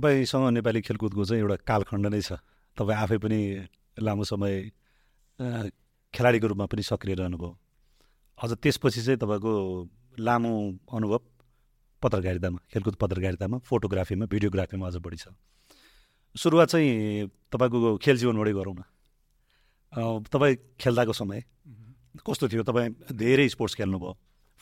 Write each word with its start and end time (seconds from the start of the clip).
तपाईँसँग 0.00 0.48
नेपाली 0.56 0.80
खेलकुदको 0.80 1.24
चाहिँ 1.24 1.42
एउटा 1.44 1.56
कालखण्ड 1.68 2.06
नै 2.08 2.20
छ। 2.24 2.40
तपाईँ 2.76 2.98
आफै 3.04 3.18
पनि 3.20 3.40
लामो 4.00 4.24
समय 4.24 4.52
खेलाडीको 6.14 6.46
रूपमा 6.48 6.66
पनि 6.66 6.82
सक्रिय 6.82 7.14
रहनुभयो। 7.20 7.50
अझ 8.38 8.50
त्यसपछि 8.64 9.00
चाहिँ 9.04 9.18
तपाईँको 9.20 9.52
लामो 10.18 10.52
अनुभव 10.88 11.20
पत्रकारितामा 12.02 12.58
खेलकुद 12.72 12.94
पत्रकारितामा 12.96 13.56
फोटोग्राफीमा 13.68 14.24
भिडियोग्राफीमा 14.24 14.86
अझ 14.88 14.96
बढी 15.04 15.16
छ। 15.20 15.28
सुरुवात 16.34 16.68
चाहिँ 16.72 17.28
तपाईँको 17.52 17.96
खेल 18.00 18.16
जीवनबाटै 18.16 18.52
गरौँ 18.56 18.74
न। 18.74 18.82
तपाईँ 20.32 20.56
खेल्दाको 20.80 21.12
समय 21.12 21.44
कस्तो 22.24 22.48
थियो? 22.48 22.62
तपाईँ 22.64 22.88
धेरै 23.12 23.48
स्पोर्ट्स 23.48 23.74
खेल्नुभयो। 23.76 24.12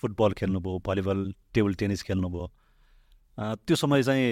फुटबल 0.03 0.33
खेल्नुभयो 0.39 0.79
भलिबल 0.87 1.19
टेबल 1.55 1.75
टेनिस 1.75 2.03
खेल्नुभयो। 2.03 2.47
त्यो 3.67 3.77
समय 3.77 4.03
चाहिँ 4.03 4.27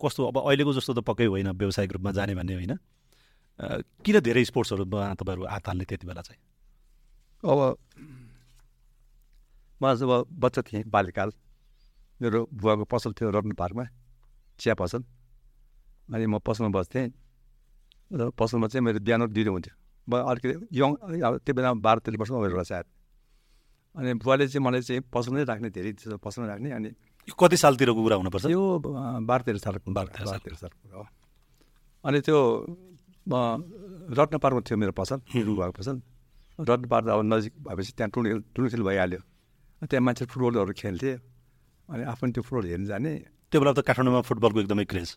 कस्तो 0.00 0.20
अब 0.30 0.36
अहिलेको 0.38 0.72
जस्तो 0.78 0.92
त 0.94 1.00
पक्कै 1.04 1.26
होइन 1.26 1.48
व्यावसायिक 1.52 1.92
रूपमा 1.92 2.10
जाने 2.14 2.34
भन्ने 2.34 2.54
होइन। 2.54 2.74
किन 4.04 4.16
धेरै 4.22 4.44
स्पोर्ट्सहरूमा 4.44 5.14
तपाईँहरू 5.18 5.42
हात 5.50 5.66
हाल्ने 5.68 5.84
त्यति 5.84 6.06
बेला 6.06 6.22
चाहिँ? 6.22 6.40
अब 7.42 7.58
म 9.80 9.94
जब 9.94 10.10
बच्चा 10.30 10.62
थिएँ 10.62 10.82
बाल्यकाल। 10.86 11.30
मेरो 12.20 12.38
बुवाको 12.50 12.84
पसल 12.90 13.12
थियो 13.14 13.30
रत्न 13.30 13.52
पार्कमा 13.54 13.84
चिया 14.58 14.74
पसल। 14.74 15.02
अनि 16.14 16.26
म 16.26 16.38
पसलमा 16.42 16.70
बस्थेँ। 16.74 17.14
र 18.10 18.30
पसलमा 18.34 18.66
चाहिँ 18.66 18.84
मेरो 18.84 18.98
बिहान 18.98 19.26
दिँदो 19.30 19.50
हुन्थ्यो। 19.54 19.74
म 20.08 20.12
अलिकति 20.18 20.54
यङ 20.72 20.90
अब 21.22 21.32
त्यो 21.44 21.54
बेला 21.54 21.70
बाह्र 21.78 21.98
तेह्र 22.00 22.16
वर्षमा 22.18 22.38
होला 22.38 22.62
सायद। 22.62 22.86
अनि 23.94 24.14
बुवाले 24.18 24.48
चाहिँ 24.48 24.62
मलाई 24.66 24.82
चाहिँ 24.82 25.02
पसलमै 25.14 25.44
राख्ने 25.44 25.68
धेरै 25.70 25.90
पसलमै 26.18 26.48
राख्ने। 26.48 26.70
अनि 26.74 26.88
कति 27.34 27.56
सालतिरको 27.56 28.02
कुरा 28.02 28.16
हुनुपर्छ? 28.16 28.44
यो 28.46 28.62
बाह्र 29.28 29.42
तेह्र 29.46 29.58
सालको 29.58 29.92
बाह्र 29.92 30.08
तेह्र 30.14 30.56
सालको 30.56 30.78
कुरा 30.84 30.96
हो। 30.96 31.06
अनि 32.04 32.18
त्यो 32.24 32.38
रत्न 34.16 34.38
पार्कमा 34.38 34.60
थियो 34.64 34.76
मेरो 34.78 34.92
पसल 34.96 35.18
भएको 35.34 35.72
पसल। 35.76 35.96
रत्न 36.58 36.86
पार्क 36.88 37.06
अब 37.08 37.20
नजिक 37.28 37.52
भएपछि 37.60 37.92
त्यहाँ 37.96 38.10
टुर्नी 38.14 38.30
टुर्नी 38.54 38.82
भइहाल्यो। 38.82 39.20
त्यहाँ 39.84 40.02
मान्छे 40.04 40.24
फुटबलहरू 40.26 40.72
खेल्थे। 40.72 41.12
अनि 41.88 42.02
आफ्नो 42.12 42.30
त्यो 42.32 42.42
फुटबल 42.42 42.64
हेर्नु 42.68 42.86
जाने। 42.88 43.12
त्यो 43.50 43.58
बेला 43.60 43.72
त 43.72 43.80
काठमाडौँमा 43.84 44.20
फुटबलको 44.28 44.58
एकदमै 44.64 44.84
क्रेज। 44.88 45.08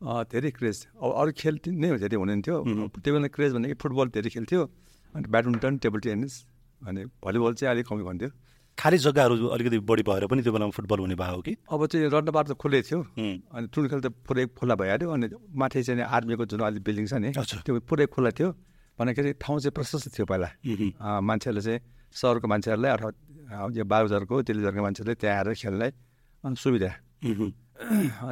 धेरै 0.00 0.50
क्रेज। 0.52 0.76
अब 1.00 1.10
अरू 1.10 1.30
खेल 1.36 1.54
नै 1.72 1.88
धेरै 1.96 2.16
हुनुहुन्थ्यो। 2.16 2.56
त्यो 3.00 3.10
बेला 3.16 3.28
क्रेज 3.32 3.50
भनेको 3.56 3.76
फुटबल 3.80 4.06
धेरै 4.12 4.30
खेल्थ्यो। 4.36 4.60
अनि 5.16 5.26
ब्याडमिन्टन 5.32 5.72
टेबल 5.80 6.00
टेनिस 6.06 6.34
अनि 6.84 7.00
भलिबल 7.24 7.52
चाहिँ 7.56 7.70
अलिक 7.72 7.86
कमी 7.88 8.04
भन्थ्यो। 8.04 8.30
खाली 8.78 8.98
जग्गाहरू 8.98 9.34
अलिकति 9.56 9.78
बढी 9.88 10.02
भएर 10.04 10.26
पनि 10.28 10.42
त्यो 10.44 10.52
बेलामा 10.52 10.70
फुटबल 10.76 10.98
हुने 11.00 11.16
भयो 11.16 11.40
कि? 11.40 11.52
अब 11.72 11.80
चाहिँ 11.86 12.08
रड्नपार 12.12 12.44
त 12.44 12.52
खुल्लै 12.60 12.82
थियो। 12.84 13.00
अनि 13.56 13.66
खेल 13.72 14.00
त 14.04 14.12
पुरै 14.28 14.46
खुल्ला 14.52 14.74
भइहाल्यो 14.76 15.08
अनि 15.10 15.26
माथि 15.56 15.82
चाहिँ 15.82 16.04
आर्मीको 16.04 16.44
जुन 16.44 16.60
अलिक 16.60 16.82
बिल्डिङ 16.84 17.06
छ 17.08 17.14
नि 17.16 17.32
त्यो 17.32 17.80
पुरै 17.88 18.06
खुल्ला 18.12 18.30
थियो। 18.36 18.48
भन्दाखेरि 18.98 19.32
ठाउँ 19.40 19.58
चाहिँ 19.60 19.74
प्रशस्त 19.76 20.12
थियो 20.12 20.24
पहिला। 20.28 20.48
मान्छेहरूले 21.24 21.62
चाहिँ 21.64 21.80
सहरको 22.12 22.46
मान्छेहरूलाई 22.48 22.90
अथवा 22.96 23.10
यो 23.76 23.84
बागबजारको 23.84 24.34
तेलिजरको 24.44 24.80
मान्छेहरूले 24.84 25.14
त्यहाँ 25.20 25.36
आएर 25.36 25.48
खेल्नलाई 25.56 25.90
अनि 26.44 26.56
सुविधा। 26.56 26.92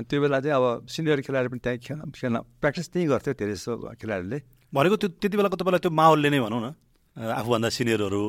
त्यो 0.08 0.18
बेला 0.20 0.38
चाहिँ 0.40 0.56
अब 0.56 0.64
सिनियर 0.88 1.20
खेलाडी 1.24 1.48
पनि 1.52 1.60
त्यहीँ 1.64 1.80
खेल 1.84 1.98
खेल्न 2.16 2.36
प्र्याक्टिस 2.60 2.86
त्यहीँ 2.92 3.08
गर्थ्यो 3.12 3.32
धेरै 3.32 3.52
जस्तो 3.56 3.72
खेलाडीहरूले। 4.00 4.38
भनेको 4.72 4.96
त्यो 5.00 5.08
त्यति 5.20 5.36
बेलाको 5.36 5.56
तपाईँलाई 5.60 5.80
त्यो 5.84 5.92
माहौलले 5.92 6.28
नै 6.32 6.40
भनौँ 6.44 6.60
न। 6.64 6.66
आफूभन्दा 7.16 7.68
सिनियरहरू 7.76 8.22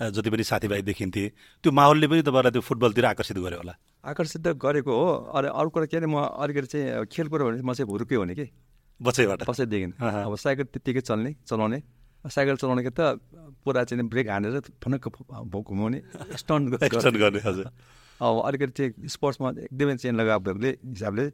जति 0.00 0.30
पनि 0.30 0.44
साथीभाइ 0.44 0.82
देखिन्थे 0.82 1.22
त्यो 1.62 1.72
माहौलले 1.72 2.06
पनि 2.08 2.22
तपाईँलाई 2.22 2.50
त्यो 2.50 2.62
फुटबलतिर 2.66 3.04
आकर्षित 3.04 3.38
गर्यो 3.38 3.58
होला। 3.62 3.74
आकर्षित 4.04 4.42
त 4.42 4.58
गरेको 4.58 4.90
हो। 4.90 5.06
अरे 5.30 5.48
अरू 5.54 5.68
कुरा 5.70 5.86
के 5.86 5.96
अरे 5.96 6.06
म 6.10 6.18
अलिकति 6.18 6.66
चाहिँ 6.66 7.06
खेल 7.06 7.28
कुरो 7.30 7.44
भने 7.46 7.62
म 7.62 7.72
चाहिँ 7.72 7.86
हुर्कै 7.86 8.14
हो 8.18 8.24
नि 8.26 8.34
कि? 8.34 8.46
बच्चैबाट। 9.00 9.46
बच्चैदेखि। 9.46 10.02
अब 10.02 10.34
साइकल 10.34 10.64
त्यत्तिकै 10.74 11.00
चल्ने 11.00 11.30
चलाउने। 11.46 11.78
साइकल 12.26 12.56
चलाउने 12.56 12.90
त 12.90 13.22
पुरा 13.62 13.84
चाहिँ 13.86 14.02
ब्रेक 14.10 14.28
हानेर 14.28 14.60
फनक्क 14.82 15.08
घुमाउने 15.62 15.98
स्टन्ट 16.42 17.16
गर्ने। 17.22 17.40
हजुर। 17.46 17.66
अब 18.18 18.34
अलिकति 18.46 18.72
चाहिँ 18.74 19.08
स्पोर्ट्समा 19.08 19.48
एकदमै 19.70 19.94
चेन्ज 20.02 20.16
लगाएकोले 20.18 20.70
हिसाबले 20.90 21.24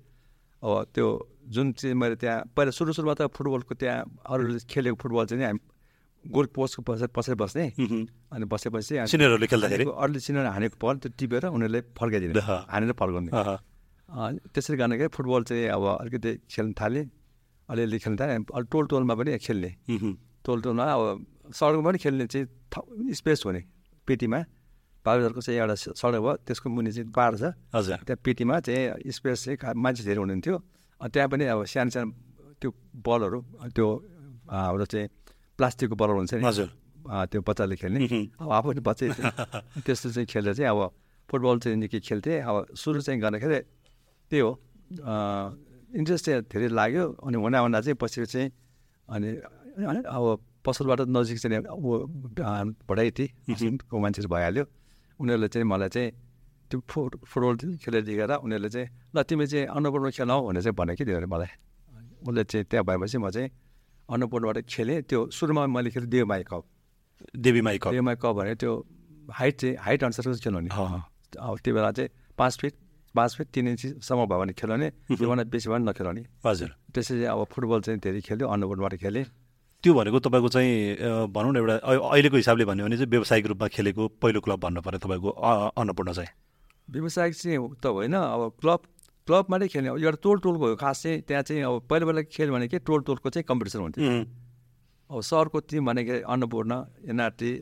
अब 0.60 0.72
त्यो 0.92 1.06
जुन 1.48 1.72
चाहिँ 1.80 1.94
मैले 1.96 2.16
त्यहाँ 2.20 2.52
पहिला 2.52 2.70
सुरु 2.76 2.92
सुरुमा 2.92 3.14
त 3.16 3.32
फुटबलको 3.32 3.74
त्यहाँ 3.74 4.04
अरूले 4.28 4.60
खेलेको 4.68 4.96
फुटबल 5.00 5.24
चाहिँ 5.32 5.44
हामी 5.44 5.60
गोल 6.24 6.46
पोस्टको 6.52 6.82
पछाडि 6.84 7.12
पछाडि 7.16 7.36
बस्ने। 7.40 7.64
अनि 8.32 8.44
बसेपछि 8.44 8.94
सिनियरहरूले 9.08 9.46
खेल्दाखेरि? 9.46 9.84
अरूले 9.88 10.20
सिनियर 10.20 10.46
हानेको 10.46 10.76
बल 10.76 10.96
त्यो 11.00 11.10
टिपेर 11.16 11.44
उनीहरूले 11.48 11.80
फर्काइदिने। 11.96 12.40
हानेर 12.44 12.92
फर्काउने। 12.92 13.30
त्यसरी 14.52 14.76
गर्ने 14.76 14.96
क्या 15.00 15.08
फुटबल 15.16 15.42
चाहिँ 15.48 15.66
अब 15.70 15.84
अलिकति 16.00 16.30
खेल्न 16.50 16.72
थालेँ 16.76 17.04
अलिअलि 17.68 17.98
खेल्न 18.04 18.16
थालेँ 18.20 18.36
अलि 18.52 18.66
टोल 18.68 18.84
टोलमा 18.90 19.14
पनि 19.14 19.38
खेल्ने। 19.38 19.70
टोल 20.44 20.58
टोलमा 20.60 20.84
अब 20.84 21.02
सडकमा 21.54 21.82
पनि 21.88 21.98
खेल्ने 21.98 22.26
चाहिँ 22.26 22.46
स्पेस 23.14 23.42
हुने 23.46 23.62
पेटीमा। 24.06 24.40
बाबुजरको 25.00 25.40
चाहिँ 25.40 25.60
एउटा 25.60 25.74
सडक 25.96 26.20
भयो। 26.20 26.32
त्यसको 26.44 26.66
मुनि 26.68 26.90
चाहिँ 26.92 27.08
पाहाड 27.08 27.32
छ। 27.40 27.42
हजुर। 27.72 27.96
त्यहाँ 28.04 28.20
पेटीमा 28.20 28.60
चाहिँ 28.60 29.08
स्पेस 29.08 29.38
चाहिँ 29.44 29.72
मान्छे 29.72 30.02
धेरै 30.04 30.20
हुनुहुन्थ्यो। 30.20 30.56
त्यहाँ 31.00 31.28
पनि 31.32 31.44
अब 31.48 31.64
सानो 31.64 31.90
सानो 31.90 32.10
त्यो 32.60 32.70
बलहरू 33.00 33.38
त्यो 33.72 33.86
हाम्रो 34.50 34.84
चाहिँ 34.92 35.08
प्लास्टिकको 35.60 35.94
बलर 36.00 36.14
हुन्छ 36.24 36.34
नि। 36.40 36.44
हजुर। 36.48 36.68
त्यो 37.28 37.40
बच्चाले 37.44 37.76
खेल्ने। 37.76 38.00
अब 38.40 38.48
आफू 38.48 38.68
पनि 38.72 38.80
बच्चै 38.80 39.06
त्यस्तो 39.84 40.08
चाहिँ 40.16 40.26
खेल्दा 40.32 40.52
चाहिँ 40.56 40.70
अब 40.72 40.80
फुटबल 41.28 41.58
चाहिँ 41.60 41.76
निकै 41.84 42.00
खेल्थेँ। 42.00 42.40
अब 42.48 42.72
सुरु 42.72 43.00
चाहिँ 43.04 43.20
गर्दाखेरि 43.20 43.58
त्यही 44.30 44.40
हो। 44.40 44.50
इन्ट्रेस्ट 46.00 46.24
चाहिँ 46.24 46.42
धेरै 46.48 46.68
लाग्यो। 46.72 47.04
अनि 47.24 47.36
हुँदा 47.36 47.58
हुँदा 47.60 47.80
चाहिँ 47.84 47.96
पछि 48.00 48.24
चाहिँ 48.26 48.48
अनि 49.08 49.28
अब 50.08 50.24
पसलबाट 50.64 51.00
नजिक 51.08 51.38
चाहिँ 51.40 51.56
अब 51.64 51.84
भडाइटीको 52.88 53.96
मान्छेहरू 54.00 54.28
भइहाल्यो। 54.28 54.64
उनीहरूले 55.20 55.48
चाहिँ 55.48 55.66
मलाई 55.66 55.88
चाहिँ 55.88 56.10
त्यो 56.70 56.78
फुट 56.90 57.10
फुटबल 57.26 57.76
खेलेर 57.82 58.02
दिएर 58.04 58.32
उनीहरूले 58.44 58.70
चाहिँ 58.70 58.88
ल 59.16 59.22
तिमी 59.24 59.46
चाहिँ 59.46 59.66
अन्नपूर्ण 59.66 60.10
खेल 60.14 60.30
हौ 60.30 60.40
भनेर 60.46 60.62
चाहिँ 60.62 60.76
भने 60.76 60.94
कि 60.96 61.04
तिनीहरूले 61.04 61.30
मलाई। 61.34 61.50
उसले 62.28 62.44
चाहिँ 62.44 62.64
त्यहाँ 62.70 62.84
भएपछि 62.86 63.18
म 63.18 63.30
चाहिँ 63.30 63.48
अन्नपूर्णबाट 64.10 64.58
खेलेँ। 64.68 65.00
त्यो 65.02 65.20
सुरुमा 65.30 65.66
मैले 65.66 65.90
खेलेँ 65.90 66.08
Devmai 66.10 66.42
cup. 66.42 66.64
Devimai 67.36 67.78
cup. 67.78 67.90
Devmai 67.90 68.16
cup 68.16 68.34
भने 68.36 68.54
त्यो 68.54 68.72
हाइट 69.38 69.54
चाहिँ 69.60 69.76
हाइट 69.78 70.04
अनुसारको 70.04 70.38
खेल्नु 70.44 70.60
नि 70.60 70.70
अब 70.70 71.58
त्यो 71.64 71.74
बेला 71.74 71.90
चाहिँ 71.92 72.10
पाँच 72.38 72.58
फिट 72.60 72.74
पाँच 73.14 73.30
फिट 73.36 73.46
तिन 73.54 73.68
इन्चीसम्म 73.68 74.24
भयो 74.26 74.38
भने 74.40 74.52
खेलाउने 74.52 74.88
त्योभन्दा 75.10 75.44
बेसी 75.50 75.68
भयो 75.68 75.78
भने 75.78 75.90
नखेलाउने 75.90 76.22
हजुर। 76.46 76.70
त्यसरी 76.94 77.24
अब 77.24 77.44
फुटबल 77.52 77.80
चाहिँ 77.80 78.00
धेरै 78.00 78.20
खेल्यो 78.20 78.46
अन्नपूर्णबाट 78.48 78.94
खेलेँ। 79.02 79.24
त्यो 79.84 79.92
भनेको 79.94 80.18
तपाईँको 80.20 80.48
चाहिँ 80.48 81.30
भनौँ 81.32 81.52
न 81.52 81.56
एउटा 81.56 81.74
अहिलेको 81.88 82.36
हिसाबले 82.36 82.64
भन्यो 82.70 82.84
भने 82.86 82.96
चाहिँ 82.96 83.10
व्यावसायिक 83.10 83.46
रूपमा 83.46 83.68
खेलेको 83.68 84.02
पहिलो 84.20 84.40
क्लब 84.40 84.58
भन्नु 84.60 84.80
पऱ्यो 84.82 84.98
तपाईँको 84.98 85.30
अन्नपूर्ण 85.72 86.12
चाहिँ। 86.12 86.30
व्यावसायिक 86.88 87.34
चाहिँ 87.34 87.58
त 87.82 87.86
होइन 87.86 88.14
अब 88.14 88.42
क्लब 88.60 88.80
क्लबमा 89.26 89.56
नै 89.58 89.68
खेल्ने 89.68 89.90
एउटा 89.90 90.18
टोल 90.24 90.38
टोलको 90.44 90.66
खास 90.76 91.02
चाहिँ 91.02 91.20
त्यहाँ 91.28 91.42
चाहिँ 91.48 91.62
अब 91.62 91.74
पहिला 91.90 92.04
पहिला 92.06 92.22
खेल 92.34 92.50
भनेको 92.50 92.78
टोल 92.88 93.00
टोलको 93.08 93.28
चाहिँ 93.30 93.44
कम्पिटिसन 93.48 93.80
हुन्थ्यो 93.80 94.06
अब 95.10 95.20
सहरको 95.20 95.58
टिम 95.70 95.82
भनेको 95.86 96.14
अन्नपूर्ण 96.32 96.72
एनआरटी 97.10 97.52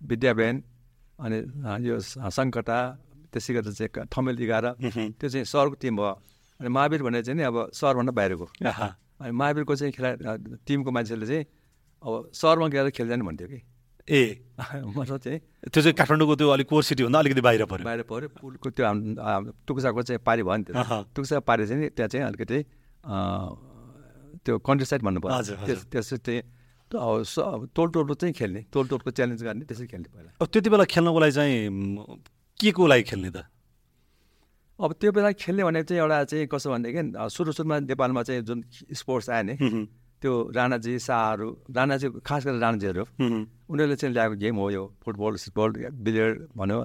विद्याबेन 0.00 0.54
अनि 1.18 1.38
यो 1.86 1.94
सङ्कटा 2.00 2.78
त्यसै 3.32 3.52
गरेर 3.54 3.72
चाहिँ 3.76 4.06
थमेल 4.08 4.36
एघार। 4.42 4.66
त्यो 5.20 5.28
चाहिँ 5.28 5.44
सहरको 5.44 5.76
टिम 5.82 5.96
भयो। 5.96 6.12
अनि 6.60 6.68
महावीर 6.68 7.02
भने 7.02 7.20
चाहिँ 7.22 7.36
नि 7.36 7.44
अब 7.44 7.56
सहरभन्दा 7.76 8.12
बाहिरको। 8.16 8.46
अनि 9.20 9.32
महावीरको 9.36 9.74
चाहिँ 9.76 9.92
खेला 9.92 10.10
टिमको 10.64 10.90
मान्छेले 10.90 11.26
चाहिँ 11.26 11.44
अब 12.02 12.30
सहरमा 12.32 12.68
गएर 12.72 12.90
खेल्दैन 12.96 13.22
भन्थ्यो 13.28 13.48
कि। 13.52 13.60
ए। 14.08 14.22
मतलब 14.98 15.18
चाहिँ 15.18 15.38
त्यो 15.70 15.82
चाहिँ 15.82 15.94
काठमाडौँको 15.94 16.34
त्यो 16.36 16.48
अलिक 16.48 16.66
कोर 16.68 16.82
सिटीभन्दा 16.82 17.18
अलिकति 17.18 17.40
बाहिर 17.40 17.64
पऱ्यो। 17.70 17.84
बाहिर 17.84 18.02
पऱ्यो 18.10 18.28
पुलको 18.40 18.70
त्यो 18.70 18.86
टुक्साको 19.66 20.02
चाहिँ 20.02 20.20
पारी 20.26 20.42
भयो 20.42 20.56
नि 20.56 20.64
त्यो। 20.64 21.02
टुक्सा 21.14 21.40
पारी 21.44 21.66
चाहिँ 21.66 21.88
त्यहाँ 21.94 22.08
चाहिँ 22.08 22.26
अलिकति 22.26 22.58
त्यो 24.44 24.58
कन्ट्री 24.58 24.86
साइड 24.86 25.02
भन्नु 25.02 25.20
पर्यो 25.20 25.74
त्यसो 25.92 26.16
चाहिँ 26.16 26.42
टोल 26.88 27.88
टोलको 27.92 28.14
चाहिँ 28.14 28.32
खेल्ने 28.34 28.60
टोल 28.72 28.86
टोलको 28.88 29.10
च्यालेन्ज 29.12 29.42
गर्ने 29.44 29.64
त्यसरी 29.68 29.86
खेल्ने 29.86 30.08
पहिला। 30.08 30.30
अब 30.40 30.46
त्यति 30.48 30.70
बेला 30.70 30.84
खेल्नको 30.88 31.18
लागि 31.20 31.32
चाहिँ 31.36 31.68
के 32.60 32.70
को 32.72 32.86
लागि 32.86 33.02
खेल्ने 33.12 33.30
त? 33.30 33.44
अब 34.78 34.92
त्यो 34.96 35.10
बेला 35.12 35.30
खेल्ने 35.36 35.62
भनेको 35.64 35.84
चाहिँ 35.84 36.00
एउटा 36.00 36.24
चाहिँ 36.24 36.46
कसो 36.48 36.70
भनेदेखि 36.72 37.28
सुरु 37.34 37.52
सुरुमा 37.52 37.78
नेपालमा 37.92 38.22
चाहिँ 38.24 38.42
जुन 38.48 38.64
स्पोर्ट्स 38.94 39.28
आयो 39.30 39.42
नि 39.42 39.54
त्यो 40.22 40.32
राणाजी 40.56 40.98
शाहहरू 40.98 41.48
राणाजी 41.76 42.06
खास 42.26 42.42
गरेर 42.46 42.60
राणाजीहरू 42.60 43.04
उनीहरूले 43.70 43.96
चाहिँ 43.96 44.12
ल्याएको 44.14 44.34
गेम 44.42 44.56
हो 44.58 44.66
यो 44.70 44.82
फुटबल 45.02 45.32
फुटबल 45.44 45.70
बिलियर्ड 46.04 46.36
भन्यो 46.58 46.78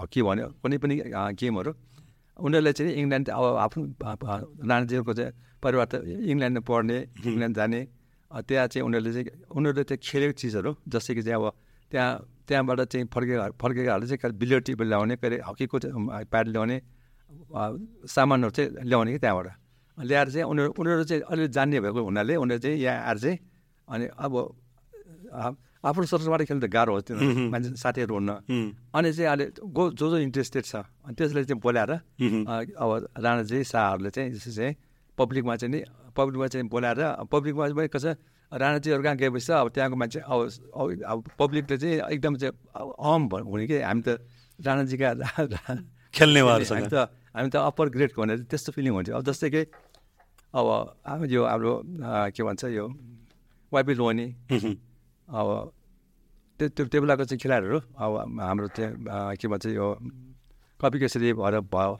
हकी 0.00 0.20
भन्यो 0.28 0.46
कुनै 0.62 0.76
पनि 0.82 0.94
गेमहरू। 1.40 1.72
उनीहरूले 2.36 2.72
चाहिँ 2.76 2.92
इङ्ल्यान्ड 3.00 3.28
अब 3.32 3.44
आफ्नो 3.64 3.82
राणाजीहरूको 4.68 5.12
चाहिँ 5.18 5.32
परिवार 5.62 5.86
त 5.88 5.94
इङ्ल्यान्डमा 6.04 6.62
पढ्ने 6.68 6.96
इङ्ल्यान्ड 7.24 7.56
जाने 7.56 7.80
त्यहाँ 8.30 8.66
चाहिँ 8.68 8.84
उनीहरूले 8.86 9.12
चाहिँ 9.16 9.26
उनीहरूले 9.56 9.84
त्यो 9.88 9.96
खेलेको 10.06 10.34
चिजहरू 10.40 10.70
जस्तै 10.92 11.12
कि 11.16 11.22
चाहिँ 11.26 11.38
अब 11.40 11.44
त्यहाँ 11.90 12.12
त्यहाँबाट 12.48 12.80
चाहिँ 12.92 13.04
फर्केका 13.08 13.44
फर्केकाहरूले 13.56 14.06
चाहिँ 14.12 14.36
बिलियर्ड 14.36 14.64
टिबल 14.68 14.86
ल्याउने 14.92 15.14
कहिले 15.16 15.36
हकीको 15.48 15.76
प्याड 16.28 16.46
ल्याउने 16.54 16.76
सामानहरू 18.14 18.52
चाहिँ 18.56 18.68
ल्याउने 18.84 19.10
कि 19.12 19.18
त्यहाँबाट। 19.24 19.48
ल्याएर 19.98 20.28
चाहिँ 20.30 20.46
उनीहरू 20.46 20.70
उनीहरू 20.78 21.04
चाहिँ 21.04 21.22
अलिअलि 21.22 21.52
जान्ने 21.52 21.80
भएको 21.80 22.00
हुनाले 22.04 22.36
उनीहरू 22.36 22.60
चाहिँ 22.62 22.78
यहाँ 22.78 22.98
आएर 23.08 23.18
चाहिँ 23.18 23.38
अनि 23.88 24.06
अब 24.18 24.32
आफ्नो 25.84 26.04
सरसबाट 26.04 26.42
खेल्नु 26.50 26.66
त 26.66 26.70
गाह्रो 26.70 26.92
हो 26.94 27.00
त्यो 27.06 27.16
मान्छे 27.52 27.76
साथीहरू 27.78 28.14
हुन्न। 28.14 28.30
अनि 28.90 29.12
चाहिँ 29.12 29.28
अहिले 29.30 29.46
गो 29.62 29.84
जो 29.94 30.06
जो 30.10 30.18
इन्ट्रेस्टेड 30.18 30.64
छ 30.64 30.82
अनि 31.06 31.14
त्यसलाई 31.14 31.44
चाहिँ 31.46 31.60
बोलाएर 31.62 31.92
अब 32.74 32.90
राणाजी 33.14 33.64
शाहहरूले 33.64 34.10
चाहिँ 34.10 34.30
जस्तो 34.34 34.50
चाहिँ 34.50 34.74
पब्लिकमा 35.18 35.56
चाहिँ 35.56 35.72
नि 35.72 35.80
पब्लिकमा 36.16 36.46
चाहिँ 36.50 36.66
बोलाएर 36.68 37.00
पब्लिकमा 37.30 37.64
पनि 37.78 37.88
कसै 37.94 38.12
राणाजीहरू 38.52 39.02
कहाँ 39.02 39.16
गएपछि 39.16 39.52
अब 39.52 39.68
त्यहाँको 39.74 39.96
मान्छे 39.96 40.20
अब 40.26 40.38
अब 41.06 41.18
पब्लिकले 41.38 41.76
चाहिँ 41.78 41.96
एकदम 42.10 42.34
चाहिँ 42.36 42.52
अहम 42.74 43.22
हुने 43.46 43.66
कि 43.66 43.80
हामी 43.80 44.02
त 44.02 44.18
राणाजीका 44.58 45.08
खेल्नेवाहरूसँग 46.14 46.82
हामी 46.82 46.90
त 46.90 46.94
हामी 47.36 47.48
त 47.52 47.56
अप्पर 47.62 47.86
ग्रेडको 47.94 48.22
भनेर 48.22 48.38
त्यस्तो 48.50 48.72
फिलिङ 48.72 48.92
हुन्थ्यो 48.92 49.14
अब 49.16 49.22
जस्तै 49.22 49.50
कि 49.50 49.62
अब 50.56 51.24
यो 51.30 51.44
हाम्रो 51.46 51.72
के 52.36 52.42
भन्छ 52.42 52.64
यो 52.64 52.86
वाइपी 53.72 53.94
लोनी 54.00 54.26
अब 55.28 55.48
त्यो 56.60 56.68
त्यो 56.76 56.84
त्यो 56.92 57.00
बेलाको 57.02 57.24
चाहिँ 57.24 57.38
खेलाडीहरू 57.42 57.78
अब 58.00 58.40
हाम्रो 58.40 58.66
अ, 58.68 59.34
के 59.40 59.48
भन्छ 59.48 59.66
यो 59.66 59.86
कपी 60.80 60.98
केसरी 61.00 61.32
भएर 61.40 61.60
भयो 61.74 61.92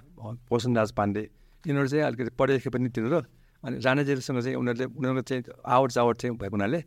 पोषणराज 0.48 0.92
पाण्डे 0.98 1.22
यिनीहरू 1.64 1.88
चाहिँ 1.88 2.04
अलिकति 2.08 2.30
पढेको 2.38 2.70
पनि 2.70 2.88
तिनीहरू 2.96 3.20
अनि 3.64 3.76
राणाजीहरूसँग 3.84 4.40
चाहिँ 4.42 4.56
उनीहरूले 4.56 4.84
उनीहरूको 4.98 5.22
चाहिँ 5.28 5.42
आवड 5.76 5.90
चावड 5.96 6.16
चाहिँ 6.22 6.36
भएको 6.40 6.56
हुनाले 6.56 6.80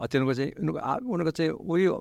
तिनीहरूको 0.00 0.34
चाहिँ 0.34 0.50
उनीहरूको 0.58 1.12
उनीहरूको 1.14 1.30
चाहिँ 1.30 1.50
उयो 1.64 1.94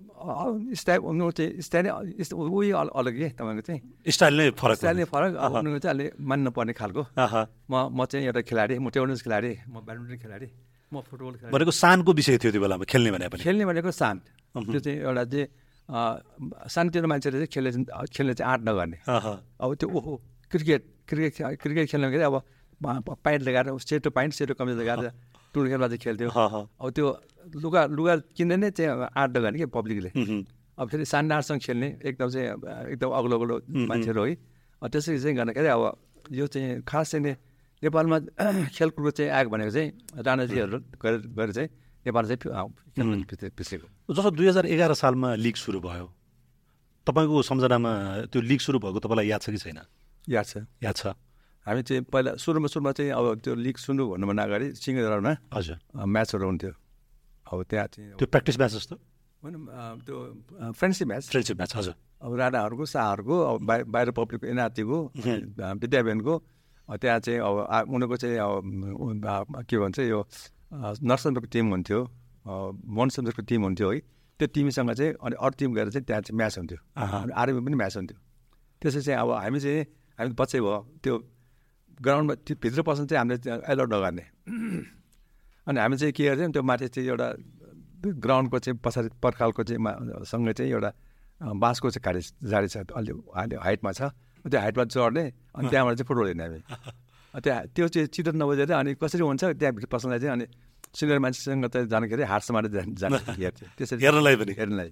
स्टाइल 0.75 0.99
उनीहरूको 0.99 1.31
चाहिँ 1.31 1.61
स्टाइल 1.61 1.85
नै 1.85 1.91
उयो 2.33 2.75
अल- 2.77 2.93
अलग 2.99 3.13
के 3.17 3.27
तपाईँको 3.37 3.61
चाहिँ 3.61 3.79
स्टाइल 4.11 4.33
नै 4.37 4.49
फरक 4.57 4.75
स्टाइल 4.77 4.97
नै 4.97 5.05
फरक 5.05 5.31
उनीहरूको 5.37 5.79
चाहिँ 5.79 5.93
अलि 5.95 6.05
मान्नु 6.19 6.49
पर्ने 6.51 6.73
खालको। 6.73 7.01
म 7.69 7.73
म 7.93 8.05
चाहिँ 8.09 8.25
एउटा 8.27 8.41
खेलाडी 8.49 8.75
म 8.79 8.89
टेबल 8.89 9.07
टेनिस 9.07 9.21
खेलाडी 9.23 9.51
म 9.69 9.75
ब्याडमिन्टन 9.85 10.17
खेलाडी 10.23 10.47
म 10.91 10.95
फुटबल 11.05 11.33
खेलाडी 11.37 11.53
भनेको 11.53 11.71
सानको 11.73 12.11
विषय 12.13 12.37
थियो 12.41 12.51
त्यो 12.51 12.61
बेलामा 12.61 12.85
खेल्ने 12.89 13.09
भने 13.13 13.27
पनि 13.29 13.41
खेल्ने 13.45 13.65
भनेको 13.65 13.91
शान्त 13.93 14.21
त्यो 14.55 14.79
चाहिँ 14.79 14.97
एउटा 14.99 15.23
चाहिँ 15.29 15.47
अ, 15.89 15.99
सानोतिनो 16.73 17.07
मान्छेले 17.07 17.37
चाहिँ 17.37 17.49
खेल्ने 17.53 17.71
चाहिँ 17.71 18.07
खेल्ने 18.15 18.33
चाहिँ 18.33 18.49
आँट 18.53 18.61
नगर्ने। 18.69 18.97
अब 19.61 19.69
त्यो 19.79 19.87
ओहो 19.89 20.13
क्रिकेट 20.51 20.81
क्रिकेट 21.09 21.59
क्रिकेट 21.61 21.85
खेल्न 21.91 22.05
के 22.11 22.17
अब 22.25 22.35
प- 22.81 23.17
प्यान्ट 23.23 23.41
लगाएर 23.47 23.67
सेतो 23.85 24.09
प्यान्ट 24.09 24.33
सेतो 24.33 24.53
कमिज 24.59 24.75
लगाएर 24.81 25.11
टुर 25.53 25.63
खेल्दा 25.69 25.87
चाहिँ 25.87 26.01
खेल्थ्यो। 26.03 26.29
अब 26.29 26.89
त्यो 26.91 27.07
लुगा 27.63 27.81
लुगा 27.93 28.13
किन्दै 28.37 28.57
नै 28.57 28.69
चाहिँ 28.71 28.89
आँट 29.13 29.29
नगर्ने 29.37 29.57
कि 29.59 29.65
पब्लिकले। 29.69 30.09
अब 30.79 30.85
फेरि 30.89 31.05
सान्डारसँग 31.05 31.59
खेल्ने 31.61 31.87
एकदम 32.01 32.29
चाहिँ 32.33 32.47
एकदम 32.91 33.09
अग्लो 33.13 33.35
अग्लो 33.39 33.55
मान्छेहरू 33.87 34.23
है। 34.25 34.33
त्यसरी 34.83 35.19
चाहिँ 35.19 35.35
गर्दाखेरि 35.37 35.67
अब 35.67 35.83
यो 36.31 36.47
चाहिँ 36.47 36.81
खास 36.87 37.11
चाहिँ 37.11 37.35
नेपालमा 37.83 38.17
खेलकुदको 38.75 39.11
चाहिँ 39.11 39.31
आएको 39.31 39.49
भनेको 39.51 39.71
चाहिँ 39.71 39.89
राणाजीहरू 40.23 40.77
गरेर 41.03 41.21
गरेर 41.35 41.51
चाहिँ 41.51 41.69
नेपाल 42.05 42.23
चाहिँ 42.31 43.51
पिछेको 43.51 43.87
जस्तो 44.13 44.31
दुई 44.31 44.47
हजार 44.47 44.65
एघार 44.65 44.93
सालमा 44.95 45.35
लिग 45.35 45.55
सुरु 45.55 45.79
भयो 45.79 46.07
तपाईँको 47.07 47.41
सम्झनामा 47.43 47.91
त्यो 48.31 48.41
लिग 48.41 48.59
सुरु 48.59 48.79
भएको 48.79 48.99
तपाईँलाई 49.03 49.27
याद 49.27 49.41
छ 49.43 49.49
कि 49.51 49.57
छैन? 49.59 49.79
याद 50.31 50.45
छ। 50.45 50.63
याद 50.83 50.95
छ। 50.95 51.11
हामी 51.65 51.81
चाहिँ 51.87 52.01
पहिला 52.11 52.31
सुरुमा 52.43 52.67
सुरुमा 52.73 52.91
चाहिँ 52.97 53.11
अब 53.11 53.25
त्यो 53.43 53.53
लिग 53.55 53.77
सुरु 53.77 54.03
भन्नुभन्दा 54.11 54.43
अगाडि 54.43 54.67
सिङ्गरमा 54.83 55.31
हजुर। 55.55 55.77
म्याचहरू 56.13 56.45
हुन्थ्यो। 56.45 56.71
अब 57.53 57.57
त्यहाँ 57.69 57.87
चाहिँ 57.93 58.09
त्यो 58.19 58.27
प्र्याक्टिस 58.33 58.57
म्याच 58.59 58.71
जस्तो? 58.73 58.95
अँ, 59.43 59.99
त्यो 60.05 60.17
फ्रेन्डसिप 60.79 61.07
म्याच। 61.07 61.23
फ्रेन्डसिप 61.31 61.57
म्याच 61.57 61.71
हजुर। 61.75 61.95
अब 62.23 62.31
राणाहरूको 62.39 62.85
शाहहरूको 62.85 63.35
अब 63.51 63.57
बाहिर 63.67 63.83
बाहिर 63.93 64.11
पब्लिकको 64.19 64.45
एनआरटीको 64.47 64.97
विद्याभ्यानको 65.83 66.33
त्यहाँ 67.01 67.19
चाहिँ 67.25 67.39
अब 67.39 67.55
उनीहरूको 67.95 68.17
चाहिँ 68.23 68.37
अब 68.37 69.63
के 69.69 69.77
भन्छ 69.77 69.99
यो 69.99 70.19
अँ, 70.19 70.93
नरसन्द्रको 71.03 71.47
टिम 71.53 71.69
हुन्थ्यो। 71.69 71.99
मनसन्द्रको 72.97 73.41
टिम 73.47 73.61
हुन्थ्यो 73.63 73.91
है। 73.91 73.99
त्यो 74.39 74.47
टिमसँग 74.55 74.91
चाहिँ 74.91 75.13
अनि 75.23 75.35
अरू 75.39 75.55
टिम 75.59 75.73
गएर 75.75 75.89
चाहिँ 75.93 76.05
त्यहाँ 76.05 76.21
चाहिँ 76.27 76.37
म्याच 76.37 76.57
हुन्थ्यो। 76.57 76.79
आर्मी 77.31 77.59
पनि 77.65 77.75
म्याच 77.75 77.95
हुन्थ्यो। 77.97 78.17
त्यसै 78.81 79.01
चाहिँ 79.01 79.19
अब 79.21 79.29
हामी 79.31 79.59
चाहिँ 79.59 79.81
हामी 80.19 80.31
बच्चै 80.39 80.59
भयो। 80.59 80.77
त्यो 81.03 81.13
ग्राउन्डमा 82.01 82.33
त्यो 82.45 82.55
भित्र 82.63 82.81
पस्नु 82.81 83.05
चाहिँ 83.05 83.19
हामीले 83.19 83.37
त्यहाँ 83.43 83.59
एलाउड 83.69 83.93
नगर्ने। 83.93 84.23
अनि 85.67 85.79
हामी 85.79 85.95
चाहिँ 85.97 86.13
के 86.13 86.23
गर्थ्यौँ 86.23 86.51
त्यो 86.51 86.63
माथि 86.63 86.87
चाहिँ 86.87 87.09
एउटा 87.09 87.27
ग्राउन्डको 88.03 88.59
चाहिँ 88.59 88.79
पछाडि 88.83 89.09
पर्खालको 89.23 89.63
चाहिँ 89.63 89.79
सँगै 90.25 90.53
चाहिँ 90.53 90.71
एउटा 90.71 90.91
बाँसको 91.63 91.89
चाहिँ 91.89 92.03
गाडी 92.03 92.21
जाडी 92.49 92.67
छ 92.67 92.77
अलि 92.95 93.11
अलि 93.35 93.55
हाइटमा 93.55 93.91
छ। 93.91 94.01
त्यो 94.43 94.59
हाइटमा 94.59 94.83
चढ्ने 94.91 95.23
अनि 95.55 95.67
त्यहाँबाट 95.71 95.95
चाहिँ 95.97 96.07
फुटबल 96.07 96.27
हेर्ने 96.27 96.43
हामी। 96.43 96.59
त्यहाँ 97.33 97.61
त्यो 97.75 97.87
चाहिँ 97.87 98.07
चिटो 98.11 98.31
नबुझेर 98.35 98.71
अनि 98.71 98.91
कसरी 98.99 99.23
हुन्छ 99.23 99.43
त्यहाँभित्र 99.55 99.87
पस्नलाई 99.87 100.19
चाहिँ 100.19 100.33
अनि 100.33 100.45
सिनियर 100.93 101.19
मान्छेसँग 101.19 101.65
त 101.71 101.87
जाँदाखेरि 101.89 102.23
जाने 102.27 102.95
जाने 102.99 103.17
हेर्थ्यो 103.39 103.67
त्यसरी 103.77 104.03
हेर्नलाई 104.03 104.35
पनि। 104.35 104.53
हेर्नलाई। 104.59 104.91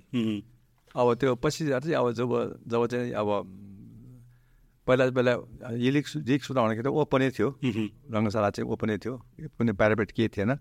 अब 0.95 1.07
त्यो 1.19 1.36
पछि 1.36 1.68
चाहिँ 1.68 1.95
अब 1.95 2.12
जब 2.15 2.31
जब 2.68 2.81
चाहिँ 2.88 3.12
अब 3.12 3.30
पहिला 4.88 5.04
पहिला 5.18 5.33
लिग 5.78 6.06
लिग 6.28 6.42
सुरु 6.42 6.60
हुँदाखेरि 6.60 6.89
ओपनै 6.89 7.30
थियो। 7.31 7.50
रङ्गशाला 8.12 8.50
चाहिँ 8.50 8.68
ओपनै 8.72 8.98
थियो। 8.98 9.13
कुनै 9.57 9.74
प्यारापेट 9.78 10.12
केही 10.12 10.30
थिएन। 10.36 10.51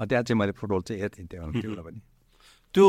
त्यहाँ 0.00 0.22
चाहिँ 0.24 0.38
मैले 0.38 0.52
फुटबल 0.52 0.80
चाहिँ 0.88 1.00
हेर्थेँ 1.02 1.26
त्यो 1.26 1.82
पनि। 1.84 2.00
त्यो 2.74 2.84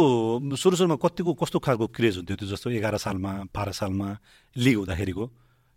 सुरु 0.56 0.76
सुरुमा 0.76 0.96
कतिको 1.00 1.34
कस्तो 1.40 1.58
खालको 1.60 1.86
क्रेज 1.96 2.16
हुन्थ्यो 2.18 2.36
त्यो 2.38 2.48
जस्तो 2.52 2.70
एघार 2.76 2.98
सालमा 3.00 3.32
बाह्र 3.56 3.72
सालमा 3.72 4.08
लिग 4.56 4.76
हुँदाखेरिको? 4.78 5.26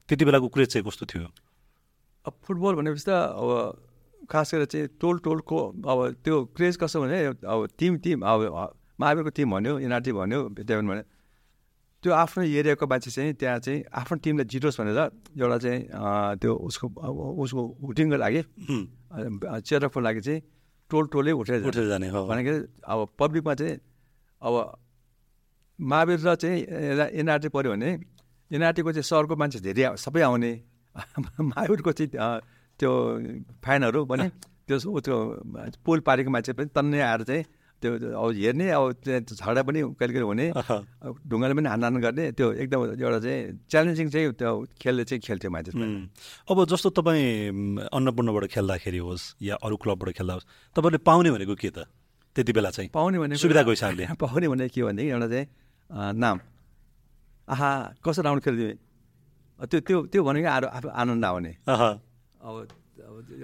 त्यति 0.09 0.25
बेलाको 0.25 0.49
क्रेज 0.51 0.69
चाहिँ 0.73 0.85
कस्तो 0.87 1.05
थियो? 1.07 1.27
अब 2.27 2.33
फुटबल 2.45 2.73
भनेपछि 2.79 3.05
त 3.07 3.11
अब 3.11 4.29
खास 4.31 4.55
गरेर 4.55 4.67
चाहिँ 4.67 4.87
टोल 5.01 5.19
टोलको 5.25 5.59
अब 5.87 5.99
त्यो 6.25 6.37
क्रेज 6.57 6.77
कस्तो 6.77 6.99
भने 7.03 7.19
अब 7.47 7.69
टिम 7.79 7.93
टिम 8.05 8.19
अब 8.21 8.41
महावीरको 9.01 9.31
टिम 9.33 9.51
भन्यो 9.55 9.79
एनआरटी 9.81 10.13
भन्यो 10.13 10.41
विद्यापीठ 10.59 10.87
भन्यो 10.91 11.05
त्यो 12.03 12.13
आफ्नो 12.13 12.43
एरियाको 12.43 12.87
मान्छे 12.87 13.11
चाहिँ 13.11 13.33
त्यहाँ 13.37 13.59
चाहिँ 13.61 13.85
आफ्नो 13.93 14.17
टिमलाई 14.25 14.45
जितोस् 14.49 14.81
भनेर 14.81 14.99
एउटा 15.37 15.59
चाहिँ 15.61 15.81
त्यो 16.41 16.53
उसको 16.57 16.87
उसको 17.45 17.61
हुटिङको 17.85 18.17
लागि। 18.17 18.43
चेरको 19.69 20.01
लागि 20.01 20.21
चाहिँ 20.21 20.41
टोल 20.91 21.05
टोलै 21.13 21.33
उठेर। 21.33 21.61
उठेर 21.69 21.87
जाने 21.89 22.09
हो 22.09 22.27
भनेको 22.27 22.53
अब 22.89 22.99
पब्लिकमा 23.21 23.55
चाहिँ 23.55 23.77
अब 24.43 24.55
महावीर 25.79 26.19
र 26.25 26.35
चाहिँ 26.41 26.59
एनआरटी 27.21 27.49
पऱ्यो 27.53 27.71
भने 27.73 27.91
एनआरटीको 28.51 28.93
चाहिँ 28.93 29.05
सहरको 29.05 29.37
मान्छे 29.37 29.61
धेरै 29.61 29.97
सबै 29.97 30.23
आउने 30.25 30.53
महावीरको 31.41 31.93
चाहिँ 31.93 32.11
त्यो 32.81 32.91
फ्यानहरू 33.61 34.05
पनि 34.09 34.29
त्यो 34.69 35.01
त्यो 35.01 35.17
पोल 35.85 36.01
पारेको 36.01 36.31
मान्छे 36.31 36.53
पनि 36.57 36.67
तन्नै 36.73 37.01
आएर 37.01 37.23
चाहिँ 37.23 37.45
त्यो 37.83 37.91
अब 38.23 38.31
हेर्ने 38.37 38.67
अब 38.77 38.85
त्यहाँ 39.05 39.21
झगडा 39.41 39.63
पनि 39.69 39.81
कहिले 39.99 40.13
कहिले 40.13 40.27
हुने 40.31 40.47
ढुङ्गाले 41.31 41.55
पनि 41.59 41.69
हान 41.73 41.97
गर्ने 42.05 42.25
त्यो 42.39 42.47
एकदम 42.63 42.81
एउटा 43.01 43.19
चाहिँ 43.25 43.41
च्यालेन्जिङ 43.71 44.07
चाहिँ 44.15 44.33
त्यो 44.41 44.51
खेलले 44.83 45.05
चाहिँ 45.09 45.21
खेल्थ्यो 45.27 45.51
उम्. 45.51 46.03
अब 46.51 46.57
जस्तो 46.73 46.89
तपाईँ 46.99 47.25
अन्नपूर्णबाट 47.89 48.45
खेल्दाखेरि 48.55 48.99
होस् 49.07 49.25
या 49.43 49.55
अरू 49.65 49.77
क्लबबाट 49.83 50.09
खेल्दा 50.19 50.35
होस् 50.37 50.47
तपाईँले 50.77 50.99
पाउने 51.09 51.31
भनेको 51.35 51.55
के 51.57 51.71
त 51.77 51.89
त्यति 52.37 52.53
बेला 52.53 52.71
चाहिँ 52.71 52.89
पाउने 52.95 53.19
भनेको 53.19 53.41
सुविधाको 53.43 53.71
हिसाबले 53.75 54.05
पाउने 54.21 54.47
भने 54.49 54.69
के 54.69 54.81
भनेदेखि 54.83 55.11
एउटा 55.11 55.29
चाहिँ 55.29 55.47
नाम 56.21 56.37
आहा 57.49 57.71
कसो 58.05 58.21
राउन्ड 58.23 58.43
खेलिदियो 58.45 58.71
अँ, 59.59 59.67
त्यो 59.67 59.79
त्यो 59.87 59.99
त्यो 60.13 60.21
भनेको 60.25 60.49
आरो 60.49 60.69
आफू 60.69 60.89
आनन्द 61.01 61.25
आउने 61.25 61.53
अब 61.67 62.55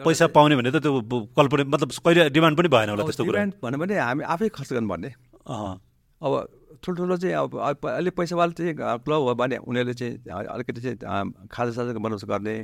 पैसा 0.04 0.26
पाउने 0.36 0.56
भने 0.56 0.70
त 0.70 0.82
त्यो 0.82 1.00
कल्पना 1.36 1.64
मतलब 1.64 1.90
कहिले 2.04 2.28
डिमान्ड 2.30 2.58
पनि 2.58 2.68
भएन 2.68 2.88
होला 2.90 3.02
त्यस्तो 3.04 3.24
कुरा। 3.24 3.36
डिमान्ड 3.36 3.54
भन्यो 3.62 3.78
भने 3.80 3.94
हामी 3.98 4.22
आफै 4.24 4.48
खर्च 4.52 4.72
गर्नुपर्ने 4.72 5.10
अँ। 5.46 5.74
अब 6.20 6.32
ठुल्ठुलो 6.84 7.16
चाहिँ 7.16 7.34
अब 7.36 7.86
अलिक 7.88 8.14
पैसावाला 8.16 8.52
चाहिँ 8.52 8.74
क्लब 8.76 9.20
हो 9.26 9.34
भने 9.34 9.56
उनीहरूले 9.64 9.94
चाहिँ 9.94 10.14
अलिकति 10.28 10.80
चाहिँ 10.80 10.96
अँ, 10.98 11.48
खाजासाजा 11.50 11.92
बनाउँछ 11.98 12.24
गर्ने। 12.24 12.54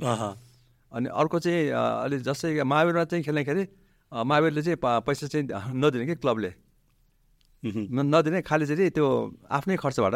अनि 0.93 1.09
अर्को 1.09 1.39
चाहिँ 1.39 1.69
अँ, 1.69 2.05
अलि 2.05 2.19
जस्तै 2.29 2.63
महावीरमा 2.63 3.05
चाहिँ 3.05 3.25
खेल्दाखेरि 3.25 3.65
महावीरले 4.13 4.63
चाहिँ 4.63 4.79
पैसा 4.83 5.27
चाहिँ 5.27 5.49
नदिने 5.75 6.07
कि 6.07 6.15
क्लबले। 6.21 6.53
नदिने 7.63 8.43
खालि 8.43 8.67
चाहिँ 8.67 8.91
त्यो 8.91 9.07
आफ्नै 9.49 9.77
खर्चबाट। 9.77 10.15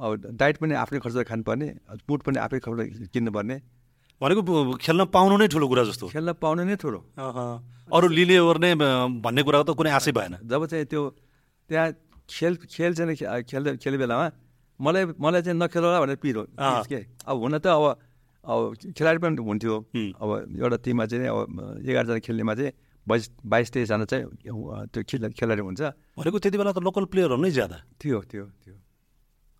अब 0.00 0.10
डाइट 0.38 0.56
पनि 0.58 0.74
आफ्नै 0.74 0.98
खर्च 1.00 1.26
खानुपर्ने 1.26 1.66
बुट 2.08 2.20
पनि 2.22 2.38
आफै 2.38 2.58
खर्च 2.62 3.10
किन्नुपर्ने। 3.14 3.56
भनेको 4.24 4.40
खेल्न 4.80 5.04
पाउनु 5.12 5.36
नै 5.36 5.46
ठुलो 5.52 5.66
कुरा 5.68 5.82
जस्तो 5.92 6.08
खेल्न 6.16 6.32
पाउने 6.40 6.64
नै 6.64 6.76
ठुलो। 6.80 7.00
अरू 7.92 8.06
लिने 8.08 8.38
ओर्ने 8.40 8.70
भन्ने 9.20 9.42
कुराको 9.44 9.64
त 9.68 9.70
कुनै 9.76 9.90
आशै 9.92 10.12
भएन। 10.16 10.32
जब 10.48 10.60
चाहिँ 10.64 10.84
त्यो 10.88 11.02
त्यहाँ 11.68 11.86
खेल 12.24 12.52
खेल 12.72 12.92
चाहिँ 12.96 13.16
खे- 13.20 13.44
खेल्दै 13.44 13.76
खेल्ने 13.84 13.98
बेलामा 14.00 14.26
मलाई 14.80 15.04
मलाई 15.20 15.42
चाहिँ 15.44 15.58
नखेल 15.60 15.84
भनेर 16.02 16.16
पिरो। 16.24 16.42
के? 16.88 17.00
अब 17.28 17.34
हुन 17.36 17.58
त 17.60 17.66
अब 17.68 17.84
अब 18.44 18.60
खेलाडी 18.96 19.18
पनि 19.20 19.36
हुन्थ्यो। 19.40 19.74
अब 20.20 20.28
एउटा 20.56 20.76
टिममा 20.84 21.04
चाहिँ 21.04 21.28
अब 21.28 21.84
एघारजना 21.84 22.18
खेल्नेमा 22.24 22.54
चाहिँ 22.54 22.72
बाइस 23.06 23.24
बाइस 23.44 23.68
तेइसजना 23.76 24.04
चाहिँ 24.08 24.24
त्यो 24.88 25.00
खेल 25.04 25.22
खेलाडी 25.36 25.62
हुन्छ। 25.68 25.80
भनेको 26.16 26.38
त्यति 26.40 26.56
बेला 26.56 26.72
त 26.72 26.78
लोकल 26.80 27.04
प्लेयरहरू 27.12 27.40
नै 27.44 27.50
ज्यादा। 27.52 27.76
थियो 28.00 28.18
त्यो 28.24 28.44
त्यो 28.64 28.74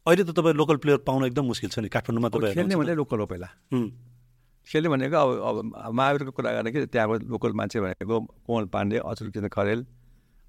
अहिले 0.08 0.22
त 0.24 0.30
तपाईँ 0.36 0.56
लोकल 0.56 0.76
प्लेयर 0.80 0.98
पाउन 1.04 1.20
एकदम 1.28 1.44
मुस्किल 1.52 1.70
छ 1.72 1.78
नि 1.84 1.88
काठमाडौँमा 1.88 2.28
तपाईँ 2.32 2.52
खेल्ने 2.56 2.76
भने 2.76 2.92
लोकल 2.96 3.18
हो 3.20 3.26
पहिला। 3.28 3.48
खेल्ने 4.66 4.88
भनेको 4.88 5.16
अब 5.16 5.72
अब 5.74 5.92
महावीरको 5.92 6.30
कुरा 6.32 6.62
कि 6.64 6.86
त्यहाँको 6.86 7.14
लोकल 7.26 7.52
मान्छे 7.52 7.80
भनेको 7.80 8.20
कोमल 8.46 8.64
पाण्डे 8.66 8.98
अचुल 8.98 9.30
किशन 9.30 9.48
खरेल 9.48 9.80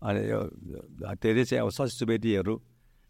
अनि 0.02 0.22
यो 0.30 0.40
धेरै 1.16 1.44
चाहिँ 1.46 1.64
अब 1.64 1.70
शशि 1.72 1.98
सुवेदीहरू 1.98 2.56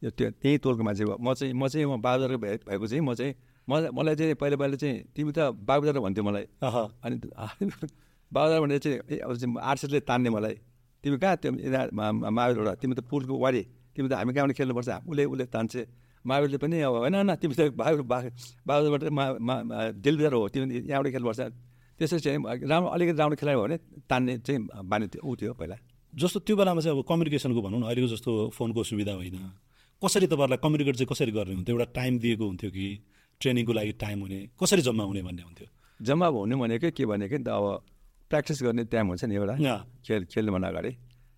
यो 0.01 0.09
त्यो 0.12 0.29
त्यही 0.33 0.57
तोलको 0.57 0.83
मान्छे 0.83 1.05
म 1.05 1.33
चाहिँ 1.33 1.53
म 1.53 1.67
चाहिँ 1.67 1.85
म 1.85 2.01
बाबुजारको 2.01 2.38
भए 2.38 2.57
भएको 2.65 2.88
चाहिँ 2.88 3.01
म 3.01 3.13
चाहिँ 3.13 3.33
म 3.67 3.89
मलाई 3.91 4.15
चाहिँ 4.15 4.35
पहिला 4.35 4.57
पहिला 4.57 4.75
चाहिँ 4.75 4.95
तिमी 5.15 5.31
त 5.31 5.39
बाबुजार 5.62 6.00
भन्थ्यो 6.00 6.24
मलाई 6.24 6.45
अनि 6.62 7.15
बाबुजार 8.31 8.59
भनेर 8.62 8.79
चाहिँ 8.79 9.57
आर्सेसले 9.62 10.00
तान्ने 10.00 10.29
मलाई 10.29 10.55
तिमी 11.03 11.17
कहाँ 11.17 11.38
त्यो 11.38 11.51
महावीरबाट 11.51 12.77
तिमी 12.77 12.95
त 12.95 13.01
पुलको 13.05 13.38
वारी 13.38 13.62
तिमी 13.95 14.09
त 14.09 14.13
हामी 14.13 14.33
कहाँबाट 14.33 14.55
खेल्नुपर्छ 14.57 14.89
उसले 15.05 15.25
उसले 15.25 15.45
तान्छे 15.50 15.81
महावीरले 16.25 16.58
पनि 16.58 16.79
अब 16.82 16.96
होइन 16.96 17.15
होइन 17.15 17.36
तिमी 17.38 17.55
त 17.55 17.62
बाबु 17.74 18.03
बाबुबाट 18.65 19.03
मा 19.10 19.55
डेलिभर 19.96 20.34
हो 20.34 20.48
तिमी 20.50 20.65
यहाँबाट 20.84 21.12
खेल्नुपर्छ 21.12 21.41
त्यसरी 22.00 22.20
चाहिँ 22.20 22.38
राम्रो 22.63 22.89
अलिकति 22.89 23.17
राम्रो 23.17 23.36
खेलायो 23.36 23.62
भने 23.62 23.77
तान्ने 24.05 24.38
चाहिँ 24.39 24.60
बानी 24.84 25.05
ऊ 25.20 25.36
थियो 25.36 25.53
पहिला 25.53 25.77
जस्तो 26.13 26.39
त्यो 26.41 26.55
बेलामा 26.55 26.82
चाहिँ 26.82 26.98
अब 26.98 27.03
कम्युनिकेसनको 27.03 27.62
भनौँ 27.62 27.79
न 27.79 27.84
अहिलेको 27.86 28.08
जस्तो 28.08 28.32
फोनको 28.51 28.84
सुविधा 28.86 29.13
होइन 29.13 29.36
कसरी 30.01 30.27
तपाईँहरूलाई 30.27 30.60
कम्युनिकेट 30.60 30.96
चाहिँ 30.96 31.08
कसरी 31.08 31.32
गर्ने 31.32 31.53
हुन्थ्यो 31.53 31.75
एउटा 31.75 31.91
टाइम 31.94 32.20
दिएको 32.20 32.46
हुन्थ्यो 32.46 32.70
कि 32.72 32.88
ट्रेनिङको 33.41 33.74
लागि 33.74 33.91
टाइम 33.96 34.20
हुने 34.22 34.39
कसरी 34.60 34.82
जम्मा 34.82 35.03
हुने 35.03 35.22
भन्ने 35.22 35.44
हुन्थ्यो 35.44 35.67
जम्मा 36.00 36.27
हुने 36.27 36.55
भनेकै 36.55 36.91
के 36.91 37.05
भनेको 37.05 37.38
नि 37.38 37.44
त 37.44 37.50
अब 37.50 37.65
प्र्याक्टिस 38.32 38.63
गर्ने 38.63 38.84
टाइम 38.86 39.08
हुन्छ 39.08 39.24
नि 39.25 39.36
एउटा 39.36 39.55
खेल 40.05 40.25
खेल्नुभन्दा 40.25 40.67
अगाडि 40.67 40.91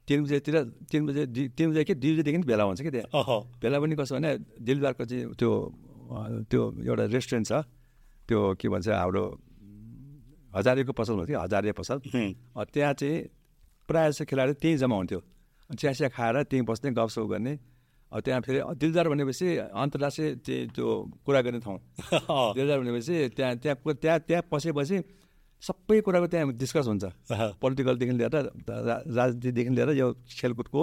तिन 0.08 0.24
बजेतिर 0.24 0.56
तिन 0.92 1.02
बजे 1.06 1.24
तिन 1.52 1.68
बजे 1.72 1.84
कि 1.84 1.94
दुई 1.96 2.12
बजीदेखि 2.14 2.38
भेला 2.48 2.64
हुन्छ 2.64 2.82
कि 2.82 2.92
त्यहाँ? 2.92 3.40
भेला 3.62 3.78
पनि 3.80 3.96
कसो 4.00 4.16
भने 4.16 4.32
दिलबारको 4.64 5.04
चाहिँ 5.06 5.36
त्यो 5.36 5.52
त्यो 6.48 6.62
एउटा 6.88 7.06
रेस्टुरेन्ट 7.12 7.48
छ। 7.48 7.54
त्यो 8.28 8.40
के 8.56 8.68
भन्छ 8.72 8.88
हाम्रो 8.88 9.24
हजारेको 10.56 10.92
पसल 10.96 11.14
हुन्थ्यो 11.20 11.40
हजारे 11.40 11.72
पसल। 11.76 11.98
त्यहाँ 12.08 12.94
चाहिँ 12.96 13.16
प्रायः 13.90 14.10
जस्तो 14.10 14.26
खेलाडी 14.26 14.54
त्यहीँ 14.64 14.78
जम्मा 14.80 14.96
हुन्थ्यो। 14.96 15.20
चिया 15.70 15.92
चिया 15.92 16.10
खाएर 16.16 16.36
त्यहीँ 16.48 16.64
बस्ने 16.64 16.92
गफसप 16.96 17.28
गर्ने। 17.28 17.54
अब 18.12 18.20
त्यहाँ 18.24 18.42
फेरि 18.42 18.60
दिलदार 18.80 19.08
भनेपछि 19.12 19.48
अन्तर्राष्ट्रिय 19.76 20.66
त्यो 20.72 20.88
कुरा 21.28 21.42
गर्ने 21.44 21.60
ठाउँ। 21.60 21.80
दिलदार 22.56 22.80
भनेपछि 22.80 23.16
त्यहाँ 23.36 23.56
त्यहाँ 23.60 23.76
त्यहाँ 23.84 24.20
त्यहाँ 24.28 24.44
पसेपछि 24.52 24.98
सबै 25.62 26.02
कुराको 26.06 26.28
त्यहाँ 26.28 26.54
डिस्कस 26.54 26.86
हुन्छ। 26.88 27.06
पोलिटिकलदेखि 27.58 28.14
लिएर 28.14 28.36
राजनीतिदेखि 29.10 29.72
लिएर 29.74 29.90
यो 29.98 30.08
खेलकुदको 30.30 30.82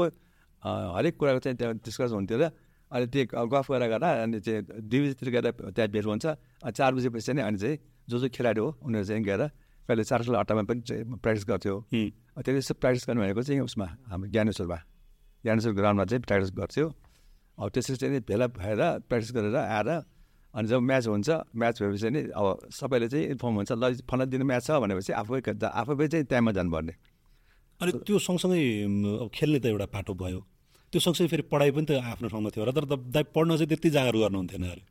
हरेक 0.62 1.14
कुराको 1.16 1.38
चाहिँ 1.44 1.56
त्यहाँ 1.58 1.74
डिस्कस 1.84 2.10
हुन्थ्यो 2.12 2.38
र 2.38 2.50
अनि 2.90 3.06
त्यो 3.10 3.46
गफ 3.46 3.66
गरेर 3.70 3.88
गर्दा 3.90 4.08
अनि 4.22 4.38
चाहिँ 4.40 4.60
दुई 4.82 5.00
बजीतिर 5.02 5.28
गएर 5.34 5.46
त्यहाँ 5.72 5.88
भेट 5.90 6.04
हुन्छ। 6.04 6.24
चार 6.68 6.90
बजीपछि 6.94 7.24
चाहिँ 7.26 7.42
अनि 7.42 7.58
चाहिँ 7.58 7.76
जो 8.08 8.18
जो 8.18 8.28
खेलाडी 8.28 8.60
हो 8.60 8.68
उनीहरू 8.82 9.06
चाहिँ 9.06 9.22
गएर 9.24 9.42
कहिले 9.88 10.04
चार 10.04 10.22
सय 10.22 10.34
अट्टामा 10.34 10.62
पनि 10.64 10.80
प्र्याक्टिस 11.22 11.44
गर्थ्यो। 11.48 11.74
त्यति 11.90 12.58
जस्तो 12.58 12.74
प्र्याक्टिस 12.80 13.04
गर्नु 13.08 13.20
भनेको 13.22 13.42
चाहिँ 13.42 13.60
उसमा 13.60 13.86
हाम्रो 14.10 14.28
ज्ञानेश्वरमा। 14.30 14.78
ज्ञानेश्वर 15.44 15.72
ग्राउन्डमा 15.74 16.04
चाहिँ 16.04 16.22
प्र्याक्टिस 16.24 16.52
गर्थ्यो। 16.56 16.86
अब 17.58 17.68
त्यसरी 17.74 17.96
चाहिँ 17.96 18.20
भेला 18.24 18.46
भएर 18.58 18.80
प्र्याक्टिस 19.08 19.32
गरेर 19.36 19.56
आएर 19.56 19.90
अनि 20.54 20.68
जब 20.68 20.80
म्याच 20.80 21.06
हुन्छ 21.06 21.30
म्याच 21.56 21.82
भएपछि 21.82 22.10
नि 22.10 22.20
अब 22.30 22.46
सबैले 22.70 23.08
चाहिँ 23.08 23.26
इन्फर्म 23.34 23.54
हुन्छ 23.54 23.72
ल 23.72 23.94
फला 24.10 24.24
दिन 24.24 24.42
म्याच 24.42 24.62
छ 24.66 24.70
भनेपछि 24.78 25.12
आफै 25.12 25.40
आफै 25.66 26.06
चाहिँ 26.08 26.24
टाइममा 26.30 26.52
जानुपर्ने। 26.52 26.94
अनि 27.80 27.92
त्यो 28.06 28.18
सँगसँगै 28.18 28.62
अब 29.22 29.28
खेल्ने 29.34 29.58
त 29.58 29.66
एउटा 29.66 29.86
पाटो 29.90 30.14
भयो। 30.14 30.40
त्यो 30.92 31.00
सँगसँगै 31.00 31.28
फेरि 31.28 31.42
पढाइ 31.50 31.70
पनि 31.74 31.86
त 31.90 31.98
आफ्नो 31.98 32.28
ठाउँमा 32.30 32.50
थियो। 32.54 32.64
र 32.64 32.70
तर 32.70 32.84
दाइ 32.86 33.24
पढ्न 33.34 33.50
चाहिँ 33.58 33.68
त्यति 33.68 33.90
जागर 33.90 34.14
गर्नुहुन्थेन 34.14 34.62
अरे। 34.62 34.82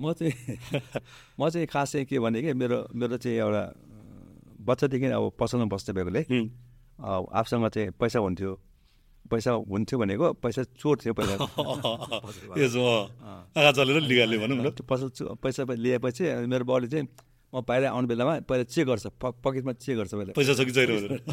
म 0.00 0.12
चाहिँ 0.16 0.32
म 1.40 1.48
चाहिँ 1.52 1.66
खास 1.68 1.92
चाहिँ 1.92 2.06
के 2.08 2.18
भने 2.18 2.40
कि 2.40 2.52
मेरो 2.56 2.88
मेरो 2.96 3.16
चाहिँ 3.20 3.36
एउटा 3.38 3.62
बच्चादेखि 4.64 5.06
अब 5.12 5.32
पसलमा 5.36 5.68
बस्दै 5.68 5.92
भएकोले 5.92 6.22
आफूसँग 7.04 7.68
चाहिँ 7.68 7.90
पैसा 8.00 8.18
हुन्थ्यो। 8.24 8.52
पैसा 9.30 9.50
हुन्थ्यो 9.68 9.98
भनेको 9.98 10.32
पैसा 10.42 10.62
चोर 10.80 10.96
थियो 11.04 11.14
पहिला 11.14 11.36
चलेर 13.76 13.96
निकाल्ने 14.08 14.36
भनौँ 14.38 14.56
न। 14.56 14.58
पसल 14.90 15.08
पैसा 15.42 15.62
लिएपछि 15.74 16.24
मेरो 16.50 16.64
बाउले 16.64 16.88
चाहिँ 16.88 17.06
म 17.54 17.56
बाहिर 17.66 17.84
आउने 17.90 18.06
बेलामा 18.06 18.34
पहिला 18.46 18.64
चेक 18.70 18.86
गर्छ 18.86 19.06
पकेटमा 19.18 19.72
चेक 19.82 19.96
गर्छ 19.98 20.14
पहिला। 20.14 20.32
पैसा 20.38 20.54
छ 20.54 20.62
कि 20.66 20.72
छैन 20.72 21.18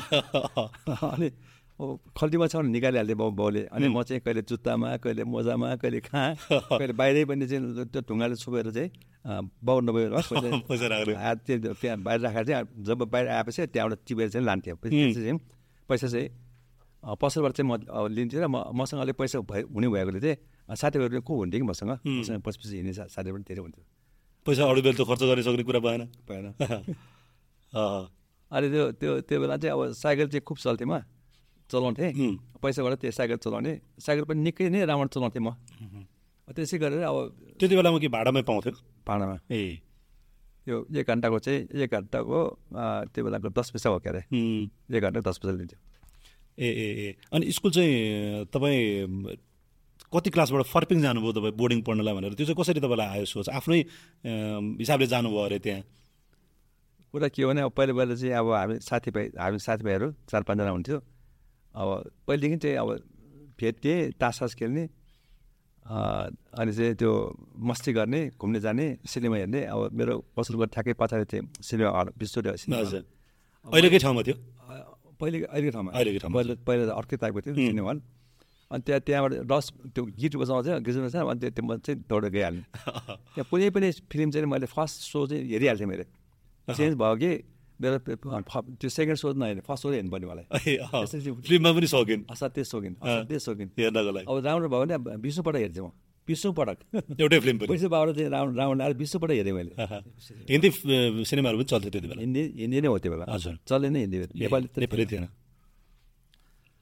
अनि 1.14 1.30
खल्तीमा 2.18 2.46
छ 2.50 2.58
भने 2.58 2.70
निकालिहाल्थ्यो 2.74 3.18
बाउ 3.18 3.32
बाउले। 3.38 3.62
अनि 3.70 3.88
म 3.94 4.02
चाहिँ 4.02 4.22
कहिले 4.26 4.42
जुत्तामा 4.50 4.98
कहिले 4.98 5.24
मोजामा 5.30 5.78
कहिले 5.78 6.00
कहाँ 6.10 6.34
कहिले 6.52 6.94
बाहिरै 6.98 7.26
पनि 7.30 7.46
चाहिँ 7.48 7.86
त्यो 7.94 8.02
ढुङ्गाले 8.02 8.36
छोपेर 8.42 8.74
चाहिँ 8.74 8.90
बाउ 9.62 9.78
नब्बे 9.86 10.10
त्यहाँ 10.10 11.98
बाहिर 12.02 12.20
राखेर 12.26 12.44
चाहिँ 12.50 12.66
जब 12.82 12.98
बाहिर 13.14 13.30
आएपछि 13.30 13.70
त्यहाँबाट 13.78 14.02
टिपेर 14.08 14.30
चाहिँ 14.34 14.42
लान्थ्यो। 14.46 14.76
चाहिँ 14.90 15.38
पैसा 15.90 16.08
चाहिँ 16.08 16.30
पसलबाट 17.04 17.52
चाहिँ 17.54 17.68
म 17.68 18.08
लिन्थेँ 18.10 18.42
र 18.42 18.48
म 18.48 18.64
मसँग 18.74 19.00
अलिक 19.02 19.16
पैसा 19.16 19.40
भए 19.42 19.62
हुने 19.68 19.88
भएकोले 19.88 20.20
चाहिँ 20.20 20.38
साथीभाइहरू 20.76 21.22
को 21.22 21.34
हुन्थ्यो 21.36 21.60
कि 21.60 21.68
मसँग 21.68 21.92
मसँग 22.04 22.42
पछि 22.42 22.58
पछि 22.58 22.76
हिँड्ने 22.76 22.94
साथीहरू 22.94 23.36
पनि 23.36 23.44
धेरै 23.44 23.62
हुन्थ्यो 23.62 23.84
पैसा 24.46 24.64
अरू 24.64 24.82
बेला 24.82 24.96
त 24.96 25.02
खर्च 25.04 25.22
गर्ने 25.24 25.44
सक्ने 25.44 25.64
कुरा 25.64 25.80
भएन 25.80 26.02
भएन 26.26 26.46
अनि 28.52 28.68
त्यो 28.70 28.92
त्यो 28.94 29.12
त्यो 29.22 29.38
बेला 29.40 29.58
चाहिँ 29.58 29.74
अब 29.74 29.92
साइकल 29.94 30.28
चाहिँ 30.28 30.44
खुब 30.44 30.58
चल्थेँ 30.58 30.88
म 30.88 31.00
चलाउँथेँ 31.70 32.12
पैसाबाट 32.62 32.94
त्यो 33.00 33.12
साइकल 33.12 33.38
चलाउने 33.38 33.74
साइकल 34.00 34.24
पनि 34.26 34.42
निकै 34.42 34.70
नै 34.70 34.86
राम्रो 34.86 35.08
चलाउँथेँ 35.08 35.44
म 35.44 35.56
त्यसै 36.48 36.78
गरेर 36.80 37.04
अब 37.04 37.16
त्यति 37.60 37.76
बेलामा 37.76 38.00
कि 38.00 38.08
भाडामै 38.08 38.42
पाउँथ्यो 38.42 38.74
भाडामा 39.04 39.36
ए 39.52 39.84
यो 40.68 40.76
एक 40.96 41.08
घन्टाको 41.08 41.40
चाहिँ 41.40 41.60
एक 41.76 41.92
घन्टाको 41.92 42.40
त्यो 43.12 43.24
बेलाको 43.24 43.50
दस 43.52 43.70
पैसा 43.72 43.90
हो 43.90 44.00
क्या 44.00 44.12
अरे 44.14 44.22
एक 44.28 45.04
घन्टा 45.04 45.20
दस 45.28 45.38
पैसा 45.40 45.54
लिन्थ्यो 45.60 45.80
ए 46.58 46.68
ए 46.68 46.88
ए। 47.06 47.16
अनि 47.34 47.52
स्कुल 47.52 47.72
चाहिँ 47.72 48.46
तपाईँ 48.54 49.38
कति 50.14 50.30
क्लासबाट 50.30 50.64
फर्पिङ 50.66 51.02
जानुभयो 51.02 51.32
तपाईँ 51.38 51.54
बोर्डिङ 51.54 51.82
पढ्नलाई 51.84 52.14
भनेर? 52.14 52.34
त्यो 52.34 52.46
चाहिँ 52.46 52.58
कसरी 52.58 52.80
तपाईँलाई 52.80 53.08
आयो 53.08 53.26
सोच? 53.26 53.50
आफ्नै 53.50 53.80
हिसाबले 54.82 55.08
जानुभयो 55.08 55.42
अरे 55.46 55.60
त्यहाँ। 55.60 55.82
कुरा 57.14 57.28
के 57.28 57.44
हो 57.44 57.50
भने 57.50 57.62
अब 57.62 57.72
पहिला 57.72 57.94
पहिला 57.94 58.16
चाहिँ 58.16 58.34
अब 58.34 58.48
हामी 58.52 58.76
साथीभाइ 58.84 59.26
हामी 59.40 59.60
साथीभाइहरू 59.60 60.08
चार 60.32 60.42
पाँचजना 60.44 60.70
हुन्थ्यो। 60.70 60.98
अब 61.76 61.88
पहिलेदेखि 62.28 62.58
चाहिँ 62.58 62.78
अब 62.78 62.90
भेट्थेँ 63.60 64.12
तास 64.20 64.54
खेल्ने 64.56 64.84
अनि 65.86 66.72
चाहिँ 66.74 66.96
त्यो 67.00 67.12
मस्ती 67.60 67.92
गर्ने 67.94 68.22
घुम्ने 68.40 68.60
जाने 68.60 68.86
सिनेमा 69.08 69.38
हेर्ने। 69.38 69.62
अब 69.66 69.90
मेरो 69.94 70.14
पसलको 70.36 70.66
ठ्याक्कै 70.68 70.94
पछाडि 71.00 71.26
चाहिँ 71.32 71.44
सिनेमा 71.64 71.92
हल 72.00 72.08
विश्व 72.20 72.42
सिनेमा 72.44 72.82
अहिलेकै 73.68 74.00
ठाउँमा 74.00 74.22
थियो? 74.28 74.36
पहिले 75.20 75.38
अहिलेको 75.46 75.72
ठाउँमा। 75.74 75.92
अहिलेको 75.92 76.20
ठाउँमा 76.20 76.36
पहिला 76.38 76.54
पहिला 76.68 76.84
त 76.86 76.92
अर्कै 76.98 77.18
टाइपको 77.18 77.42
थियो 77.42 77.56
सिनेमा 77.56 77.90
हल। 77.92 78.00
अनि 78.72 78.82
त्यहाँ 78.86 79.02
त्यहाँबाट 79.02 79.34
रस 79.52 79.66
त्यो 79.96 80.04
गीत 80.06 80.34
बजाउँछ 80.36 80.68
गीत 80.84 80.96
बजाउँछ 80.98 81.16
अनि 81.16 81.50
त्यो 81.52 81.64
म 81.64 81.78
चाहिँ 81.80 81.98
दौडेर 82.04 82.32
गइहाल्ने। 82.32 82.64
त्यहाँ 83.36 83.48
कुनै 83.50 83.70
पनि 83.70 83.88
फिल्म 84.12 84.30
चाहिँ 84.32 84.48
मैले 84.48 84.68
फर्स्ट 84.68 84.98
सो 85.12 85.20
चाहिँ 85.28 85.44
हेरिहाल्थेँ 85.48 85.88
मैले। 85.88 86.06
चेन्ज 86.68 86.94
भयो 86.96 87.16
कि 87.16 87.32
मेरो 87.80 87.98
त्यो 88.00 88.90
सेकेन्ड 88.90 89.18
सो 89.18 89.34
नहेर्ने 89.34 89.62
फर्स्ट 89.62 89.82
सो 89.84 89.90
हेर्नु 89.92 90.12
पर्ने 90.12 90.28
मलाई। 90.28 90.46
फिल्ममा 91.48 91.72
पनि 91.78 91.88
सकिन्। 91.88 92.22
असाध्यै 92.28 92.64
सकिन् 92.64 92.96
असाध्यै 93.00 93.40
सकिन्। 93.40 93.70
हेर्नको 93.80 94.12
लागि। 94.12 94.26
अब 94.28 94.38
राम्रो 94.46 94.68
भयो 94.70 94.86
भने 94.86 95.16
विष्णुपल्ट 95.16 95.58
हेर्थेँ 95.58 95.84
म। 95.84 95.90
विष्णु 96.28 96.52
पटक। 96.54 96.78
एउटै 97.20 97.40
फिल्म 97.40 97.58
पनि। 97.58 97.68
विष्णुबाट 97.72 98.08
चाहिँ 98.16 98.30
राउन्ड 98.30 98.58
राउन्ड 98.58 98.82
आएर 98.82 98.94
विष्णु 98.98 99.20
पटक 99.22 99.36
हेरेँ 99.40 99.54
मैले। 99.54 99.72
हिन्दी 100.52 100.70
सिनेमाहरू 101.26 101.58
पनि 101.58 101.68
चल्थ्यो 101.72 101.92
त्यति 101.92 102.08
बेला। 102.08 102.22
हिन्दी 102.22 102.42
हिन्दी 102.62 102.78
नै 102.82 102.88
हो 102.88 102.98
त्यो 103.00 103.12
बेला। 103.12 103.26
हजुर। 103.32 103.56
चल्ने 103.68 103.90
नै 103.90 104.00
हिन्दी। 104.06 104.18
नेपाली 104.36 104.68
नेपाली 104.78 105.06
थिएन। 105.12 105.26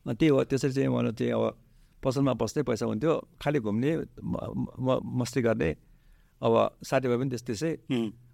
त्यही 0.05 0.29
हो। 0.29 0.43
त्यसरी 0.49 0.73
चाहिँ 0.73 0.89
मलाई 0.89 1.13
चाहिँ 1.13 1.33
अब 1.33 1.43
पसलमा 2.03 2.33
बस्दै 2.37 2.61
पैसा 2.69 2.85
हुन्थ्यो। 2.85 3.13
खालि 3.41 3.59
घुम्ने 3.65 3.91
मस्ती 5.19 5.41
गर्ने। 5.41 5.69
अब 6.41 6.53
साथीभाइ 6.83 7.17
पनि 7.17 7.29
त्यस्तै 7.33 7.53
त्यसै 7.53 7.71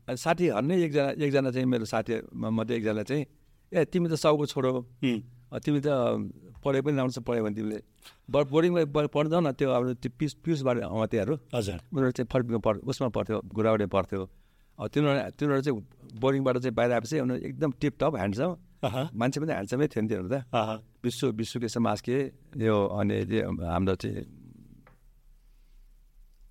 अनि 0.07 0.17
साथीहरू 0.17 0.65
नै 0.67 0.75
एकजना 0.83 1.09
एकजना 1.23 1.49
चाहिँ 1.55 1.67
मेरो 1.67 1.85
साथी 1.85 2.13
मध्ये 2.33 2.75
एकजना 2.77 3.03
चाहिँ। 3.03 3.23
ए 3.71 3.85
तिमी 3.87 4.07
त 4.09 4.13
साउको 4.19 4.45
छोडो 4.51 4.71
तिमी 5.59 5.79
त 5.83 5.87
पढे 6.63 6.79
पनि 6.81 6.95
राम्रोसँग 6.97 7.25
पढ्यो 7.27 7.43
भने 7.43 7.55
तिमीले। 7.55 7.79
बोर्डिङमा 8.31 9.07
पढ्दा 9.11 9.37
न 9.39 9.51
त्यो 9.51 9.67
अब 9.67 9.83
त्यो 9.99 10.11
पिस 10.15 10.33
पियुसबाट 10.43 10.77
अमातेहरू 10.87 11.35
हजुर। 11.55 11.77
उनीहरू 11.91 12.11
चाहिँ 12.15 12.29
फर्किनु 12.31 12.59
पढ 12.63 12.75
उसमा 12.87 13.07
पढ्थ्यो 13.11 13.37
गुराउडे 13.51 13.85
पढ्थ्यो। 13.91 14.21
अब 14.79 14.87
तिनीहरू 14.87 15.19
तिनीहरू 15.35 15.61
चाहिँ 15.61 15.75
बोर्डिङबाट 16.21 16.55
चाहिँ 16.63 16.75
बाहिर 16.75 16.91
आएपछि 16.91 17.19
उनीहरू 17.19 17.41
एकदम 17.49 17.71
टिपटप 17.81 18.13
ह्यान्डसम। 18.15 18.51
मान्छे 19.11 19.37
पनि 19.41 19.51
ह्यान्डसमै 19.51 19.87
थियो 19.91 20.01
नि 20.01 20.07
तिनीहरू 20.07 20.29
त। 20.31 20.35
विश्व 21.03 21.35
विश्व 21.35 21.59
के 21.59 21.67
मास्के 21.79 22.17
यो 22.63 22.75
अनि 22.99 23.17
हाम्रो 23.61 23.95
चाहिँ 24.01 24.23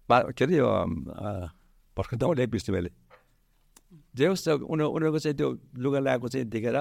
के 0.08 0.44
अरे 0.44 0.56
यो 0.56 0.68
भर्खर 1.96 2.16
दौडे 2.20 2.46
जे 4.16 4.26
होस् 4.26 4.48
उनीहरू 4.48 4.90
उनीहरूको 4.90 5.18
चाहिँ 5.18 5.36
त्यो 5.38 5.48
लुगा 5.78 5.98
लगाएको 5.98 6.28
चाहिँ 6.28 6.46
देखेर 6.50 6.78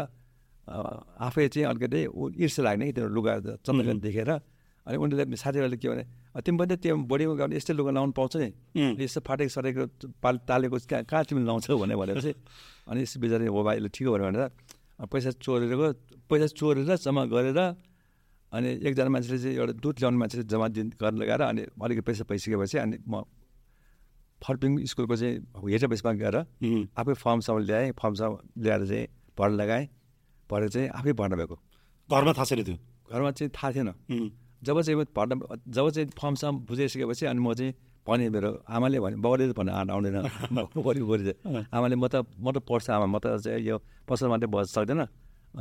आफै 0.69 1.47
चाहिँ 1.53 1.65
अलिकति 1.71 1.99
ईर्ष्या 2.43 2.63
लाग्ने 2.65 2.85
कि 2.85 2.93
त्यो 2.97 3.07
लुगा 3.09 3.33
चन्द्रकान्त 3.65 4.01
देखेर 4.03 4.29
अनि 4.87 4.97
उनीहरूले 4.97 5.35
साथीहरूले 5.37 5.77
के 5.77 5.87
भने 5.89 6.03
"अ, 6.35 6.39
तिमी 6.41 6.57
पनि 6.57 6.75
त्यो 6.81 6.95
बोडीमा 7.09 7.33
गयो 7.37 7.45
भने 7.47 7.55
यस्तै 7.57 7.73
लुगा 7.77 7.91
लाउनु 7.97 8.11
पाउँछ 8.17 8.33
नि। 8.41 8.49
यस्तो 9.03 9.19
फाटेको 9.27 9.49
सटेको 9.55 9.83
पाल 10.23 10.35
तालेको 10.49 10.77
कहाँ 10.89 11.03
कहाँ 11.09 11.23
तिमीले 11.29 11.45
लाउँछौ? 11.45 11.73
भने 11.77 11.95
भनेपछि 12.01 12.31
अनि 12.89 12.99
यस 13.01 13.13
बिचरा 13.21 13.45
हो 13.49 13.61
भाइ 13.65 13.77
ठिक 13.93 14.07
हो 14.07 14.13
भनेर 14.17 14.43
पैसा 15.11 15.29
गयो 15.45 15.93
पैसा 16.29 16.47
चोरेर 16.59 16.95
जम्मा 17.05 17.23
गरेर 17.33 17.59
अनि 18.53 18.69
एकजना 18.87 19.09
मान्छेले 19.13 19.37
चाहिँ 19.41 19.55
एउटा 19.61 19.73
दुध 19.83 19.95
ल्याउने 20.01 20.17
मान्छेले 20.17 20.43
जम्मा 20.49 20.67
दिन 20.73 20.87
गर्न 21.01 21.15
लगाएर 21.21 21.41
अनि 21.53 21.61
अलिकति 21.83 22.01
पैसा 22.09 22.23
पाइसकेपछि 22.29 22.77
अनि 22.85 22.97
म 23.09 23.23
फर्पिङ 24.41 24.71
स्कुलको 24.89 25.15
चाहिँ 25.21 25.35
हेड 25.69 25.83
अफिसमा 25.85 26.11
गएर 26.23 26.35
आफै 26.97 27.13
फर्मसम्म 27.13 27.57
ल्याएँ 27.69 27.91
फर्मसम्म 28.01 28.33
ल्याएर 28.63 28.85
चाहिँ 28.87 29.07
भर्न 29.37 29.53
लगाएँ। 29.61 29.85
भरेर 30.49 30.69
चाहिँ 30.69 30.87
आफै 30.89 31.13
भर्न 31.13 31.35
भएको। 31.35 31.55
घरमा 32.09 32.33
थाहा 32.33 32.45
छैन 32.45 32.63
त्यो? 32.63 32.75
घरमा 33.11 33.31
चाहिँ 33.31 33.51
थाहा 33.55 33.71
थिएन। 33.73 33.89
जब 34.63 34.81
चाहिँ 34.81 34.99
म 34.99 35.03
भर्न 35.15 35.39
जब 35.69 35.89
चाहिँ 35.89 36.09
फर्मसम्म 36.19 36.55
बुझाइसकेपछि 36.67 37.25
अनि 37.25 37.39
म 37.39 37.53
चाहिँ 37.53 37.73
भने 38.07 38.29
मेरो 38.29 38.49
आमाले 38.67 38.99
भने 38.99 39.15
बाउले 39.21 39.43
त 39.49 39.55
भन्नु 39.57 39.71
आँट 39.71 39.89
आउँदैन। 39.91 40.17
वरि 40.85 41.01
वरि 41.01 41.23
चाहिँ। 41.31 41.65
आमाले 41.73 41.95
म 41.95 42.07
त 42.07 42.25
म 42.39 42.51
त 42.51 42.57
पढ्छु 42.65 42.91
आमा 42.93 43.05
म 43.05 43.17
त 43.23 43.37
चाहिँ 43.39 43.61
यो 43.61 43.77
पसल 44.09 44.27
मात्रै 44.27 44.49
बस्न 44.49 44.69
सक्दैन। 44.75 45.01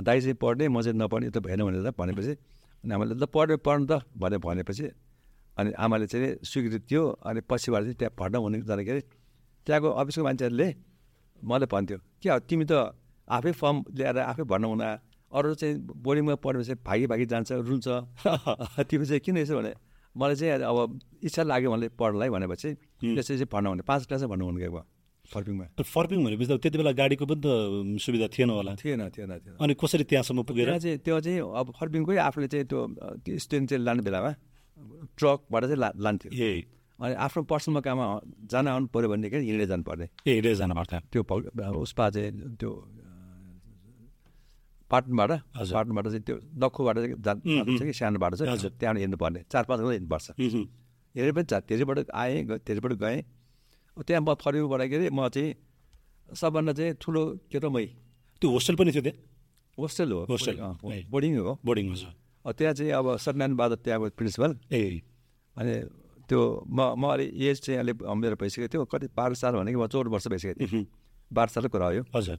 दाइ 0.02 0.20
चाहिँ 0.20 0.36
पढ्ने 0.40 0.68
म 0.68 0.80
चाहिँ 0.82 0.96
नपढ्ने 0.98 1.30
त 1.30 1.38
भएन 1.44 1.60
भनेर 1.62 1.92
भनेपछि 1.92 2.34
अनि 2.84 2.92
आमाले 2.94 3.14
ल 3.14 3.24
पढ्यो 3.28 3.56
पढ्नु 3.60 3.86
त। 3.86 3.92
भनेर 4.16 4.38
भनेपछि 4.40 4.86
अनि 5.58 5.70
आमाले 5.74 6.06
चाहिँ 6.06 6.28
स्वीकृति 6.42 6.78
दियो 6.88 7.02
अनि 7.28 7.40
पछिबाट 7.44 7.82
चाहिँ 7.82 7.96
त्यहाँ 8.00 8.14
भर्ना 8.18 8.38
हुने 8.38 8.58
जाँदाखेरि 8.62 9.00
त्यहाँको 9.66 9.88
अफिसको 10.00 10.22
मान्छेहरूले 10.24 10.68
मलाई 11.44 11.68
भन्थ्यो 11.72 11.98
के 12.22 12.28
हो 12.30 12.38
तिमी 12.48 12.64
त 12.70 12.72
आफै 13.30 13.52
फर्म 13.52 13.76
ल्याएर 13.94 14.18
आफै 14.18 14.42
भर्ना 14.42 14.68
आयो। 14.68 14.98
अरू 15.32 15.54
चाहिँ 15.54 15.74
बोर्डिङमा 15.78 16.34
पढेपछि 16.34 16.74
भागी 16.86 17.06
भागी 17.06 17.26
जान्छ 17.26 17.52
रुन्छ। 17.52 17.88
तिमी 18.88 19.04
चाहिँ 19.06 19.20
किन 19.20 19.36
यसो 19.38 19.56
भने 19.58 19.72
मलाई 20.16 20.36
चाहिँ 20.36 20.62
अब 20.62 20.98
इच्छा 21.24 21.42
लाग्यो 21.42 21.72
मलाई 21.72 21.88
पढ्नलाई 21.98 22.28
भनेपछि 22.28 22.68
त्यसरी 23.14 23.36
चाहिँ 23.36 23.48
भर्ना 23.52 23.68
हुने 23.68 23.82
पाँच 23.82 24.06
क्लासै 24.06 24.26
भर्ना 24.26 24.44
हुने 24.44 24.60
गएको 24.60 24.82
फर्पिङमा 25.32 25.64
फर्पिङ 25.84 26.24
भनेपछि 26.24 26.56
त्यति 26.56 26.78
बेला 26.78 26.92
गाडीको 26.92 27.26
पनि 27.28 27.40
त 27.44 28.00
सुविधा 28.00 28.26
थिएन 28.32 28.50
होला। 28.50 28.74
थिएन 28.80 29.08
थिएन 29.12 29.32
थिएन। 29.44 29.56
अनि 29.60 29.74
कसरी 29.76 30.04
त्यहाँसम्म 30.08 30.42
पुगेर? 30.48 30.78
चाहिँ 30.78 30.98
त्यो 31.04 31.20
चाहिँ 31.20 31.40
अब 31.40 31.72
फर्पिङकै 31.80 32.16
आफूले 32.16 32.48
चाहिँ 32.48 32.66
त्यो 32.66 32.80
त्यो 33.24 33.38
स्टुडेन्ट 33.38 33.68
चाहिँ 33.68 33.84
लाने 33.84 34.02
बेलामा 34.02 34.32
ट्रकबाट 35.18 35.62
चाहिँ 35.64 35.78
ला 35.78 35.92
लान्थ्यो। 35.96 36.30
ए। 36.32 36.64
अनि 36.98 37.14
आफ्नो 37.14 37.42
पर्सनलमा 37.44 37.80
काममा 37.84 38.06
जान 38.50 38.68
आउनु 38.68 38.86
पऱ्यो 38.88 39.08
भनेदेखि 39.12 39.36
हिँडेर 39.36 39.68
जानुपर्ने। 39.68 40.06
ए 40.26 40.32
हिँडेर 40.32 40.54
जानु 40.56 40.74
पर्थ्यो 40.74 41.00
त्यो 41.12 41.22
उसमा 41.76 42.10
चाहिँ 42.10 42.56
त्यो 42.56 42.70
पाटनबाट। 44.90 45.30
पाटनबाट 45.74 46.04
चाहिँ 46.08 46.22
त्यो 46.22 46.36
लक्खुबाट 46.58 46.96
चाहिँ 46.96 47.14
जा- 47.20 47.36
उम्, 47.36 47.64
जान्छ 47.66 47.82
कि 47.82 47.92
सानो 47.92 48.18
बाटो 48.18 48.36
चाहिँ। 48.36 48.52
हजुर। 48.52 48.70
त्यहाँबाट 48.80 49.00
हिँड्नुपर्ने 49.00 49.40
चार 49.52 49.64
पाँच 49.68 49.78
घन्टा 49.80 49.92
हिँड्नुपर्छ। 49.92 50.30
हेरे 51.16 51.32
पनि 51.32 51.44
जा 51.50 51.58
धेरैबाट 51.68 51.98
आएँ 52.14 52.42
धेरैबाट 52.66 52.92
गएँ। 52.92 53.22
त्यहाँ 54.06 54.22
म 54.22 54.34
फर्किनुबाट 54.34 54.80
के 54.90 54.96
अरे 54.96 55.10
म 55.12 55.28
चाहिँ 55.28 55.54
सबभन्दा 56.34 56.72
चाहिँ 56.72 56.94
ठुलो 57.00 57.22
केटो 57.52 57.70
मै? 57.70 57.84
त्यो 58.40 58.48
होस्टेल 58.50 58.76
पनि 58.76 58.92
थियो 58.92 59.02
त्यहाँ? 59.02 59.18
होस्टेल 59.78 60.12
हो 60.12 60.26
होस्टेल, 60.30 60.56
अँ, 60.58 60.74
हो। 60.82 60.88
बोर्डिङ 61.64 61.88
हो 61.88 61.96
छ 61.96 62.04
त्यहाँ 62.56 62.74
चाहिँ 62.74 62.92
अब 62.92 63.16
सत्यनारायण 63.16 63.56
बहादुर 63.56 63.78
त्यहाँको 63.84 64.08
प्रिन्सिपल। 64.18 64.50
ए। 64.72 65.02
अनि 65.56 65.74
त्यो 66.28 66.40
म 66.68 66.80
म 66.98 67.04
अलि 67.12 67.24
एज 67.48 67.60
चाहिँ 67.60 67.78
अलिक 67.80 68.02
मेरो 68.02 68.36
भइसकेको 68.40 68.68
थियो 68.68 68.84
कति 68.84 69.06
बाह्र 69.16 69.34
साल 69.34 69.52
भनेको 69.56 69.78
म 69.82 69.86
चौध 69.86 70.06
वर्ष 70.08 70.28
भइसकेको 70.28 70.66
थिएँ। 70.66 70.86
बाह्र 71.32 71.48
सालको 71.48 71.68
कुरा 71.68 71.86
हो 71.86 72.04
हजुर। 72.16 72.38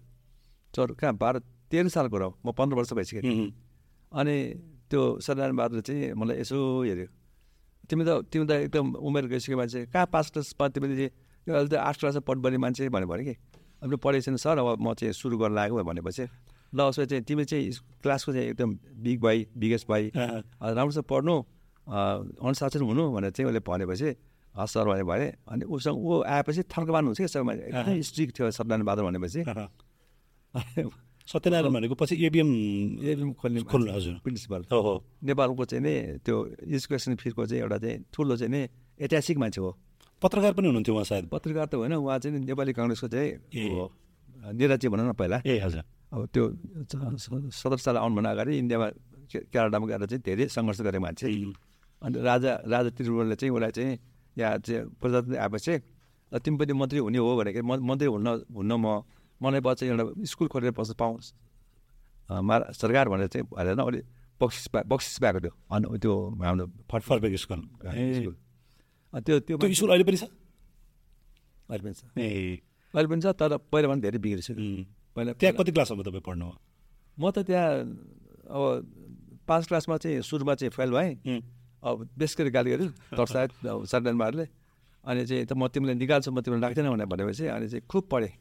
चौध 0.76 0.96
कहाँ 0.96 1.14
बाह्र 1.18 1.42
तेह्र 1.72 1.88
सालको 1.90 2.18
हो 2.18 2.30
म 2.46 2.52
पन्ध्र 2.58 2.76
वर्ष 2.76 2.92
उम्, 2.94 3.52
अनि 4.12 4.36
त्यो 4.90 5.02
सत्यनारायण 5.22 5.56
बहादुरले 5.56 5.82
चाहिँ 5.86 6.14
मलाई 6.18 6.36
यसो 6.42 6.58
हेऱ्यो। 6.84 7.08
तिमी 7.90 8.04
त 8.06 8.10
तिमी 8.32 8.46
त 8.46 8.52
एकदम 8.70 8.86
उमेर 8.98 9.26
गइसक्यो 9.34 9.58
मान्छे 9.58 9.80
कहाँ 9.94 10.06
पास 10.14 10.26
क्लासमा 10.34 10.68
तिमीले 10.74 11.06
अहिले 11.48 11.70
त 11.70 11.74
आठ 11.78 11.96
क्लासमा 12.00 12.22
पढ्नुपर्ने 12.26 12.58
मान्छे 12.58 12.90
भने 12.90 13.06
भने 13.06 13.24
कि? 13.26 13.36
अब 13.82 13.96
पढेको 14.02 14.22
छैन 14.26 14.36
सर 14.38 14.58
अब 14.62 14.82
म 14.82 14.94
चाहिँ 14.98 15.14
सुरु 15.14 15.38
गर्न 15.38 15.54
लाग्यो 15.56 15.84
भनेपछि। 15.84 16.26
ल 16.74 16.80
उसो 16.90 17.06
चाहिँ 17.06 17.24
तिमी 17.26 17.46
चाहिँ 17.50 17.72
क्लासको 18.02 18.34
चाहिँ 18.34 18.48
एकदम 18.54 18.70
बिग 19.02 19.18
भाइ 19.22 19.38
बिगेस्ट 19.58 19.88
भाइ 19.90 20.12
राम्रोसँग 20.16 21.06
पढ्नु 21.10 21.36
अनुशासन 22.46 22.82
हुनु 22.86 23.04
भनेर 23.14 23.32
चाहिँ 23.34 23.50
उसले 23.50 23.62
भनेपछि 23.66 24.10
हस् 24.54 24.74
सर 24.74 24.86
भने 24.86 25.04
भने 25.06 25.28
अनि 25.50 25.64
उसँग 25.66 25.98
ऊ 25.98 26.22
आएपछि 26.30 26.62
थर्कमान 26.70 27.06
हुन्छ 27.10 27.18
कि? 27.22 27.28
सबैमा 27.28 27.54
एकदम 27.54 28.02
स्ट्रिक्ट 28.10 28.32
थियो 28.38 28.52
सत्यनारायण 28.54 28.86
बहादुर 28.86 29.06
भनेपछि। 29.10 29.42
सत्यनारायण 31.30 31.74
भनेको 31.74 31.96
पछि 31.96 32.16
एबिएम 32.26 32.50
एबिएम 33.06 33.32
खोल्ने 33.42 33.62
खोल्नु 33.72 33.92
हजुर 33.94 34.14
प्रिन्सिपल 34.24 34.62
हो 34.72 34.80
हो 34.82 34.94
नेपालको 35.24 35.66
चाहिँ 35.66 35.84
नि 35.84 35.94
त्यो 36.26 36.36
एजुकेसन 36.68 37.16
फिल्डको 37.22 37.46
चाहिँ 37.46 37.62
एउटा 37.64 37.78
चाहिँ 37.78 37.98
ठुलो 38.14 38.36
चाहिँ 38.38 38.52
नि 38.52 38.62
ऐतिहासिक 39.00 39.38
मान्छे 39.38 39.62
हो 39.62 39.70
पत्रकार 40.22 40.52
पनि 40.54 40.68
हुनुहुन्थ्यो 40.68 40.94
उहाँ 40.96 41.06
सायद 41.06 41.26
पत्रकार 41.30 41.66
त 41.70 41.74
होइन 41.80 41.94
उहाँ 41.96 42.18
चाहिँ 42.20 42.40
नेपाली 42.42 42.74
कङ्ग्रेसको 42.74 43.08
चाहिँ 43.08 43.30
हो 43.76 43.84
निराजी 44.58 44.88
भनौँ 44.90 45.06
न 45.10 45.14
पहिला 45.14 45.38
ए 45.46 45.60
हजुर 45.60 45.84
अब 46.14 46.22
त्यो 46.34 46.44
सत्र 47.54 47.78
साल 47.78 47.98
आउनुभन्दा 47.98 48.30
अगाडि 48.32 48.58
इन्डियामा 48.58 48.88
क्यानाडामा 49.54 49.86
गएर 49.88 50.06
चाहिँ 50.10 50.22
धेरै 50.26 50.46
सङ्घर्ष 50.50 50.82
गरेको 50.82 51.02
मान्छे 51.06 51.26
अनि 52.02 52.16
राजा 52.22 52.52
राजा 52.66 52.90
त्रिपुरले 52.98 53.36
चाहिँ 53.38 53.52
उसलाई 53.54 53.72
चाहिँ 53.78 53.94
यहाँ 54.38 54.58
चाहिँ 54.66 54.82
प्रजातन्त्र 55.02 55.38
आएपछि 55.38 55.74
"ल, 56.32 56.36
तिमी 56.40 56.58
पनि 56.58 56.74
मन्त्री 56.74 57.00
हुने 57.06 57.18
हो 57.22 57.30
भनेको 57.38 57.62
मन्त्री 57.64 58.08
हुन 58.10 58.28
हुन्न 58.58 58.72
म 58.76 58.86
मलाई 59.42 59.62
पछि 59.66 59.86
एउटा 59.88 60.04
स्कुल 60.26 60.48
खोलेर 60.48 60.72
बस्न 60.76 60.94
पाउँछ 61.00 61.26
मा 62.30 62.56
सरकार 62.76 63.10
भनेर 63.10 63.28
चाहिँ 63.28 63.46
भनेर 63.48 63.80
उसले 63.80 64.02
बक्सिस 64.42 64.68
पा 64.72 64.80
बक्सिस 64.88 65.20
पाएको 65.20 65.40
थियो। 65.40 65.54
अनि 65.72 65.86
त्यो 66.00 66.14
हाम्रो 66.44 66.66
फट 66.92 67.02
फर्बेक 67.10 67.34
स्कुल 67.36 67.62
त्यो 69.26 69.40
त्यो 69.40 69.56
स्कुल 69.60 69.90
अहिले 69.90 70.06
पनि 70.08 70.18
छ? 70.18 70.24
अहिले 71.68 71.84
पनि 71.84 71.94
छ। 71.94 72.02
ए। 72.18 72.62
अहिले 72.94 73.08
पनि 73.10 73.22
छ 73.22 73.28
तर 73.36 73.58
पहिलाभन्दा 73.68 74.04
धेरै 74.08 74.20
बिग्रेछ 74.24 74.52
उम्. 74.52 74.86
पहिला 75.16 75.32
त्यहाँ 75.36 75.54
कति 75.60 75.72
क्लाससम्म 75.76 76.02
तपाईँ 76.08 76.24
पढ्नु 76.24 76.48
म 77.20 77.24
त 77.36 77.44
त्यहाँ 77.44 77.70
अब 78.48 78.64
पाँच 79.44 79.64
क्लासमा 79.68 79.96
चाहिँ 79.98 80.22
सुरुमा 80.24 80.54
चाहिँ 80.56 80.72
फेल 80.72 80.92
भएँ. 80.94 81.42
अब 81.84 81.96
बेस 82.16 82.36
गरी 82.38 82.50
गाली 82.52 82.70
गर्यो 82.72 82.88
दर्शायत 83.18 83.52
सत्यनारायणबारले 83.66 84.46
अनि 85.04 85.22
चाहिँ 85.26 85.46
त 85.50 85.52
म 85.58 85.68
तिमीलाई 85.68 85.96
निकाल्छु 85.96 86.32
म 86.32 86.40
तिमीलाई 86.46 86.62
राख्दैन 86.64 86.88
भनेर 86.94 87.08
भनेपछि 87.12 87.46
अनि 87.50 87.68
चाहिँ 87.68 87.84
खुब 87.90 88.04
पढेँ. 88.08 88.34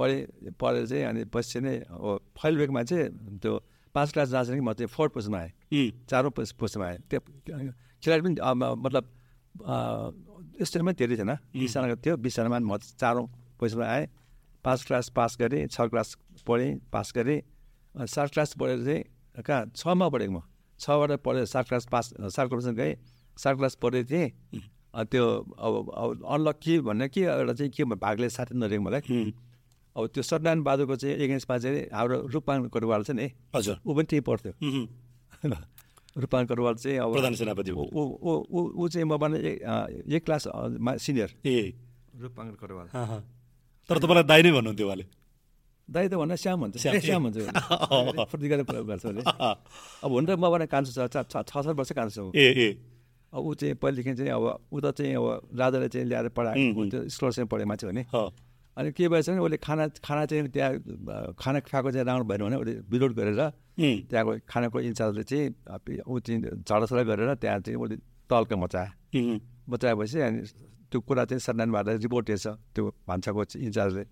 पढेँ 0.00 0.56
पढेर 0.56 0.86
चाहिँ 0.88 1.04
अनि 1.04 1.24
पछि 1.28 1.60
नै 1.60 1.76
अब 1.92 2.32
फेल 2.40 2.56
भएको 2.56 2.72
मान्छे 2.72 2.98
त्यो 3.44 3.52
पाँच 3.94 4.08
क्लास 4.12 4.28
जान्छ 4.28 4.48
कि 4.50 4.60
म 4.64 4.72
चाहिँ 4.72 4.88
फोर्थ 4.88 5.12
पोजिसनमा 5.12 5.38
आएँ. 5.38 5.52
चारौँ 6.08 6.30
पोज 6.32 6.52
पोजिसनमा 6.56 6.86
आएँ। 6.86 6.98
त्यो 7.10 7.20
खेलाडी 8.02 8.22
पनि 8.22 8.34
मतलब 8.80 9.04
स्टेटमै 10.62 10.92
धेरै 10.94 11.16
थिएन। 11.18 11.32
बिसजना 11.52 11.94
थियो। 11.98 12.16
बिसजनामा 12.16 12.58
म 12.62 12.78
चारौँ 12.78 13.26
पोजिसनमा 13.58 13.86
आएँ। 13.86 14.06
पाँच 14.64 14.80
क्लास 14.86 15.08
पास 15.16 15.36
गरेँ 15.40 15.66
छ 15.68 15.90
क्लास 15.90 16.16
पढेँ 16.46 16.70
पास 16.92 17.12
गरेँ। 17.16 17.40
सात 18.06 18.30
क्लास 18.30 18.54
पढेर 18.60 18.78
चाहिँ 18.84 19.42
कहाँ? 19.42 19.72
छमा 19.74 20.08
पढेको 20.08 20.32
म। 20.32 20.40
छबाट 20.78 21.10
पढेर 21.26 21.44
सात 21.44 21.64
क्लास 21.68 21.84
पास 21.90 22.14
सात 22.14 22.48
क्लास 22.48 22.66
गएँ। 22.78 22.94
सात 23.36 23.56
क्लास 23.56 23.74
पढेको 23.82 24.08
थिएँ। 24.10 24.28
त्यो 25.10 25.24
अब 25.58 25.74
अब 25.90 26.22
अनलक्की 26.24 26.78
भन्ने 26.86 27.08
के 27.08 27.20
एउटा 27.26 27.52
चाहिँ 27.52 27.70
के 27.72 27.84
भागले 27.84 28.28
साथी 28.30 28.54
नरहेको 28.54 28.82
मलाई. 28.84 29.02
अब 30.00 30.06
त्यो 30.14 30.22
सत्यनारायण 30.22 30.62
बहादुरको 30.64 30.96
चाहिँ 30.96 31.14
एगेन्स्टमा 31.24 31.56
चाहिँ 31.64 31.80
हाम्रो 31.92 32.16
रूपमान 32.34 32.68
कोटवाल 32.74 33.02
छ 33.04 33.10
नि 33.20 33.26
हजुर। 33.54 33.76
ऊ 33.86 33.90
पनि 33.94 34.06
त्यही 34.10 34.20
पढ्थ्यो. 34.28 34.52
रूपमान 36.18 36.46
कोटवाल 36.46 36.74
चाहिँ 36.74 36.98
अब 36.98 37.12
प्रधान 37.12 37.34
सेनापति 37.34 37.70
ऊ 37.70 38.88
चाहिँ 38.88 39.06
एक 39.06 39.62
अँ, 39.62 39.86
एक 40.16 40.24
क्लास 40.24 40.46
मा 40.80 40.96
सिनियर 40.96 41.30
ए। 41.46 41.72
रूपमान 42.20 42.50
कोटवाल. 42.60 42.86
तर 43.90 43.98
तपाईँलाई 43.98 44.24
दाइ 44.30 44.42
नै 44.42 44.50
भन्नुहुन्थ्यो 44.52 44.86
उहाँले। 44.86 45.06
दाइ 45.88 46.08
त 46.08 46.14
भन्न 46.14 46.34
श्याम 46.36 46.60
भन्छ 46.60 46.76
श्याम, 46.78 46.98
श्याम 47.02 47.22
भन्छ 47.30 47.38
फुर्ती 48.30 48.48
गरेर 48.48 48.64
प्रयोग 48.64 48.86
गर्छ 48.86 49.04
उसले 49.06 49.22
अब 49.26 50.10
हुन 50.14 50.24
त 50.26 50.30
मभन्दा 50.38 50.66
कान्छो 50.70 50.92
छ 51.08 51.26
छ- 51.26 51.46
सात 51.50 51.66
वर्ष 51.78 51.92
कान्छो। 51.98 52.30
ए 52.34 52.46
ए। 52.54 52.68
अब 53.32 53.40
ऊ 53.46 53.54
चाहिँ 53.54 53.74
पहिलेदेखि 53.78 54.14
चाहिँ 54.18 54.30
अब 54.30 54.44
ऊ 54.70 54.78
त 54.82 54.90
चाहिँ 54.94 55.14
अब 55.14 55.50
राजाले 55.58 55.88
चाहिँ 55.90 56.06
ल्याएर 56.06 56.28
पढाएको 56.34 56.74
हुन्थ्यो 56.78 57.00
स्कलरसिप 57.10 57.46
पढे 57.50 57.64
मान्छे 57.70 57.86
हो 57.86 57.92
नि। 57.94 58.02
हो 58.14 58.22
अनि 58.76 58.90
के 58.92 59.08
भएछ 59.08 59.28
भने 59.30 59.40
उसले 59.44 59.56
खाना 59.66 59.84
खाना 60.04 60.24
चाहिँ 60.26 60.48
त्यहाँ 60.54 61.34
खाना 61.38 61.58
खाएको 61.60 61.90
चाहिँ 61.90 62.06
राम्रो 62.06 62.24
भएन 62.30 62.40
भने 62.46 62.56
उसले 62.56 62.72
विरोध 62.90 63.12
गरेर. 63.18 63.40
त्यहाँको 64.10 64.32
खानाको 64.48 64.78
इन्चार्जले 64.80 65.22
चाहिँ 65.30 65.46
ऊ 66.06 66.18
चाहिँ 66.20 66.40
झडासडा 66.68 67.02
गरेर 67.10 67.34
त्यहाँ 67.42 67.58
चाहिँ 67.66 67.76
उसले 67.82 67.96
तल्का 68.30 68.56
मचायो 68.56 68.90
उम्. 69.18 69.38
बचाएपछि 69.70 70.18
अनि 70.20 70.40
त्यो 70.90 71.00
कुरा 71.06 71.24
चाहिँ 71.24 71.40
सत्यनारायणबाट 71.40 71.86
रिपोर्ट 72.04 72.26
हेर्छ 72.30 72.46
त्यो 72.74 72.82
भान्साको 73.08 73.42
इन्चार्जले 73.68 74.04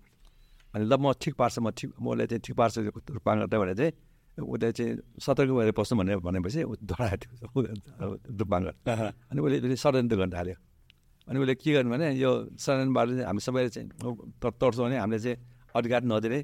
अनि 0.75 0.85
ल 0.85 0.93
म 0.99 1.11
ठिक 1.21 1.33
पार्छ 1.39 1.55
म 1.59 1.69
ठिक 1.77 1.89
म 2.01 2.05
उसलाई 2.13 2.27
चाहिँ 2.27 2.41
ठिक 2.45 2.55
पार्छ 2.59 2.73
रूपाङ 3.15 3.35
गर्दा 3.41 3.57
भने 3.59 3.73
चाहिँ 3.79 3.93
उसले 4.39 4.71
चाहिँ 4.71 4.91
सतर्क 5.19 5.49
भएर 5.55 5.71
बस्नु 5.75 5.95
भनेर 5.99 6.17
भनेपछि 6.23 6.61
ऊ 6.63 6.73
धराएको 6.83 7.25
थियो 7.35 8.07
रूपाङ 8.39 8.61
अँ. 8.65 9.11
अनि 9.31 9.39
उसले 9.41 9.75
षड्यन्त्र 9.75 10.15
गर्न 10.19 10.31
थाल्यो 10.35 10.55
अनि 11.29 11.37
उसले 11.39 11.55
के 11.61 11.69
गर्नु 11.73 11.89
भने 11.93 12.07
यो 12.17 12.31
सत्यनारायणबाट 12.57 13.07
चाहिँ 13.09 13.25
हामी 13.29 13.41
सबैले 13.45 13.69
चाहिँ 13.69 13.87
तर्छौँ 14.41 14.85
भने 14.85 14.97
हामीले 14.97 15.19
चाहिँ 15.21 15.37
अधिकार 15.77 16.01
नदिने 16.09 16.39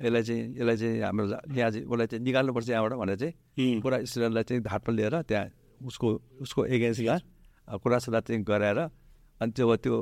यसलाई 0.00 0.22
चाहिँ 0.24 0.42
यसलाई 0.56 0.76
चाहिँ 0.80 1.00
हाम्रो 1.04 1.24
यहाँ 1.28 1.70
चाहिँ 1.70 1.84
उसलाई 1.84 2.06
चाहिँ 2.08 2.24
निकाल्नुपर्छ 2.24 2.68
यहाँबाट 2.68 2.92
भनेर 3.00 3.16
चाहिँ. 3.20 3.80
पुरा 3.84 3.96
स्टुडेन्टलाई 4.08 4.44
चाहिँ 4.48 4.62
घाटमा 4.64 4.92
लिएर 4.96 5.14
त्यहाँ 5.28 5.46
उसको 5.88 6.08
उसको 6.40 6.60
एगेन्स्टमा 6.66 7.16
कुरासुरा 7.84 8.20
चाहिँ 8.20 8.42
गराएर 8.42 8.78
अनि 9.40 9.50
त्यो 9.52 9.76
त्यो 9.76 9.96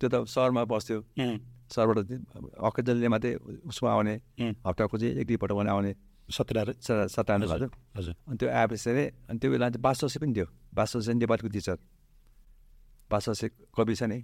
त्यो 0.00 0.08
त 0.10 0.14
सहरमा 0.26 0.62
बस्थ्यो 0.66 0.98
सहरबाट 1.70 1.98
अकेजनले 2.66 3.08
मात्रै 3.14 3.32
उसमा 3.62 3.88
आउने 3.94 4.14
हप्ताको 4.66 4.98
चाहिँ 4.98 5.14
एक 5.22 5.26
दुईपल्ट 5.26 5.52
भने 5.54 5.70
आउने। 5.70 5.92
सत्यनारायण 6.28 7.06
सत्तानन्द 7.08 7.52
हजुर 7.52 7.70
हजुर। 7.96 8.14
अनि 8.28 8.36
त्यो 8.36 8.48
आएपछि 8.50 8.84
चाहिँ 8.84 9.06
अनि 9.30 9.38
त्यो 9.38 9.50
बेला 9.50 9.66
चाहिँ 9.70 9.82
बासोसे 9.86 10.18
पनि 10.20 10.32
थियो। 10.34 10.46
बासोसे 10.74 11.12
नेपालको 11.14 11.48
टिचर 11.48 11.76
बासोसे 13.10 13.48
कवि 13.76 13.94
छ 13.94 14.02
नि। 14.08 14.18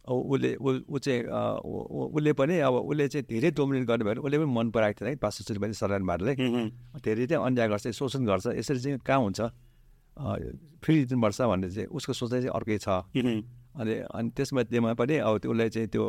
अब 0.00 0.16
उसले 0.16 0.50
ऊ 0.56 0.98
चाहिँ 0.98 1.22
उसले 1.28 2.32
पनि 2.32 2.58
अब 2.64 2.74
उसले 2.74 3.08
चाहिँ 3.08 3.24
धेरै 3.28 3.50
डोमिनेट 3.52 3.84
गर्ने 3.86 4.04
भएर 4.04 4.18
उसले 4.24 4.38
पनि 4.38 4.50
मन 4.50 4.70
पराएको 4.70 4.98
थियो 5.00 5.08
है 5.08 5.16
बासोसे 5.20 5.58
पनि 5.58 5.74
सरकार 5.76 6.02
मारले। 6.02 6.34
धेरै 7.04 7.26
चाहिँ 7.26 7.44
अन्याय 7.44 7.68
गर्छ 7.68 7.88
शोषण 7.92 8.24
गर्छ 8.26 8.46
यसरी 8.56 8.80
चाहिँ 8.80 8.98
कहाँ 9.04 9.20
हुन्छ? 9.20 9.40
फ्री 10.82 11.04
दिनुपर्छ 11.04 11.40
भन्ने 11.42 11.68
चाहिँ 11.70 11.88
उसको 11.88 12.12
सोचाइ 12.12 12.40
चाहिँ 12.40 12.54
अर्कै 12.56 12.78
छ। 12.78 12.88
अनि 13.76 13.94
अनि 14.08 14.28
त्यसमध्येमा 14.36 14.92
पनि 14.98 15.14
अब 15.20 15.38
त्यो 15.38 15.50
उसलाई 15.52 15.68
चाहिँ 15.68 15.88
त्यो 15.88 16.04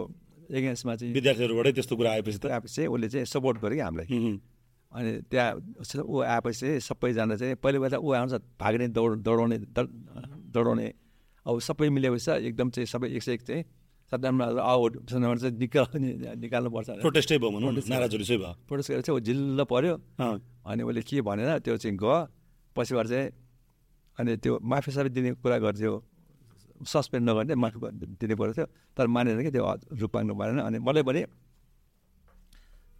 एगेन्स्टमा 0.49 0.95
चाहिँ 0.95 1.13
विद्यार्थीहरूबाटै 1.13 1.71
त्यस्तो 1.71 1.95
कुरा 1.95 2.11
आएपछि 2.11 2.39
त। 2.39 2.45
आएपछि 2.51 2.73
चाहिँ 2.75 2.89
उसले 2.89 3.07
चाहिँ 3.09 3.25
सपोर्ट 3.25 3.57
गर्यो 3.61 3.75
कि 3.75 3.83
हामीलाई। 3.85 4.07
अनि 4.91 5.11
त्यहाँ 5.31 5.51
ऊ 6.03 6.19
आएपछि 6.19 6.59
चाहिँ 6.59 6.79
सबैजना 6.79 7.35
चाहिँ 7.35 7.55
पहिले 7.63 7.79
पहिला 7.79 7.97
ऊ 7.99 8.11
आउँछ 8.11 8.33
भाग्ने 8.59 8.87
दौड 8.91 9.21
दौडाउने 9.23 9.57
दौडाउने 10.51 10.87
अब 11.45 11.59
सबै 11.61 11.89
मिलेपछि 11.89 12.31
एकदम 12.47 12.69
चाहिँ 12.71 12.87
सबै 12.87 13.07
एक 13.11 13.23
सय 13.23 13.33
एक 13.33 13.41
चाहिँ 13.43 13.63
सदनमा 14.11 14.45
आउट 14.61 14.93
चाहिँ 15.07 15.51
निकाल 15.57 15.87
निकाल्नुपर्छ 16.37 16.89
प्रोटेस्टै 17.01 17.37
भयो 17.37 17.51
भनौँ 17.51 17.73
चाहिँ 17.79 18.37
भयो 18.37 18.53
प्रोटेस्ट 18.67 18.91
गरेर 18.91 19.01
चाहिँ 19.01 19.17
ऊ 19.17 19.23
जिल्ल 19.23 19.63
पऱ्यो 19.65 19.93
अनि 20.19 20.81
उसले 20.83 21.01
के 21.01 21.21
भनेर 21.23 21.59
त्यो 21.59 21.77
चाहिँ 21.77 21.97
गयो 21.97 22.17
पछिबाट 22.75 23.07
चाहिँ 23.07 23.29
अनि 24.17 24.37
त्यो 24.37 24.59
माफी 24.61 24.91
साफी 24.91 25.09
दिने 25.09 25.31
कुरा 25.39 25.57
गर्थ्यो 25.65 25.93
सस्पेन्ड 26.83 27.29
नगर्ने 27.29 27.55
माफी 27.55 27.79
दिनु 28.19 28.35
परेको 28.35 28.53
थियो 28.53 28.67
तर 28.97 29.07
मानेन 29.07 29.41
कि 29.43 29.51
त्यो 29.51 29.63
रूपाङ्ग 29.97 30.31
मानेन 30.33 30.59
अनि 30.61 30.77
मलाई 30.81 31.03
पनि 31.03 31.21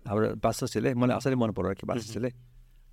हाम्रो 0.06 0.28
बासोसीले 0.40 0.94
मलाई 0.96 1.16
असरी 1.18 1.36
मन 1.36 1.52
परायो 1.52 1.76
कि 1.76 1.86
बासोसीले 1.86 2.30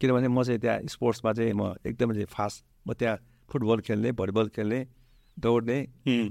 किनभने 0.00 0.28
म 0.28 0.42
चाहिँ 0.42 0.61
त्यहाँ 0.61 0.78
स्पोर्ट्समा 0.90 1.32
चाहिँ 1.32 1.52
म 1.52 1.62
एकदमै 1.87 2.24
फास्ट 2.26 2.58
म 2.87 2.92
त्यहाँ 2.94 3.16
फुटबल 3.48 3.78
खेल्ने 3.87 4.12
भलिबल 4.12 4.48
खेल्ने 4.50 4.80
दौड्ने 5.38 5.79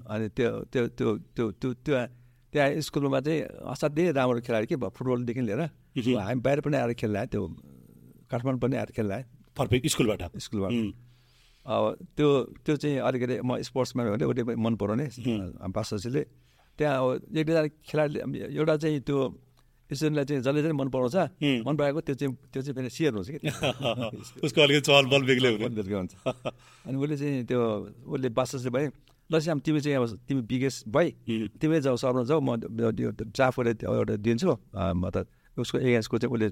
अनि 0.06 0.28
त्यो 0.38 0.52
त्यो 0.72 0.88
त्यो 0.90 1.10
त्यो 1.30 1.52
त्यो 1.54 1.74
त्यहाँ 1.86 2.08
त्यहाँ 2.54 2.82
स्कुलमा 2.82 3.20
चाहिँ 3.20 3.42
असाध्यै 3.74 4.12
राम्रो 4.12 4.40
खेलाडी 4.42 4.66
कि 4.68 4.76
फुटबलदेखि 4.88 5.42
लिएर 5.42 5.62
हामी 6.18 6.40
बाहिर 6.42 6.60
पनि 6.62 6.78
आएर 6.78 6.94
खेल्दा 6.94 7.26
त्यो 7.32 7.42
काठमाडौँ 8.32 8.60
पनि 8.60 8.76
आएर 8.78 8.92
खेल्दा 8.96 9.18
पर्फेक्ट 9.58 9.88
स्कुलबाट 9.88 10.22
स्कुलबाट 10.38 10.72
अब 11.66 11.84
त्यो 12.16 12.28
त्यो 12.66 12.76
चाहिँ 12.78 12.98
अलिकति 13.00 13.36
म 13.44 13.60
स्पोर्ट्समा 13.62 14.04
भने 14.06 14.26
उसले 14.26 14.56
मन 14.56 14.76
पराउने 14.76 15.08
बासोसीले 15.70 16.24
त्यहाँ 16.80 16.96
अब 16.96 17.36
एक 17.36 17.46
दुईजना 17.46 17.68
खेलाडीले 17.84 18.20
एउटा 18.50 18.76
चाहिँ 18.78 19.00
त्यो 19.02 19.20
स्टुडेन्टलाई 19.96 20.26
चाहिँ 20.26 20.42
जसले 20.44 20.62
चाहिँ 20.62 20.78
मन 20.78 20.90
पराउँछ 20.92 21.16
मन 21.68 21.76
पराएको 21.80 22.02
त्यो 22.08 22.16
चाहिँ 22.16 22.34
त्यो 22.52 22.62
चाहिँ 22.62 22.76
फेरि 22.76 22.90
सेयर 22.92 23.14
हुन्छ 23.16 23.30
कि 23.32 23.40
उसको 24.46 24.60
अलिकति 24.62 24.84
चहल 24.88 25.06
बल 25.08 25.22
बेग्लै 25.24 25.52
हुन्छ। 25.56 26.14
अनि 26.88 26.96
उसले 26.98 27.16
चाहिँ 27.18 27.44
त्यो 27.48 27.62
उसले 28.04 28.30
बासोसले 28.36 28.70
भयो 28.76 28.92
ल 29.32 29.40
श्याम 29.40 29.60
तिमी 29.60 29.80
चाहिँ 29.84 29.98
अब 29.98 30.04
तिमी 30.28 30.42
बिगेस्ट 30.48 30.88
भइ। 30.88 31.08
तिमीले 31.60 31.82
जाऊ 31.84 31.96
सर्न 32.00 32.24
जाऊ 32.28 32.40
म 32.40 32.60
त्यो 32.60 33.12
ड्राफ्टले 33.32 33.72
एउटा 33.84 34.16
दिन्छु। 34.24 34.52
म 34.76 35.04
त 35.12 35.28
उसको 35.56 35.78
एगेन्स्टको 35.84 36.18
चाहिँ 36.20 36.32
उसले 36.36 36.48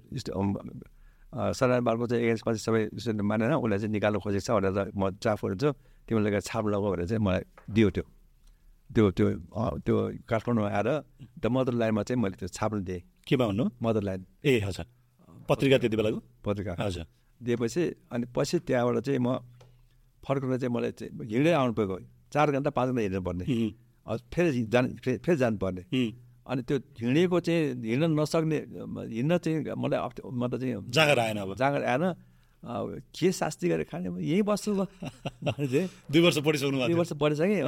सरान 1.35 1.83
बालको 1.87 2.05
चाहिँ 2.07 2.23
एगेन्स्टमा 2.23 2.51
चाहिँ 2.55 2.63
सबै 2.67 2.81
स्टुडेन्ट 2.99 3.21
मानेन 3.27 3.53
उसलाई 3.59 3.79
चाहिँ 3.79 3.91
निकाल्नु 3.95 4.19
खोजेको 4.23 4.43
छ 4.43 4.49
भनेर 4.55 4.91
म 4.95 5.11
ड्राफ्टहरू 5.23 5.55
दिन्छु। 5.55 5.71
तिमीले 6.07 6.23
लगेर 6.27 6.41
छाप 6.47 6.63
लगाऊ 6.67 6.91
भनेर 6.91 7.07
चाहिँ 7.11 7.23
मलाई 7.23 7.43
दियो 7.75 7.89
त्यो। 7.95 8.03
त्यो 8.91 9.03
त्यो 9.17 9.27
त्यो 9.85 9.95
काठमाडौँमा 10.29 10.69
आएर 10.71 10.89
द 11.41 11.45
मदर 11.47 11.73
लाइनमा 11.79 12.03
चाहिँ 12.03 12.19
मैले 12.21 12.35
त्यो 12.39 12.47
छाप्नु 12.51 12.83
दिएँ। 12.83 13.01
केमा 13.27 13.45
भन्नु 13.47 13.65
मदर 13.81 14.03
लाइन 14.03 14.25
ए 14.45 14.59
हजुर। 14.65 14.85
पत्रिका 15.49 15.77
त्यति 15.77 15.97
बेलाको? 15.97 16.19
पत्रिका। 16.45 16.73
हजुर। 16.79 17.05
दिएपछि 17.41 17.83
अनि 18.13 18.25
पछि 18.35 18.59
त्यहाँबाट 18.67 19.03
चाहिँ 19.05 19.19
म 19.19 19.39
फर्केर 20.23 20.57
चाहिँ 20.57 20.73
मलाई 20.73 20.91
चाहिँ 20.97 21.11
हिँड्दै 21.11 21.53
आउनु 21.53 21.73
पऱ्यो 21.73 21.97
चार 22.33 22.51
घन्टा 22.51 22.69
पाँच 22.69 22.87
घन्टा 22.89 23.01
हिँड्नु 23.01 23.21
पर्ने 23.21 23.45
फेरि 24.33 24.49
जानु 24.73 24.87
फेरि 25.01 25.37
जानुपर्ने। 25.37 25.83
अनि 26.45 26.61
त्यो 26.61 26.77
हिँडेको 27.01 27.39
चाहिँ 27.41 27.61
हिँड्न 27.85 28.05
नसक्ने 28.13 28.57
हिँड्न 29.17 29.37
चाहिँ 29.37 29.57
मलाई 29.73 29.99
मतलब 30.21 30.59
चाहिँ 30.61 30.73
जाँगर 30.89 31.19
आएन 31.19 31.37
अब। 31.37 31.55
जाँगर 31.57 31.83
आएन। 31.83 32.05
के 33.13 33.31
शास्ति 33.31 33.69
गरेर 33.69 33.85
खाने 33.85 34.09
यहीँ 34.25 34.41
बस्छु 34.41 34.73
म। 34.73 34.85
दुई 36.09 36.21
वर्ष 36.21 36.37
पढिसक्नु 36.41 36.77
दुई 36.85 36.93
वर्ष 36.93 37.13
पढिसकेँ 37.13 37.61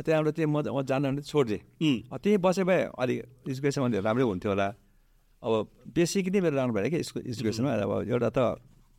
त्यहाँबाट 0.00 0.34
चाहिँ 0.36 0.48
म 0.48 0.82
जान 0.84 1.02
भने 1.02 1.22
छोडिदिएँ। 1.22 2.08
त्यहीँ 2.12 2.38
बसे 2.40 2.64
भए 2.64 2.88
अलिक 2.96 3.48
एजुकेसन 3.48 4.00
राम्रै 4.00 4.24
हुन्थ्यो 4.24 4.50
होला। 4.52 4.68
अब 5.42 5.52
बेसिक 5.94 6.28
नै 6.28 6.40
मेरो 6.40 6.56
राम्रो 6.56 6.74
भएन 6.76 6.90
कि 6.90 7.02
स्कुल 7.02 7.22
एजुकेसनमा। 7.26 7.72
अब 7.72 7.92
एउटा 8.08 8.30
त 8.30 8.38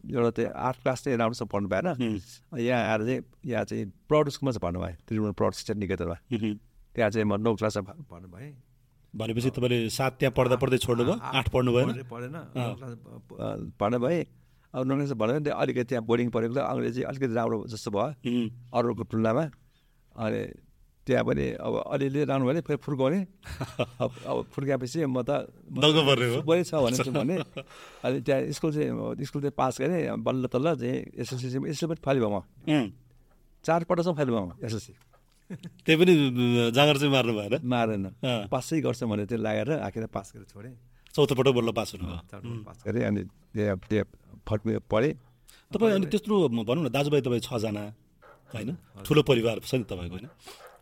एउटा 0.01 0.29
चाहिँ 0.33 0.49
आर्ट 0.49 0.77
क्लास 0.81 1.03
चाहिँ 1.03 1.17
राम्रोसँग 1.17 1.49
पढ्नु 1.53 1.67
भएन। 1.69 1.87
यहाँ 2.57 2.81
आएर 2.81 3.01
चाहिँ 3.05 3.21
यहाँ 3.45 3.63
चाहिँ 3.69 3.85
प्राउड 4.09 4.29
स्कुलमा 4.33 4.51
चाहिँ 4.51 4.63
भन्नु 4.65 4.79
भएँ 4.81 4.95
त्रिभुवन 5.05 5.33
प्राउड 5.37 5.53
शिक्षा 5.53 5.73
निकेतनमा। 5.77 6.17
त्यहाँ 6.97 7.09
चाहिँ 7.13 7.25
म 7.29 7.37
नौ 7.37 7.53
क्लासमा 7.55 7.93
भन्नु 8.09 8.27
भएँ 8.33 8.53
भनेपछि 9.13 9.49
तपाईँले 9.53 9.89
सात 9.93 10.17
त्यहाँ 10.17 10.33
पढ्दा 10.33 10.55
पढ्दै 10.57 10.77
छोड्नु 10.81 11.03
भयो 11.05 11.15
आठ 11.21 11.45
पढ्नु 11.53 11.71
भएन। 11.77 11.89
पढेन। 12.09 12.35
पढ्नु 13.77 13.99
भएँ 14.01 14.25
अब 14.73 14.81
नौ 14.87 14.95
क्लास 14.95 15.11
भन्यो 15.13 15.39
भने 15.39 15.51
अलिकति 15.51 15.83
त्यहाँ 15.83 16.03
बोर्डिङ 16.09 16.29
पढेको 16.33 16.53
त 16.55 16.57
अङ्ग्रेजी 16.57 17.01
अलिकति 17.05 17.33
राम्रो 17.37 17.57
जस्तो 17.69 17.91
भयो। 17.91 18.49
अरूको 18.73 19.03
तुलनामा। 19.11 19.43
अनि 20.15 20.41
त्यहाँ 21.07 21.23
पनि 21.23 21.45
अब 21.57 21.73
अलिअलि 21.87 22.23
राम्रो 22.23 22.47
भने 22.47 22.61
फेरि 22.61 22.77
फुर्काउने 22.77 23.19
अब 23.97 24.11
अब 24.21 24.37
फुर्काएपछि 24.47 25.05
म 25.05 25.21
त 25.21 25.49
सुपरै 25.73 26.63
छ 26.63 26.73
भने 26.75 27.09
भने 27.11 27.35
अनि 28.01 28.17
त्यहाँ 28.21 28.41
स्कुल 28.51 28.71
चाहिँ 28.71 29.25
स्कुल 29.25 29.41
चाहिँ 29.41 29.55
पास 29.57 29.81
गरेँ 29.81 30.13
बल्ल 30.19 30.45
तल्ल 30.47 30.75
चाहिँ 30.75 30.99
एसएलसी 31.17 31.57
यसो 31.65 31.87
पनि 31.87 31.99
फाइल 31.99 32.17
भयो 32.19 32.29
म 32.29 32.91
चारपल्टसम्म 33.65 34.15
फाइल 34.15 34.29
भयो 34.29 34.43
म 34.43 34.51
एसएलसी 34.59 34.93
त्यही 35.81 35.97
पनि 35.97 36.13
जाँगर 36.69 36.95
चाहिँ 36.97 37.11
मार्नु 37.11 37.33
भएन 37.33 37.65
मारेन 37.65 38.05
पासै 38.47 38.81
गर्छ 38.81 39.03
भने 39.03 39.25
चाहिँ 39.25 39.41
लागेर 39.41 39.71
आखेर 39.81 40.05
पास 40.07 40.31
गरेर 40.33 40.45
छोडेँ 40.47 40.73
चौथो 41.13 41.33
पटक 41.33 41.51
बल्ल 41.51 41.71
पास 41.71 41.93
हुनु 41.93 42.61
पास 42.61 42.77
गरेँ 42.85 43.03
अनि 43.03 43.21
त्यहाँ 43.51 43.77
त्यो 43.81 44.03
फर्क 44.45 44.85
पढेँ 44.85 45.13
तपाईँ 45.71 45.93
अनि 45.93 46.05
त्यत्रो 46.07 46.35
भनौँ 46.61 46.83
न 46.83 46.89
दाजुभाइ 46.89 47.21
तपाईँ 47.21 47.41
छजना 47.41 47.83
होइन 48.53 48.69
ठुलो 49.01 49.21
परिवार 49.23 49.59
छ 49.61 49.73
नि 49.75 49.83
तपाईँको 49.83 50.15
होइन 50.15 50.29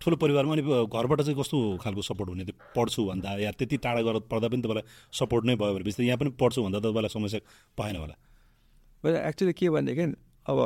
ठुलो 0.02 0.16
परिवारमा 0.16 0.54
अनि 0.54 0.64
घरबाट 0.64 1.22
चाहिँ 1.22 1.38
कस्तो 1.40 1.58
खालको 1.84 2.02
सपोर्ट 2.02 2.30
हुने? 2.30 2.44
थियो 2.46 2.56
पढ्छु 2.76 3.06
भन्दा 3.06 3.30
या 3.40 3.52
त्यति 3.52 3.78
टाढा 3.84 4.02
गएर 4.02 4.20
पढ्दा 4.32 4.48
पनि 4.48 4.62
तपाईँलाई 4.64 4.86
सपोर्ट 5.12 5.46
नै 5.46 5.56
भयो 5.60 5.74
भनेपछि 5.76 6.04
यहाँ 6.04 6.18
पनि 6.18 6.30
पढ्छु 6.40 6.64
भन्दा 6.64 6.80
तपाईँलाई 6.80 7.12
समस्या 7.12 7.40
भएन 7.76 7.96
होला। 8.00 8.16
एक्चुली 9.04 9.54
के 9.54 9.70
भनेदेखि 9.70 10.06
अब 10.48 10.60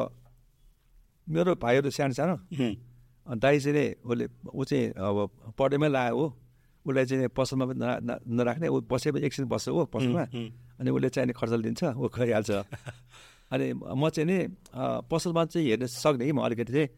मेरो 1.27 1.55
भाइहरू 1.55 1.89
सानो 1.89 2.13
सानो 2.13 2.35
दाइ 3.25 3.59
चाहिँ 3.59 3.95
उसले 4.05 4.25
ऊ 4.53 4.63
चाहिँ 4.63 4.85
अब 5.01 5.17
पढ्दैमै 5.57 5.89
लाग्यो 5.89 6.17
हो। 6.17 6.25
उसलाई 6.85 7.05
चाहिँ 7.05 7.27
पसलमा 7.33 7.65
पनि 7.65 7.79
नराख्ने 8.37 8.67
ऊ 8.67 8.81
बसे 8.85 9.11
पनि 9.11 9.25
एकछिन 9.25 9.45
बस्छ 9.47 9.69
हो 9.69 9.85
पसलमा। 9.87 10.23
अनि 10.77 10.89
उसले 10.91 11.09
चाहिने 11.09 11.33
खर्च 11.33 11.51
दिन्छ 11.63 11.83
ऊ 11.95 12.07
खुवाइहाल्छ 12.11 12.51
अनि 13.53 13.65
म 13.73 14.09
चाहिँ 14.09 14.27
नि 14.29 14.37
पसलमा 15.09 15.45
चाहिँ 15.45 15.67
हेर्न 15.69 15.85
सक्ने 15.87 16.25
कि 16.25 16.33
म 16.33 16.41
अलिकति 16.43 16.73
चाहिँ 16.73 16.89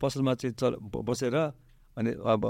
पसलमा 0.00 0.32
चाहिँ 0.40 0.54
चल 0.54 0.72
बसेर 0.80 1.36
अनि 1.96 2.10
अब 2.24 2.42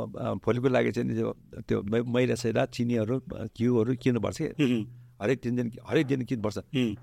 भोलिको 0.45 0.69
लागि 0.69 0.91
चाहिँ 0.93 1.33
त्यो 1.63 1.83
मैला 2.07 2.35
सैला 2.35 2.65
चिनीहरू 2.69 3.19
घिउहरू 3.49 3.95
किन्नुपर्छ 3.97 4.39
कि? 4.41 4.87
हरेक 5.23 5.39
दिन 5.43 5.57
दिन 5.57 5.71
हरेक 5.89 6.07
दिन 6.07 6.23
किन्नुपर्छ 6.25 6.59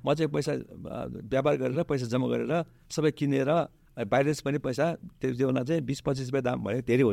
म 0.06 0.13
चाहिँ 0.13 0.32
पैसा 0.32 0.54
व्यापार 1.25 1.56
गरेर 1.58 1.84
पैसा 1.84 2.06
जम्मा 2.08 2.28
गरेर 2.28 2.54
सबै 2.91 3.12
किनेर 3.12 3.52
बाहिर 4.06 4.36
पनि 4.45 4.58
पैसा 4.60 4.86
त्यो 5.19 5.36
त्योभन्दा 5.36 5.63
चाहिँ 5.63 5.82
बिस 5.84 5.99
पच्चिस 6.02 6.28
रुपियाँ 6.28 6.43
दाम 6.43 6.63
भयो 6.63 6.82
धेरै 6.82 7.04
हो 7.04 7.12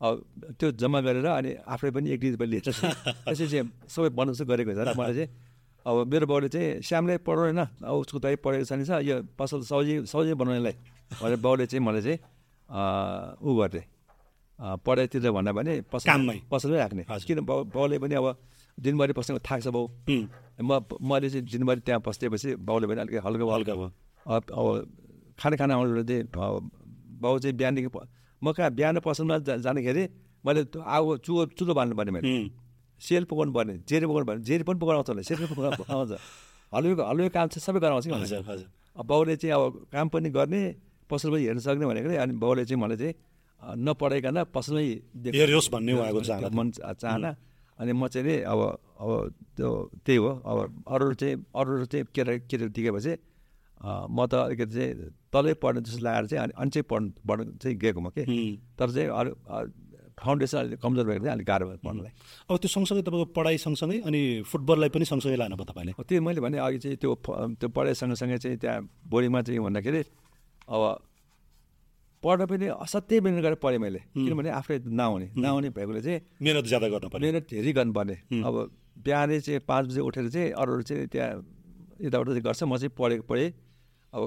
अब 0.00 0.22
त्यो 0.58 0.70
जम्मा 0.74 1.00
गरेर 1.00 1.26
अनि 1.28 1.50
आफै 1.66 1.90
पनि 1.90 2.10
एक 2.10 2.20
दुई 2.20 2.30
रुपियाँ 2.30 2.50
लिएर 2.50 2.62
त्यसरी 2.64 3.46
चाहिँ 3.50 3.70
सबै 3.88 4.08
बनाउँछ 4.10 4.42
गरेको 4.42 4.70
हुन्छ 4.72 4.96
मलाई 4.98 5.14
चाहिँ 5.14 5.28
अब 5.86 6.06
मेरो 6.06 6.26
बाउले 6.26 6.48
चाहिँ 6.48 6.80
श्यामले 6.82 7.16
पढाउन 7.22 7.58
अब 7.58 7.94
उसको 7.94 8.18
दाइ 8.18 8.36
पढेको 8.36 8.64
छ 8.64 8.72
नि 8.74 8.84
छ 8.84 8.98
यो 9.06 9.16
पसल 9.38 9.62
सब्जी 9.62 9.94
सब्जी 10.06 10.34
बनाउनेलाई 10.34 10.74
भनेर 11.12 11.36
बाउले 11.38 11.66
चाहिँ 11.66 11.84
मलाई 11.86 12.02
चाहिँ 12.02 12.18
ऊ 13.38 13.56
गर्थे 13.58 13.82
पढाइतिर 14.64 15.30
भन्दा 15.30 15.52
भने 15.52 15.72
पसल 15.92 16.06
काममै। 16.10 16.38
पसलमै 16.50 16.78
राख्ने। 16.78 17.04
किन 17.04 17.40
बाउ 17.44 17.64
बाउले 17.68 17.98
पनि 18.00 18.14
अब 18.14 18.26
दिनभरि 18.78 19.12
बस्नु 19.12 19.38
थाक्छ 19.44 19.66
बाउ। 19.68 19.84
म 20.60 20.70
मैले 21.02 21.30
चाहिँ 21.30 21.44
दिनभरि 21.46 21.80
त्यहाँ 21.86 22.00
बसिदिएपछि 22.00 22.48
बाउले 22.64 22.86
पनि 22.88 23.00
अलिकति 23.00 23.20
हल्का 23.26 23.44
हल्का 23.54 23.74
भयो। 23.74 23.88
अब 24.26 24.42
खाना 25.38 25.56
खाना 25.56 25.74
आउनु 25.74 26.02
चाहिँ 26.02 26.24
बाउ 26.32 27.38
चाहिँ 27.38 27.56
बिहानदेखि 27.56 27.90
म 28.42 28.52
कहाँ 28.52 28.70
बिहान 28.72 29.00
पसलमा 29.00 29.38
जाँदाखेरि 29.44 30.04
मैले 30.44 30.62
आगो 30.80 31.16
चुलो 31.24 31.44
चुलो 31.58 31.74
बाल्नु 31.74 31.94
पर्ने 31.96 32.12
मैले। 32.12 32.28
सेल 33.00 33.24
पकाउनु 33.24 33.52
पर्ने 33.52 33.74
जेरी 33.88 34.06
पकाउनु 34.06 34.26
पर्ने 34.26 34.42
जेरी 34.44 34.62
पनि 34.64 34.78
पकाउनु 34.80 34.98
आउँछ 35.00 35.26
सेल 35.28 35.36
पनि 35.38 35.54
पकाउनु 35.54 35.84
आउँछ। 35.92 36.12
हलुको 36.72 37.02
हलुको 37.04 37.30
काम 37.36 37.46
चाहिँ 37.48 37.64
सबै 37.64 37.80
गराउँछ 37.80 38.06
कि 38.06 38.12
अब 38.96 39.06
बाउले 39.06 39.36
चाहिँ 39.36 39.54
अब 39.54 39.86
काम 39.92 40.08
पनि 40.08 40.28
गर्ने 40.30 40.62
पसल 41.10 41.30
पनि 41.30 41.42
हेर्न 41.44 41.58
सक्ने 41.60 41.86
भनेको 41.86 42.08
अनि 42.22 42.32
बाउले 42.38 42.64
चाहिँ 42.64 42.80
मलाई 42.82 42.96
चाहिँ 42.96 43.14
नपढाइकन 43.60 44.38
पसलमै 44.54 44.84
हेरियोस् 45.34 45.70
भन्ने 45.72 45.92
उहाँको 45.92 46.20
चाहना। 46.20 46.48
मन 46.52 46.70
चाहना। 46.72 47.30
अनि 47.78 47.92
म 47.92 48.06
चाहिँ 48.08 48.26
नि 48.26 48.34
अब 48.46 48.60
अब 49.00 49.10
त्यो 49.56 49.68
त्यही 50.04 50.18
हो। 50.18 50.30
अब 50.46 50.58
अरू 50.86 51.14
चाहिँ 51.14 51.36
अरू 51.54 51.84
चाहिँ 51.86 52.04
केटा 52.14 52.32
केटा 52.46 52.66
देखेपछि 52.70 53.14
म 53.84 54.18
त 54.26 54.34
अलिकति 54.34 54.74
चाहिँ 54.74 54.92
तलै 55.32 55.54
पढ्ने 55.58 55.80
जस्तो 55.82 56.00
लगाएर 56.04 56.26
चाहिँ 56.26 56.52
अनि 56.54 56.70
चाहिँ 56.70 56.86
पढ्नु 56.86 57.08
पढ्नु 57.26 57.52
चाहिँ 57.58 57.76
गएको 57.78 58.00
म 58.00 58.08
के। 58.14 58.22
तर 58.78 58.88
चाहिँ 58.94 59.08
अरू 59.10 59.30
फाउन्डेसन 60.14 60.58
अलिक 60.58 60.78
कमजोर 60.78 61.04
भएको 61.06 61.24
चाहिँ 61.24 61.34
अलिक 61.34 61.46
गाह्रो 61.46 61.66
भयो 61.66 61.78
पढ्नलाई। 61.82 62.12
अब 62.46 62.56
त्यो 62.62 62.68
सँगसँगै 62.70 63.02
तपाईँको 63.02 63.34
पढाइ 63.34 63.58
सँगसँगै 63.58 63.98
अनि 64.06 64.20
फुटबललाई 64.46 64.88
पनि 64.94 65.04
सँगसँगै 65.10 65.36
लानुभयो 65.36 65.66
तपाईँले? 65.66 65.92
त्यही 65.98 66.20
मैले 66.22 66.40
भने 66.40 66.58
अघि 66.62 66.78
चाहिँ 66.78 66.96
त्यो 67.02 67.14
त्यो 67.58 67.68
पढाइ 67.74 67.94
सँगसँगै 67.98 68.38
चाहिँ 68.38 68.56
त्यहाँ 68.62 68.78
बोर्डिङमा 69.10 69.40
चाहिँ 69.42 69.60
भन्दाखेरि 69.66 70.02
अब 70.70 70.82
पढ्न 72.24 72.42
पनि 72.48 72.66
असाध्यै 72.72 73.20
मिहिनेत 73.20 73.42
गरेर 73.44 73.58
पढेँ 73.60 73.78
मैले। 73.84 74.00
किनभने 74.16 74.50
आफै 74.60 74.76
नआउने 74.88 75.26
नआउने 75.36 75.68
भएकोले 75.76 76.00
चाहिँ 76.00 76.20
मिहिनेत 76.40 76.64
ज्यादा 76.72 76.88
गर्नु 76.88 77.08
पर्ने 77.12 77.22
मिहिनेत 77.24 77.44
धेरै 77.52 77.72
गर्नुपर्ने। 77.78 78.16
अब 78.40 78.54
बिहानै 79.04 79.40
चाहिँ 79.44 79.60
पाँच 79.68 79.84
बजी 79.88 80.00
उठेर 80.08 80.26
चाहिँ 80.34 80.50
अरूहरू 80.56 80.82
चाहिँ 80.88 81.06
त्यहाँ 81.12 81.30
यताउता 82.00 82.30
चाहिँ 82.32 82.44
गर्छ। 82.48 82.62
म 82.64 82.76
चाहिँ 82.80 82.92
पढेको 82.96 83.24
पढेँ। 83.28 83.50
अब 84.12 84.22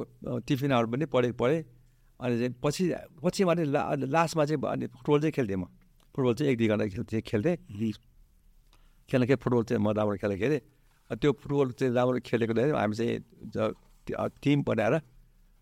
टिफिनहरू 0.48 0.88
पनि 0.94 1.06
पढेको 1.10 1.38
पढेँ। 1.42 1.62
अनि 2.20 2.34
चाहिँ 2.38 2.54
पछि 2.64 2.84
पछि 3.24 3.42
भने 3.50 3.64
ला 3.74 3.82
लास्टमा 4.06 4.44
चाहिँ 4.46 4.62
अनि 4.62 4.86
फुटबल 4.94 5.20
चाहिँ 5.22 5.34
खेल्थेँ 5.38 5.58
म। 5.58 5.66
फुटबल 6.14 6.34
चाहिँ 6.38 6.52
एक 6.52 6.58
दुई 6.58 6.68
घन्टा 6.68 6.86
खेल्थेँ 6.94 7.22
खेल्थेँ। 7.22 7.56
खेल्न 9.10 9.24
खेल 9.26 9.38
फुटबल 9.42 9.64
चाहिँ 9.64 9.82
म 9.82 9.90
राम्रो 9.98 10.18
खेलेको 10.22 10.46
अरे 10.46 10.60
त्यो 11.22 11.32
फुटबल 11.40 11.68
चाहिँ 11.80 11.94
राम्रो 11.94 12.20
खेलेकोले 12.26 12.64
हामी 12.74 12.96
चाहिँ 13.00 13.16
टिम 14.42 14.64
बनाएर 14.68 14.96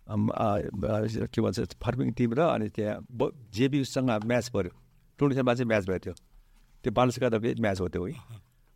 के 0.05 1.41
भन्छ 1.41 1.59
फर्मिङ 1.83 2.11
टिम 2.13 2.33
र 2.33 2.41
अनि 2.55 2.67
त्यहाँ 2.69 3.29
जेबीसँग 3.53 4.09
म्याच 4.25 4.49
पऱ्यो। 4.49 4.71
टुर्नामेन्टमा 5.19 5.53
चाहिँ 5.53 5.67
म्याच 5.67 5.83
भएको 5.87 5.99
थियो 6.05 6.15
त्यो 6.83 6.91
बालसकाको 6.93 7.37
म्याच 7.61 7.79
हो 7.81 7.87
त्यो 7.87 8.05
है। 8.05 8.13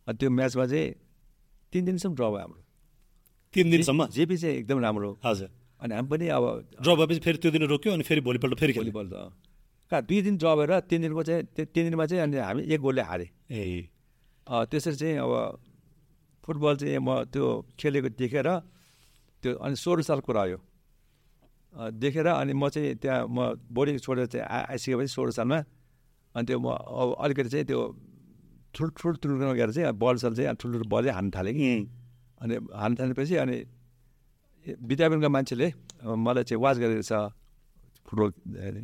अनि 0.06 0.16
त्यो 0.18 0.30
म्याचमा 0.30 0.66
चाहिँ 0.66 0.88
तिन 1.72 1.84
दिनसम्म 1.84 2.14
ड्र 2.14 2.24
भयो 2.24 2.38
हाम्रो। 2.38 2.62
तिन 3.54 3.70
दिनसम्म? 3.70 4.06
जेबी 4.10 4.36
चाहिँ 4.36 4.56
एकदम 4.56 4.78
राम्रो। 4.80 5.10
हजुर। 5.24 5.48
अनि 5.82 5.94
हामी 5.94 6.08
पनि 6.10 6.26
अब 6.28 6.44
ड्र 6.82 6.90
भएपछि 6.98 7.20
फेरि 7.20 7.38
त्यो 7.38 7.50
दिन 7.50 7.62
रोक्यो 7.70 7.92
अनि 7.92 8.02
फेरि 8.02 8.20
भोलिपल्ट 8.20 8.58
फेरि 8.58 8.72
भोलिपल्ट 8.74 9.10
कहाँ 9.90 10.02
दुई 10.02 10.20
दिन 10.22 10.36
ड्र 10.36 10.54
भएर 10.56 10.72
तिन 10.90 11.00
दिनको 11.02 11.22
चाहिँ 11.22 11.42
तिन 11.66 11.84
दिनमा 11.86 12.06
चाहिँ 12.06 12.22
अनि 12.22 12.36
हामी 12.38 12.62
एक 12.62 12.80
गोलले 12.80 13.02
हारेँ। 13.02 13.28
ए। 13.50 13.88
त्यसरी 14.46 14.96
चाहिँ 14.96 15.16
अब 15.18 15.32
फुटबल 16.44 16.76
चाहिँ 16.76 16.98
म 16.98 17.24
त्यो 17.30 17.46
खेलेको 17.78 18.08
देखेर 18.18 18.48
त्यो 19.42 19.54
अनि 19.56 19.76
सोह्र 19.76 20.02
साल 20.02 20.20
कुरा 20.20 20.44
देखेर 21.72 22.26
अनि 22.26 22.52
म 22.52 22.68
चाहिँ 22.68 22.94
त्यहाँ 23.02 23.26
म 23.30 23.54
बोर्डिङ 23.70 23.98
छोडेर 23.98 24.26
चाहिँ 24.26 24.46
आ 24.46 24.58
आइसकेपछि 24.74 25.08
सोह्र 25.08 25.30
सालमा 25.38 25.58
अनि 26.34 26.44
त्यो 26.46 26.58
म 26.58 26.66
अब 26.70 27.08
अलिकति 27.24 27.48
चाहिँ 27.48 27.66
त्यो 27.66 27.80
ठुल्ठुलो 28.74 29.14
ठुल्ठुलो 29.22 29.54
गएर 29.54 29.70
चाहिँ 29.72 29.92
बल 29.94 30.16
सल 30.22 30.34
चाहिँ 30.34 30.54
ठुल्ठुलो 30.58 30.86
बलै 30.90 31.10
हान्न 31.10 31.30
थालेँ 31.30 31.54
कि। 31.54 31.70
अनि 32.42 32.54
हान्न 32.74 32.94
थालेपछि 33.00 33.36
अनि 33.36 33.56
विद्यापीठका 34.66 35.28
मान्छेले 35.28 35.66
मलाई 36.04 36.44
चाहिँ 36.44 36.60
वाच 36.62 36.76
गरेको 36.82 37.02
छ 37.06 37.12
फुटबल 38.06 38.30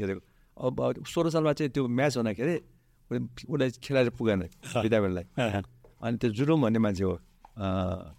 हेरेको 0.00 0.20
अब 0.56 1.04
सोह्र 1.04 1.30
सालमा 1.34 1.52
चाहिँ 1.58 1.70
त्यो 1.74 1.82
म्याच 1.86 2.16
हुँदाखेरि 2.16 2.56
उसलाई 3.50 3.70
खेलाएर 3.82 4.10
पुगेन 4.18 4.40
विद्यापीठलाई 4.82 5.24
अनि 6.02 6.16
त्यो 6.20 6.30
जुरुम 6.38 6.62
भन्ने 6.62 6.78
मान्छे 6.78 7.04
हो 7.04 7.14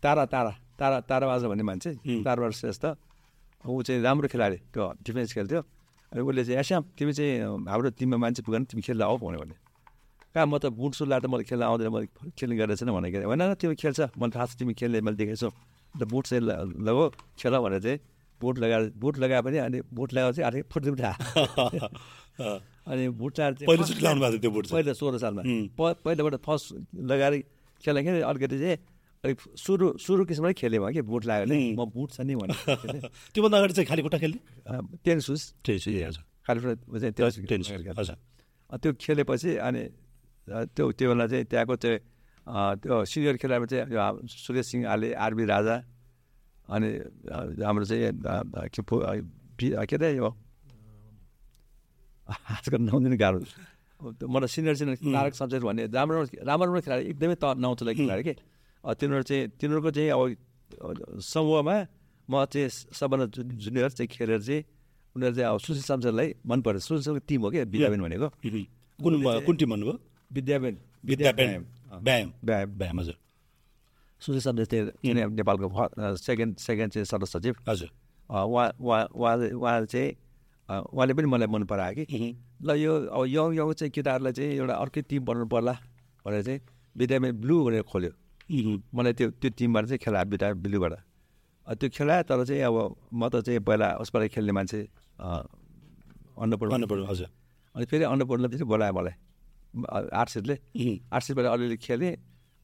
तारा 0.04 0.24
तारा 0.34 0.52
तारा 0.80 0.98
ताराबाज 1.10 1.44
भन्ने 1.52 1.64
मान्छे 1.64 1.92
ताराबाज 2.24 2.52
श्रेष्ठ। 2.62 2.86
ऊ 3.70 3.82
चाहिँ 3.84 4.02
राम्रो 4.02 4.28
खेलाडी 4.28 4.58
त्यो 4.74 4.84
डिफेन्स 5.04 5.34
खेल्थ्यो 5.34 5.62
अनि 6.12 6.22
उसले 6.22 6.44
चाहिँ 6.46 6.60
एस्याम 6.60 6.84
तिमी 6.98 7.14
चाहिँ 7.14 7.34
हाम्रो 7.68 7.90
टिममा 8.00 8.18
मान्छे 8.18 8.42
पुगेन 8.44 8.64
तिमी 8.66 8.82
खेल्दा 8.82 9.06
आऊ 9.06 9.18
भन्यो 9.18 9.40
भने 9.40 9.56
कहाँ 10.34 10.48
म 10.48 10.58
त 10.58 10.72
बुट 10.72 10.94
सुट 10.94 11.08
लाएर 11.08 11.22
त 11.22 11.28
मैले 11.28 11.44
खेल्न 11.44 11.64
आउँदैन 11.64 11.92
मैले 11.92 12.08
खेल्ने 12.32 12.56
गरेको 12.58 12.76
छैन 12.80 12.92
भनेको 12.94 13.18
होइन 13.26 13.44
तिमी 13.60 13.76
खेल्छ 13.76 14.00
मैले 14.16 14.32
थाहा 14.32 14.46
छ 14.46 14.54
तिमी 14.56 14.74
खेल्ने 14.74 15.02
मैले 15.02 15.18
देखेको 15.18 15.38
छु 15.38 15.50
अन्त 15.50 16.04
बुट 16.08 16.24
चाहिँ 16.28 16.44
लगो 16.80 17.06
खेल 17.36 17.54
भनेर 17.58 17.82
चाहिँ 17.82 18.00
बुट 18.42 18.56
लगाएर 18.60 18.92
बुट 18.96 19.18
लगाए 19.18 19.42
पनि 19.42 19.58
अनि 19.58 19.82
बुट 19.90 20.14
लगाएर 20.14 20.34
चाहिँ 20.34 20.48
अलिक 20.48 20.64
फुट्दै 20.72 20.92
उठा 20.92 21.12
अनि 22.88 23.04
बुट 23.20 23.40
लगाएर 23.40 23.54
चाहिँ 23.56 24.52
पहिला 24.72 24.94
सोह्र 24.94 25.18
सालमा 25.18 25.42
पहिलाबाट 25.76 26.36
फर्स्ट 26.46 26.66
लगाएर 27.04 27.34
खेल्दाखेरि 27.84 28.22
अलिकति 28.22 28.58
चाहिँ 28.60 28.78
अलिक 29.28 29.40
सुरु 29.60 29.88
सुरु 30.00 30.24
किसिममै 30.32 30.54
खेलेँ 30.56 30.80
कि 30.96 31.02
बुट 31.04 31.24
लाग्यो 31.28 31.76
म 31.76 31.84
बुट 31.92 32.10
छ 32.16 32.24
नि 32.24 32.34
भने 32.40 32.56
त्योभन्दा 33.36 33.58
अगाडि 33.60 33.74
चाहिँ 33.76 33.88
खाली 33.92 34.02
खुट्टा 34.08 34.18
खेल्ने? 34.24 34.40
टेन 35.04 35.20
सुज 35.28 35.42
टेन 35.68 35.78
सुज 35.84 35.96
हजुर। 36.08 36.24
खाली 36.48 36.60
खुट्टा 36.64 38.16
त्यो 38.80 38.92
खेलेपछि 39.04 39.52
अनि 39.68 39.84
त्यो 40.48 40.86
त्यो 40.96 41.08
बेला 41.12 41.26
चाहिँ 41.28 41.46
त्यहाँको 41.52 41.76
चाहिँ 41.76 42.00
त्यो 42.80 42.96
सिनियर 43.12 43.36
खेलाडीमा 43.44 43.68
चाहिँ 43.68 44.28
सुरेश 44.32 44.66
सिंह 44.72 44.88
आले 44.88 45.12
आरबी 45.14 45.44
राजा 45.52 45.76
अनि 46.72 46.90
हाम्रो 47.64 47.84
चाहिँ 47.84 48.16
के 49.60 49.96
अरे 49.96 50.10
यो? 50.16 50.30
आजकल 52.28 52.80
नआउँदैन 52.88 53.16
गाह्रो। 53.18 53.40
मलाई 54.30 54.48
सिनियर 54.56 54.76
सिनियर 54.76 54.98
तारक 55.16 55.34
सब्जेक्ट 55.34 55.64
भन्ने 55.66 55.84
राम्रो 55.92 56.16
राम्रो 56.22 56.46
राम्रो 56.48 56.82
खेलाडी 56.86 57.04
एकदमै 57.12 57.36
त 57.42 57.56
नआउँछ 57.58 57.82
खेलाडी 57.98 58.24
के? 58.24 58.34
तिनीहरू 58.90 59.24
चाहिँ 59.24 59.48
तिनीहरूको 59.60 59.92
चाहिँ 59.92 60.10
अब 60.10 61.20
समूहमा 61.22 61.76
म 62.30 62.46
चाहिँ 62.46 62.70
सबभन्दा 62.70 63.26
जुनियर 63.58 63.90
चाहिँ 63.92 64.08
खेलेर 64.08 64.42
चाहिँ 64.42 64.64
उनीहरू 65.16 65.36
चाहिँ 65.36 65.50
अब 65.50 65.60
सुशील 65.60 65.84
शमशेरलाई 65.84 66.34
मन 66.46 66.62
पर्छ 66.62 66.82
सुशील 66.82 67.20
टिम 67.28 67.42
हो 67.42 67.50
क्या 67.52 67.64
विद्याबेन 67.66 68.02
भनेको 68.02 68.30
कुन 69.00 69.14
कुन 69.46 69.56
टिम 69.56 69.70
भन्नुभयो 69.70 70.00
विद्याबेन 70.32 70.78
विद्याबेन 71.06 71.66
व्यायाम 72.00 72.32
व्यायाम 72.44 72.70
व्यायाम 72.78 73.00
हजुर 73.00 73.18
सुशील 74.22 74.42
शमशेर 74.42 74.92
चाहिँ 75.04 75.26
नेपालको 75.32 76.16
सेकेन्ड 76.18 76.58
सेकेन्ड 76.60 76.94
चाहिँ 76.94 77.06
सदस्य 77.06 77.40
सचिव 77.40 77.56
हजुर 77.70 77.90
उहाँ 78.30 78.70
उहाँ 78.80 79.36
उहाँ 79.48 79.86
चाहिँ 79.86 80.12
उहाँले 80.70 81.14
पनि 81.14 81.28
मलाई 81.28 81.48
मन 81.48 81.64
परायो 81.64 82.06
कि 82.06 82.36
ल 82.62 82.76
यो 82.76 82.94
अब 83.08 83.26
यङ 83.26 83.54
यङ 83.56 83.74
चाहिँ 83.74 83.92
केटाहरूलाई 83.92 84.34
चाहिँ 84.34 84.52
एउटा 84.52 84.74
अर्कै 84.76 85.02
टिम 85.02 85.26
बनाउनु 85.26 85.48
पर्ला 85.48 85.74
भनेर 86.26 86.44
चाहिँ 86.44 86.60
विद्याबेन 86.96 87.32
ब्लू 87.42 87.64
भनेर 87.66 87.82
खोल्यो 87.84 88.12
मलाई 88.48 89.14
त्यो 89.14 89.28
त्यो 89.42 89.50
टिमबाट 89.58 89.84
चाहिँ 89.86 90.00
खेला 90.04 90.24
बिटा 90.24 90.48
बिलुबाट। 90.64 90.94
त्यो 91.68 91.88
खेलायो 91.92 92.24
तर 92.24 92.40
चाहिँ 92.48 92.64
अब 92.64 92.78
म 93.12 93.28
त 93.28 93.44
चाहिँ 93.44 93.60
पहिला 93.60 93.88
उसबाट 94.00 94.32
खेल्ने 94.32 94.52
मान्छे 94.56 94.80
अन्नपूर्ण। 95.20 96.72
अन्नपूर्ण 96.74 97.04
हजुर। 97.12 97.28
अनि 97.76 97.86
फेरि 97.92 98.04
अन्नपूर्ण 98.08 98.48
फेरि 98.48 98.64
बोलायो 98.64 98.94
मलाई। 98.96 99.16
आठ 100.16 100.28
सिटले। 100.32 100.56
आठ 101.12 101.22
सिटबाट 101.28 101.46
अलिअलि 101.46 101.78
खेलेँ। 101.78 102.16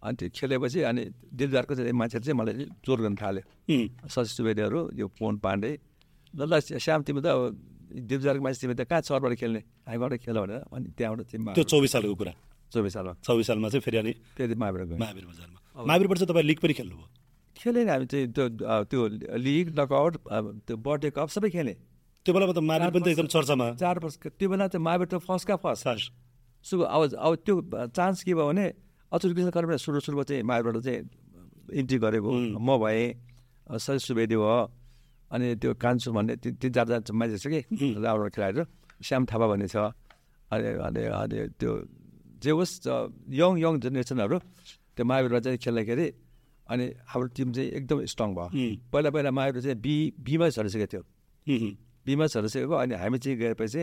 अनि 0.03 0.15
त्यो 0.19 0.29
खेलेपछि 0.35 0.79
अनि 0.87 1.03
दिलदारको 1.35 1.73
चाहिँ 1.75 1.91
मान्छेले 1.91 2.23
चाहिँ 2.23 2.37
मलाई 2.39 2.53
जोर 2.83 2.99
गर्न 3.03 3.15
थाल्यो। 3.19 3.43
शशि 4.07 4.31
सुवेदीहरू 4.39 4.79
यो 4.99 5.07
पोन 5.19 5.33
पाण्डे। 5.43 5.71
ल 6.35 6.41
ल 6.47 6.59
श्याम 6.59 7.03
तिमी 7.03 7.21
त 7.23 7.27
अब 7.27 7.39
दिलदारको 8.07 8.41
मान्छे 8.43 8.59
तिमी 8.63 8.75
त 8.79 8.81
कहाँ 8.87 9.01
चरबाट 9.03 9.33
खेल्ने? 9.35 9.61
हामीबाट 9.87 10.13
खेल 10.23 10.37
भनेर। 10.43 10.59
अनि 10.71 10.87
त्यहाँबाट 10.97 11.27
टिममा 11.31 11.51
त्यो 11.55 11.63
चौबिस 11.71 11.91
सालको 11.91 12.15
कुरा। 12.19 12.33
चौबिस 12.73 12.93
सालमा। 12.93 13.13
चौबिस 13.21 13.47
सालमा 13.47 13.67
चाहिँ 13.69 13.81
फेरि 13.85 13.97
अनि 13.97 14.13
फेरि 14.37 14.55
महावीर 14.55 14.81
महावीर 14.97 15.25
बजारमा। 15.29 15.59
महावीरबाट 15.77 16.17
चाहिँ 16.17 16.29
तपाईँ 16.33 16.45
लिग 16.49 16.59
पनि 16.59 16.73
खेल्नुभयो 16.73 17.07
खेलेँ 17.55 17.83
नि 17.85 17.91
हामी 17.91 18.05
चाहिँ 18.09 18.27
त्यो 18.33 18.45
त्यो 18.89 19.01
लिग 19.37 19.65
नकआउट 19.79 20.13
त्यो 20.67 20.75
बर्थडे 20.77 21.09
कप 21.13 21.29
सबै 21.29 21.49
खेलेँ। 21.53 21.77
त्यो 22.25 22.31
बेलामा 22.33 22.53
त 22.53 22.59
महावीर 22.59 22.89
पनि 22.91 23.03
त 23.03 23.07
एकदम 23.13 23.27
चर्चामा। 23.29 23.67
चार 23.77 23.95
वर्ष 24.03 24.15
त्यो 24.25 24.47
बेला 24.49 24.67
त 24.67 24.75
महावीर 24.81 25.07
त 25.07 25.15
फर्स्टका 25.21 25.55
फर्स्ट। 25.61 26.11
सु 26.65 26.73
अब 26.79 27.01
अब 27.13 27.33
त्यो 27.45 27.55
चान्स 27.93 28.23
के 28.23 28.33
भयो 28.33 28.47
भने 28.49 28.67
अचुर 29.11 29.29
कृष्ण 29.33 29.51
कर्म 29.53 29.75
सुरु 29.77 29.99
सुरुमा 30.01 30.23
चाहिँ 30.23 30.43
महावीरबाट 30.43 30.83
चाहिँ 30.83 30.99
इन्ट्री 31.77 31.97
गरेको। 31.99 32.29
म 32.57 32.69
भएँ 32.81 33.05
सय 33.69 33.99
सुवेदी 33.99 34.35
भयो 34.35 34.59
अनि 35.31 35.47
त्यो 35.61 35.71
कान्सु 35.75 36.09
भन्ने 36.15 36.33
तिन 36.41 36.53
तिन 36.57 36.71
चारजना 36.73 37.13
मान्छे 37.13 37.37
छ 37.37 37.45
कि 37.51 37.59
राम्रो 37.99 38.29
खेलाडीहरू। 38.33 38.65
श्याम 39.03 39.21
थापा 39.29 39.45
भन्ने 39.51 39.67
छ 39.67 39.75
अनि 40.49 40.69
अनि 40.87 41.01
अनि 41.11 41.37
त्यो 41.59 41.71
जे 42.43 42.51
होस् 42.51 42.73
यङ 43.39 43.51
यङ 43.63 43.79
जेनेरेसनहरू 43.79 44.37
त्यो 44.95 45.03
महावीरमा 45.05 45.39
चाहिँ 45.39 45.57
खेल्दाखेरि 45.63 46.07
अनि 46.69 46.85
हाम्रो 47.11 47.27
टिम 47.35 47.51
चाहिँ 47.55 47.69
एकदम 47.79 48.05
स्ट्रङ 48.11 48.29
भयो। 48.35 48.49
पहिला 48.91 49.09
पहिला 49.15 49.31
महावीर 49.31 49.61
चाहिँ 49.61 49.77
बी 49.79 49.95
बीमा 50.19 50.49
झरिसकेको 50.49 50.87
थियो। 50.93 51.03
बिमा 52.05 52.25
झरिसकेको 52.27 52.75
अनि 52.83 52.93
हामी 52.95 53.17
चाहिँ 53.23 53.37
गएपछि 53.39 53.81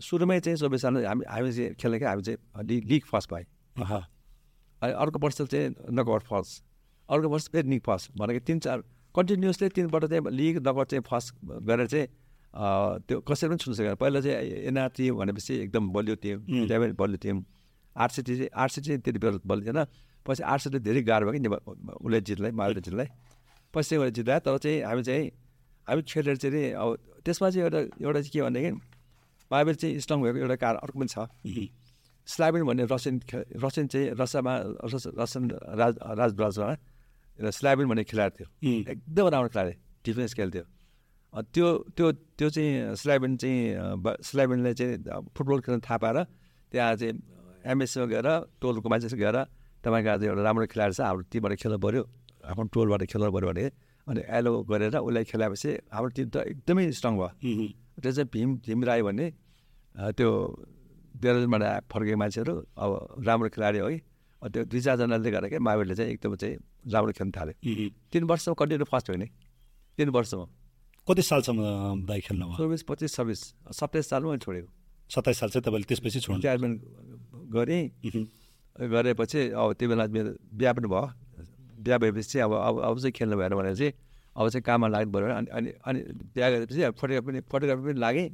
सुरुमै 0.00 0.40
चाहिँ 0.40 0.56
चौबिस 0.58 0.80
सालमा 0.82 1.00
हामी 1.08 1.24
हामी 1.28 1.52
चाहिँ 1.52 1.74
खेल्दाखेरि 1.80 2.10
हामी 2.10 2.22
चाहिँ 2.22 2.80
लिग 2.90 3.04
फर्स्ट 3.04 3.28
पाएँ 3.30 3.44
अनि 3.76 4.92
अर्को 4.92 5.18
वर्ष 5.20 5.40
चाहिँ 5.42 5.68
नकआउट 5.92 6.22
फर्स्ट। 6.24 6.52
अर्को 7.08 7.28
वर्ष 7.28 7.48
फेरि 7.52 7.68
लिग 7.68 7.82
फर्स्ट 7.86 8.10
भनेको 8.18 8.40
तिन 8.48 8.58
चार 8.64 8.78
कन्टिन्युसली 9.14 9.68
तिनपल्ट 9.76 10.04
चाहिँ 10.10 10.30
लिग 10.32 10.56
नकआउट 10.68 10.88
चाहिँ 10.90 11.04
फर्स्ट 11.08 11.34
गरेर 11.68 11.86
चाहिँ 11.86 12.06
त्यो 13.06 13.20
कसैले 13.28 13.48
पनि 13.50 13.58
छुन 13.64 13.74
सकेन। 13.74 13.94
पहिला 14.00 14.20
चाहिँ 14.20 14.36
एनआरटी 14.68 15.10
भनेपछि 15.10 15.54
एकदम 15.64 15.90
बलियो 15.92 16.14
टिम 16.22 16.38
त्यहाँ 16.66 16.80
पनि 16.82 16.92
बलियो 16.92 17.18
टिम। 17.24 17.44
आरसिटी 17.96 18.36
चाहिँ 18.36 18.50
आरसिटी 18.62 18.86
चाहिँ 18.86 19.00
त्यति 19.02 19.18
बेला 19.18 19.38
बलियो 19.46 19.72
थिएन 19.72 19.86
पछि 20.26 20.42
आरसिटी 20.42 20.78
धेरै 20.86 21.02
गाह्रो 21.02 21.30
भयो 21.30 21.40
कि 21.40 21.48
उसले 22.04 22.20
जितलाई 22.20 22.50
महावीर 22.58 22.78
जितलाई 22.86 23.08
पछि 23.74 23.88
चाहिँ 23.88 24.00
उसले 24.02 24.10
जित्दा 24.18 24.38
तर 24.46 24.58
चाहिँ 24.58 24.82
हामी 24.82 25.02
चाहिँ 25.02 25.30
हामी 25.86 26.02
खेलेर 26.02 26.36
चाहिँ 26.36 26.72
अब 26.72 26.88
त्यसमा 27.24 27.50
चाहिँ 27.50 27.64
एउटा 27.64 27.80
एउटा 28.02 28.20
चाहिँ 28.20 28.32
के 28.32 28.42
भनेदेखि 28.42 28.72
मार्बल 29.50 29.74
चाहिँ 29.74 30.00
स्ट्रङ 30.00 30.18
भएको 30.22 30.38
एउटा 30.38 30.56
कारण 30.64 30.78
अर्को 30.84 30.98
पनि 30.98 31.08
छ। 31.08 31.16
स्लाइबिन 32.28 32.62
भन्ने 32.64 32.84
रसियन 32.88 33.20
रसियन 33.64 33.86
चाहिँ 33.92 34.06
रसियामा 34.20 34.54
रस- 34.88 35.12
रसियन 35.12 35.44
राज 35.80 35.94
राजराजमा 36.20 36.70
एउटा 37.38 37.50
स्लाइबिन 37.60 37.86
भन्ने 37.88 38.04
खेलाडी 38.08 38.32
थियो। 38.38 38.48
एकदम 38.92 39.28
राम्रो 39.28 39.48
खेलाडी 39.52 39.74
डिफेन्स 40.04 40.34
खेल्थ्यो। 40.34 40.64
त्यो 41.54 41.66
त्यो 41.96 42.06
त्यो 42.38 42.48
चाहिँ 42.56 42.96
स्लाइबिन 42.96 43.36
चाहिँ 43.36 43.60
स्लाइबिनले 44.24 44.72
चाहिँ 44.74 44.96
फुटबल 45.36 45.60
खेल्न 45.66 45.80
थाहा 45.84 45.98
पाएर 46.00 46.18
त्यहाँ 46.72 46.96
चाहिँ 46.96 47.14
एमएसमा 47.72 48.04
गएर 48.12 48.28
टोलको 48.60 48.88
मान्छेसँग 48.92 49.20
गएर 49.20 49.36
तपाईँको 49.84 50.10
आज 50.14 50.22
एउटा 50.24 50.42
राम्रो 50.48 50.66
खेलाडी 50.72 50.94
छ 50.94 51.00
हाम्रो 51.08 51.24
टिमबाट 51.32 51.52
खेल्नु 51.62 51.78
पऱ्यो 51.84 52.02
आफ्नो 52.50 52.64
टोलबाट 52.74 53.02
खेल्नु 53.12 53.30
पऱ्यो 53.36 53.48
भने 53.52 53.64
अनि 54.08 54.20
एलो 54.36 54.50
गरेर 54.70 54.96
उसलाई 55.00 55.24
खेलाएपछि 55.30 55.70
हाम्रो 55.94 56.08
टिम 56.16 56.28
त 56.28 56.36
एकदमै 56.52 56.82
स्ट्रङ 56.98 57.14
भयो। 57.16 57.28
त्यो 58.02 58.10
चाहिँ 58.12 58.28
भीम 58.32 58.48
भीम 58.64 58.84
राई 58.84 59.02
भन्ने 59.08 59.26
अ, 59.94 60.10
त्यो 60.18 60.28
देहरादूनबाट 61.22 61.62
आए- 61.62 61.82
फर्केको 61.92 62.16
मान्छेहरू 62.18 62.54
अब 62.84 62.90
राम्रो 63.26 63.48
खेलाडी 63.54 63.78
हो 63.78 63.88
है। 63.88 63.98
त्यो 64.52 64.64
दुई 64.68 64.80
चारजनाले 64.84 65.30
गर्दाखेरि 65.30 65.62
माविडले 65.64 65.94
चाहिँ 65.94 66.10
एकदम 66.12 66.34
चाहिँ 66.36 66.56
राम्रो 66.92 67.12
खेल्न 67.16 67.30
थाल्यो। 67.36 67.54
तिन 68.12 68.22
वर्षमा 68.28 68.54
कन्टिन्यू 68.60 68.84
फर्स्ट 68.92 69.10
हो 69.10 69.16
नि। 69.16 69.26
तिन 69.98 70.08
वर्षमा 70.16 70.44
कति 71.08 71.22
सालसम्म 71.22 72.18
खेल्नु 72.26 72.44
चौबिस 72.58 72.82
पच्चिस 72.88 73.14
छब्बिस 73.16 73.40
सत्ताइस 73.78 74.06
सालमा 74.10 74.36
छोडेको 74.44 74.68
सत्ताइस 75.14 75.38
साल 75.40 75.48
चाहिँ 75.54 75.64
तपाईँले 75.64 75.86
त्यसपछि 75.88 76.20
छोड्नु 76.20 76.40
रिटायरमेन्ट 76.42 76.76
गरेँ। 77.54 77.82
गरेपछि 78.76 79.40
अब 79.54 79.72
त्यो 79.78 79.88
बेला 79.88 80.06
मेरो 80.06 80.30
बिहा 80.52 80.72
पनि 80.72 80.88
भयो। 80.88 81.06
बिहा 81.78 81.98
भएपछि 81.98 82.28
चाहिँ 82.28 82.44
अब 82.44 82.52
अब 82.54 82.80
अब 82.82 82.98
चाहिँ 82.98 83.12
खेल्नु 83.12 83.36
भएन 83.36 83.54
भनेर 83.54 83.74
चाहिँ 83.76 83.92
अब 84.36 84.48
चाहिँ 84.48 84.62
काममा 84.62 84.88
लाग्नु 84.88 85.12
पऱ्यो 85.12 85.34
अनि 85.34 85.48
अनि 85.50 85.70
अनि 85.86 86.00
बिहा 86.34 86.50
गरेपछि 86.50 86.82
अब 86.82 86.94
फोटोग्राफी 86.94 87.26
पनि 87.26 87.40
फोटोग्राफी 87.50 87.82
पनि 87.82 88.00
लागेँ। 88.00 88.26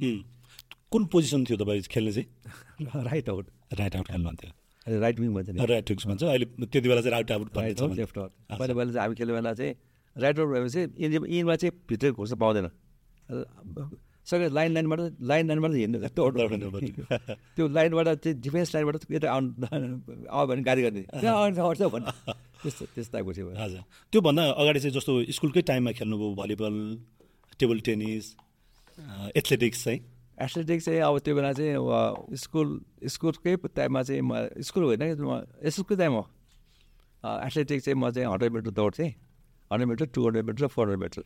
कुन 0.91 1.05
पोजिसन 1.05 1.45
थियो 1.45 1.57
तपाईँ 1.57 1.81
खेल्ने 1.81 2.11
चाहिँ? 2.11 3.05
Right 3.09 3.29
out. 3.29 3.45
राइट 3.79 3.95
आउट 3.95 4.07
खेल्नुहुन्थ्यो 4.07 4.99
राइट 4.99 5.19
विङ 5.19 5.33
भन्छ 5.33 5.49
नि। 5.49 5.65
राइट 5.65 5.89
विक्स 5.89 6.07
भन्छ। 6.07 6.23
अहिले 6.23 6.45
त्यति 6.45 6.87
बेला 6.89 7.01
चाहिँ 7.01 7.11
राइट 7.11 7.31
आउट। 7.31 7.57
Left 7.99 8.17
out. 8.17 8.31
पहिला 8.51 8.73
पहिला 8.73 8.91
चाहिँ 8.91 9.01
हामी 9.01 9.15
खेल्ने 9.15 9.33
बेला 9.33 9.53
चाहिँ 9.53 9.75
राइट 10.15 10.39
आउट 10.39 10.49
भएपछि 10.49 10.81
इन 11.05 11.25
इनमा 11.25 11.55
चाहिँ 11.55 11.71
भित्र 11.89 12.11
घुस्न 12.11 12.35
पाउँदैन। 12.35 12.69
सबै 14.27 14.47
लाइन 14.57 14.71
लाइनबाट 14.73 14.99
लाइन 15.21 15.43
लाइनबाट 15.47 15.71
हिँड्नु 15.71 15.99
दौड। 16.15 16.33
त्यो 17.55 17.67
लाइनबाट 17.67 18.07
चाहिँ 18.23 18.35
डिफेन्स 18.41 18.69
लाइनबाट 18.75 18.95
यता 19.11 19.27
आउनु 19.31 19.49
आयो 20.29 20.45
भने 20.47 20.61
गाडी 20.63 20.81
गर्ने. 20.81 21.01
आउँछ 21.25 21.81
भन्ने 21.81 22.11
त्यस्तो 22.61 22.85
त्यस्तो 22.93 23.11
टाइपको 23.13 23.31
थियो 23.33 23.47
हजुर। 23.57 23.81
त्योभन्दा 24.13 24.43
अगाडि 24.61 24.79
चाहिँ 24.79 24.93
जस्तो 24.95 25.11
स्कुलकै 25.37 25.61
टाइममा 25.69 25.91
खेल्नुभयो 25.97 26.29
भलिबल 26.37 26.75
टेबल 27.59 27.79
टेनिस 27.87 28.25
एथलेटिक्स 29.35 29.83
चाहिँ? 29.83 29.99
एथलेटिक्स 30.41 30.85
चाहिँ 30.85 31.01
अब 31.01 31.19
त्यो 31.25 31.33
बेला 31.35 31.51
चाहिँ 31.53 31.73
अब 31.75 32.35
स्कुल 32.37 32.67
स्कुलकै 33.09 33.55
टाइममा 33.75 34.01
चाहिँ 34.03 34.21
म 34.21 34.61
स्कुल 34.61 34.83
होइन 34.83 35.01
स्कुलकै 35.69 35.95
टाइम 35.97 36.13
हो। 36.13 36.23
एथलेटिक्स 37.23 37.83
चाहिँ 37.85 37.97
म 37.97 38.09
चाहिँ 38.11 38.27
hundred 38.29 38.51
metre 38.53 38.71
दौड्थेँ 38.71 39.09
hundred 39.71 39.89
metre 39.89 40.05
two 40.13 40.19
hundred 40.25 40.45
metre 40.45 40.63
र 40.65 40.67
four 40.67 40.89
hundred 40.89 41.01
metre. 41.01 41.21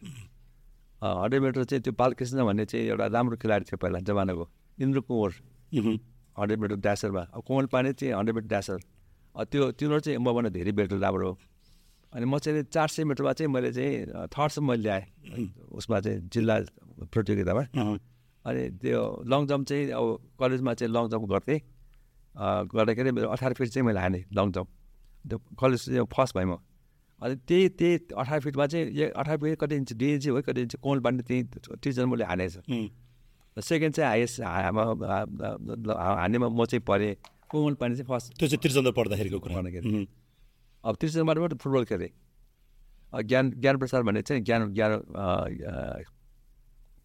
Hundred 1.04 1.42
metre 1.44 1.64
चाहिँ 1.64 1.82
त्यो 1.84 1.94
बालकृष्ण 2.00 2.46
भन्ने 2.46 2.66
चाहिँ 2.66 2.86
एउटा 2.88 3.06
राम्रो 3.12 3.36
खेलाडी 3.38 3.66
थियो 3.66 3.78
पहिला 3.78 4.00
जमानाको। 4.08 4.46
इन्द्र 4.80 5.00
कुँवर। 5.08 5.32
हन्ड्रेड 6.40 6.60
मिटर 6.60 6.76
ड्यासरमा। 6.76 7.22
अब 7.34 7.42
कोमल 7.48 7.66
पाण्डे 7.74 7.94
चाहिँ 7.94 8.14
हन्ड्रेड 8.16 8.36
मिटर 8.36 8.48
ड्यासर। 8.48 8.80
त्यो 9.36 9.72
तिनीहरू 9.76 10.00
चाहिँ 10.00 10.20
मभन्दा 10.20 10.50
धेरै 10.56 10.72
बेटर 10.72 10.98
राम्रो 10.98 11.28
हो। 11.30 11.38
अनि 12.14 12.26
म 12.26 12.38
चाहिँ 12.40 12.64
चार 12.72 12.88
सय 12.88 13.04
मिटरमा 13.04 13.34
चाहिँ 13.34 13.52
मैले 13.52 13.72
चाहिँ 13.76 14.28
थर्डसम्म 14.32 14.68
मैले 14.72 14.84
ल्याएँ। 14.84 15.04
उसमा 15.76 16.00
चाहिँ 16.00 16.20
जिल्ला 16.32 16.56
प्रतियोगितामा। 17.12 17.64
अनि 18.46 18.62
त्यो 18.80 19.02
लङ 19.28 19.42
जम्प 19.48 19.64
चाहिँ 19.68 19.92
अब 19.92 20.06
कलेजमा 20.40 20.74
चाहिँ 20.80 20.92
लङ 20.94 21.08
जम्प 21.12 21.26
गर्थेँ। 21.28 21.60
गर्दाखेरि 22.72 23.12
मेरो 23.12 23.28
अठार 23.36 23.54
फिट 23.54 23.68
चाहिँ 23.68 23.86
मैले 23.88 24.00
हानेँ 24.00 24.24
लङ 24.32 24.52
जम्प। 24.56 24.70
त्यो 25.26 25.38
कलेज 25.60 25.86
चाहिँ 25.86 26.08
फर्स्ट 26.08 26.36
भएँ 26.38 26.46
म। 26.46 26.56
अनि 27.26 27.36
त्यही 27.48 27.70
त्यही 27.80 27.96
अठार 28.22 28.40
फिटमा 28.46 28.66
चाहिँ 28.72 28.86
ए 28.86 28.88
अठार 29.18 29.38
फिट 29.38 29.58
कति 29.60 29.76
इन्च 29.76 29.94
दुई 29.94 30.14
इन्च 30.14 30.28
हो 30.28 30.42
कति 30.48 30.62
इन्च 30.62 30.76
कोल 30.86 31.00
बाँड्ने 31.06 31.24
त्यही 31.30 31.42
टिचर 31.84 32.06
मैले 32.06 32.26
हानेको 32.32 32.62
छ 32.62 32.64
सेकेन्ड 33.58 33.96
चाहिँ 33.96 34.10
हाइएस्ट 34.10 34.42
हान्नेमा 34.42 36.48
म 36.50 36.66
चाहिँ 36.66 36.82
परेँ। 36.88 37.16
कोमल 37.50 37.74
पानी 37.80 37.96
चाहिँ 37.96 38.08
फर्स्ट 38.08 38.34
त्यो 38.38 38.48
चाहिँ 38.48 38.60
त्रिचन्द्र 38.62 38.92
पढ्दाखेरिको 38.92 39.40
कुरा. 39.40 39.60
अब 40.84 40.96
त्रिचन्द्रबाट 41.00 41.38
मात्रै 41.40 41.58
फुटबल 41.64 41.84
खेलेँ। 41.90 42.10
ज्ञान 43.24 43.52
ज्ञान 43.62 43.78
प्रसाद 43.78 44.04
भन्ने 44.06 44.22
चाहिँ 44.22 44.44
ज्ञान 44.44 44.74
ज्ञान 44.74 44.92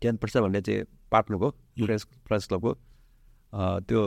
ज्ञान 0.03 0.17
प्रसाद 0.17 0.43
भन्ने 0.43 0.61
चाहिँ 0.61 0.85
पार्टनरको 1.13 1.51
फ्रेन्स 1.85 2.07
फ्रेन्स 2.27 2.47
क्लबको 2.49 2.73
त्यो 3.89 4.01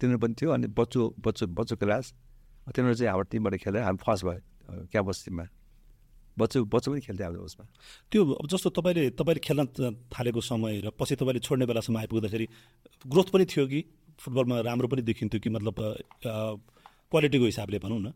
तिनीहरू 0.00 0.18
पनि 0.18 0.34
थियो 0.40 0.50
अनि 0.50 0.66
बच्चु 0.78 1.14
बच्चु 1.26 1.46
बच्चु 1.58 1.76
क्लास। 1.76 2.12
तिनीहरू 2.74 2.94
चाहिँ 2.94 3.10
हाम्रो 3.10 3.24
टिमबाट 3.30 3.54
खेलेर 3.62 3.82
हामी 3.82 3.98
फर्स्ट 4.02 4.24
भयो 4.26 4.40
क्याम्पस 4.68 5.18
टिममा 5.24 5.44
बच्चु 6.38 6.64
बच्चु 6.70 6.88
पनि 6.90 7.00
खेल्थ्यो 7.00 7.26
हाम्रो 7.26 7.42
उसमा 7.42 7.64
त्यो 8.12 8.20
अब 8.40 8.46
जस्तो 8.46 8.70
तपाईँले 8.70 9.10
तपाईँले 9.18 9.40
खेल्न 9.42 9.64
थालेको 10.14 10.40
समय 10.40 10.80
र 10.86 10.90
पछि 10.94 11.14
तपाईँले 11.20 11.40
छोड्ने 11.40 11.66
बेलासम्म 11.66 11.98
आइपुग्दाखेरि 11.98 12.46
ग्रोथ 13.06 13.28
पनि 13.34 13.44
थियो 13.44 13.66
कि 13.66 13.80
फुटबलमा 14.20 14.60
राम्रो 14.68 14.88
पनि 14.88 15.02
देखिन्थ्यो 15.02 15.40
कि 15.40 15.50
मतलब 15.50 15.74
क्वालिटीको 17.10 17.44
हिसाबले 17.44 17.78
भनौँ 17.82 18.00
न 18.00 18.12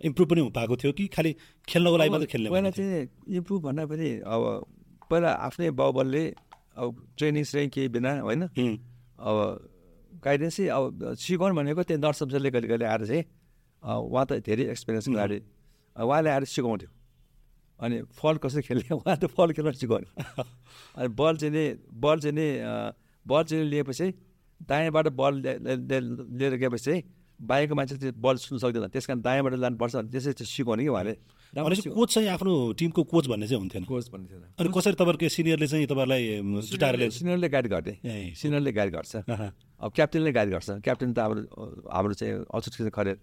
इम्प्रुभ 0.00 0.28
पनि 0.30 0.40
पाएको 0.50 0.76
थियो 0.76 0.92
कि 0.92 1.06
खालि 1.14 1.32
खेल्नको 1.68 1.96
लागि 1.96 2.10
मात्रै 2.10 2.26
खेल्ने 2.26 2.50
पहिला? 2.50 2.70
चाहिँ 2.70 3.08
इम्प्रुभ 3.38 3.60
भन्दा 3.62 3.84
पनि 3.86 4.08
अब 4.26 4.42
पहिला 5.10 5.30
आफ्नै 5.46 5.70
बाउबलले 5.80 6.24
अब 6.76 6.88
ट्रेनिङ 7.16 7.44
स्रेनिङ 7.44 7.70
केही 7.70 7.88
बिना 7.94 8.10
होइन. 8.20 8.42
अब 8.42 9.36
गाइडेन्सै 10.24 10.66
अब 10.66 11.14
सिकाउनु 11.14 11.54
भनेको 11.54 11.82
त्यो 11.88 11.96
नर्स 12.04 12.18
सब्जेक्टले 12.18 12.50
कहिले 12.50 12.68
कहिले 12.68 12.84
आएर 12.84 13.02
चाहिँ 13.06 13.24
उहाँ 13.82 14.24
त 14.26 14.42
धेरै 14.42 14.64
एक्सपिरियन्स 14.74 15.08
गाडी 15.08 15.38
उहाँले 15.96 16.30
आएर 16.30 16.44
सिकाउँथ्यो। 16.44 16.90
अनि 17.80 18.02
फल 18.14 18.36
कसरी 18.42 18.62
खेल्ने 18.62 18.94
उहाँ 18.98 19.16
त 19.16 19.26
फल 19.26 19.52
खेल्न 19.52 19.72
सिकाउने। 19.72 20.08
अनि 20.98 21.08
बल 21.08 21.36
चाहिँ 21.36 21.52
नि 21.54 21.64
बल 21.94 22.20
चाहिँ 22.20 22.34
नि 22.36 22.46
बल 23.26 23.42
चाहिँ 23.44 23.64
लिएपछि 23.64 24.06
दायाँबाट 24.68 25.08
बल 25.18 25.34
लिएर 25.42 26.54
गएपछि 26.56 26.84
चाहिँ 26.84 27.02
बायाँको 27.40 27.74
मान्छे 27.74 27.96
चाहिँ 27.98 28.14
बल 28.22 28.36
छुन 28.38 28.58
सक्दैन। 28.58 28.86
त्यस 28.94 29.06
कारण 29.06 29.20
दायाँबाट 29.20 29.54
लानुपर्छ 29.58 29.94
भने 29.96 30.10
त्यसरी 30.14 30.32
चाहिँ 30.32 30.46
सिकाउने 30.46 30.82
कि 30.82 30.88
उहाँले। 30.88 31.14
कोच 31.90 32.14
चाहिँ 32.14 32.28
आफ्नो 32.38 32.52
टिमको 32.78 33.02
कोच 33.02 33.26
भन्ने 33.26 33.46
चाहिँ 33.50 33.60
हुन्थेन। 33.60 33.84
कोच 33.84 34.08
भन्ने 34.14 34.26
थियो 34.30 34.38
अनि 34.62 34.68
कसरी 34.70 34.94
तपाईँहरूको 34.94 35.28
सिनियरले 35.28 35.66
चाहिँ 35.66 35.86
तपाईँहरूलाई 35.86 36.38
अम, 36.38 36.60
जुटाएर 36.70 37.10
सिनियरले 37.10 37.48
गाइड 37.48 37.66
गर्ने 37.66 37.94
ए, 38.06 38.34
सिनियरले 38.38 38.72
गाइड 38.72 38.90
गर्छ. 38.94 39.12
अब 39.26 39.90
क्याप्टेनले 39.90 40.32
गाइड 40.32 40.48
गर्छ। 40.54 40.70
क्याप्टेन 40.86 41.12
त 41.12 41.18
हाम्रो 41.18 41.42
हाम्रो 41.90 42.14
चाहिँ 42.14 42.46
किशन 42.46 42.88
खरेल 42.94 43.18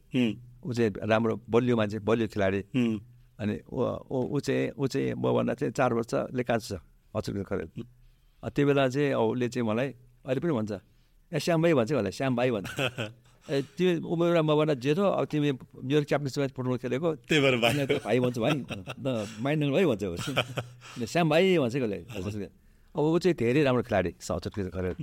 ऊ 0.65 0.73
चाहिँ 0.73 0.91
राम्रो 1.09 1.33
बलियो 1.49 1.75
मान्छे 1.77 1.99
बलियो 2.09 2.27
खेलाडी। 2.33 2.61
अनि 3.39 3.55
ऊ 3.71 4.39
चाहिँ 4.39 4.71
ऊ 4.77 4.87
चाहिँ 4.87 5.13
मभन्दा 5.23 5.53
चाहिँ 5.59 5.71
चार 5.79 5.93
वर्षले 5.93 6.43
कान्छ 6.43 6.63
छ 6.67 6.73
किशन 7.15 7.43
खरेल 7.49 7.67
त्यो 8.55 8.65
बेला 8.67 8.87
चाहिँ 8.89 9.11
अब 9.13 9.23
उसले 9.31 9.47
चाहिँ 9.49 9.67
मलाई 9.69 9.87
अहिले 10.27 10.39
पनि 10.43 10.53
भन्छ 10.59 10.71
ए 11.31 11.39
श्याम 11.39 11.61
भाइ 11.63 11.73
भन्छ 11.79 11.91
होला 11.93 12.09
श्याम 12.19 12.35
भाइ 12.35 12.51
भन्छ। 12.51 12.69
ए 13.49 13.61
तिमी 13.77 13.93
उमेरमा 14.05 14.41
मभन्दा 14.53 14.73
जेठो 14.83 15.03
अब 15.09 15.25
तिमी 15.31 15.51
मेरो 15.89 16.03
क्याप्टेनसँग 16.09 16.49
फुटबल 16.55 16.77
खेलेको। 16.83 17.09
त्यही 17.29 17.41
भएर 17.41 17.55
भाइ। 17.63 18.19
भन्छ 18.19 18.37
भाइ। 18.37 18.53
माइन्ड 19.43 19.71
भाइ 19.73 19.85
भन्छ 19.85 21.05
श्याम 21.13 21.29
भाइ 21.29 21.57
भन्छ 21.57 21.75
कि 21.75 22.19
उसले 22.29 22.45
अब 22.45 22.99
ऊ 22.99 23.17
चाहिँ 23.23 23.35
धेरै 23.39 23.63
राम्रो 23.63 23.83
खेलाडी 23.89 24.11
छ 24.21 24.31
किशन 24.53 24.69
खरेल 24.75 24.93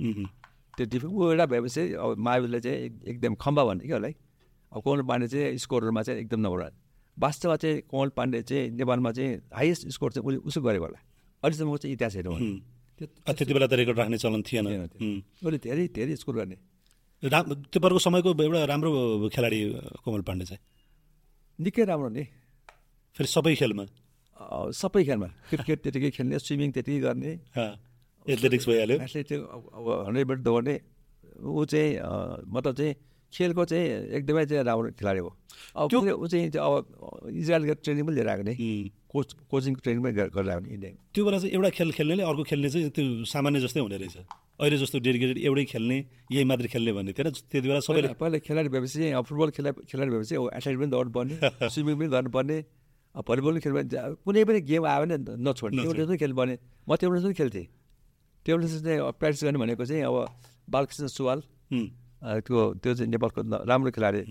त्यो 0.77 0.85
डिफेन्स 0.85 1.13
ऊ 1.13 1.29
एउटा 1.31 1.45
भएपछि 1.51 1.81
अब 1.97 2.15
माविलले 2.27 2.59
चाहिँ 2.61 2.77
एक- 2.85 3.03
एकदम 3.09 3.35
खम्बा 3.41 3.63
भन्ने 3.65 3.85
क्या 3.85 3.95
होला 3.97 4.07
है 4.07 4.13
अब 4.71 4.81
कोमल 4.81 5.01
पाण्डे 5.07 5.27
चाहिँ 5.27 5.57
स्कोरहरूमा 5.57 6.01
चाहिँ 6.03 6.19
एकदम 6.21 6.39
नम्बर 6.39 6.59
वान। 6.59 6.73
वास्तवमा 7.17 7.55
चाहिँ 7.55 7.81
कोमल 7.89 8.09
पाण्डे 8.17 8.41
चाहिँ 8.43 8.63
नेपालमा 8.77 9.11
चाहिँ 9.11 9.31
हाइएस्ट 9.53 9.87
स्कोर 9.95 10.11
चाहिँ 10.11 10.25
उसले 10.27 10.39
उसो 10.47 10.59
गरेको 10.61 10.85
होला। 10.85 10.99
अहिलेसम्मको 11.43 11.77
चाहिँ 11.77 11.93
इतिहास 11.95 12.15
हेरौँ. 12.15 12.37
त्यो 12.97 13.05
त्यति 13.25 13.53
बेला 13.53 13.67
त 13.67 13.73
रेकर्ड 13.73 13.97
राख्ने 13.97 14.17
चलन 14.17 14.41
थिएन। 14.41 14.65
त्यो। 14.91 14.99
उसले 15.45 15.57
धेरै 15.57 15.85
धेरै 15.93 16.15
स्कोर 16.17 16.35
गर्ने। 16.35 16.57
राम 17.23 17.43
तपाईँहरूको 17.73 18.01
समयको 18.01 18.29
एउटा 18.37 18.65
राम्रो 18.69 19.29
खेलाडी 19.33 19.59
कोमल 20.03 20.21
पाण्डे 20.21 20.45
चाहिँ। 20.45 20.61
निकै 21.59 21.83
राम्रो 21.89 22.09
नि। 22.09 22.23
फेरि 23.17 23.29
सबै 23.29 23.53
खेलमा। 23.57 23.83
सबै 24.77 25.01
खेलमा। 25.07 25.27
क्रिकेट 25.49 25.79
त्यतिकै 25.83 26.09
खेल्ने 26.13 26.37
स्विमिङ 26.37 26.69
त्यतिकै 26.75 27.01
गर्ने। 27.01 27.31
एथलेटिक्स 28.25 28.65
भइहाल्यो। 28.69 28.97
एथलेटिक 29.01 29.39
अब 29.41 29.85
हन्ड्रेड 30.05 30.25
मिटर 30.29 30.41
दौड्ने। 30.45 30.75
ऊ 31.41 31.65
चाहिँ 31.65 31.89
मतलब 32.45 32.73
चाहिँ 32.77 32.93
खेलको 33.33 33.63
चाहिँ 33.65 33.85
एकदमै 34.17 34.45
चाहिँ 34.45 34.63
राम्रो 34.63 34.91
खेलाडी 34.99 35.19
हो। 35.19 35.29
अब 35.75 35.89
त्यो- 35.89 36.17
ऊ 36.17 36.27
चाहिँ 36.27 36.47
अब 36.47 36.73
इजरायलको 37.31 37.73
ट्रेनिङ 37.83 38.03
पनि 38.07 38.15
लिएर 38.15 38.29
आएको 38.29 38.43
नि. 38.47 38.55
कोच 39.11 39.27
कोचिङको 39.51 39.79
ट्रेनिङ 39.83 40.01
पनि 40.03 40.13
गरेर 40.17 40.29
गरेर 40.35 40.49
आएको 40.51 40.63
नि 40.63 40.69
इन्डिया 40.73 40.91
त्यो 41.13 41.21
बेला 41.25 41.37
चाहिँ 41.39 41.53
एउटा 41.55 41.69
खेल 41.77 41.91
खेल्नेले 41.97 42.23
अर्को 42.23 42.43
खेल्ने 42.43 42.69
चाहिँ 42.69 42.89
त्यो 42.95 43.25
सामान्य 43.33 43.59
जस्तै 43.65 43.79
हुने 43.79 43.97
रहेछ। 43.97 44.17
अहिले 44.57 44.77
जस्तो 44.77 44.97
डेडिकेटेड 44.99 45.37
एउटै 45.47 45.65
खेल्ने 45.73 45.97
यही 46.33 46.43
मात्रै 46.49 46.67
खेल्ने 46.73 46.91
भन्ने 46.97 47.11
थिएन। 47.13 47.29
त्यति 47.29 47.67
बेला 47.67 47.79
सबैले 47.87 48.07
पहिला 48.17 48.37
खेलाडी 48.47 48.69
भएपछि 48.73 48.97
चाहिँ 48.99 49.13
अब 49.19 49.23
फुटबल 49.27 49.49
खेला 49.57 49.71
खेलाडी 49.85 50.11
भएपछि 50.11 50.35
अब 50.35 50.49
एथलेट 50.57 50.77
पनि 50.77 50.89
दौड्नुपर्ने 50.95 51.35
स्विमिङ 51.73 51.95
पनि 51.99 52.07
गर्नुपर्ने 52.15 52.57
अब 53.15 53.23
भलिबल 53.27 53.51
पनि 53.51 53.59
खेल्नु 53.63 54.15
कुनै 54.25 54.43
पनि 54.49 54.59
गेम 54.61 54.83
आयो 54.85 54.99
भने 55.05 55.17
नछोड्ने। 55.45 55.81
एउटा 55.83 56.01
जस्तो 56.03 56.15
खेल्नुपर्ने 56.21 56.55
म 56.89 56.95
त्यो 56.95 57.07
जस्तो 57.15 57.33
खेल्थेँ। 57.37 57.65
टेनिस 58.45 58.73
चाहिँ 58.83 58.99
प्र्याक्टिस 59.19 59.43
गर्ने 59.43 59.59
भनेको 59.59 59.83
चाहिँ 59.85 60.03
अब 60.03 60.15
बालकृष्ण 60.69 61.07
सुवाल। 61.07 61.39
त्यो 62.19 62.73
त्यो 62.75 62.93
चाहिँ 62.95 63.11
नेपालको 63.11 63.41
राम्रो 63.63 63.91
खेलाडी 63.91 64.21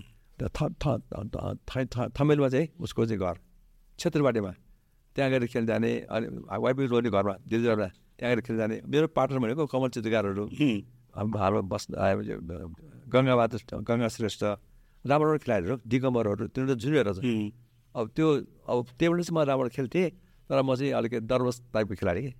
थमेलमा 2.11 2.49
चाहिँ 2.49 2.67
उसको 2.77 3.05
चाहिँ 3.05 3.19
घर 3.19 3.35
क्षेत्रबारीमा 3.99 4.51
त्यहाँ 5.15 5.29
गएर 5.31 5.45
खेल्न 5.47 5.65
जाने 5.67 5.91
अनि 6.05 6.27
वाइफ 6.53 6.77
रोनी 6.91 7.09
घरमा 7.09 7.35
दिलजरमा 7.43 7.87
त्यहाँ 8.19 8.29
गएर 8.29 8.41
खेल्न 8.41 8.57
जाने 8.59 8.81
मेरो 8.85 9.07
पार्टनर 9.09 9.39
भनेको 9.39 9.65
कमल 9.65 9.89
चित्रकारहरू 9.95 10.45
हाम्रो 11.15 11.61
बस् 11.63 11.87
गङ्गाबहादुर 13.09 13.61
गङ्गा 13.81 14.07
श्रेष्ठ 14.09 14.43
राम्रो 15.05 15.25
राम्रो 15.25 15.37
खेलाडीहरू 15.39 15.75
दिगम्बरहरू 15.85 16.47
तिनीहरू 16.49 16.75
त 16.75 16.77
जुनियर 16.77 17.11
छ 17.13 17.19
अब 17.95 18.05
त्यो 18.13 18.27
अब 18.67 18.77
टेबल 18.93 19.15
टेनिस 19.15 19.31
म 19.31 19.37
राम्रो 19.43 19.69
खेल्थेँ 19.71 20.09
तर 20.49 20.61
म 20.61 20.75
चाहिँ 20.75 20.91
अलिकति 20.93 21.25
नर्भस 21.25 21.57
टाइपको 21.73 21.95
खेलाडी 21.95 22.21
कि 22.21 22.33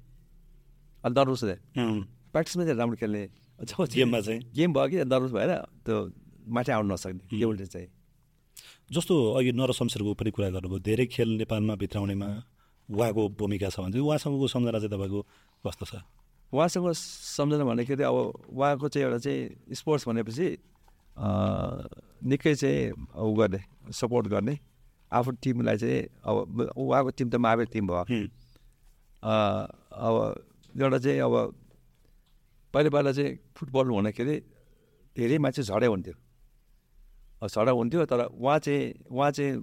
अनि 1.04 1.14
नर्भस 1.16 1.42
चाहिँ 1.42 1.60
प्र्याक्टिसमा 2.30 2.64
चाहिँ 2.64 2.78
राम्रो 2.78 2.98
खेल्ने 2.98 3.22
चाहिँ 3.26 3.47
गेममा 3.60 4.20
चाहिँ? 4.22 4.42
गेम 4.56 4.74
भयो 4.74 4.88
कि 4.90 4.98
नर्भस 5.06 5.32
भएर 5.32 5.52
त्यो 5.86 5.96
माथि 6.48 6.72
आउनु 6.72 6.94
नसक्ने 6.94 7.40
टेनिस 7.40 7.70
चाहिँ? 7.70 7.88
जस्तो 8.92 9.14
अघि 9.38 9.52
नर 9.52 9.72
शमशेरको 9.74 10.14
पनि 10.14 10.32
कुरा 10.32 10.50
गर्नुभयो 10.50 10.80
धेरै 10.80 11.06
खेल 11.12 11.30
नेपालमा 11.38 11.76
भित्राउनेमा 11.76 12.28
उहाँको 12.90 13.22
भूमिका 13.36 13.70
छ 13.70 13.80
भने 13.80 13.92
चाहिँ 13.92 14.06
उहाँसँगको 14.06 14.48
सम्झना 14.48 14.80
चाहिँ 14.80 14.92
तपाईँको 14.94 15.22
कस्तो 15.66 15.86
छ? 15.86 15.94
उहाँसँग 16.54 16.92
सम्झना 16.94 17.64
भन्दाखेरि 17.68 18.04
अब 18.04 18.16
उहाँको 18.56 18.88
चाहिँ 18.88 19.06
एउटा 19.06 19.20
चाहिँ 19.26 19.76
स्पोर्ट्स 19.76 20.08
भनेपछि 20.08 20.48
निकै 22.30 22.56
चाहिँ 22.56 22.92
उ 23.18 23.34
गर्ने 23.36 23.60
सपोर्ट 23.92 24.28
गर्ने। 24.28 24.56
आफ्नो 25.12 25.32
टिमलाई 25.44 25.78
चाहिँ 25.78 26.02
अब 26.24 26.72
उहाँको 26.78 27.10
टिम 27.18 27.30
त 27.30 27.36
महावीर 27.36 27.68
टिम 27.74 27.88
भयो। 27.88 28.06
अब 29.28 30.16
एउटा 30.80 30.98
चाहिँ 31.04 31.20
अब 31.20 31.34
पहिला 32.78 32.90
पहिला 32.94 33.12
चाहिँ 33.18 33.32
फुटबल 33.58 33.86
हुँदाखेरि 33.98 34.36
धेरै 35.18 35.38
मान्छे 35.42 35.62
झडै 35.66 35.88
हुन्थ्यो। 35.90 36.14
झडा 37.38 37.72
हुन्थ्यो 37.72 38.06
तर 38.06 38.22
उहाँ 38.34 38.58
चाहिँ 38.66 38.84
उहाँ 39.14 39.30
चाहिँ 39.38 39.54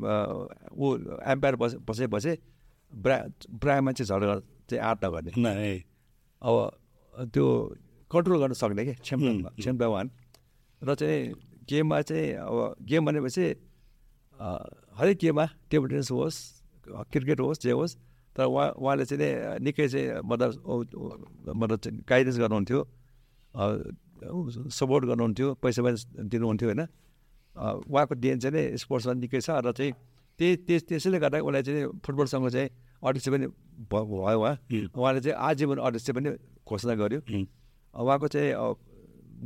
ऊ 0.74 0.86
एम्पायर 1.30 1.54
बसे 1.62 1.76
बसे 1.86 2.06
बसे 2.06 2.32
ब्रा 2.92 3.16
प्रायः 3.62 3.80
मान्छे 3.86 4.04
झडा 4.04 4.34
चाहिँ 4.70 4.82
आँट 4.82 5.04
नगर्ने 5.04 5.30
अब 6.46 6.54
त्यो 7.34 7.46
कन्ट्रोल 8.10 8.38
गर्न 8.42 8.52
सक्ने 8.54 8.84
कि? 8.84 8.94
क्षमता 9.02 9.50
क्षमतावान 9.58 10.06
र 10.82 10.94
चाहिँ 10.94 11.18
गेममा 11.70 12.00
चाहिँ 12.02 12.26
अब 12.46 12.74
गेम 12.82 13.02
भनेपछि 13.06 13.46
हरेक 14.98 15.18
गेममा 15.22 15.44
टेबल 15.70 15.88
टेनिस 15.88 16.10
होस् 16.10 16.38
क्रिकेट 17.10 17.40
होस् 17.40 17.62
जे 17.62 17.72
होस् 17.74 17.94
तर 18.36 18.44
उहाँ 18.44 18.68
उहाँले 18.78 19.04
चाहिँ 19.10 19.58
निकै 19.66 19.86
चाहिँ 19.88 20.22
मतलब 20.22 20.50
मतलब 21.58 21.78
गाइडेन्स 22.08 22.38
गर्नुहुन्थ्यो। 22.38 22.80
सपोर्ट 23.54 25.04
गर्नुहुन्थ्यो 25.04 25.54
पैसा 25.62 25.82
पैसा 25.82 26.22
दिनुहुन्थ्यो 26.22 26.68
होइन। 26.68 26.82
उहाँको 27.86 28.14
देन 28.14 28.38
चाहिँ 28.38 28.54
नि 28.56 28.78
स्पोर्ट्समा 28.78 29.12
निकै 29.14 29.40
छ 29.40 29.50
र 29.62 29.72
चाहिँ 29.72 29.92
त्यही 30.38 30.56
त्यस 30.66 30.82
त्यसैले 30.88 31.18
गर्दा 31.22 31.38
उसलाई 31.46 31.62
चाहिँ 31.62 31.86
फुटबलसँग 32.04 32.48
चाहिँ 32.50 32.68
अध्यक्ष 33.02 33.28
पनि 33.28 33.46
भयो 33.92 34.38
उहाँ। 34.40 34.54
उहाँले 34.98 35.20
चाहिँ 35.20 35.36
आजीवन 35.38 35.78
अध्यक्ष 35.78 36.10
पनि 36.10 36.30
घोषणा 36.66 36.94
गर्यो। 36.98 37.20
उहाँको 37.94 38.26
चाहिँ 38.34 38.50
अब 38.52 38.76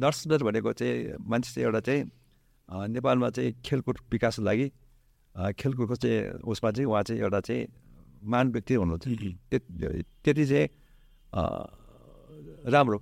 नर्सनर 0.00 0.42
भनेको 0.48 0.72
चाहिँ 0.72 1.20
मान्छे 1.20 1.50
चाहिँ 1.52 1.64
एउटा 1.66 1.80
चाहिँ 1.80 2.02
नेपालमा 2.68 3.28
चाहिँ 3.30 3.50
खेलकुद 3.64 3.96
विकासको 4.12 4.42
लागि 4.42 4.66
खेलकुदको 5.58 5.96
चाहिँ 5.96 6.40
उसमा 6.48 6.70
चाहिँ 6.70 6.86
उहाँ 6.88 7.02
चाहिँ 7.02 7.20
एउटा 7.22 7.40
चाहिँ 7.40 7.66
मान 8.24 8.52
व्यक्ति 8.52 8.74
हुनुहुन्छ 8.74 9.04
त्यत- 9.50 10.46
चाहिँ 10.48 10.66
राम्रो। 12.72 12.98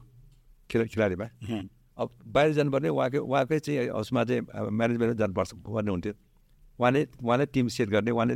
खेल 0.71 0.87
खेलाडीमा 0.87 1.27
अब 1.99 2.11
बाहिर 2.27 2.53
जानुपर्ने 2.53 2.89
उहाँकै 2.89 3.19
उहाँकै 3.19 3.59
चाहिँ 3.59 3.89
उसमा 3.89 4.25
चाहिँ 4.25 4.43
म्यानेजमेन्टमा 4.71 5.17
जानुपर्छ 5.17 5.55
भन्ने 5.55 5.91
हुन्थ्यो। 5.91 6.13
उहाँले 6.79 7.01
उहाँले 7.25 7.47
टिम 7.47 7.69
सेट 7.69 7.89
गर्ने 7.89 8.11
उहाँले 8.11 8.35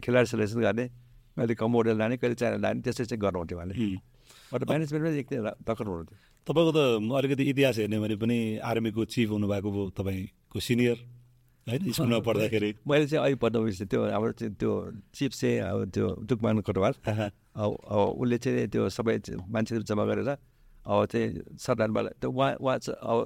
खेलाडी 0.00 0.26
सेलेक्सन 0.26 0.60
गर्ने 0.60 0.86
कहिले 1.36 1.54
कमोडल 1.54 1.96
लाने 1.98 2.16
कहिले 2.16 2.34
चाइना 2.34 2.56
लाने 2.56 2.80
त्यसरी 2.80 3.06
चाहिँ 3.06 3.20
गर्नुहुन्थ्यो 3.20 3.58
उहाँले। 3.58 3.74
बट 4.52 4.60
म्यानेजमेन्टमा 4.64 5.10
एकदमै 5.12 5.52
दखल 5.68 5.84
हुनुहुन्थ्यो। 5.84 6.16
तपाईँको 6.46 6.72
त 6.72 6.80
अलिकति 7.14 7.42
इतिहास 7.44 7.76
हेर्ने 7.78 7.98
भने 8.00 8.16
पनि 8.16 8.38
आर्मीको 8.64 9.04
चिफ 9.04 9.28
हुनुभएको 9.30 9.70
भयो 9.70 9.90
तपाईँको 9.90 10.60
सिनियर 10.60 10.96
होइन? 11.66 11.92
स्कुलमा 11.92 12.18
पढ्दाखेरि। 12.28 12.70
मैले 12.88 13.06
चाहिँ 13.06 13.24
अहिले 13.24 13.60
बिर्सेँ 13.60 13.86
त्यो 13.86 14.00
हाम्रो 14.08 14.32
चाहिँ 14.32 14.54
त्यो 14.54 14.72
चिफ 15.14 15.32
चाहिँ 15.32 15.86
त्यो 15.90 16.06
दुकमान 16.24 16.60
कोटवाल। 16.60 16.94
उसले 17.60 18.38
चाहिँ 18.38 18.68
त्यो 18.68 18.88
सबै 18.88 19.16
मान्छेहरू 19.48 19.84
जम्मा 19.84 20.04
गरेर 20.04 20.30
अब 20.86 21.04
चाहिँ 21.06 21.28
सरदारवाला 21.58 22.10
त्यो 22.20 22.30
उहाँ 22.30 22.54
उहाँ 22.56 22.78
चाहिँ 22.78 22.98
अब 23.02 23.18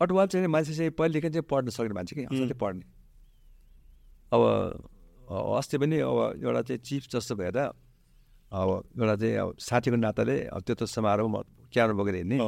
कटवाल 0.00 0.26
चाहिँ 0.26 0.46
मान्छे 0.46 0.74
चाहिँ 0.74 0.90
पहिलेदेखि 0.92 1.28
चाहिँ 1.30 1.46
पढ्न 1.50 1.70
सक्ने 1.70 1.94
मान्छे 1.94 2.14
कि 2.16 2.24
असाध्यै 2.24 2.58
पढ्ने 2.60 2.84
अब 4.32 4.40
अस्ति 5.56 5.78
पनि 5.78 5.98
अब 6.00 6.18
एउटा 6.38 6.62
चाहिँ 6.62 6.80
चिफ 6.80 7.08
जस्तो 7.10 7.34
भएर 7.36 7.58
अब 7.58 8.68
एउटा 8.94 9.16
चाहिँ 9.16 9.36
अब 9.36 9.54
साथीको 9.58 9.96
नाताले 9.96 10.36
अब 10.48 10.60
त्यो 10.62 10.74
त 10.76 10.84
समारोह 10.86 11.28
म 11.28 11.42
क्यानो 11.72 11.94
बोकेर 11.94 12.14
हिँड्ने 12.16 12.38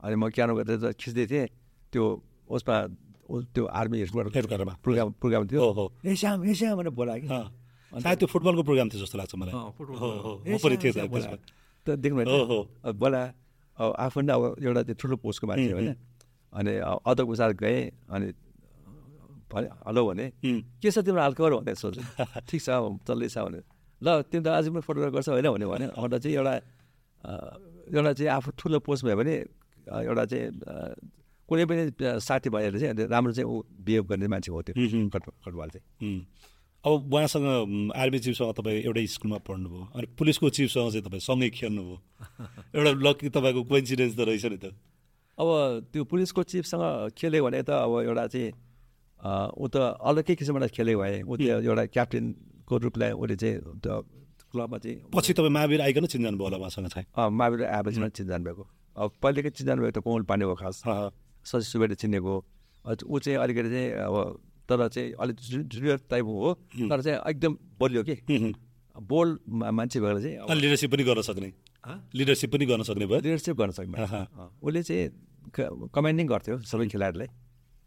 अनि 0.00 0.16
म 0.16 0.28
क्यानो 0.32 0.52
त 0.56 0.96
खिच्दै 0.96 1.26
थिएँ 1.26 1.46
त्यो 1.92 2.04
उसमा 2.48 2.76
त्यो 3.26 3.64
आर्मी 3.64 4.04
प्रोग्राम 4.82 5.08
प्रोग्राम 5.20 5.42
थियो 5.46 5.60
ओहो 5.62 5.84
ए 6.00 6.14
श्याम 6.14 6.44
ए 6.44 6.54
श्याम 6.54 6.76
भनेर 6.78 6.94
बोलायो 6.94 7.20
कि 7.22 7.28
सायद 7.92 8.18
त्यो 8.18 8.28
फुटबलको 8.28 8.62
प्रोग्राम 8.62 8.88
थियो 8.88 9.00
जस्तो 9.04 9.18
लाग्छ 9.18 9.34
मलाई 9.36 9.52
त 11.86 11.88
देख्नु 12.02 12.24
बोला 12.98 13.22
अब 13.78 13.94
आफू 13.98 14.18
पनि 14.20 14.32
अब 14.32 14.42
एउटा 14.64 14.82
त्यो 14.82 14.94
ठुलो 15.00 15.16
पोस्टको 15.22 15.46
मान्छे 15.46 15.72
होइन। 15.72 15.94
अनि 16.52 16.72
अध्यक्ष 17.06 17.30
उचार 17.30 17.52
गएँ 17.62 17.80
अनि 18.10 18.26
भने 19.52 19.68
हेलो 19.86 20.02
भने 20.08 20.26
के 20.82 20.90
छ 20.90 20.98
तिम्रो 21.06 21.22
हालखबर 21.22 21.52
भनेर 21.54 21.74
सोध्छु 21.76 22.02
ठिक 22.48 22.60
छ 22.60 22.68
चल्दैछ 23.06 23.36
भने 23.38 23.60
ल 24.02 24.22
तिमी 24.30 24.42
त 24.44 24.48
आज 24.48 24.68
पनि 24.68 24.80
फोटोग्राफ 24.82 25.12
गर्छ 25.12 25.28
होइन 25.28 25.48
भने 25.54 25.66
भने 25.66 25.86
अन्त 25.94 26.14
चाहिँ 26.24 26.36
एउटा 26.36 26.54
एउटा 27.94 28.12
चाहिँ 28.12 28.30
आफू 28.32 28.50
ठुलो 28.58 28.78
पोस्ट 28.82 29.04
भयो 29.04 29.16
भने 29.16 29.34
एउटा 29.86 30.24
चाहिँ 30.24 30.50
कुनै 31.48 31.64
पनि 31.70 31.82
साथी 32.20 32.48
भएर 32.50 32.78
चाहिँ 32.78 33.06
राम्रो 33.06 33.32
चाहिँ 33.32 33.46
ऊ 33.46 33.62
बिहेभ 33.86 34.04
गर्ने 34.10 34.26
मान्छे 34.26 34.50
हो 34.52 34.62
त्यो। 34.66 34.74
कट 35.14 35.24
कटवाल 35.46 35.68
चाहिँ। 35.70 35.84
अब 36.86 37.14
उहाँसँग 37.14 37.90
आर्मी 37.98 38.18
चिफसँग 38.22 38.52
तपाईँ 38.54 38.82
एउटै 38.86 39.06
स्कुलमा 39.10 39.38
पढ्नुभयो। 39.42 39.82
अनि 39.98 40.06
पुलिसको 40.14 40.46
चिफसँग 40.54 40.90
चाहिँ 40.94 41.02
तपाईँ 41.02 41.20
सँगै 41.20 41.50
खेल्नुभयो। 41.50 41.98
एउटा 42.78 42.92
लकी 43.02 43.28
तपाईँको 43.34 43.62
कोइन्सिडेन्स 43.66 44.14
त 44.14 44.20
रहेछ 44.22 44.44
नि 44.46 44.58
त। 44.62 44.70
अब 45.34 45.90
त्यो 45.90 46.04
पुलिसको 46.06 46.42
चिफसँग 46.46 47.10
खेल्यो 47.18 47.42
भने 47.42 47.62
त 47.66 47.70
अब 47.74 47.90
एउटा 48.06 48.26
चाहिँ 48.30 48.50
ऊ 49.58 49.66
त 49.66 49.76
अलग्गै 49.98 50.34
किसिमबाट 50.38 50.70
खेलेको 50.70 51.00
भए 51.02 51.22
ऊ 51.26 51.34
त्यो 51.34 51.58
एउटा 51.66 51.84
क्याप्टेनको 51.90 52.74
रूपलाई 52.78 53.10
उसले 53.18 53.36
चाहिँ 53.36 53.56
त्यो 53.82 53.94
क्लबमा 54.54 54.78
चाहिँ 54.78 54.96
पछि 55.10 55.32
तपाईँ 55.34 55.54
महावीर 55.58 55.80
आइकन 55.90 56.06
चिन्जानु 56.06 56.38
भयो 56.38 56.46
होला 56.46 56.56
उहाँसँग 56.62 56.86
चाहिँ। 56.94 57.06
महावीर 57.18 57.66
आएपछि 57.66 57.98
चिन्जान 58.14 58.40
भएको। 58.46 58.62
अब 58.94 59.10
पहिलेकै 59.18 59.50
चिन्जान 59.58 59.76
भएको 59.82 59.90
त 59.90 60.04
कोमल 60.06 60.22
पाण्डे 60.30 60.46
हो 60.46 60.54
खास। 60.54 60.86
शशि 61.50 61.66
सुवेदी 61.66 61.94
चिनेको। 61.98 62.34
ऊ 62.86 63.18
चाहिँ 63.18 63.38
अलिकति 63.42 63.70
चाहिँ 63.74 63.90
अब 64.06 64.14
तर 64.68 64.88
चाहिँ 64.88 65.12
अलिक 65.20 65.36
जुनियर 65.36 65.96
टाइपको 66.10 66.46
हो। 66.46 66.54
तर 66.88 67.02
चाहिँ 67.02 67.18
एकदम 67.30 67.58
बलियो 67.80 68.02
कि। 68.02 68.12
उम्, 68.12 68.54
बोल 69.02 69.40
मा- 69.48 69.70
मान्छे 69.70 70.00
भएर 70.00 70.20
चाहिँ 70.20 70.60
लिडरसिप 70.60 70.92
पनि 70.92 71.04
गर्न 71.04 71.22
सक्ने। 71.22 71.52
लिडरसिप 72.14 72.52
पनि 72.52 72.66
गर्न 72.66 72.82
सक्ने 72.82 73.06
भयो। 73.06 73.20
लिडरसिप 73.20 73.56
गर्न 73.56 73.70
सक्ने 73.70 74.26
उसले 74.62 74.82
चाहिँ 74.82 75.10
कमान्डिङ 75.94 76.26
गर्थ्यो 76.26 76.58
सबै 76.58 76.88
खेलाडीलाई। 76.88 77.26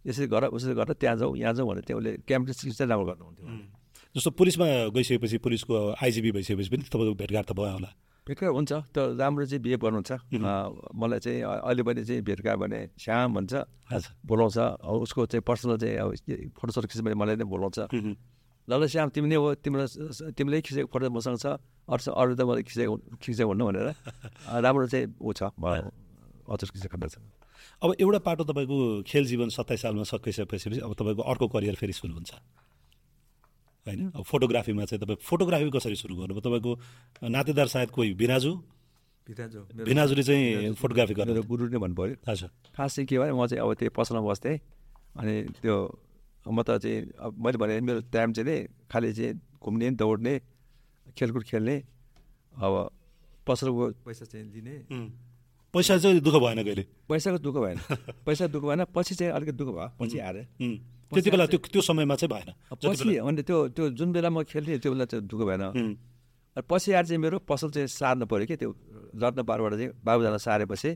यसरी 0.07 0.27
गर 0.27 0.45
उसरी 0.45 0.73
गर 0.73 0.93
त्यहाँ 0.93 1.17
जाउँ 1.17 1.37
यहाँ 1.37 1.53
जाउँ 1.53 1.69
भनेर 1.69 1.83
चाहिँ 1.83 1.99
उसले 1.99 2.17
क्याम्प 2.17 2.49
चाहिँ 2.49 2.89
राम्रो 2.89 3.05
गर्नुहुन्थ्यो। 3.05 3.47
जस्तो 4.15 4.31
पुलिसमा 4.31 4.65
गइसकेपछि 4.65 5.37
पुलिसको 5.37 5.95
आइजिपी 6.03 6.31
भइसकेपछि 6.31 6.69
पनि 6.69 6.83
तपाईँको 6.83 7.13
भेटघाट 7.13 7.45
त 7.45 7.51
भयो 7.51 7.71
होला। 7.71 7.95
भेटघाट 8.29 8.53
हुन्छ। 8.53 8.71
त 8.93 8.97
राम्रो 9.17 9.45
चाहिँ 9.49 9.61
बिहे 9.65 9.77
गर्नुहुन्छ। 9.81 10.11
मलाई 10.37 11.19
चाहिँ 11.25 11.41
अहिले 11.65 11.81
पनि 11.81 12.01
चाहिँ 12.05 12.21
भेटघाट 12.21 12.57
भने 12.61 12.79
श्याम 12.93 13.27
भन्छ। 13.33 13.53
हजुर। 13.89 14.11
बोलाउँछ। 14.21 14.57
उसको 14.85 15.25
चाहिँ 15.33 15.41
पर्सनल 15.41 15.77
चाहिँ 15.81 15.97
अब 15.97 16.09
फोटो 16.53 16.71
सोटो 16.77 16.87
खिच्यो 16.93 17.03
भने 17.09 17.17
मलाई 17.17 17.35
नै 17.41 17.45
बोलाउँछ। 17.49 17.89
ल 18.69 18.71
ल 18.77 18.85
श्याम 18.85 19.09
तिमी 19.09 19.33
नै 19.33 19.37
हो 19.41 19.57
तिम्रो 19.65 19.85
तिमीले 20.37 20.61
खिचेको 20.61 20.93
फोटो 20.93 21.09
मसँग 21.09 21.41
छ। 21.41 21.57
अरू 21.89 22.01
अरू 22.13 22.31
त 22.37 22.41
मैले 22.45 22.61
खिचेको 22.69 23.17
खिचेको 23.17 23.49
हुन्न 23.49 23.65
भनेर। 23.65 23.87
राम्रो 24.61 24.85
चाहिँ 24.93 25.17
ऊ 25.17 25.33
छ। 25.33 25.49
अचर 25.49 26.67
खिचेको 26.69 26.97
छ 27.09 27.17
अब 27.81 27.95
एउटा 27.97 28.19
पाटो 28.21 28.43
तपाईँको 28.45 28.77
खेल 29.09 29.25
जीवन 29.25 29.49
सत्ताइस 29.49 29.81
सालमा 29.81 30.03
सकिसकेपछि 30.05 30.79
अब 30.85 30.93
तपाईँको 30.93 31.21
अर्को 31.25 31.47
करियर 31.49 31.75
फेरि 31.81 31.93
सुरु 31.97 32.13
हुन्छ। 32.13 32.31
होइन? 33.85 34.11
अब 34.15 34.23
फोटोग्राफीमा 34.23 34.85
चाहिँ 34.85 35.01
तपाईँ 35.03 35.19
फोटोग्राफी 35.23 35.69
कसरी 35.71 35.95
सुरु 35.95 36.15
गर्नुभयो 36.15 36.41
तपाईँको 36.41 36.71
नातेदार 37.29 37.67
सायद 37.67 37.89
कोही 37.95 38.13
बिराजु 38.19 38.53
बिनाजुले 39.29 40.23
चाहिँ 40.23 40.73
फोटोग्राफी 40.73 41.13
मेरो 41.13 41.25
गर्नु 41.25 41.43
गुरु 41.45 41.63
नै 41.69 41.77
भन्नु 41.77 41.95
पऱ्यो 41.95 42.15
हजुर 42.27 42.49
खास 42.75 42.95
चाहिँ 42.95 43.07
के 43.07 43.15
भयो 43.19 43.35
म 43.37 43.45
चाहिँ 43.45 43.61
अब 43.61 43.73
त्यो 43.77 43.89
पसलमा 43.93 44.21
बस्थेँ। 44.25 44.57
अनि 45.17 45.35
त्यो 45.61 45.75
म 46.49 46.57
त 46.65 46.81
चाहिँ 46.81 46.97
अब 47.19 47.31
मैले 47.37 47.57
भने 47.57 47.73
मेरो 47.85 47.99
टाइम 48.09 48.33
चाहिँ 48.33 48.47
नि 48.49 48.57
खालि 48.89 49.13
चाहिँ 49.13 49.33
घुम्ने 49.61 49.89
दौड्ने 50.01 50.33
खेलकुद 51.13 51.43
खेल्ने 51.45 51.75
अब 52.57 52.73
पसलको 53.45 53.85
पैसा 54.05 54.25
चाहिँ 54.25 54.45
लिने। 54.49 54.75
पैसा 55.73 55.97
चाहिँ 55.97 56.19
दुःख 56.25 56.35
भएन 56.41 56.63
कहिले? 56.63 56.83
पैसाको 57.09 57.37
दुःख 57.37 57.55
भएन। 57.61 57.77
पैसा 58.25 58.47
दुःख 58.49 58.63
भएन 58.63 58.81
पछि 58.89 59.13
चाहिँ 59.15 59.33
अलिकति 59.33 59.57
दुःख 59.57 59.69
भयो। 59.69 59.89
पछि 59.99 60.17
आएर 60.17 60.37
उम्, 60.61 60.77
त्यति 61.11 61.29
बेला 61.31 61.45
त्यो 61.49 61.59
त्यो 61.73 61.81
समयमा 61.81 62.15
चाहिँ 62.15 62.31
भएन। 62.33 62.49
पछि 62.77 63.17
अनि 63.17 63.41
त्यो 63.41 63.57
त्यो 63.73 63.89
जुन 63.97 64.09
बेला 64.13 64.29
म 64.29 64.43
खेल्थेँ 64.45 64.79
त्यो 64.79 64.91
बेला 64.93 65.05
चाहिँ 65.05 65.25
दुःख 65.25 65.41
भएन। 65.49 65.63
पछि 66.69 66.91
आएर 66.91 67.05
चाहिँ 67.05 67.21
मेरो 67.21 67.37
पसल 67.49 67.69
चाहिँ 67.71 67.87
सार्नु 67.87 68.25
पऱ्यो 68.25 68.45
कि 68.45 68.55
त्यो 68.55 68.69
रत्नपारबाट 69.17 69.73
चाहिँ 69.73 69.89
बाबुजना 70.05 70.37
सारेपछि। 70.37 70.89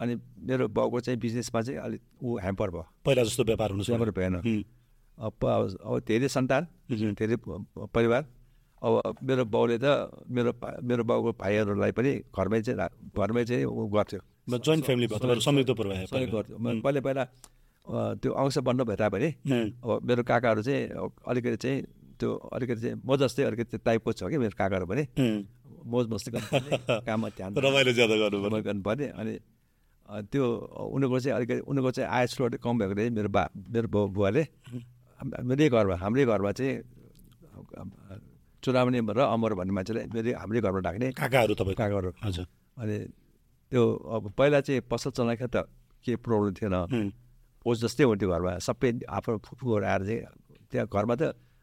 अनि 0.00 0.14
मेरो 0.46 0.68
बाउको 0.68 1.00
चाहिँ 1.00 1.18
बिजनेसमा 1.20 1.60
चाहिँ 1.62 1.78
अलिक 1.80 2.00
ऊ 2.22 2.38
ह्याम्पर 2.38 2.68
भयो। 2.70 2.84
पहिला 3.06 3.22
जस्तो 3.22 3.42
व्यापार 3.44 3.70
हुनु 3.70 3.82
ह्याम्पर 3.82 4.10
भएन। 4.10 4.34
अब 5.18 5.44
अब 5.44 5.98
धेरै 6.06 6.28
सन्तान 6.28 6.62
धेरै 6.90 7.36
परिवार। 7.94 8.22
अब 8.82 9.14
मेरो 9.22 9.44
बाउले 9.46 9.78
त 9.78 9.86
मेरो 10.26 10.50
मेरो 10.82 11.02
बाउको 11.06 11.30
भाइहरूलाई 11.38 11.92
पनि 11.94 12.12
घरमै 12.34 12.60
चाहिँ 12.66 12.78
घरमै 13.14 13.44
चाहिँ 13.46 13.64
ऊ 13.64 13.86
गर्थ्यो। 13.94 14.20
जोइन्ट 14.50 14.84
फ्यामिली 14.84 15.06
भयो 15.06 15.38
संयुक्त 15.38 15.70
परिवार 15.70 16.26
गर्थ्यो। 16.34 16.56
पहिला 16.82 17.00
पहिला 17.00 17.24
त्यो 17.86 18.32
अंश 18.32 18.58
बन्न 18.66 18.84
भए 18.84 18.96
तापनि 18.96 19.28
अब 19.82 20.00
मेरो 20.04 20.22
काकाहरू 20.22 20.62
चाहिँ 20.62 20.82
अलिकति 21.28 21.56
चाहिँ 21.56 21.78
त्यो 22.18 22.30
अलिकति 22.52 22.80
चाहिँ 22.80 22.96
म 23.04 23.16
जस्तै 23.16 23.42
अलिकति 23.42 23.78
टाइपको 23.78 24.12
छ 24.12 24.30
कि 24.30 24.38
मेरो 24.38 24.54
काकाहरू 24.58 24.86
पनि 24.86 25.04
मोज 25.86 26.04
मस्ती 26.12 26.30
गर्नुपर्ने 26.30 27.00
काममा 27.06 27.28
ध्यान 27.36 27.50
रमाइलो 27.58 27.92
ज्यादा 27.92 28.14
गर्नु 28.22 28.62
गर्नुपर्ने 28.62 29.06
अनि 29.18 29.34
त्यो 30.30 30.44
उनीहरूको 30.94 31.18
चाहिँ 31.20 31.36
अलिकति 31.36 31.60
उनीहरूको 31.66 31.90
चाहिँ 31.90 32.08
आय 32.10 32.26
स्रोत 32.26 32.54
कम 32.62 32.78
भएकोले 32.78 33.10
मेरो 33.10 33.28
बा 33.28 33.42
मेरो 33.56 33.88
बाउ 33.88 34.06
बुवाले। 34.14 34.42
मेरै 35.42 35.68
घरमा 35.70 35.96
हाम्रै 35.96 36.24
घरमा 36.26 36.52
चाहिँ 36.52 36.74
चुनावनी 38.62 38.98
र 39.00 39.20
अमर 39.26 39.52
भन्ने 39.58 39.72
मान्छेले 39.72 40.02
मेरो 40.14 40.30
हाम्रै 40.38 40.60
घरमा 40.60 40.80
ढाक्ने 40.86 41.08
काकाहरू 41.18 41.54
तपाईँको 41.54 41.80
काकाहरू। 41.82 42.10
हजुर। 42.22 42.46
अनि 42.78 42.96
त्यो 43.72 43.82
अब 44.14 44.24
पहिला 44.38 44.60
चाहिँ 44.66 44.80
पसल 44.90 45.10
चलाएको 45.16 45.46
त 45.48 45.56
केही 46.04 46.16
प्रब्लम 46.22 46.52
थिएन। 46.58 46.76
भोज 47.62 47.76
जस्तै 47.84 48.04
हुन्थ्यो 48.04 48.28
घरमा। 48.34 48.52
सबै 48.66 48.88
आफ्नो 49.08 49.38
फुपूहरू 49.46 49.84
आएर 49.86 50.02
चाहिँ 50.06 50.20
त्यहाँ 50.70 50.86
घरमा 50.90 51.14
त 51.14 51.22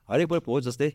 हरेक 0.10 0.28
भोज 0.48 0.62
जस्तै 0.68 0.90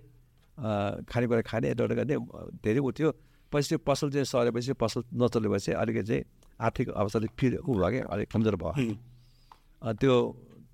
खानेकुरा 1.10 1.42
खाने 1.44 1.66
एउटा 1.72 1.82
एउटा 1.84 1.94
गर्ने 1.94 2.16
धेरै 2.64 2.80
उ 2.80 2.90
थियो। 2.96 3.10
पछि 3.52 3.68
त्यो 3.68 3.78
पसल 3.86 4.08
चाहिँ 4.10 4.26
सरेपछि 4.26 4.72
पसल 4.82 5.00
नचलेपछि 5.14 5.72
अलिकति 5.78 6.06
चाहिँ 6.08 6.22
आर्थिक 6.58 6.88
अवस्थाले 6.90 7.28
फिर 7.38 7.52
उ 7.60 7.72
भयो 7.74 7.90
क्या 7.90 8.04
अलिक 8.14 8.28
कमजोर 8.32 8.56
भयो। 8.56 9.92
त्यो 10.00 10.14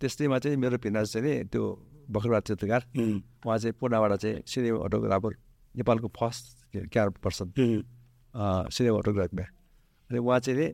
त्यस्तैमा 0.01 0.39
चाहिँ 0.39 0.57
मेरो 0.57 0.77
भिनाज 0.81 1.07
चाहिँ 1.13 1.25
नि 1.27 1.45
त्यो 1.53 1.63
बखरबाद 2.09 2.43
चित्रकार 2.49 2.81
उहाँ 3.45 3.59
चाहिँ 3.59 3.75
पुनाबाट 3.81 4.13
चाहिँ 4.23 4.43
सिनेमा 4.47 4.79
फोटोग्राफर 4.81 5.33
नेपालको 5.75 6.09
फर्स्ट 6.19 6.45
क्यार 6.93 7.09
पर्सन। 7.25 7.49
सिनेमा 8.75 8.97
फोटोग्राफीमा 8.97 9.45
अनि 10.11 10.19
उहाँ 10.19 10.39
चाहिँ 10.41 10.69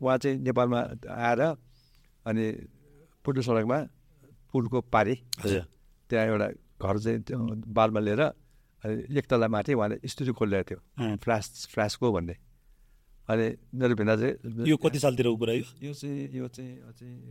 उहाँ 0.00 0.16
चाहिँ 0.18 0.36
नेपालमा 0.44 0.80
आएर 1.08 1.42
अनि 2.26 2.44
पुटु 3.24 3.40
सडकमा 3.42 3.78
पुलको 4.52 4.78
पारी. 4.94 5.14
हजुर 5.44 5.62
त्यहाँ 6.10 6.26
एउटा 6.26 6.48
घर 6.82 6.96
चाहिँ 7.04 7.18
त्यो 7.26 7.38
बालमा 7.76 8.00
लिएर 8.06 8.20
अनि 8.84 8.94
एक 9.18 9.26
तला 9.30 9.48
माथि 9.48 9.72
उहाँले 9.74 9.96
स्टुडियो 10.12 10.34
खोलिरहेको 10.38 10.74
थियो 10.74 11.16
फ्ल्यास 11.24 11.66
फ्ल्यासको 11.72 12.06
भन्ने. 12.12 12.36
अनि 13.28 13.46
मेरो 13.80 13.94
भिन्दा 13.98 14.14
चाहिँ 14.20 14.68
यो 14.68 14.76
कति 14.84 14.98
सालतिर 15.04 15.26
कुरा 15.40 15.52
यो 15.52 15.64
यो 15.88 15.92
चाहिँ 15.96 16.28
यो 16.38 16.48
चाहिँ 16.48 16.72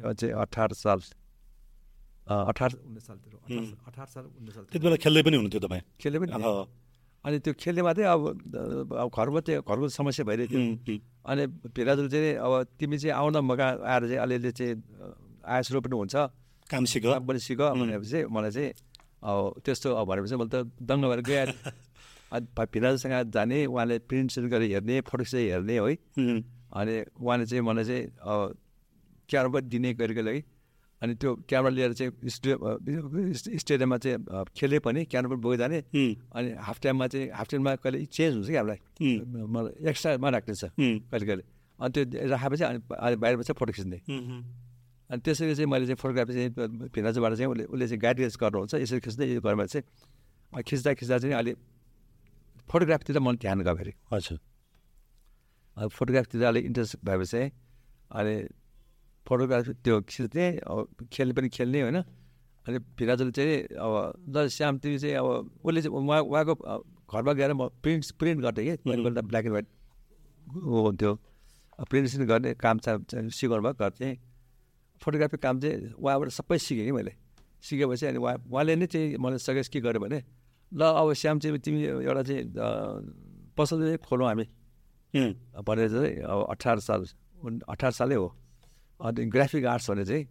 यो 0.02 0.14
चाहिँ 0.14 0.34
अठार 0.44 0.74
साल. 0.74 1.00
अठार 2.24 2.72
उन्नाइस 2.88 3.06
सालतिर 3.08 3.34
अठार- 3.88 4.10
साल 4.10 4.24
उन्नाइस 4.26 4.56
साल 4.56 4.64
त्यति 4.72 4.80
बेला 4.80 4.96
खेल्दै 5.04 5.22
पनि 5.24 5.36
हुनुहुन्थ्यो 5.38 5.62
तपाईँ? 5.68 5.82
खेल्यो 6.02 6.20
पनि 6.22 6.32
अनि 7.26 7.39
त्यो 7.39 7.53
खेल्नेमा 7.55 7.93
चाहिँ 7.93 8.09
अब 8.09 8.21
अब 8.93 9.09
घरमा 9.09 9.39
चाहिँ 9.39 9.61
घरको 9.61 9.88
समस्या 9.89 10.26
भइरहेको 10.26 10.59
थियो 10.84 10.99
अनि 11.26 11.43
भिराजुल 11.71 12.07
चाहिँ 12.09 12.34
अब 12.36 12.53
तिमी 12.80 12.97
चाहिँ 12.97 13.15
आउन 13.15 13.38
मगा 13.47 13.67
आएर 13.80 14.03
चाहिँ 14.07 14.19
अलिअलि 14.19 14.51
चाहिँ 14.51 14.76
आय 15.45 15.63
स्रोत 15.63 15.84
पनि 15.84 15.95
हुन्छ 15.95 16.15
काम 16.69 16.86
सिक 16.86 17.03
काम 17.03 17.26
पनि 17.28 17.39
सिक 17.39 17.61
भनेपछि 17.61 18.19
मलाई 18.28 18.51
चाहिँ 18.51 18.71
अब 19.24 19.61
त्यस्तो 19.65 19.93
अब 19.93 20.07
भनेपछि 20.07 20.36
मैले 20.36 20.51
त 20.51 20.67
दङ्ग 20.84 21.05
भएर 21.05 21.21
गएँ 21.24 21.45
अनि 22.34 22.65
भिराजुसँग 22.74 23.32
जाने 23.32 23.65
उहाँले 23.65 23.99
प्रिन्ट 24.03 24.32
सिन्ट 24.32 24.49
गरेर 24.51 24.71
हेर्ने 24.74 24.99
फोटो 25.07 25.24
चाहिँ 25.24 25.47
हेर्ने 25.49 25.80
है 25.80 25.95
अनि 26.76 26.93
उहाँले 27.24 27.45
चाहिँ 27.45 27.63
मलाई 27.63 27.86
चाहिँ 27.86 28.03
अब 28.19 28.57
क्यामेरा 29.30 29.49
पनि 29.49 29.67
दिने 29.69 29.93
गरेको 29.95 30.21
लागि 30.21 30.41
अनि 31.04 31.14
त्यो 31.20 31.32
क्यामेरा 31.49 31.74
लिएर 31.76 31.93
चाहिँ 31.99 32.12
स्टेडियममा 33.60 33.97
चाहिँ 34.04 34.45
खेले 34.56 34.80
पनि 34.80 35.04
क्यामेरा 35.12 35.36
पनि 35.36 35.58
जाने। 35.60 35.80
अनि 36.32 36.49
हाफ 36.64 36.78
टाइममा 36.80 37.08
चाहिँ 37.12 37.28
हाफ 37.36 37.47
टाइममा 37.51 37.76
कहिले 37.84 38.06
चेन्ज 38.08 38.34
हुन्छ 38.36 38.47
कि 38.47 38.56
हामीलाई। 38.56 38.80
मलाई 39.28 39.72
एक्स्ट्रामा 39.91 40.30
राख्ने 40.32 40.56
छ। 40.56 40.64
उम्, 40.64 40.99
कहिले 41.12 41.26
कहिले। 41.28 41.43
अनि 41.80 41.91
त्यो 41.91 42.04
राखेपछि 42.32 42.64
अनि 42.64 42.80
बाहिरबाट 42.88 43.43
चाहिँ 43.43 43.58
फोटो 43.60 43.72
खिच्ने 43.76 43.99
अनि 45.12 45.20
त्यसरी 45.20 45.56
चाहिँ 45.60 45.68
मैले 45.68 45.86
चाहिँ 45.86 45.99
फोटोग्राफी 45.99 46.34
चाहिँ 46.34 46.49
भिनाजुबाट 46.88 47.32
चाहिँ 47.36 47.51
उसले 47.51 47.64
उसले 47.68 47.86
चाहिँ 47.88 47.99
गाइड 47.99 48.18
गर्नुहुन्छ। 48.39 48.74
यसरी 48.80 48.99
खिच्दै 49.04 49.26
यो 49.28 49.41
घरमा 49.43 49.66
चाहिँ 49.68 50.64
खिच्दा 50.64 50.93
खिच्दा 50.95 51.18
चाहिँ 51.20 51.36
अलि 51.36 51.54
फोटोग्राफीतिर 52.72 53.20
मन 53.20 53.36
ध्यान 53.43 53.62
गयो 53.62 53.76
फेरि। 53.76 53.93
हजुर। 54.08 54.39
फोटोग्राफीतिर 55.78 56.43
अलिक 56.47 56.64
इन्ट्रेस्ट 56.66 56.95
भएपछि 57.04 57.41
अनि 58.12 58.36
फोटोग्राफी 59.26 59.74
त्यो 59.84 59.95
अब 59.97 61.07
खेल्ने 61.11 61.34
पनि 61.34 61.49
खेल्ने 61.49 61.82
होइन 61.82 61.99
अनि 62.65 62.78
भिराजुले 62.97 63.32
चाहिँ 63.32 63.55
अब 63.76 63.93
ल 64.30 64.47
श्याम 64.49 64.78
तिमी 64.80 64.97
चाहिँ 64.99 65.15
अब 65.15 65.28
उसले 65.63 65.82
चाहिँ 65.82 65.95
उहाँ 65.95 66.21
उहाँको 66.21 66.55
घरमा 67.05 67.34
गएर 67.34 67.53
म 67.53 67.67
प्रिन्ट 67.84 68.11
प्रिन्ट 68.15 68.41
गर्थेँ 68.41 68.65
कि 68.65 68.76
कहिले 68.80 69.03
कहिले 69.03 69.21
ब्ल्याक 69.21 69.45
एन्ड 69.45 69.53
व्हाइट 69.53 69.67
हुन्थ्यो 70.65 71.11
प्रिन्ट 71.82 72.07
सिन्ट 72.09 72.28
गर्ने 72.28 72.53
काम 72.55 72.78
चाहिँ 72.80 73.30
सिकाउनु 73.32 73.63
भयो 73.63 73.74
गर्थेँ 73.74 74.15
फोटोग्राफी 75.01 75.38
काम 75.38 75.59
चाहिँ 75.59 75.93
उहाँबाट 75.93 76.30
सबै 76.32 76.57
सिकेँ 76.57 76.86
कि 76.86 76.91
मैले 76.91 77.13
सिकेपछि 77.63 78.05
अनि 78.05 78.17
उहाँ 78.17 78.36
उहाँले 78.45 78.76
नै 78.76 78.88
चाहिँ 78.88 79.17
मलाई 79.17 79.39
सजेस्ट 79.39 79.71
के 79.74 79.80
गर्यो 79.82 79.99
भने 79.99 80.19
ल 80.71 80.82
अब 80.82 81.13
श्याम 81.13 81.39
चाहिँ 81.39 81.59
तिमी 81.59 81.84
एउटा 81.84 82.24
चाहिँ 82.24 82.43
पसल 83.57 83.78
चाहिँ 83.82 83.97
खोलौँ 83.99 84.28
हामी 84.28 84.45
भनेर 85.59 85.89
चाहिँ 85.89 86.15
अब 86.24 86.39
अठार 86.49 86.80
साल 86.80 87.01
अठार 87.67 87.91
सालै 87.91 88.15
हो 88.15 88.28
अनि 89.02 89.26
ग्राफिक 89.34 89.66
आर्ट्स 89.66 89.89
भने 89.91 90.06
चाहिँ 90.06 90.26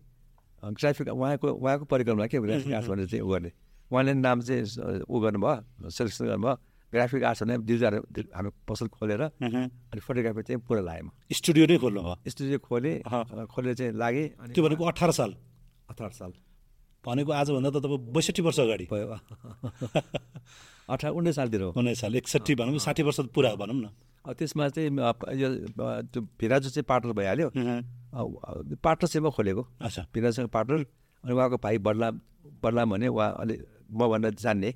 ग्राफिक 0.62 1.08
उहाँको 1.08 1.48
उहाँको 1.52 1.84
परिक्रममा 1.90 2.26
के 2.26 2.38
ग्राफिक 2.38 2.72
आर्ट्स 2.72 2.88
भनेर 2.88 3.06
चाहिँ 3.06 3.22
उ 3.22 3.30
गर्ने। 3.32 3.50
उहाँले 3.90 4.12
नाम 4.14 4.40
चाहिँ 4.40 4.62
उ 5.08 5.16
गर्नुभयो 5.20 5.90
सेलेक्सन 5.90 6.24
गर्नुभयो। 6.26 6.54
ग्राफिक 6.92 7.22
आर्ट्स 7.24 7.42
भने 7.42 7.56
दुईजना 7.66 7.98
हामी 8.36 8.50
पसल 8.68 8.86
खोलेर 8.94 9.22
अनि 9.22 10.00
फोटोग्राफी 10.06 10.42
चाहिँ 10.42 10.60
पुरा 10.68 10.80
लागेँ 10.88 11.02
म 11.02 11.10
स्टुडियो 11.32 11.64
नै 11.66 11.76
खोल्नु 11.82 12.00
भयो 12.02 12.30
स्टुडियो 12.30 12.58
खोलेँ 12.68 12.94
खोलेर 13.48 13.74
चाहिँ 13.74 13.92
लागेँ 13.96 14.26
अनि 14.38 14.52
त्यो 14.54 14.62
भनेको 14.64 14.84
अठार 14.92 15.10
साल। 15.18 15.30
अठार 15.90 16.10
साल। 16.20 16.32
भनेको 17.04 17.32
आजभन्दा 17.32 17.70
त 17.70 17.76
तपाईँ 17.82 18.12
बैसठी 18.14 18.42
वर्ष 18.46 18.58
अगाडि। 18.60 18.86
भयो। 18.92 19.08
अठार 20.94 21.10
उन्नाइस 21.10 21.36
सालतिर 21.36 21.60
हो। 21.62 21.70
उन्नाइस 21.76 22.00
साल 22.00 22.16
एकसट्ठी 22.16 22.54
भनौँ 22.54 22.78
साठी 22.78 23.02
वर्ष 23.02 23.20
पुरा 23.34 23.54
भनौँ 23.56 23.74
न। 23.74 23.88
त्यसमा 24.22 24.68
चाहिँ 24.68 24.90
यो 25.34 25.48
त्यो 26.12 26.20
भिराजु 26.38 26.70
चाहिँ 26.70 26.86
पार्टनर 26.88 27.12
भइहाल्यो। 27.12 27.48
पार्टनरसिपमा 28.78 29.30
खोलेको। 29.30 29.62
अच्छा। 29.82 30.06
भिराजसँग 30.14 30.48
पार्टनर 30.48 30.80
अनि 31.24 31.32
उहाँको 31.32 31.56
भाइ 31.58 31.78
बदलाम 31.78 32.20
बदलाम 32.62 32.90
भने 32.90 33.08
उहाँ 33.08 33.30
अलि 33.42 33.54
मभन्दा 33.90 34.30
जान्ने। 34.38 34.70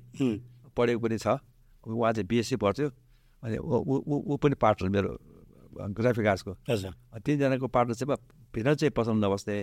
पढेको 0.75 0.99
पनि 0.99 1.17
छ। 1.17 1.27
उहाँ 1.87 2.11
चाहिँ 2.13 2.27
बिएससी 2.27 2.55
पढ्थ्यो। 2.59 2.87
अनि 3.43 3.57
ऊ 3.57 4.35
पनि 4.35 4.55
पार्टनर 4.59 4.89
मेरो 4.89 5.09
ग्राफिक 5.95 6.25
आर्ट्सको 6.27 6.53
तिनजनाको 7.23 7.67
पार्टनरसिपमा 7.67 8.15
भित्र 8.53 8.75
चाहिँ 8.75 8.91
पसल 8.91 9.15
नबस्ने। 9.23 9.55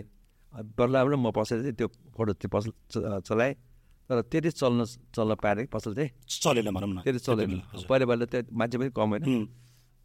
बदलाम 0.79 1.07
र 1.11 1.15
म 1.19 1.31
बसेर 1.35 1.61
चाहिँ 1.61 1.75
त्यो 1.75 1.89
फोटो 2.17 2.33
त्यो 2.41 2.49
पसल 2.49 2.71
चलाएँ। 3.27 3.55
तर 4.09 4.21
त्यति 4.31 4.51
चल्न 4.55 4.85
चल्न 5.17 5.35
पाएन 5.41 5.59
कि 5.65 5.71
पसल 5.73 5.95
चाहिँ। 5.95 6.11
चलेन 6.29 6.69
भनौँ 6.71 6.89
न। 6.89 7.03
त्यति 7.03 7.19
चलेन। 7.19 7.61
पहिला 7.89 8.05
पहिला 8.07 8.25
त्यो 8.31 8.41
मान्छे 8.53 8.77
पनि 8.79 8.91
कम 8.95 9.09
होइन। 9.11 9.49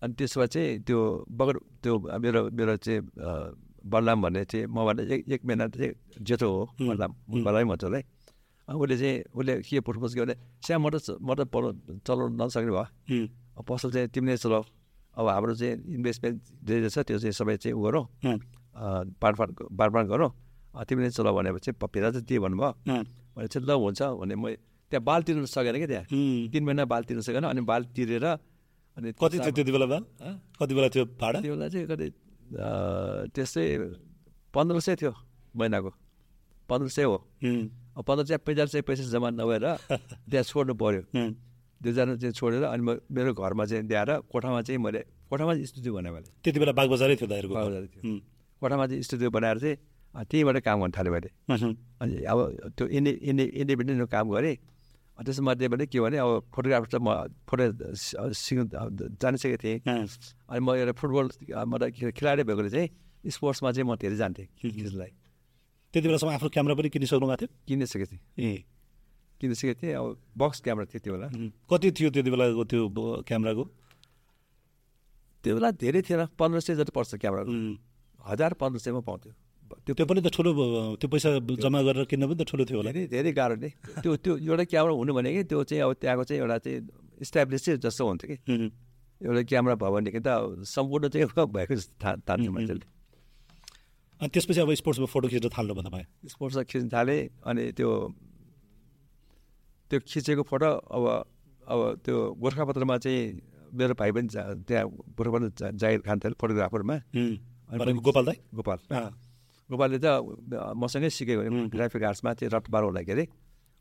अनि 0.01 0.13
त्यसमा 0.19 0.45
चाहिँ 0.53 0.79
त्यो 0.87 0.99
बगर 1.39 1.55
त्यो 1.83 1.93
मेरो 2.23 2.41
मेरो 2.57 2.75
चाहिँ 2.85 3.01
बलराम 3.91 4.21
भन्ने 4.21 4.43
चाहिँ 4.51 4.65
मभन्दा 4.67 5.03
एक 5.15 5.23
एक 5.35 5.41
महिना 5.45 5.67
चाहिँ 5.75 5.91
जेठो 6.27 6.47
हो 6.51 6.61
बलराम 6.79 7.11
बलराम 7.43 7.67
भन्छ 7.69 7.83
उसलाई 7.83 8.03
उसले 8.67 8.95
चाहिँ 9.01 9.17
उसले 9.35 9.53
के 9.67 9.79
पुछपुछ 9.87 10.11
गयो 10.15 10.25
भने 10.25 10.35
स्याम 10.65 10.81
म 10.85 10.89
त 10.93 10.95
च- 11.03 11.17
म 11.21 11.29
त 11.35 11.39
पढ्नु 11.51 11.99
चलाउनु 12.07 12.35
नसक्ने 12.43 12.71
भयो 12.71 13.63
पसल 13.67 13.89
चाहिँ 13.91 14.07
तिमीले 14.13 14.37
चलाऊ 14.37 14.63
अब 15.19 15.25
हाम्रो 15.27 15.53
चाहिँ 15.59 15.73
इन्भेस्टमेन्ट 15.95 16.37
धेरै 16.63 16.89
छ 16.89 16.97
त्यो 17.07 17.17
चाहिँ 17.19 17.33
सबै 17.39 17.55
चाहिँ 17.59 17.73
उ 17.75 17.81
गरौँ। 17.83 18.05
बाँडफाँड 19.21 19.51
बाँडफाँड 19.71 20.07
गरौँ। 20.09 20.29
तिमीले 20.87 21.09
चलाऊ 21.11 21.33
भनेपछि 21.35 21.71
प- 21.81 21.89
भिरा 21.93 22.09
चाहिँ 22.11 22.25
त्यही 22.25 22.39
भन्नुभयो? 22.39 22.71
भने 23.35 23.47
चाहिँ 23.47 23.65
ल 23.67 23.71
हुन्छ 23.83 24.01
भने 24.21 24.35
म 24.35 24.43
त्यहाँ 24.91 25.03
बाल 25.03 25.21
तिर्नु 25.23 25.45
सकेन 25.45 25.75
क्या 25.81 25.87
त्यहाँ। 25.87 26.05
तिन 26.51 26.63
महिना 26.65 26.85
बाल 26.85 27.03
तिर्नु 27.03 27.21
सकेन। 27.25 27.43
अनि 27.51 27.61
बाल 27.61 27.81
तिरेर 27.95 28.25
अनि 28.99 29.11
कति 29.15 29.37
थियो 29.39 29.51
त्यति 29.55 29.71
बेला 29.71 29.85
हँ? 29.95 30.03
कति 30.59 30.73
बेला 30.75 30.87
थियो 30.93 31.05
भाडा? 31.15 31.39
त्यो 31.41 31.53
बेला 31.55 31.67
चाहिँ 31.71 31.87
कति 31.87 32.07
त्यस्तै 33.31 33.63
पन्ध्र 34.53 34.79
सय 34.83 34.95
थियो 34.99 35.11
महिनाको। 35.55 35.91
पन्ध्र 36.69 36.87
सय 36.91 37.03
हो। 37.07 37.17
पन्ध्र 38.07 38.25
सय 38.27 38.37
पैँतालिस 38.43 38.71
सय 38.71 38.81
पैसा 38.83 39.03
जम्मा 39.13 39.29
नभएर 39.39 39.65
त्यहाँ 40.29 40.43
छोड्नु 40.43 40.73
पऱ्यो 40.75 41.01
दुईजना 41.81 42.15
चाहिँ 42.19 42.33
छोडेर 42.35 42.63
अनि 42.75 42.83
म 42.83 42.99
मेरो 43.07 43.31
घरमा 43.33 43.65
चाहिँ 43.65 43.83
ल्याएर 43.87 44.09
कोठामा 44.27 44.61
चाहिँ 44.67 44.79
मैले 44.83 45.01
कोठामा 45.31 45.53
चाहिँ 45.55 45.65
स्टुडियो 45.71 45.93
बनाएँ 45.95 46.13
मैले। 46.13 46.29
त्यति 46.43 46.59
बेला 46.59 46.71
बागबजारै 46.75 47.15
थियो 47.15 47.27
दाइहरूको 47.31 47.55
घर। 47.55 47.61
बागबजार 47.61 47.83
थियो। 47.87 48.19
कोठामा 48.61 48.85
चाहिँ 48.87 49.03
स्टुडियो 49.07 49.29
बनाएर 49.31 49.57
चाहिँ 49.63 49.77
त्यहीँबाट 50.27 50.57
काम 50.67 50.77
गर्न 50.81 50.91
थालेँ 50.91 51.11
मैले। 51.15 51.29
अनि 51.47 52.13
अब 52.27 52.37
त्यो 52.75 52.85
इन्डि 52.87 53.11
इन्डि 53.31 53.43
इन्डिपेन्डेन्ट 53.63 54.09
काम 54.11 54.25
गरेँ। 54.35 54.55
अनि 55.19 55.25
त्यसमध्येबाट 55.27 55.81
के 55.91 55.99
भने 55.99 56.17
अब 56.23 56.31
फोटोग्राफर 56.55 56.87
चाहिँ 56.87 57.03
म 57.03 57.11
फोटो 57.43 57.63
सिक्नु 58.39 58.63
जानिसकेको 59.19 59.57
थिएँ 59.63 59.77
अनि 59.83 60.59
म 60.63 60.67
एउटा 60.79 60.93
फुटबल 60.95 61.25
मतलब 61.67 61.87
खेलाडी 62.15 62.43
भएकोले 62.47 62.69
चाहिँ 62.71 62.87
स्पोर्ट्समा 63.35 63.71
चाहिँ 63.75 63.87
म 63.89 63.95
धेरै 63.99 64.15
जान्थेँ 64.15 64.47
खिच्नलाई 64.63 65.11
त्यति 65.93 66.07
बेलासम्म 66.07 66.31
आफ्नो 66.39 66.49
क्यामेरा 66.55 66.75
पनि 66.79 66.89
किनिसक्नु 66.95 67.27
भएको 67.27 67.35
थियो 67.35 67.49
किनिसकेको 67.67 68.05
थिएँ 68.11 68.21
ए 68.39 68.63
किनिसकेको 69.41 69.75
थिएँ 69.81 69.93
अब 69.99 70.07
बक्स 70.39 70.57
क्यामेरा 70.63 70.85
थियो 70.87 70.99
त्यो 71.03 71.13
बेला 71.15 71.27
कति 71.67 71.87
थियो 71.99 72.09
त्यति 72.15 72.29
बेलाको 72.31 72.63
त्यो 72.71 72.81
क्यामेराको 73.27 73.63
त्यो 75.43 75.51
बेला 75.55 75.69
धेरै 75.83 76.01
थिएन 76.07 76.25
पन्ध्र 76.39 76.59
सय 76.63 76.75
जति 76.79 76.91
पर्छ 76.95 77.15
क्यामेरा 77.19 77.43
उम्, 77.43 77.75
हजार 78.19 78.53
पन्ध्र 78.61 78.79
सयमा 78.79 78.99
पाउँथ्यो 79.07 79.33
त्यो 79.85 79.93
त्यो 79.95 80.05
पनि 80.09 80.19
त 80.21 80.27
ठुलो 80.35 80.51
त्यो 80.99 81.07
पैसा 81.13 81.29
जम्मा 81.63 81.79
गरेर 81.87 82.05
किन्न 82.11 82.23
पनि 82.29 82.37
त 82.41 82.43
ठुलो 82.49 82.63
थियो 82.69 82.77
होला। 82.79 82.91
धेरै 82.91 83.07
धेरै 83.13 83.31
गाह्रो 83.39 83.55
नै। 83.63 83.69
त्यो 84.03 84.11
त्यो 84.23 84.33
एउटा 84.49 84.63
क्यामेरा 84.71 84.93
हुनु 84.99 85.11
भनेको 85.17 85.41
त्यो 85.49 85.59
चाहिँ 85.69 85.81
अब 85.85 85.91
त्यहाँको 86.01 86.23
चाहिँ 86.29 86.39
एउटा 86.41 86.57
चाहिँ 86.65 86.79
इस्टाब्लिस 87.25 87.61
चाहिँ 87.65 87.77
जस्तो 87.83 88.03
हुन्थ्यो 88.07 88.27
कि। 88.29 88.37
एउटा 89.21 89.41
क्यामेरा 89.51 89.75
भयो 89.81 89.91
भनेदेखि 89.95 90.21
त 90.25 90.29
सम्पूर्ण 90.73 91.05
चाहिँ 91.13 91.25
भएको 91.55 91.73
जस्तो 91.75 91.93
था 92.03 92.09
तान्थ्यो 92.27 92.51
मान्छेले। 92.55 92.85
अनि 94.21 94.29
त्यसपछि 94.33 94.59
अब 94.59 94.69
स्पोर्ट्समा 94.81 95.07
फोटो 95.13 95.27
खिच्न 95.31 95.47
थाल्नु 95.55 95.73
भयो 95.75 95.83
तपाईँ? 95.89 96.05
स्पोर्ट्समा 96.33 96.63
खिच्न 96.71 96.87
थालेँ 96.91 97.19
अनि 97.49 97.63
त्यो 97.77 97.89
त्यो 99.91 99.99
खिचेको 100.09 100.43
फोटो 100.49 100.69
अब 100.95 101.03
अब 101.69 101.79
त्यो 102.05 102.15
गोर्खापत्रमा 102.41 102.97
चाहिँ 103.05 103.21
मेरो 103.73 103.93
भाइ 103.93 104.11
पनि 104.11 104.27
जा- 104.33 104.57
त्यहाँ 104.67 104.85
गोर्खापत्र 105.17 105.71
जाहिर 105.77 105.99
खान 106.01 106.17
थाल्यो 106.19 106.37
फोटोग्राफरमा। 106.41 106.95
अनि 107.69 107.93
गोपाल 108.01 108.25
दाई? 108.25 108.37
गोपाल। 108.53 108.79
गोपालले 109.69 109.97
त 110.01 110.07
मसँगै 110.75 111.09
सिकेको. 111.09 111.41
ग्राफिक 111.73 112.03
आर्ट्समा 112.03 112.33
चाहिँ 112.33 112.49
रटबार 112.53 112.83
होला 112.83 113.01
के 113.05 113.11
अरे? 113.11 113.25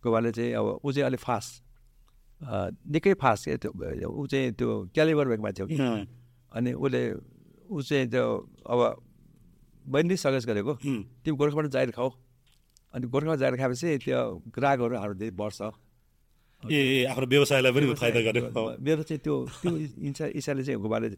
गोपालले 0.03 0.31
चाहिँ 0.37 0.53
अब 0.61 0.67
ऊ 0.85 0.89
चाहिँ 0.93 1.07
अलिक 1.09 1.21
फास्ट 1.21 1.53
निकै 2.93 3.15
फास्ट 3.19 3.43
के 3.49 3.57
त्यो 3.63 3.71
ऊ 4.09 4.27
चाहिँ 4.31 4.53
त्यो 4.59 4.71
क्यालिबर 4.95 5.27
कि? 5.67 5.77
अँ, 5.81 6.07
अनि 6.53 6.71
उसले 6.73 7.03
ऊ 7.73 7.81
चाहिँ 7.83 8.07
त्यो 8.13 8.25
अब 8.69 8.81
मैले 9.85 10.17
सजेस्ट 10.17 10.47
गरेको 10.49 10.73
तिमी 11.25 11.37
गोर्खाबाट 11.37 11.67
जाहिर 11.75 11.91
खाऊ। 11.97 12.11
अनि 12.95 13.05
गोर्खाबाट 13.09 13.39
जाहिर 13.39 13.57
खाएपछि 13.57 13.89
त्यो 14.05 14.21
ग्राहकहरू 14.55 14.95
हाम्रो 14.97 15.15
धेरै 15.19 15.33
बढ्छ। 15.35 15.61
ए 16.63 17.05
आफ्नो 17.11 17.27
व्यवसायलाई 17.27 17.73
पनि 17.73 17.87
फाइदा 17.95 18.21
गर्यो। 18.29 18.43
मेरो 18.87 19.03
चाहिँ 19.09 19.21
त्यो 19.25 19.35
त्यो 19.63 19.73
इच्छा 20.09 20.25
इच्छाले 20.39 20.63
चाहिँ 20.67 20.79
गोपालले 20.83 21.09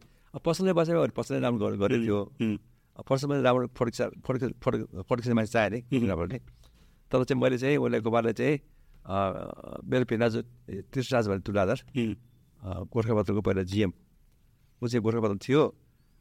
पसलले 0.45 0.73
बसेको 0.79 1.01
पसलले 1.17 1.41
राम्रो 1.41 1.59
गर्- 1.67 1.81
गर्यो 1.81 2.19
पसलमा 3.09 3.35
राम्रो 3.47 3.67
फोटो 3.77 4.49
फोटो 4.63 5.21
खिच्ने 5.23 5.35
मान्छे 5.35 5.69
नि 5.71 5.79
फोटोग्राफरले 5.91 6.39
तर 7.11 7.25
चाहिँ 7.25 7.41
मैले 7.43 7.59
चाहिँ 7.59 7.77
उसले 7.85 7.99
गोपालले 8.07 8.33
चाहिँ 8.41 8.55
मेरो 9.91 10.05
भिनाजु 10.11 10.41
त्रिसराज 10.93 11.25
भन्ने 11.29 11.43
तुलाधार 11.49 11.79
गोर्खापत्रको 12.93 13.41
पहिला 13.47 13.63
जिएम 13.73 13.91
ऊ 14.83 14.87
चाहिँ 14.89 15.03
गोर्खापत्र 15.05 15.37
थियो 15.47 15.63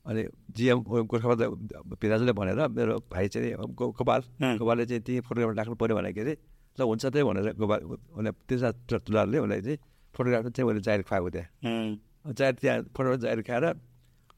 अनि 0.05 0.21
जिएम 0.57 0.77
गोर्खापत्र 1.11 1.45
भिनाजुले 2.01 2.33
भनेर 2.39 2.59
मेरो 2.77 2.93
भाइ 3.11 3.27
चाहिँ 3.27 3.53
गो- 3.79 3.91
गोपाल। 3.97 4.21
गोपालले 4.59 4.85
चाहिँ 4.89 5.01
त्यही 5.03 5.19
फोटोग्राफर 5.27 5.55
राख्नु 5.59 5.75
पऱ्यो 5.81 5.95
भनेको 5.99 6.21
अरे 6.21 6.33
ल 6.79 6.81
हुन्छ 6.89 7.05
त्यही 7.05 7.23
भनेर 7.29 7.53
गोपाल 7.59 7.79
उसले 8.17 8.31
त्रिसराज 8.47 8.75
तुलारले 9.05 9.37
उसलाई 9.43 9.61
चाहिँ 9.61 9.77
फोटोग्राफर 10.15 10.49
चाहिँ 10.55 10.67
उसले 10.69 10.81
जाहिर 10.87 11.01
खुवाएको 11.09 11.29
त्यहाँ 11.29 12.33
जाहिर 12.39 12.55
त्यहाँ 12.61 12.77
फोटोग्राफर 12.95 13.19
जाहिर 13.25 13.41
खाएर 13.47 13.65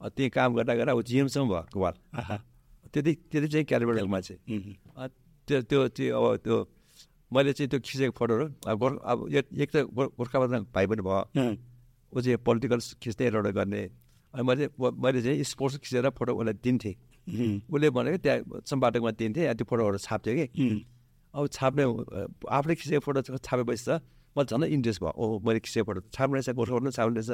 त्यही 0.10 0.30
काम 0.30 0.56
गर्दा 0.56 0.76
गर्दा 0.76 0.92
अब 0.92 1.02
जिएमसम्म 1.02 1.48
गोपाल 1.48 1.94
आहा, 2.20 2.38
त्यति 2.94 3.14
त्यति 3.14 3.48
चाहिँ 3.48 3.66
उम्, 4.50 4.74
अ, 4.98 5.08
त्यो 5.48 5.62
त्यो 5.62 5.88
चाहिँ 5.88 6.12
अब 6.12 6.36
त्यो 6.38 6.70
मैले 7.34 7.54
चाहिँ 7.54 7.70
त्यो 7.70 7.80
खिचेको 7.80 8.16
फोटोहरू 8.18 8.46
अब 8.68 8.80
गोर् 8.80 9.00
अब 9.06 9.34
एक 9.34 9.72
त 9.72 9.78
गोर्- 9.78 10.12
गोर्खापत्र 10.18 10.60
भाइ 10.60 10.88
पनि 10.88 11.02
भयो। 11.02 11.24
ऊ 12.18 12.22
चाहिँ 12.22 12.38
पोलिटिकल 12.38 12.80
खिच्ने 12.80 13.28
एउटा 13.28 13.50
गर्ने। 13.50 13.90
अनि 14.34 14.44
मैले 14.44 14.70
मैले 14.82 15.22
चाहिँ 15.22 15.44
स्पोर्ट्स 15.44 15.78
खिचेर 15.78 16.10
फोटो 16.10 16.36
उसलाई 16.36 16.54
दिन्थेँ। 16.54 16.96
उसले 17.74 17.90
भनेको 17.90 18.18
त्यहाँ 18.18 18.62
सम्पादकमा 18.70 19.12
दिन्थेँ 19.12 19.54
त्यो 19.54 19.66
फोटोहरू 19.66 19.98
छाप्थ्यो 19.98 20.34
कि। 20.36 20.60
अब 21.36 21.48
छाप्ने 21.48 21.84
आफूले 22.50 22.76
खिचेको 22.76 23.00
फोटो 23.00 23.38
छापेपछि 23.38 23.86
त 23.88 23.90
मलाई 24.38 24.46
झन् 24.46 24.64
इन्ट्रेस्ट 24.64 25.02
भयो। 25.04 25.12
ओ 25.12 25.40
मैले 25.40 25.60
खिचेको 25.60 25.86
फोटो 25.86 26.02
छाप्ने 26.14 26.40
रहेछ 26.40 26.50
गोर्खापत्र 26.50 26.84
पनि 26.84 26.92
छाप्ने 26.92 27.22
रहेछ 27.22 27.30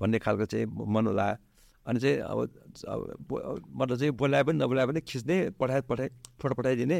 भन्ने 0.00 0.18
खालको 0.18 0.44
चाहिँ 0.44 0.66
मन 0.66 1.06
होला। 1.06 1.38
अनि 1.86 1.98
चाहिँ 2.02 2.18
अब 2.18 2.38
मतलब 3.78 3.96
चाहिँ 3.96 4.12
बोलाए 4.18 4.42
पनि 4.42 4.58
नबोलाए 4.58 4.86
पनि 4.86 5.00
खिच्ने 5.06 5.36
पठाए 5.54 5.80
पठाए 5.86 6.08
फोटो 6.40 6.54
पठाइदिने। 6.58 6.98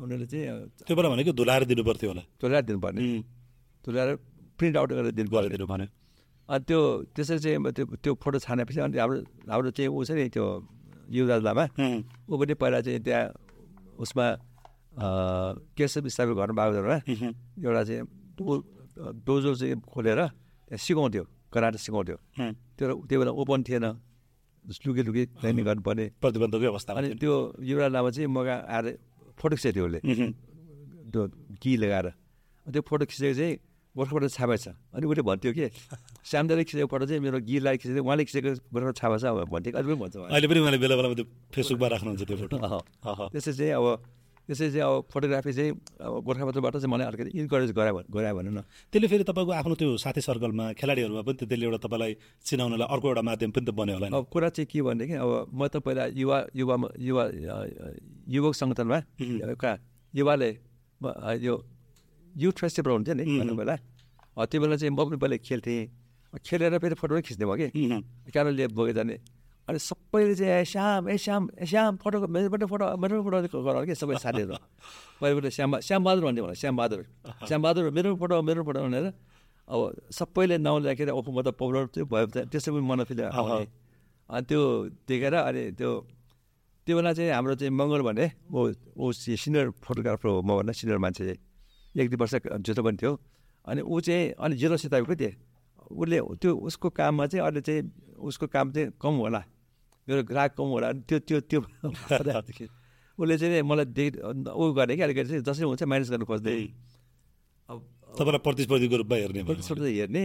उनीहरूले 0.00 0.26
चाहिँ 0.28 0.46
त्यो 0.86 0.94
बेला 0.96 1.08
भनेको 1.08 1.32
धुलाएर 1.32 1.64
दिनु 1.70 1.82
पर्थ्यो 1.84 2.08
होला। 2.10 2.22
तुल्याएर 2.40 2.64
दिनुपर्ने। 2.68 3.00
तुल्याएर 3.84 4.08
प्रिन्ट 4.58 4.76
आउट 4.76 4.90
गरेर 4.92 5.12
दिनु 5.16 5.30
गरिदिनु 5.32 5.66
भन्यो 5.72 5.88
अनि 6.48 6.64
त्यो 6.68 6.80
त्यसरी 7.16 7.38
चाहिँ 7.38 7.72
त्यो 7.72 7.84
त्यो 7.96 8.12
फोटो 8.20 8.38
छानेपछि 8.44 8.80
अनि 8.80 8.98
हाम्रो 8.98 9.18
हाम्रो 9.48 9.70
चाहिँ 9.72 9.88
ऊ 9.88 10.04
छ 10.04 10.10
नि 10.12 10.28
त्यो 10.28 10.44
युवराज 11.16 11.40
लामा 11.46 11.64
ऊ 12.28 12.34
पनि 12.36 12.54
पहिला 12.60 12.80
चाहिँ 12.80 13.00
त्यहाँ 13.00 13.24
उसमा 14.04 14.26
केशव 15.78 16.08
स्थापित 16.12 16.36
घर 16.36 16.50
बागदरमा 16.52 16.96
उम्, 17.08 17.34
एउटा 17.64 17.82
चाहिँ 17.88 18.02
डोजो 19.24 19.50
चाहिँ 19.54 19.74
खोलेर 19.80 20.20
त्यहाँ 20.68 20.80
सिकाउँथ्यो 20.84 21.24
कराटे 21.52 21.78
सिकाउँथ्यो। 21.78 22.16
त्यो 22.76 22.84
त्यो 23.08 23.16
बेला 23.20 23.32
ओपन 23.32 23.62
थिएन। 23.68 23.86
लुकी 24.66 25.02
लुकी 25.08 25.22
ट्रेनिङ 25.40 25.64
गर्नुपर्ने 25.64 26.04
प्रतिबन्धकै 26.20 26.66
अवस्थामा 26.72 26.98
अनि। 27.00 27.08
त्यो 27.20 27.34
युवराज 27.58 27.90
लामा 27.92 28.10
चाहिँ 28.10 28.28
मगा 28.28 28.54
आएर 28.68 28.86
फोटो 29.38 29.54
खिचेको 29.56 29.74
थियो 29.76 29.86
उसले। 29.86 30.00
त्यो 31.10 31.22
कि 31.62 31.70
लगाएर। 31.76 32.06
अनि 32.66 32.72
त्यो 32.72 32.82
फोटो 32.84 33.04
खिचेको 33.10 33.34
चाहिँ 33.40 33.54
गोर्खाबाट 33.90 34.30
छापेको 34.30 34.58
छ। 34.62 34.66
अनि 34.94 35.04
उसले 35.10 35.22
भन्थ्यो 35.26 35.50
कि 35.50 35.64
श्यामदाले 36.22 36.62
खिचेको 36.62 36.86
फोटो 36.86 37.04
चाहिँ 37.10 37.20
मेरो 37.24 37.38
गिरलाई 37.42 37.76
खिचेको 37.82 38.04
उहाँले 38.06 38.24
खिचेको 38.28 38.50
गोर्खाबाट 38.70 38.94
छापेको 39.00 39.18
छ 39.18 39.26
भन्थ्यो। 39.50 39.72
अहिले 39.74 39.88
पनि 39.90 39.98
भन्छ। 39.98 40.16
अहिले 40.30 40.46
पनि 40.46 40.58
उहाँले 40.62 40.78
बेला 40.78 40.94
बेलामा 40.94 41.14
त्यो 41.18 41.26
फेसबुकमा 41.50 41.88
राख्नुहुन्छ 41.90 42.22
त्यो 42.22 42.36
फोटो। 42.38 42.56
त्यसै 43.34 43.52
चाहिँ 43.58 43.74
अब 43.74 43.86
त्यसै 44.48 44.66
चाहिँ 44.70 44.84
अब 44.86 44.94
फोटोग्राफी 45.12 45.52
चाहिँ 45.52 45.72
अब 46.00 46.12
गोर्खापत्रबाट 46.26 46.74
चाहिँ 46.80 46.90
मलाई 46.92 47.06
अलिकति 47.10 47.30
इन्करेज 47.40 47.70
गरायो 47.76 48.02
गरायो 48.10 48.34
भनौँ 48.38 48.52
न। 48.52 48.60
त्यसले 48.90 49.06
फेरि 49.12 49.24
तपाईँको 49.28 49.52
आफ्नो 49.60 49.74
त्यो 49.80 49.96
साथी 50.04 50.20
सर्कलमा 50.20 50.64
खेलाडीहरूमा 50.80 51.22
पनि 51.22 51.36
त्यसले 51.44 51.64
एउटा 51.66 51.78
तपाईँलाई 51.84 52.12
चिनाउनलाई 52.46 52.88
अर्को 52.90 53.06
एउटा 53.10 53.22
माध्यम 53.30 53.50
पनि 53.54 53.64
त 53.66 53.70
बन्यो 53.70 53.94
होला 53.96 54.06
अब 54.10 54.24
कुरा 54.32 54.48
चाहिँ 54.56 54.66
के 54.66 54.78
भनेदेखि 54.82 55.14
अब 55.22 55.30
म 55.54 55.60
त 55.70 55.74
पहिला 55.86 56.04
युवा 56.18 56.38
युवा 56.56 56.74
युवा 56.98 57.24
युवक 58.26 58.54
सङ्गठनमा. 58.60 58.98
एउटा 59.20 59.72
युवाले 60.14 60.50
यो 61.46 61.54
युथ 62.34 62.56
फेस्टिभल 62.62 62.90
हुन्थ्यो 62.90 63.14
नि. 63.14 63.24
भन्नु 63.38 63.54
बेला 63.54 63.74
त्यो 64.50 64.58
बेला 64.60 64.74
चाहिँ 64.80 64.92
म 64.94 64.98
पनि 64.98 65.16
पहिला 65.22 65.36
खेल्थेँ। 65.46 65.82
खेलेर 66.46 66.78
फेरि 66.78 66.94
फोटो 66.94 67.20
खिच्ने 67.26 67.44
भयो 67.46 67.68
कि। 67.70 67.82
लिएर 68.54 68.70
बोकेर 68.70 68.94
जाने 68.94 69.16
अनि 69.70 69.78
सबैले 69.78 70.34
चाहिँ 70.34 70.52
ए 70.60 70.64
श्याम 70.66 71.08
ए 71.08 71.16
श्याम 71.22 71.42
ए 71.62 71.66
श्याम 71.70 71.96
फोटो 72.02 72.26
मेरोबाट 72.26 72.62
फोटो 72.66 72.86
मेरो 72.98 73.22
फोटो 73.22 73.38
गर 73.62 73.86
कि 73.86 73.94
सबै 73.94 74.18
साथीहरू। 74.18 74.54
पहिलाबाट 75.22 75.46
श्याम 75.54 75.78
श्यामबहादुर 75.78 76.24
भन्थ्यो 76.26 76.44
मलाई 76.44 76.58
श्यामबहादुर 76.58 77.02
श्यामबहादुर 77.46 77.90
मेरो 77.94 78.08
फोटो 78.18 78.42
मेरो 78.42 78.62
फोटो 78.66 78.80
भनेर 78.82 79.06
अब 79.70 79.78
सबैले 80.10 80.58
नाउँ 80.58 80.80
लेखेर 80.82 81.14
म 81.14 81.38
त 81.46 81.54
पपुलर 81.54 81.86
चाहिँ 81.94 82.06
भयो 82.10 82.26
त्यसै 82.50 82.70
पनि 82.74 82.82
मन 82.82 83.04
फिल 83.06 83.20
आउने। 83.30 83.66
अनि 84.26 84.44
त्यो 84.50 84.62
देखेर 85.06 85.34
अनि 85.38 85.62
त्यो 85.78 85.90
त्यो 86.86 86.94
बेला 86.98 87.12
चाहिँ 87.14 87.30
हाम्रो 87.30 87.54
चाहिँ 87.54 87.70
मङ्गल 87.70 88.02
भने 88.02 88.26
ऊ 88.50 88.74
ऊ 88.98 89.12
सिनियर 89.14 89.70
फोटोग्राफर 89.86 90.28
हो 90.28 90.42
मभन्दा 90.42 90.72
सिनियर 90.74 90.98
मान्छे 90.98 91.22
एक 91.94 92.06
दुई 92.10 92.18
वर्ष 92.18 92.34
जेठो 92.66 92.82
पनि 92.82 92.96
थियो। 92.98 93.12
अनि 93.70 93.80
ऊ 93.86 94.00
चाहिँ 94.02 94.34
अनि 94.34 94.54
जिरो 94.58 94.76
सिताएको 94.82 95.14
थिएँ 95.14 95.34
उसले 95.86 96.18
त्यो 96.42 96.50
उसको 96.66 96.88
काममा 96.90 97.26
चाहिँ 97.30 97.42
अहिले 97.46 97.60
चाहिँ 97.62 97.82
उसको 98.18 98.46
काम 98.50 98.66
चाहिँ 98.74 98.90
कम 98.98 99.14
होला। 99.22 99.42
मेरो 100.10 100.22
ग्राहक 100.26 100.52
कम 100.58 100.68
होला 100.74 100.88
त्यो 101.06 101.18
त्यो 101.22 101.38
त्यो 101.46 101.60
उसले 103.20 103.36
चाहिँ 103.38 103.62
मलाई 103.62 103.84
दे 103.84 104.04
ऊ 104.48 104.72
गर्ने 104.72 104.96
कि 104.96 105.02
अलिकति 105.02 105.28
चाहिँ 105.28 105.42
जसरी 105.44 105.64
हुन्छ 105.68 105.82
माइनस 105.84 106.10
गर्नु 106.10 106.24
खोज्दै। 106.24 106.56
अब 107.68 107.78
तपाईँलाई 108.16 108.42
प्रतिस्पर्धीको 108.48 108.96
रूपमा 108.96 109.16
हेर्ने। 109.16 109.42
प्रतिस्पर्धा 109.44 109.86
हेर्ने। 109.86 110.24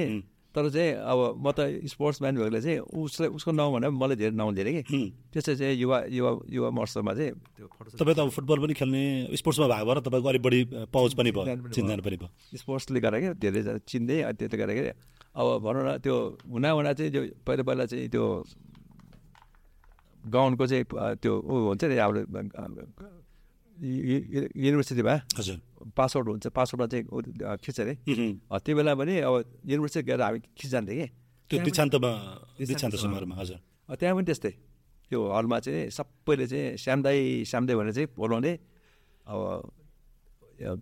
तर 0.55 0.69
चाहिँ 0.71 0.91
अब 1.03 1.19
म 1.35 1.51
त 1.51 1.59
स्पोर्ट्सम्यान 1.83 2.33
भएकोले 2.39 2.61
चाहिँ 2.63 2.79
उसलाई 2.79 3.29
उसको 3.35 3.51
नाउँ 3.51 3.71
भनेर 3.75 3.91
मलाई 3.91 4.15
धेरै 4.15 4.35
नाउँ 4.39 4.53
धेरै 4.55 4.71
कि। 4.87 4.99
त्यसै 5.35 5.55
चाहिँ 5.59 5.75
युवा 5.75 5.97
युवा 6.07 6.31
युवा 6.47 6.69
महोत्सवमा 6.71 7.13
चाहिँ 7.19 7.31
त्यो 7.35 7.67
फोटो 7.67 7.97
तपाईँ 7.99 8.15
त 8.15 8.19
अब 8.23 8.29
फुटबल 8.31 8.57
पनि 8.63 8.73
खेल्ने 8.79 9.03
स्पोर्ट्समा 9.35 9.67
भाग 9.67 9.83
भएर 9.83 9.99
तपाईँको 10.07 10.27
अलिक 10.31 10.41
बढी 10.47 10.59
पहुँच 10.95 11.13
पनि 11.19 11.31
भयो 11.35 11.45
चिन्जान 11.75 11.99
पनि 11.99 12.15
भयो। 12.15 12.29
स्पोर्ट्सले 12.55 12.99
गर्दा 13.03 13.19
क्या 13.19 13.33
धेरैजना 13.43 13.77
चिन्दै 13.83 14.17
अनि 14.31 14.35
त्यो 14.39 14.55
गर्दा 14.55 14.73
क्या 14.73 14.95
अब 15.35 15.47
भनौँ 15.59 15.83
न 15.83 15.89
त्यो 15.99 16.15
हुना 16.47 16.69
हुना 16.71 16.91
चाहिँ 16.95 17.11
त्यो 17.11 17.23
पहिला 17.43 17.63
पहिला 17.67 17.85
चाहिँ 17.91 18.07
त्यो 18.07 18.23
गाउनको 20.33 20.65
चाहिँ 20.67 20.83
त्यो 21.21 21.33
ऊ 21.39 21.53
हुन्छ 21.69 21.83
नि 21.85 21.95
यु- 23.75 24.49
युनिभर्सिटीमा 24.55 25.13
हजुर। 25.37 25.57
पासआउट 25.97 26.25
हुन्छ 26.27 26.45
पासआउटमा 26.47 26.87
चाहिँ 26.87 27.03
खिच्छ 27.63 27.79
अरे। 27.81 27.93
त्यो 28.63 28.73
बेला 28.75 28.93
पनि 28.95 29.13
अब 29.27 29.33
युनिभर्सिटी 29.67 30.03
गएर 30.07 30.21
हामी 30.21 30.39
खिचिजान्थ्यो 30.57 30.95
कि। 30.95 31.07
त्यो 31.49 31.59
दीक्षान्तमा 31.67 32.11
दीक्षान्त 32.57 32.69
दीक्षान्त 32.71 32.95
समारोहमा 33.03 33.35
हजुर। 33.35 33.57
त्यहाँ 33.99 34.15
पनि 34.15 34.25
त्यस्तै। 34.25 34.51
त्यो 35.11 35.19
हलमा 35.35 35.57
चाहिँ 35.59 35.89
सबैले 35.91 36.45
चाहिँ 36.47 36.77
श्यामदाई 36.83 37.19
श्यामदाई 37.51 37.75
भनेर 37.75 37.93
चाहिँ 37.93 38.07
बोलाउने 38.17 38.51
अब 39.27 39.39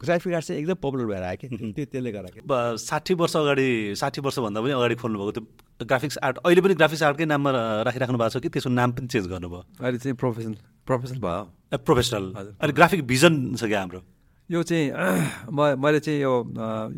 ग्राफिक 0.01 0.33
आर्ट 0.37 0.45
चाहिँ 0.45 0.61
एकदम 0.61 0.75
पपुलर 0.85 1.05
भएर 1.09 1.23
आयो 1.23 1.37
कि। 1.41 1.47
त्यो 1.49 1.85
त्यसले 1.91 2.11
गर्दा 2.13 2.57
साठी 2.77 3.13
वर्ष 3.19 3.35
अगाडि 3.41 3.67
साठी 3.97 4.19
वर्षभन्दा 4.21 4.59
पनि 4.61 4.71
अगाडि 4.77 4.95
खोल्नुभएको 5.01 5.31
त्यो 5.33 5.43
ग्राफिक्स 5.81 6.17
आर्ट 6.23 6.37
अहिले 6.45 6.61
पनि 6.61 6.73
ग्राफिक्स 6.77 7.03
आर्टकै 7.03 7.25
नाममा 7.25 7.49
राखिराख्नु 7.89 8.17
भएको 8.17 8.29
छ 8.29 8.41
कि 8.43 8.49
त्यसको 8.53 8.69
नाम 8.69 8.89
पनि 8.93 9.07
चेन्ज 9.09 9.25
गर्नुभयो? 9.27 9.61
अहिले 9.81 9.97
चाहिँ 9.97 10.15
प्रोफेसनल 10.15 10.55
प्रोफेसनल 10.85 11.19
भयो। 11.19 11.41
ए, 11.73 11.77
प्रोफेसनल 11.77 12.23
हजुर। 12.37 12.53
अहिले 12.61 12.73
ग्राफिक 12.73 13.01
भिजन 13.07 13.33
छ 13.57 13.63
क्या 13.65 13.79
हाम्रो? 13.81 14.01
यो 14.49 14.59
चाहिँ 14.63 14.85
म 15.49 15.59
मैले 15.79 15.99
चाहिँ 15.99 16.19
यो 16.21 16.33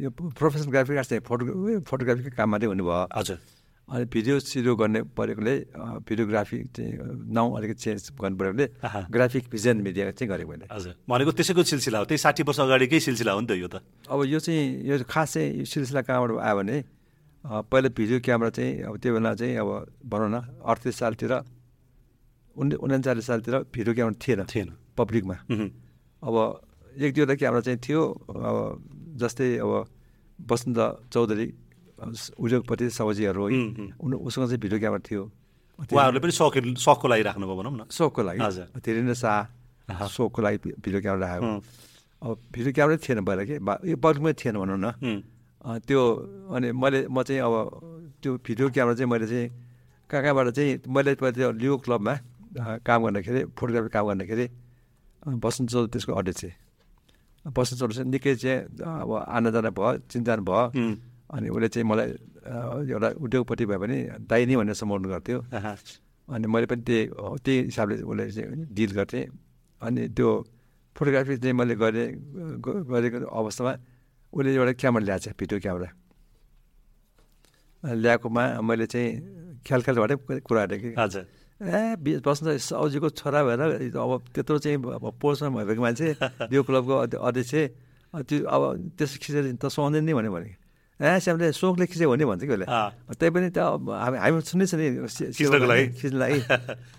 यो 0.03 0.09
प्रोफेसनल 0.11 0.71
ग्राफिक 0.71 0.97
आर्ट 0.97 1.07
चाहिँ 1.09 1.23
फोटो 1.23 1.43
फोटोग्राफीको 1.88 2.36
काम 2.36 2.49
मात्रै 2.51 2.67
हुनुभयो 2.67 2.99
हजुर। 3.15 3.38
अनि 3.86 4.05
भिडियो 4.09 4.39
सिडियो 4.41 4.73
गर्ने 4.76 5.01
परेकोले 5.13 5.55
भिडियोग्राफी 6.09 6.57
चाहिँ 6.73 6.93
नाउँ 7.30 7.49
अलिकति 7.57 7.80
चेन्ज 7.86 8.01
गर्नु 8.17 8.38
परेकोले। 8.38 8.65
ग्राफिक 9.13 9.43
भिजन 9.45 9.78
मिडिया 9.86 10.11
चाहिँ 10.17 10.30
गरेको 10.30 10.49
मैले। 10.49 10.65
हजुर। 10.73 10.93
भनेको 11.05 11.32
त्यसैको 11.38 11.63
सिलसिला 11.63 11.97
हो। 12.01 12.05
त्यही 12.09 12.17
साठी 12.17 12.43
वर्ष 12.49 12.59
अगाडिकै 12.65 12.99
सिलसिला 12.99 13.32
हो 13.38 13.39
नि 13.45 13.47
त 13.47 13.51
यो 13.61 13.69
त? 13.69 13.86
अब 14.09 14.26
यो 14.26 14.39
चाहिँ 14.41 14.89
यो 14.89 15.05
खास 15.05 15.34
चाहिँ 15.38 15.49
यो 15.61 15.65
सिलसिला 15.69 16.01
कहाँबाट 16.01 16.41
आयो 16.41 16.55
भने 16.57 16.78
पहिला 17.46 17.89
भिडियो 17.93 18.20
क्यामेरा 18.26 18.50
चाहिँ 18.50 18.89
अब 18.89 18.98
त्यो 18.98 19.14
बेला 19.14 19.34
चाहिँ 19.38 19.56
अब 19.62 19.70
भनौँ 20.02 20.30
न 20.34 20.38
अडतिस 20.66 20.96
सालतिर 20.98 21.34
उन्ने 22.56 22.76
उन्चालिस 22.76 23.26
सालतिर 23.28 23.56
भिडियो 23.70 23.93
क्यामेरा 23.93 24.18
थिएन 24.18 24.41
थिएन। 24.50 24.70
पब्लिकमा। 24.98 25.36
अब 26.26 26.36
एक 26.98 27.14
दुईवटा 27.14 27.36
क्यामेरा 27.36 27.62
चाहिँ 27.62 27.80
थियो 27.86 28.02
अब 28.02 28.58
जस्तै 29.22 29.62
अब 29.62 29.72
वसन्त 30.39 30.80
चौधरी 31.14 31.48
उद्योगपति। 32.39 32.86
उनी 32.89 34.16
उसँग 34.18 34.46
चाहिँ 34.50 34.60
भिडियो 34.60 34.80
क्यामेरा 34.80 35.04
थियो। 35.06 35.24
उहाँहरूले 35.91 36.20
पनि 36.24 36.32
सौक 36.32 36.54
सकको 36.82 37.08
लागि 37.08 37.24
राख्नुभयो 37.30 37.56
भनौँ 37.56 37.74
न। 37.78 37.82
सोखको 37.91 38.22
लागि। 38.24 38.39
हजुर। 38.41 38.80
धीरेन्द्र 38.80 39.14
शाह। 39.14 40.08
सोखको 40.08 40.41
लागि 40.41 40.58
भिडियो 40.82 41.02
क्यामेरा 41.02 41.28
राखेको 41.28 41.52
अब 42.26 42.32
भिडियो 42.54 42.74
क्यामेरै 42.74 42.98
थिएन 43.06 43.20
पहिला 43.22 43.43
कि? 43.43 43.56
यो 43.91 43.98
पब्लिकमै 44.02 44.34
थिएन 44.34 44.56
भनौँ 44.58 44.80
न। 44.80 44.88
त्यो 45.66 46.01
अनि 46.55 46.72
मैले 46.72 46.99
म 47.09 47.18
चाहिँ 47.26 47.41
अब 47.41 47.53
त्यो 48.22 48.32
भिडियो 48.45 48.70
क्यामेरा 48.70 48.95
चाहिँ 48.95 49.09
मैले 49.11 49.28
चाहिँ 49.28 49.49
कहाँ 50.09 50.22
कहाँबाट 50.24 50.47
चाहिँ 50.53 50.72
मैले 50.86 51.16
त्यो 51.16 51.51
लियो 51.57 51.74
क्लबमा 51.86 52.13
काम 52.86 52.99
गर्दाखेरि 53.05 53.41
फोटोग्राफी 53.57 53.89
काम 53.89 54.05
गर्दाखेरि 54.07 54.45
बसन्त 55.41 55.70
चौधरी 55.72 55.89
त्यसको 55.93 56.13
अध्यक्ष 56.13 56.45
बसन्त 57.45 57.80
चौधरी 57.80 57.95
चाहिँ 57.97 58.09
निकै 58.13 58.36
चाहिँ 58.36 58.59
अब 59.01 59.11
आनाजाना 59.26 59.70
भयो 59.74 59.91
चिन्तान 60.05 60.39
भयो। 60.45 60.61
अनि 61.34 61.49
उसले 61.49 61.68
चाहिँ 61.74 61.86
मलाई 61.89 62.07
एउटा 62.93 63.09
उद्योगपति 63.26 63.66
भए 63.66 63.78
पनि 63.82 63.97
दाइ 64.30 64.45
नै 64.45 64.55
भनेर 64.55 64.76
सम्झाउनु 64.78 65.09
गर्थ्यो। 65.09 65.39
अनि 66.30 66.45
मैले 66.45 66.66
पनि 66.70 66.82
त्यही 66.86 67.03
त्यही 67.41 67.57
हिसाबले 67.74 67.95
उसले 68.05 68.24
चाहिँ 68.32 68.70
डिल 68.70 68.91
गर्थेँ। 68.97 69.26
अनि 69.82 70.01
त्यो 70.13 70.30
फोटोग्राफी 70.95 71.38
चाहिँ 71.41 71.55
मैले 71.57 71.76
गरेँ 71.82 72.07
गरेको 72.61 73.18
अवस्थामा 73.26 73.74
उसले 74.36 74.50
एउटा 74.56 74.74
क्यामेरा 74.82 75.04
ल्याएको 75.06 75.24
छ 75.24 75.34
भिडियो 75.40 75.58
क्यामेरा? 75.64 75.90
ल्याएकोमा 77.84 78.44
मैले 78.68 78.86
चाहिँ 78.90 79.10
ख्याल 79.66 79.82
ख्यालबाटै 79.86 80.16
कुरा 80.48 80.64
कि? 80.82 80.90
हजुर। 80.98 81.24
ए 81.62 81.96
बस्न 82.26 82.58
साउजीको 82.60 83.10
छोरा 83.16 83.40
भएर 83.48 83.62
अब 83.96 84.12
त्यत्रो 84.36 84.58
चाहिँ 84.60 84.78
अब 84.98 85.06
पोस्टमा 85.22 85.64
भएकोमान्छे 85.64 86.08
यो 86.56 86.62
क्लबको 86.68 86.94
अध्य- 87.06 87.22
अध्यक्ष। 87.22 87.54
त्यो 88.28 88.38
अब 88.48 88.62
त्यसो 88.98 89.16
खिचेर 89.24 89.44
त 89.62 89.64
सुहाउँदैन 89.72 90.04
नि 90.04 90.14
भन्यो 90.18 90.32
भने। 90.36 90.50
ए 91.00 91.20
स्यामले 91.24 91.52
सोखले 91.52 91.86
खिच्यो 91.92 92.08
भने 92.12 92.26
भन्छ 92.26 92.44
कि 92.44 92.54
उसले। 92.56 92.66
त्यही 93.20 93.32
पनि 93.36 93.50
त 93.56 93.60
हामी 93.60 94.18
हामी 94.24 94.40
सुन्दैछ 94.50 94.72
नि। 94.76 94.86
खिच्नको 95.36 95.68
लागि? 95.68 95.86
खिच्नु 96.00 96.18
लागि। 96.20 96.40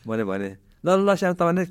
भने 0.08 0.24
भने 0.24 0.48
ल 0.84 0.88
ल 0.88 1.00
ल 1.04 1.10
स्याम 1.16 1.32
तपाईँले 1.40 1.62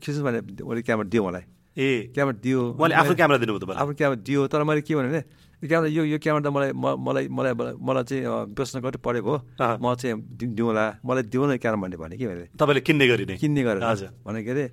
खिच्नु 0.00 0.22
भने 0.24 0.38
उसले 0.64 0.82
क्यामेरा 0.86 1.08
दियो 1.12 1.22
मलाई। 1.28 1.44
ए 1.76 2.14
क्यामेरा 2.14 2.38
दियो 2.38 2.60
उहाँले 2.78 2.94
आफ्नो 2.94 3.14
क्यामेरा 3.18 3.38
दिनुभयो 3.42 3.58
तपाईँलाई 3.58 3.82
आफ्नो 3.82 3.94
क्यामेरा 3.98 4.20
दियो 4.22 4.40
तर 4.46 4.62
मैले 4.62 4.82
के 4.86 4.94
भने 4.94 5.18
यो 5.62 5.66
क्यामेरा 5.68 5.90
यो 5.90 6.02
यो 6.04 6.18
क्यामेरा 6.22 6.42
त 6.46 6.52
मलाई 6.54 6.70
मलाई 6.74 7.24
मलाई 7.28 7.52
मलाई 7.82 8.04
चाहिँ 8.04 8.54
बेच्न 8.54 8.80
कति 8.80 8.98
परेको 9.02 9.30
हो। 9.30 9.38
म 9.58 9.94
चाहिँ 9.94 10.14
दिउँला 10.54 10.84
मलाई 11.02 11.22
दिउ 11.34 11.42
न 11.50 11.56
क्यामेरा 11.58 11.82
भन्ने 11.82 11.96
भने 11.98 12.16
कि 12.16 12.26
मैले 12.26 12.44
तपाईँले 12.54 12.80
किन्ने 12.86 13.04
गरिने 13.08 13.34
किन्ने 13.42 13.62
गरेर 13.66 13.82
हजुर 13.82 14.10
भने 14.22 14.40
के 14.44 14.50
अरे 14.50 14.64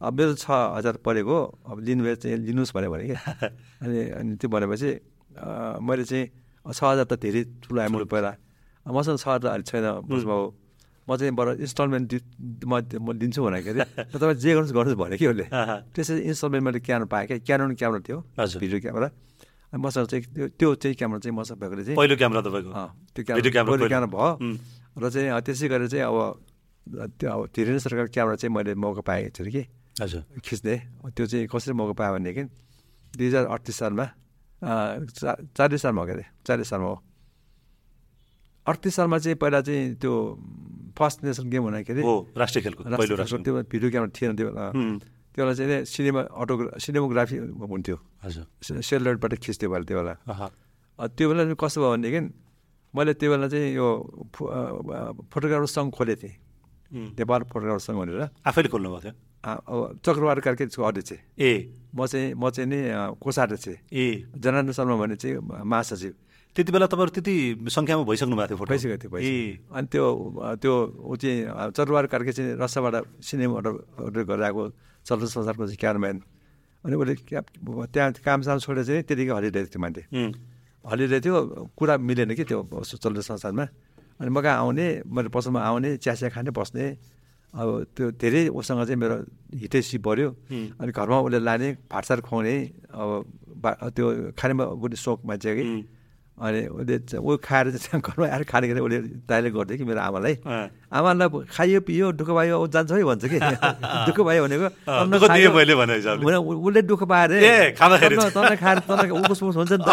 अब 0.00 0.12
मेरो 0.16 0.34
छ 0.36 0.46
हजार 0.50 0.96
परेको 1.00 1.36
अब 1.64 1.76
लिनुभयो 1.80 2.14
चाहिँ 2.20 2.36
लिनुहोस् 2.44 2.72
भने 2.76 2.86
कि 3.08 3.16
अनि 3.84 4.00
अनि 4.20 4.36
त्यो 4.36 4.48
भनेपछि 4.52 4.90
मैले 5.80 6.04
चाहिँ 6.04 6.26
छ 6.66 6.80
हजार 6.84 7.04
त 7.08 7.16
धेरै 7.16 7.42
ठुलो 7.64 7.80
एमाउन्ट 7.88 8.08
पहिला 8.12 8.32
मसँग 8.86 9.16
छ 9.16 9.28
हजार 9.28 9.48
अहिले 9.48 9.64
छैन 9.64 9.86
बुझ्नुभयो 10.08 10.44
म 11.10 11.16
चाहिँ 11.18 11.34
बरु 11.34 11.58
इन्स्टलमेन्ट 11.66 12.06
दि 12.06 12.18
म 12.70 12.78
म 13.02 13.18
दिन्छु 13.18 13.42
भने 13.42 13.58
के 13.66 13.70
अरे 13.74 13.82
र 13.82 14.14
तपाईँ 14.14 14.38
जे 14.38 14.50
गर्नुहोस् 14.54 14.74
गर्नुहोस् 14.78 14.98
भने 15.02 15.16
कि 15.18 15.26
उसले। 15.26 15.46
त्यसरी 15.50 16.20
इन्स्टलमेन्ट 16.30 16.62
मैले 16.62 16.80
क्यामेरा 16.86 17.10
पाएँ 17.10 17.26
क्या 17.26 17.38
क्यानोन 17.42 17.74
क्यामेरा 17.74 18.00
थियो। 18.06 18.18
Video 18.62 18.78
camera. 18.78 19.08
अनि 19.74 19.78
मसँग 19.82 20.06
चाहिँ 20.06 20.22
त्यो 20.30 20.46
त्यो 20.54 20.68
चाहिँ 20.78 20.94
क्यामेरा 20.94 21.18
चाहिँ 21.18 21.34
मसँग 21.34 21.58
भएकोले 21.58 21.82
चाहिँ 21.90 21.96
पहिलो 21.98 22.14
क्यामेरा 22.14 22.40
तपाईँको? 22.46 22.70
त्यो 22.70 23.22
भिडियो 23.34 23.50
क्यामेरा 23.50 23.74
क्यामेरा 23.74 23.74
पहिलो। 23.74 23.90
क्यामेरा 23.90 24.10
भयो। 24.14 24.30
र 25.02 25.04
चाहिँ 25.10 25.42
त्यसै 25.42 25.66
गरेर 25.66 25.88
चाहिँ 25.90 26.06
अब 26.06 26.16
त्यो 27.18 27.26
अब 27.26 27.40
धीरेन्द्र 27.54 27.82
सरकारको 27.82 28.12
क्यामेरा 28.14 28.36
चाहिँ 28.38 28.52
मैले 28.54 28.72
मौका 28.78 29.02
पाएँ 29.02 29.34
एकचोटि 29.34 29.50
कि। 29.50 29.62
हजुर। 29.98 30.22
खिच्ने। 30.46 30.74
त्यो 31.10 31.24
चाहिँ 31.26 31.46
कसरी 31.50 31.74
मौका 31.74 31.94
पायो 31.98 32.12
भनेदेखि 32.18 32.42
दुई 33.18 33.26
हजार 33.26 33.44
अडतिस 33.50 33.76
सालमा 33.82 34.06
चा 34.62 35.30
चालिस 35.58 35.80
सालमा 35.82 36.00
हो 36.02 36.06
क्या 36.06 36.14
अरे 36.14 36.26
चालिस 36.46 36.68
सालमा 36.70 36.88
हो। 36.90 36.98
अडतिस 38.66 38.94
सालमा 38.94 39.18
चाहिँ 39.18 39.36
पहिला 39.40 39.60
चाहिँ 39.66 39.94
त्यो 40.02 40.14
फर्स्ट 41.00 41.24
नेसनल 41.24 41.48
गेम 41.48 41.62
हुँदाखेरि 41.64 42.02
हो 42.04 42.14
राष्ट्रिय 42.36 42.62
खेलकुद 42.64 42.84
पहिलो 43.00 43.16
त्यो 43.16 43.52
भिडियो 43.72 43.88
क्यामेरा 43.90 44.12
थिएन 44.12 44.36
त्यो 44.36 44.46
बेला। 44.52 44.64
त्यो 45.32 45.40
बेला 45.40 45.54
चाहिँ 45.56 45.84
सिनेमा 45.88 46.22
अटोग्रा 46.28 46.78
सिनेमोग्राफी 46.84 47.36
हुन्थ्यो। 47.72 47.96
हजुर। 48.24 48.44
सेलुलाइटबाट 48.84 49.32
खिच्थ्यो 49.40 49.68
पहिला 49.70 49.86
त्यो 49.88 49.96
बेला। 49.96 50.14
त्यो 51.16 51.26
बेला 51.30 51.42
चाहिँ 51.48 51.56
कस्तो 51.56 51.78
भयो 51.80 51.90
भनेदेखि 51.96 52.20
मैले 52.94 53.12
त्यो 53.16 53.28
बेला 53.32 53.46
चाहिँ 53.48 53.68
यो 53.80 53.86
फोटोग्राफर 55.32 55.66
सङ्घ 55.66 55.90
खोलेको 55.96 56.20
थिएँ। 56.20 56.34
नेपाल 57.16 57.40
फोटोग्राफर 57.48 57.82
सङ्घ 57.86 57.98
भनेर। 58.02 58.20
आफैले 58.44 58.68
खोल्नु 58.68 58.88
भएको 58.90 59.00
थियो 59.00 59.14
चक्रवार 60.04 60.38
कार्के 60.44 60.64
त्यसको 60.68 60.82
अध्यक्ष। 60.84 61.12
ए। 61.40 61.52
म 61.96 62.06
चाहिँ 62.06 62.34
म 62.36 62.50
चाहिँ 62.50 62.68
नि 62.68 62.80
कोषाध्यक्ष। 63.16 63.68
ए। 63.88 64.28
जनार्दन 64.36 64.72
शर्मा 64.76 64.96
भने 65.00 65.16
चाहिँ 65.16 65.38
महासचिव। 65.64 66.12
त्यति 66.56 66.70
बेला 66.72 66.86
तपाईँहरू 66.90 67.12
त्यति 67.14 67.34
सङ्ख्यामा 67.70 68.02
भइसक्नु 68.10 68.34
भएको 68.36 68.48
थियो 68.50 68.58
फोटो। 68.58 68.70
भइसकेको 68.74 68.98
थियो 68.98 69.18
ए 69.22 69.62
अनि 69.70 69.86
त्यो 69.86 70.04
त्यो 70.62 70.74
ऊ 70.98 71.14
चाहिँ 71.16 71.36
अ, 71.46 71.70
चक्रवार 71.76 72.06
कार्के 72.10 72.32
चाहिँ 72.34 72.58
रसाबाट 72.58 72.94
सिनेमा 73.22 73.54
अर्डर 73.58 74.22
गरेर 74.26 74.44
आएको 74.50 74.62
चलचित्र 75.06 75.30
संसारको 75.30 75.62
चाहिँ 75.70 75.78
क्यामराम्यान। 75.78 76.16
अनि 76.84 76.94
उसले 76.96 77.14
त्यहाँ 77.94 78.10
कामसाम 78.24 78.58
छोडेर 78.66 78.84
चाहिँ 78.84 79.02
त्यतिकै 79.06 79.32
हलिरहेको 79.38 79.70
थियो 79.70 79.80
मान्छे। 79.84 80.02
हलिरहेको 80.84 81.22
थियो 81.22 81.36
कुरा 81.78 81.94
मिलेन 82.02 82.34
कि 82.34 82.44
त्यो 82.50 82.58
चल्दो 82.98 83.20
संसारमा। 83.30 83.64
अनि 84.20 84.30
म 84.34 84.38
कहाँ 84.42 84.58
आउने 84.66 84.86
मेरो 85.06 85.28
पसलमा 85.30 85.60
आउने 85.60 85.90
चिया 86.02 86.28
खाने 86.34 86.50
बस्ने। 86.50 86.86
अब 87.54 87.68
त्यो 87.94 88.06
धेरै 88.18 88.42
उसँग 88.54 88.80
चाहिँ 88.90 88.98
मेरो 88.98 89.16
हितैसी 89.54 89.98
उम्, 90.02 90.82
अनि 90.82 90.90
घरमा 90.94 91.18
उसले 91.26 91.38
लाने 91.46 91.68
फाटसार 91.90 92.18
खुवाउने 92.26 92.54
अब 92.90 93.90
त्यो 93.94 94.06
खानेमा 94.38 94.64
उसले 94.82 94.96
सोख 94.98 95.18
मान्छे 95.26 95.50
कि। 95.56 95.64
अनि 96.38 96.60
उसले 96.72 97.18
ऊ 97.18 97.36
खाएर 97.44 97.66
चाहिँ 97.76 98.00
घरमा 98.00 98.26
आएर 98.32 98.42
खाने 98.48 98.66
गरेर 98.68 98.80
उसले 98.80 98.98
दाइले 99.28 99.50
गर्थ्यो 99.50 99.76
कि 99.76 99.84
मेरो 99.84 100.00
आमालाई। 100.00 100.34
आमालाई 100.88 101.28
खाइयो 101.52 101.80
पियो 101.84 102.12
दुःख 102.16 102.30
पायो 102.32 102.56
ऊ 102.56 102.66
जान्छ 102.72 102.92
है 102.96 103.04
भन्छ 103.04 103.24
कि। 103.28 103.38
दुःख 104.08 104.18
पायो 104.24 104.40
भनेको 104.48 104.68
भने 106.24 106.36
उसले 106.40 106.80
दुःख 106.88 107.02
पाएर। 107.12 107.30
तँलाई 107.76 108.56
खाएर 108.56 108.78
तँलाई 108.88 109.08
मुकुस 109.20 109.40
हुन्छ 109.42 109.72
नि 109.72 109.84
त। 109.84 109.88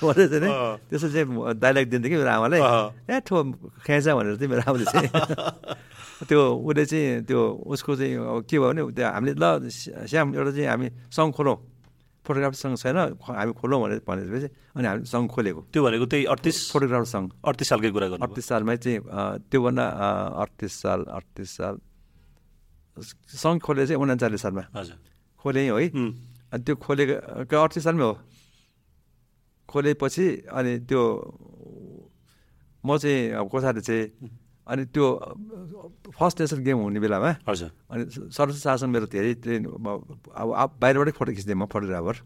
भनेर 0.00 0.28
चाहिँ 0.32 0.40
नि। 0.40 0.48
त्यसो 0.88 1.06
चाहिँ 1.12 1.26
डाइलग 1.60 1.84
दिन्थ्यो 1.92 2.08
कि 2.08 2.16
मेरो 2.16 2.32
आमालाई। 2.32 2.60
ए 3.12 3.20
ठो 3.28 3.36
खेचा 3.84 4.10
भनेर 4.16 4.40
चाहिँ 4.40 4.48
मेरो 4.48 4.62
आमाले 4.72 4.84
चाहिँ 4.88 5.08
त्यो 6.28 6.40
उसले 6.64 6.84
चाहिँ 6.90 7.22
त्यो 7.28 7.40
उसको 7.70 7.92
चाहिँ 7.94 8.16
अब 8.16 8.42
के 8.48 8.56
भयो 8.58 8.72
भने 8.72 8.82
त्यो 8.96 9.06
हामीले 9.06 9.36
ल 9.38 9.68
श्याम 10.08 10.26
एउटा 10.34 10.50
चाहिँ 10.56 10.66
हामी 10.66 10.88
सङ्घ 11.12 11.30
खोलौँ। 11.36 11.56
फोटोग्राफर 12.28 12.58
सङ्घ 12.62 12.76
छैन 12.76 12.98
हामी 13.24 13.52
खोलौँ 13.60 13.78
भनेर 13.82 14.00
भनेपछि 14.04 14.48
अनि 14.76 14.86
हामीले 14.88 15.08
सङ्घ 15.08 15.26
खोलेको। 15.34 15.60
त्यो 15.72 15.80
भनेको 15.84 16.06
त्यही 16.12 16.24
अडतिस 16.34 16.56
फोटोग्राफर 16.72 17.08
सङ्घ 17.14 17.26
अडतिस 17.48 17.66
सालकै 17.72 17.90
कुरा 17.96 18.06
गर्नु 18.12 18.22
अडतिस 18.28 18.46
सालमै 18.52 18.76
चाहिँ 18.84 19.00
त्योभन्दा 19.50 19.84
अडतिस 20.42 20.72
साल 20.82 21.00
अडतिस 21.18 21.50
साल 21.58 21.74
सङ्घ 23.42 23.58
खोले 23.64 23.82
चाहिँ 23.88 24.00
उन्चालिस 24.02 24.40
सालमा। 24.44 24.64
हजुर। 24.76 24.96
खोलेँ 25.40 25.66
है। 25.70 25.86
अनि 26.52 26.62
त्यो 26.64 26.74
खोलेको 26.84 27.56
अडतिस 27.64 27.82
सालमै 27.86 28.04
हो? 28.04 28.14
खोलेपछि 29.68 30.26
अनि 30.48 30.72
त्यो 30.88 31.02
म 32.84 32.88
चाहिँ 32.96 33.36
अब 33.36 33.46
कोसाले 33.52 33.80
चाहिँ 33.84 34.04
अनि 34.68 34.82
त्यो 34.92 35.06
फर्स्ट 36.12 36.36
नेसनल 36.40 36.60
गेम 36.68 36.78
हुने 36.84 37.00
बेलामा 37.00 37.30
हजुर। 37.48 37.70
अनि 37.90 38.02
सर्वोच्च 38.36 38.60
शासन 38.60 38.88
मेरो 38.92 39.06
धेरै 39.08 39.32
ट्रेन 39.40 39.64
अब 39.64 40.70
बाहिरबाटै 40.80 41.12
फोटो 41.16 41.32
खिच्थेँ 41.32 41.56
म 41.56 41.64
फोटोग्राफर 41.72 42.16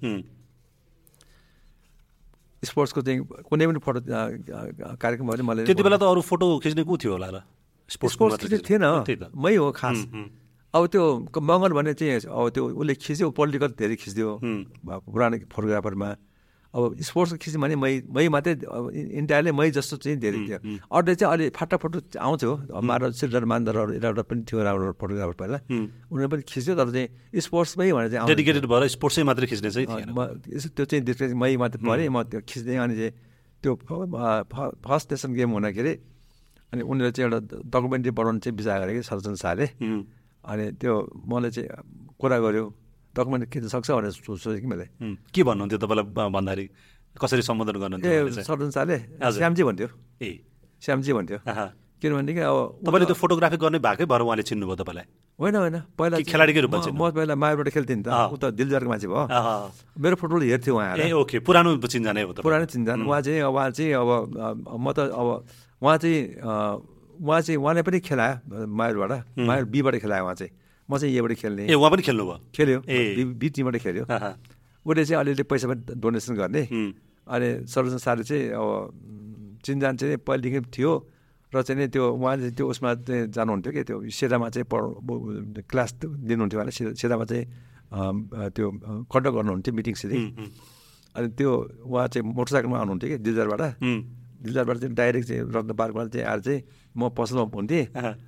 स्पोर्ट्सको 2.63 3.01
चाहिँ 3.03 3.19
कुनै 3.47 3.65
पनि 3.67 3.79
फोटो 3.83 4.01
कार्यक्रम 4.07 5.27
भयो 5.27 5.35
भने 5.35 5.43
मैले 5.43 5.61
त्यति 5.67 5.83
बेला 5.83 5.99
त 5.99 6.05
अरू 6.07 6.21
फोटो 6.23 6.47
खिच्ने 6.63 6.83
को 6.87 6.95
थियो 6.95 7.13
होला 7.19 7.29
र? 7.31 7.43
स्पोर्ट्स? 7.91 8.47
थिएन। 8.67 9.31
मै 9.35 9.55
हो 9.59 9.71
खास। 9.75 9.99
अब 10.75 10.83
त्यो 10.89 11.05
मगर 11.43 11.73
भने 11.75 11.93
चाहिँ 11.95 12.27
अब 12.27 12.49
त्यो 12.55 12.63
उसले 12.81 12.95
खिच्यो 12.97 13.31
पोलिटिकल 13.35 13.71
धेरै 13.77 13.97
खिच्दियो। 13.99 14.31
पुरानो 15.11 15.37
फोटोग्राफरमा। 15.51 16.09
अब 16.73 16.97
स्पोर्ट्स 17.05 17.33
खिच्यो 17.37 17.61
भने 17.61 17.77
मै 17.77 18.09
मै 18.09 18.29
मात्रै 18.33 18.53
इन्टायरली 19.21 19.53
मै 19.53 19.69
जस्तो 19.77 19.97
चाहिँ 20.01 20.17
धेरै 20.25 20.41
थियो। 20.49 20.59
अरूले 20.89 21.15
चाहिँ 21.21 21.33
अलि 21.33 21.45
फाटा 21.53 21.77
फोटो 21.77 22.17
आउँथ्यो। 22.17 22.53
मार 22.81 23.13
सिल्डर 23.13 23.45
मान्दरहरू 23.45 23.93
एउटा 24.01 24.23
पनि 24.25 24.41
थियो 24.49 24.59
राम्रो 24.65 24.97
फोटोग्राफर 24.97 25.37
पहिला। 25.37 25.59
उनीहरू 25.69 26.29
पनि 26.33 26.43
खिच्यो 26.49 26.73
तर 26.73 26.89
चाहिँ 26.97 27.09
स्पोर्ट्समै 27.45 27.93
भनेर 27.93 28.09
चाहिँ। 28.17 28.25
डेडिकेटेड 28.25 28.65
भएर 28.73 28.83
स्पोर्ट्सै 28.89 29.23
मात्रै 29.29 29.47
खिच्ने 29.53 29.69
चाहिँ 29.69 29.87
त्यो 30.73 30.85
चाहिँ 30.89 31.05
डिफ्रेन्स 31.05 31.35
मै 31.37 31.57
मात्रै 31.61 31.81
परेँ। 31.85 32.09
म 32.09 32.25
त्यो 32.33 32.41
खिच्दै 32.41 32.77
अनि 32.81 32.95
चाहिँ 32.97 33.13
त्यो 33.61 33.73
फर्स्ट 34.81 35.07
नेसन 35.13 35.31
गेम 35.37 35.51
हुँदाखेरि 35.53 35.93
अनि 36.73 36.83
उनीहरूले 36.89 37.13
चाहिँ 37.13 37.29
एउटा 37.29 37.69
डकुमेन्ट्री 37.69 38.13
बनाउनु 38.17 38.41
चाहिँ 38.41 38.57
विचार 38.57 38.81
गरे 38.81 38.93
कि 38.97 39.03
सर्जन 39.13 39.35
शाहले 39.45 39.67
अनि 40.41 40.65
त्यो 40.81 40.93
मलाई 41.29 41.51
चाहिँ 41.53 41.69
कुरा 42.17 42.39
गर्यो। 42.41 42.65
डकुमेन्ट 43.17 43.45
खिच्न 43.53 43.69
सक्छ 43.69 43.89
भनेर 43.91 44.11
सोचेँ 44.11 44.61
कि 44.61 44.67
मैले। 44.67 44.87
के 45.35 45.43
भन्नुहुन्थ्यो 45.45 45.79
तपाईँलाई 45.85 46.31
भन्दाखेरि? 46.33 46.65
कसरी 47.21 47.43
सम्बोधन 47.45 47.77
गर्नुहुन्थ्यो? 47.83 48.43
सर्जन 48.49 48.71
शाहले 48.73 48.97
हजुर। 49.21 49.39
श्यामजी 49.41 49.63
भन्थ्यो। 49.69 49.89
ए। 50.23 50.31
श्यामजी 50.83 51.13
भन्थ्यो। 51.13 51.39
किनभनेदेखि 52.03 52.41
अब 52.41 52.57
तपाईँले 52.83 53.07
त्यो 53.07 53.15
फोटोग्राफी 53.15 53.57
गर्ने 53.63 53.79
भएकै 53.79 54.05
भएर 54.11 54.21
उहाँले 54.27 54.43
चिन्नुभयो 54.43 54.77
तपाईँलाई। 54.83 55.07
होइन 55.39 55.55
होइन। 55.57 55.77
पहिला 55.99 56.17
खेलाडीकै 56.27 56.61
रूपमा 56.67 56.79
म- 56.99 57.13
पहिला 57.15 57.35
मायाबाट 57.39 57.69
खेल्थेँ 57.71 57.97
नि 57.97 58.03
त। 58.03 58.09
ऊ 58.11 58.37
त 58.43 58.45
दिलजरको 58.59 58.89
मान्छे 58.91 59.07
भयो। 59.07 59.23
मेरो 60.03 60.15
फुटबल 60.19 60.41
हेर्थ्यो 60.51 60.73
उहाँ 60.75 60.97
ए 60.99 61.13
ओके। 61.15 61.39
पुरानो 61.47 61.71
चिन्जानै 61.79 62.23
हो 62.27 62.33
पुरानो 62.43 62.65
चिन्जान। 62.75 62.99
उहाँ 63.07 63.21
चाहिँ 63.23 63.43
उहाँ 63.47 63.71
चाहिँ 63.71 63.93
अब 63.93 64.09
म 64.83 64.87
त 64.97 64.99
अब 65.15 65.29
उहाँ 65.83 65.97
चाहिँ 66.03 66.19
उहाँ 66.43 67.41
चाहिँ 67.47 67.59
उहाँले 67.63 67.83
पनि 67.87 67.99
खेलायो 68.03 68.67
मायुरबाट 68.67 69.13
मायुर 69.39 69.65
बीबाट 69.71 69.95
खेलायो 70.03 70.25
उहाँ 70.27 70.35
चाहिँ। 70.35 70.53
म 70.91 70.99
चाहिँ 70.99 71.15
एबाट 71.17 71.33
खेल्ने। 71.43 71.63
ए 71.71 71.75
उहाँ 71.75 71.91
पनि 71.91 72.03
खेल्नुभयो 72.03 72.37
खेल्यो। 72.57 72.79
ए। 72.89 73.25
बी 73.41 73.49
टिमबाट 73.55 73.77
खेल्यो। 73.85 74.05
उसले 74.87 75.05
चाहिँ 75.05 75.21
अलिअलि 75.23 75.43
पैसा 75.47 75.67
पनि 75.71 75.83
डोनेसन 76.03 76.35
गर्ने। 76.35 76.63
अनि 77.27 77.49
सर्वजन 77.71 77.99
सारले 78.03 78.25
चाहिँ 78.25 78.45
अब 78.51 79.61
चिन्जान 79.65 79.97
चाहिँ 79.97 80.17
पहिलेदेखि 80.27 80.61
थियो 80.75 80.93
र 81.53 81.63
चाहिँ 81.63 81.79
नि 81.81 81.87
त्यो 81.95 82.03
उहाँले 82.19 82.51
त्यो 82.57 82.65
उसमा 82.67 82.91
चाहिँ 83.07 83.27
जानुहुन्थ्यो 83.31 83.73
कि 83.73 83.83
त्यो 83.85 83.97
सेरामा 84.11 84.49
चाहिँ 84.51 84.67
पढ 84.73 85.63
क्लास 85.71 85.91
दिनुहुन्थ्यो 86.03 86.59
उहाँले 86.59 86.73
सेरा- 86.73 86.97
सेरामा 86.99 87.25
चाहिँ 87.31 87.45
त्यो 88.57 88.67
कन्डक्ट 89.13 89.35
गर्नुहुन्थ्यो 89.37 89.73
मिटिङ 89.77 89.95
सिटिङ। 90.03 90.23
अनि 91.15 91.29
त्यो 91.39 91.51
उहाँ 91.87 92.07
चाहिँ 92.09 92.25
मोटरसाइकलमा 92.35 92.79
आउनुहुन्थ्यो 92.79 93.09
कि 93.13 93.17
दिलदारबाट 93.23 93.63
दिलदारबाट 94.43 94.77
चाहिँ 94.83 94.95
डाइरेक्ट 94.97 95.27
चाहिँ 95.29 95.43
रत्न 95.55 95.73
पार्कमा 95.77 96.03
चाहिँ 96.09 96.27
आएर 96.27 96.41
चाहिँ 96.41 96.61
म 96.97 97.09
पसलमा 97.17 97.45
हुन्थेँ। 97.55 97.85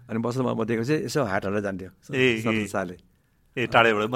अनि 0.09 0.19
पसलमा 0.25 0.53
म 0.55 0.65
दिएको 0.65 0.85
चाहिँ 0.85 1.05
यसो 1.05 1.21
हाट 1.25 1.45
हालेर 1.45 1.63
जान्थ्यो 1.63 1.91
ए। 2.15 2.67
शाहले 2.69 2.97
ए 3.55 3.67
टाढेबाट। 3.71 4.11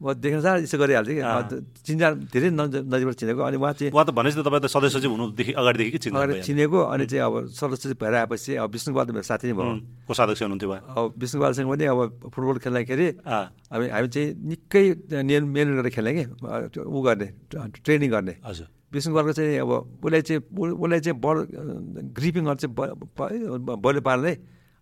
म 0.00 0.12
देख्न 0.16 0.40
साह्रो 0.40 0.64
यसो 0.64 0.76
गरिहाल्थेँ 0.80 1.14
कि। 1.16 1.20
अँ। 1.20 1.60
चिन्जा 1.84 2.08
धेरै 2.32 2.48
नजिक 2.56 2.82
नजिकबाट 2.88 3.16
चिनेको। 3.20 3.42
अनि 3.44 3.56
उहाँ 3.60 3.72
चाहिँ 3.76 3.92
उहाँ 3.92 4.04
त 4.08 4.10
भनेपछि 4.16 4.40
तपाईँ 4.40 4.62
त 4.64 4.66
सदस्य 4.72 4.98
चाहिँ 5.04 5.12
हुनुदेखि 5.12 5.52
अगाडिदेखि 5.60 5.90
कि 5.92 5.98
चिन्नु 6.08 6.16
अगाडि 6.24 6.40
चिनेको 6.48 6.78
अनि 6.88 7.04
चाहिँ 7.04 7.22
अब 7.28 7.34
सदस्य 7.52 7.94
भएर 8.00 8.14
आएपछि 8.24 8.52
अब 8.64 8.72
त 8.72 9.10
मेरो 9.12 9.28
साथी 9.28 9.44
नै 9.44 9.54
भयो। 9.60 9.72
कोषाध्यक्ष 10.08 10.40
हुनुहुन्थ्यो 10.48 10.68
उहाँ। 10.72 10.80
अब 10.88 11.04
विष्णुपालसँग 11.20 11.68
पनि 11.68 11.84
अब 11.84 12.00
फुटबल 12.32 12.56
खेल्दाखेरि 12.64 13.06
अँ, 13.28 13.44
हामी 13.76 13.86
हामी 13.92 14.08
चाहिँ 14.08 14.28
निकै 14.48 14.84
नियम 15.20 15.44
मेहनत 15.52 15.74
गरेर 15.84 15.92
खेल्ने 15.92 16.12
कि। 16.16 16.24
ऊ 16.80 16.98
गर्ने 17.04 17.28
ट्रेनिङ 17.84 18.08
गर्ने। 18.08 18.34
हजुर। 18.40 18.66
विष्णुपालको 18.88 19.32
चाहिँ 19.36 19.60
अब 19.60 19.70
उसलाई 20.00 20.22
चाहिँ 20.24 20.40
उसलाई 20.48 21.00
चाहिँ 21.04 21.18
बल 21.20 21.36
ग्रिपिङहरू 22.16 22.56
चाहिँ 22.56 22.72
बलले 23.84 24.00
पार्ने। 24.00 24.32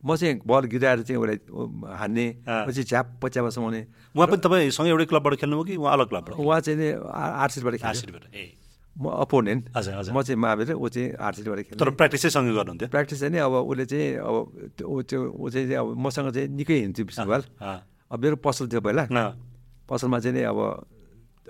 म 0.04 0.16
चाहिँ 0.16 0.40
बल 0.46 0.64
गिराएर 0.70 1.02
चाहिँ 1.02 1.18
उसलाई 1.22 1.38
हान्ने। 1.96 2.26
पछि 2.46 2.82
झ्याप 2.84 3.06
पच्यामा 3.22 3.50
समाउने। 3.50 3.80
उहाँ 4.16 4.26
पनि 4.28 4.40
तपाईँसँग 4.44 4.86
एउटै 4.88 5.04
क्लबबाट 5.10 5.34
खेल्नुभयो 5.40 5.64
कि 5.64 5.76
उहाँ 5.76 5.92
अलग 5.92 6.08
क्लबबाट 6.08 6.34
उहाँ 6.36 6.60
चाहिँ 6.60 6.78
नि 6.78 6.88
आ- 6.92 7.34
आरसिसबाट 7.42 7.72
खेल्छ 7.74 7.84
आरसिडीबाट 7.86 8.24
ए। 8.34 8.44
म 8.96 9.04
अपोनेन्ट। 9.24 9.64
म 10.12 10.22
चाहिँ 10.22 10.38
महावीर 10.40 10.72
ऊ 10.72 10.88
चाहिँ 10.88 11.08
आरसिसबाट 11.20 11.58
खेल्छ 11.68 11.80
तर 11.80 11.90
प्र्याक्टिसै 11.96 12.28
सँगै 12.30 12.52
गर्नुहुन्थ्यो? 12.56 12.88
प्र्याक्टिस 12.88 13.18
चाहिँ 13.20 13.32
नि 13.32 13.38
अब 13.44 13.52
उसले 13.66 13.84
चाहिँ 13.86 14.08
अब 14.20 14.34
त्यो 14.78 14.86
ऊ 14.88 15.02
चाहिँ 15.02 15.26
ऊ 15.36 15.48
चाहिँ 15.50 15.74
अब 15.74 15.86
मसँग 16.06 16.28
चाहिँ 16.32 16.48
निकै 16.56 16.74
हिँड्थ्यो 16.80 17.04
विष्णुपाल 17.06 17.42
अँ, 17.60 17.78
अब 18.12 18.18
मेरो 18.22 18.36
पसल 18.40 18.64
थियो 18.72 18.80
पहिला। 18.80 19.04
पसलमा 19.90 20.18
चाहिँ 20.18 20.34
नि 20.36 20.42
अब 20.48 20.58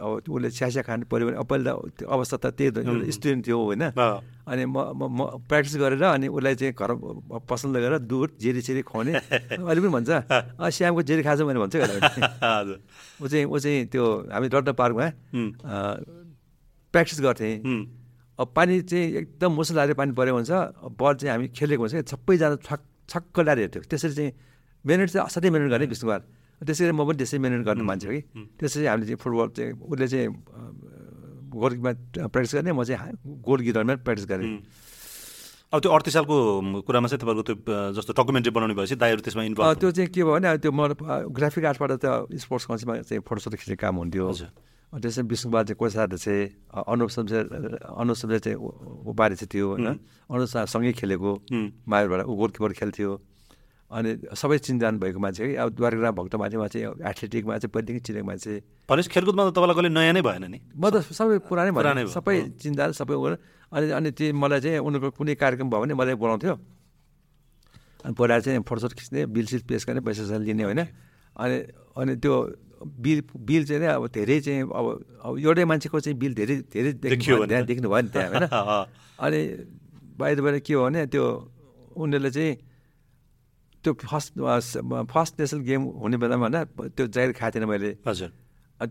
अब 0.00 0.28
उसले 0.28 0.50
स्यास्या 0.50 0.82
खानु 0.86 1.04
पऱ्यो 1.10 1.26
भने 1.26 1.36
पहिला 1.50 1.72
त 1.72 1.90
त्यो 1.98 2.06
अवस्था 2.08 2.36
त 2.42 2.46
त्यही 2.56 3.12
स्टुडेन्ट 3.12 3.40
थियो 3.46 3.58
होइन। 3.58 3.82
अनि 4.46 4.64
म 4.66 4.76
म 4.94 5.02
म 5.08 5.20
प्र्याक्टिस 5.48 5.76
गरेर 5.82 6.02
अनि 6.02 6.26
उसलाई 6.28 6.54
चाहिँ 6.54 6.72
घर 6.74 6.90
पसल 7.48 7.68
लगेर 7.76 7.98
दुध 8.06 8.30
जेरी 8.40 8.60
सेरी 8.62 8.82
खुवाउने। 8.86 9.12
अहिले 9.66 9.80
पनि 9.80 9.90
भन्छ। 9.96 10.10
"अँ, 10.60 10.70
श्यामको 10.70 11.02
जेरी 11.02 11.22
खान्छ 11.22 11.40
भने 11.48 11.58
भन्छ 11.64 11.74
ऊ 13.22 13.26
चाहिँ 13.28 13.44
ऊ 13.46 13.58
चाहिँ 13.58 13.86
त्यो 13.92 14.04
हामी 14.32 14.46
रत्न 14.54 14.72
पार्कमा 14.76 15.06
प्र्याक्टिस 16.92 17.20
गर्थेँ। 17.20 17.52
अब 18.38 18.52
पानी 18.56 18.80
चाहिँ 18.84 19.04
एकदम 19.16 19.50
मुसलधारे 19.52 19.94
पानी 19.96 20.12
परेको 20.12 20.36
हुन्छ। 20.36 20.52
बल 21.00 21.14
चाहिँ 21.20 21.30
हामी 21.32 21.48
खेलेको 21.56 21.82
हुन्छ 21.82 21.94
सबैजना 22.12 22.56
छक 22.68 22.80
छक्क 23.08 23.36
ल्याएर 23.40 23.58
हेर्थ्यो। 23.58 23.82
त्यसरी 23.90 24.12
चाहिँ 24.14 24.32
मिहिनेत 24.84 25.08
चाहिँ 25.08 25.24
असाध्यै 25.26 25.50
मिहिनेत 25.50 25.70
गर्ने 25.72 25.86
विष्णुबार 25.86 26.20
त्यसरी 26.64 26.92
म 26.92 27.04
पनि 27.04 27.16
त्यसै 27.20 27.36
मिहिनेत 27.38 27.64
गर्ने 27.68 27.84
मान्छे 27.84 28.08
कि। 28.08 28.20
त्यसरी 28.56 28.86
हामीले 28.86 29.06
चाहिँ 29.06 29.20
फुटबल 29.20 29.48
चाहिँ 29.56 29.72
उसले 29.76 30.06
चाहिँ 30.08 30.28
गोलकिपमा 31.52 31.92
प्र्याक्टिस 32.32 32.54
गर्ने 32.56 32.72
म 32.72 32.84
चाहिँ 32.84 33.12
गोल 33.44 33.60
गिररमा 33.60 33.94
प्र्याक्टिस 34.00 34.26
गरेँ। 34.28 34.48
अब 35.66 35.78
त्यो 35.82 35.90
अडतिस 35.90 36.14
सालको 36.14 36.36
कुरामा 36.86 37.06
चाहिँ 37.10 37.20
तपाईँको 37.20 37.42
त्यो 37.42 37.56
जस्तो 37.98 38.12
डकुमेन्ट्री 38.16 38.52
बनाउने 38.54 38.74
भएपछि 38.78 38.96
दाइहरू 38.96 39.20
त्यसमा 39.20 39.42
इन्भल्भ 39.50 39.78
त्यो 39.82 39.90
चाहिँ 39.90 40.08
के 40.14 40.22
भयो 40.22 40.32
भने 40.32 40.48
त्यो 40.62 40.72
म 40.72 40.80
ग्राफिक 41.34 41.64
आर्टबाट 41.74 41.92
त 42.00 42.30
स्पोर्ट्स 42.38 42.66
कन्सीमा 42.70 42.94
चाहिँ 43.02 43.20
फोटोसोटो 43.20 43.56
खिच्ने 43.58 43.76
काम 43.76 43.94
हुन्थ्यो। 44.00 44.24
हजुर। 44.30 44.48
त्यसमा 44.96 45.26
विष्णुबाल 45.26 45.64
चाहिँ 45.66 45.76
कोषाध्यक्ष 45.76 46.24
चाहिँ 46.24 46.44
अनुप 46.86 47.08
शमशेर 47.10 47.44
अनुप 47.82 48.16
शमशेर 48.16 48.40
चाहिँ 48.46 48.58
उपाधि 49.10 49.34
चाहिँ 49.34 49.50
थियो 49.52 49.66
होइन। 49.74 49.86
अनुप 50.30 50.48
सँगै 50.70 50.92
खेलेको 51.02 51.30
उम्, 51.50 51.68
मायुरबाट 51.82 52.20
ऊ 52.30 52.32
गोलकिपर 52.32 52.72
खेल्थ्यो। 52.72 53.10
अनि 53.86 54.10
सबै 54.34 54.58
चिन्जान 54.58 54.98
भएको 54.98 55.18
मान्छे 55.18 55.42
है। 55.46 55.54
अब 55.56 55.68
द्वारका 55.70 56.10
भक्त 56.10 56.34
मान्छे 56.34 56.56
चाहिँ 56.58 56.86
एथलेटिकमा 57.06 57.58
चाहिँ 57.58 57.70
पहिलेदेखि 57.70 58.00
चिनेको 58.02 58.26
मान्छे। 58.26 58.52
भनेपछि 58.88 59.10
खेलकुदमा 59.14 59.42
त 59.46 59.50
तपाईँलाई 59.54 59.74
कहिले 59.74 59.90
नयाँ 59.94 60.12
नै 60.12 60.22
भएन 60.26 60.44
नि? 60.50 60.58
म 60.74 60.90
त 60.90 61.06
सबै 61.06 61.38
पुरानै 61.46 61.70
भयो। 61.70 62.10
सबै 62.10 62.34
चिन्जान 62.58 62.90
सबै 62.98 63.14
गरेर 63.14 63.38
अनि 63.70 63.86
अनि 63.94 64.10
त्यो 64.10 64.34
मलाई 64.34 64.60
चाहिँ 64.60 64.78
उनीहरूको 64.82 65.10
कुनै 65.14 65.34
कार्यक्रम 65.38 65.70
भयो 65.70 65.80
भने 65.86 65.94
मलाई 65.94 66.14
बोलाउँथ्यो। 66.18 66.54
अनि 68.04 68.14
पहिला 68.18 68.34
चाहिँ 68.42 68.60
फोटोसोट 68.66 68.92
खिच्ने 68.98 69.20
बिल 69.30 69.46
सिल 69.46 69.62
पेस 69.70 69.82
गर्ने 69.86 70.00
पैसा 70.02 70.34
लिने 70.34 70.64
होइन। 70.66 70.82
अनि 71.36 71.56
अनि 71.94 72.12
त्यो 72.18 72.34
बिल 72.82 73.22
बिल 73.38 73.62
चाहिँ 73.66 73.80
नि 73.82 73.86
अब 73.86 74.06
धेरै 74.10 74.40
चाहिँ 74.40 74.62
अब 74.62 74.86
अब 75.22 75.38
एउटै 75.38 75.64
मान्छेको 75.64 76.00
चाहिँ 76.00 76.18
बिल 76.18 76.34
धेरै 76.34 76.56
धेरै 76.74 76.92
देखियो। 77.06 77.46
त्यहाँ 77.46 77.64
देख्नु 77.64 77.86
भयो 77.86 78.02
नि 78.02 78.10
त्यहाँ 78.10 78.30
होइन। 78.30 78.46
अनि 79.24 79.40
बाहिर 80.18 80.40
बाहिर 80.42 80.58
के 80.58 80.74
हो 80.74 80.82
भने 80.84 81.06
त्यो 81.06 81.24
उनीहरूले 81.96 82.30
चाहिँ 82.30 82.52
त्यो 83.86 83.92
फर्स्ट 84.02 84.32
फर्स्ट 85.14 85.32
नेसनल 85.40 85.60
गेम 85.70 85.82
हुने 86.02 86.16
बेलामा 86.18 86.46
होइन 86.50 86.90
त्यो 86.96 87.06
जाहिर 87.14 87.32
खाएको 87.38 87.54
थिएन 87.54 87.64
मैले 87.70 87.90
हजुर 88.06 88.30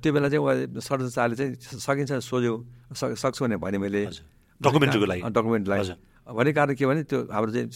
त्यो 0.01 0.09
बेला 0.15 0.27
चाहिँ 0.31 0.79
सर्जन 0.81 1.09
शाहले 1.15 1.35
चाहिँ 1.35 1.51
सकिन्छ 1.83 2.11
सक- 2.95 3.17
सक्छु 3.19 3.41
भने 3.45 3.57
भने 3.59 3.77
मैले। 3.77 4.01
डकुमेन्ट्रीको 4.61 5.05
लागि? 5.05 5.21
डकुमेन्टलाई। 5.35 5.79
भन्ने 6.25 6.51
कारण 6.57 6.73
के 6.79 6.85
भने 6.89 7.01
त्यो 7.05 7.19
हाम्रो 7.29 7.51
चाहिँ 7.53 7.67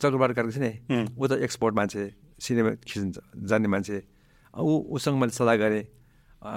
चक्रबार 0.00 0.30
कार्य 0.32 0.58
नि. 0.62 0.70
ऊ 1.20 1.26
त 1.26 1.32
एक्सपोर्ट 1.44 1.74
मान्छे 1.76 2.02
सिनेमा 2.40 2.70
खिच्न 2.86 3.12
जान्ने 3.44 3.68
मान्छे 3.68 3.96
ऊ 4.54 4.70
उसँग 4.96 5.16
मैले 5.20 5.32
सल्लाह 5.36 5.56
गरेँ 5.60 5.84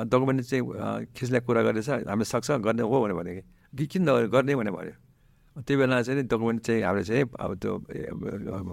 डकुमेन्ट 0.07 0.41
चाहिँ 0.47 0.64
खिच्ने 1.11 1.39
कुरा 1.43 1.61
गरेछ 1.68 1.89
हामीले 2.07 2.26
सक्छ 2.32 2.51
गर्ने 2.64 2.84
हो 2.88 2.95
भने 3.03 3.14
भने 3.20 3.32
कि 3.76 3.86
किन 3.91 4.05
गर्ने 4.32 4.55
भने 4.55 4.72
भन्यो 4.72 4.93
त्यो 5.54 5.76
बेला 5.78 6.01
चाहिँ 6.01 6.18
नि 6.18 6.26
डकुमेन्ट 6.26 6.62
चाहिँ 6.66 6.82
हामीले 6.82 7.04
चाहिँ 7.06 7.26
अब 7.30 7.51
त्यो 7.62 7.72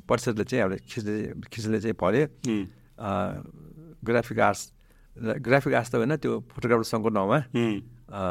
परिषदले 0.08 0.44
चाहिँ 0.48 0.62
हामीले 0.64 0.78
खिच्ने 0.80 1.14
खिच्ने 1.52 1.78
चाहिँ 1.84 1.96
उम्, 2.48 2.64
ग्राफिक 4.04 4.38
आर्ट्स 4.40 4.62
ग्राफिक 5.16 5.72
आर्ट्स 5.76 5.90
त 5.92 5.94
होइन 6.00 6.16
त्यो 6.16 6.32
फोटोग्राफर 6.48 6.84
सङ्घको 6.88 7.10
नाउँमा। 7.12 7.38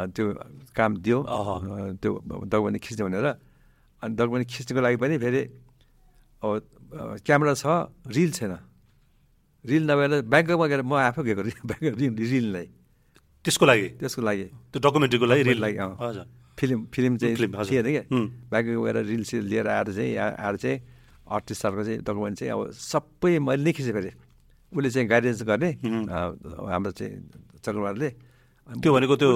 त्यो 0.10 0.26
काम 0.74 0.92
दियो। 0.98 1.18
त्यो 2.02 2.12
डकुमेन्ट 2.50 2.78
खिच्ने 2.82 3.04
भनेर। 3.06 3.28
अनि 4.02 4.14
डकुमेन्ट 4.18 4.46
खिच्नुको 4.50 4.82
लागि 4.82 4.98
पनि 4.98 5.16
फेरि 5.22 5.42
अब 6.42 6.50
क्यामेरा 7.26 7.54
छ 7.54 7.66
रिल 8.10 8.32
छैन। 8.34 8.54
रिल 9.66 9.84
नभएर 9.86 10.12
ब्याङ्ककमा 10.26 10.66
गएर 10.72 10.82
म 10.82 10.94
आफै 11.06 11.22
गएको 11.22 11.42
ब्याङ्क 11.70 11.86
रिल 12.02 12.14
रिल 12.18 12.48
नै। 12.56 12.66
त्यसको 13.46 13.66
लागि? 13.70 13.88
त्यसको 14.02 14.22
लागि। 14.26 14.46
त्यो 14.74 14.80
डकुमेन्ट्रीको 14.82 15.26
लागि 15.26 15.44
रिल? 15.44 15.60
लागि। 15.62 15.78
हजुर। 15.78 16.26
फिल्म 16.60 16.80
फिल्म 16.94 17.18
चाहिँ। 17.18 17.36
थिएन 17.40 17.88
क्या. 17.88 18.04
बाँकी 18.52 18.72
गएर 18.76 18.98
रिल 19.08 19.24
सिल 19.24 19.44
लिएर 19.48 19.68
आएर 19.68 19.88
चाहिँ 19.96 20.12
यहाँ 20.14 20.32
आएर 20.36 20.56
चाहिँ 20.60 20.78
अडतिस 21.30 21.58
सालको 21.62 21.84
चाहिँ 21.84 22.00
डकुमेन्ट 22.04 22.36
चाहिँ 22.40 22.52
अब 22.54 22.72
सबै 22.76 23.40
मैले 23.40 23.64
नै 23.64 23.72
खिचेँ 23.72 23.94
फेरि 23.94 24.12
उसले 24.72 24.90
चाहिँ 24.90 25.08
गाइडेन्स 25.10 25.42
गर्ने 25.48 25.70
हाम्रो 25.80 26.92
चाहिँ 26.92 27.14
चक्रवारले 27.64 28.10
त्यो 28.70 28.94
भनेको 28.94 29.16
त्यो 29.18 29.30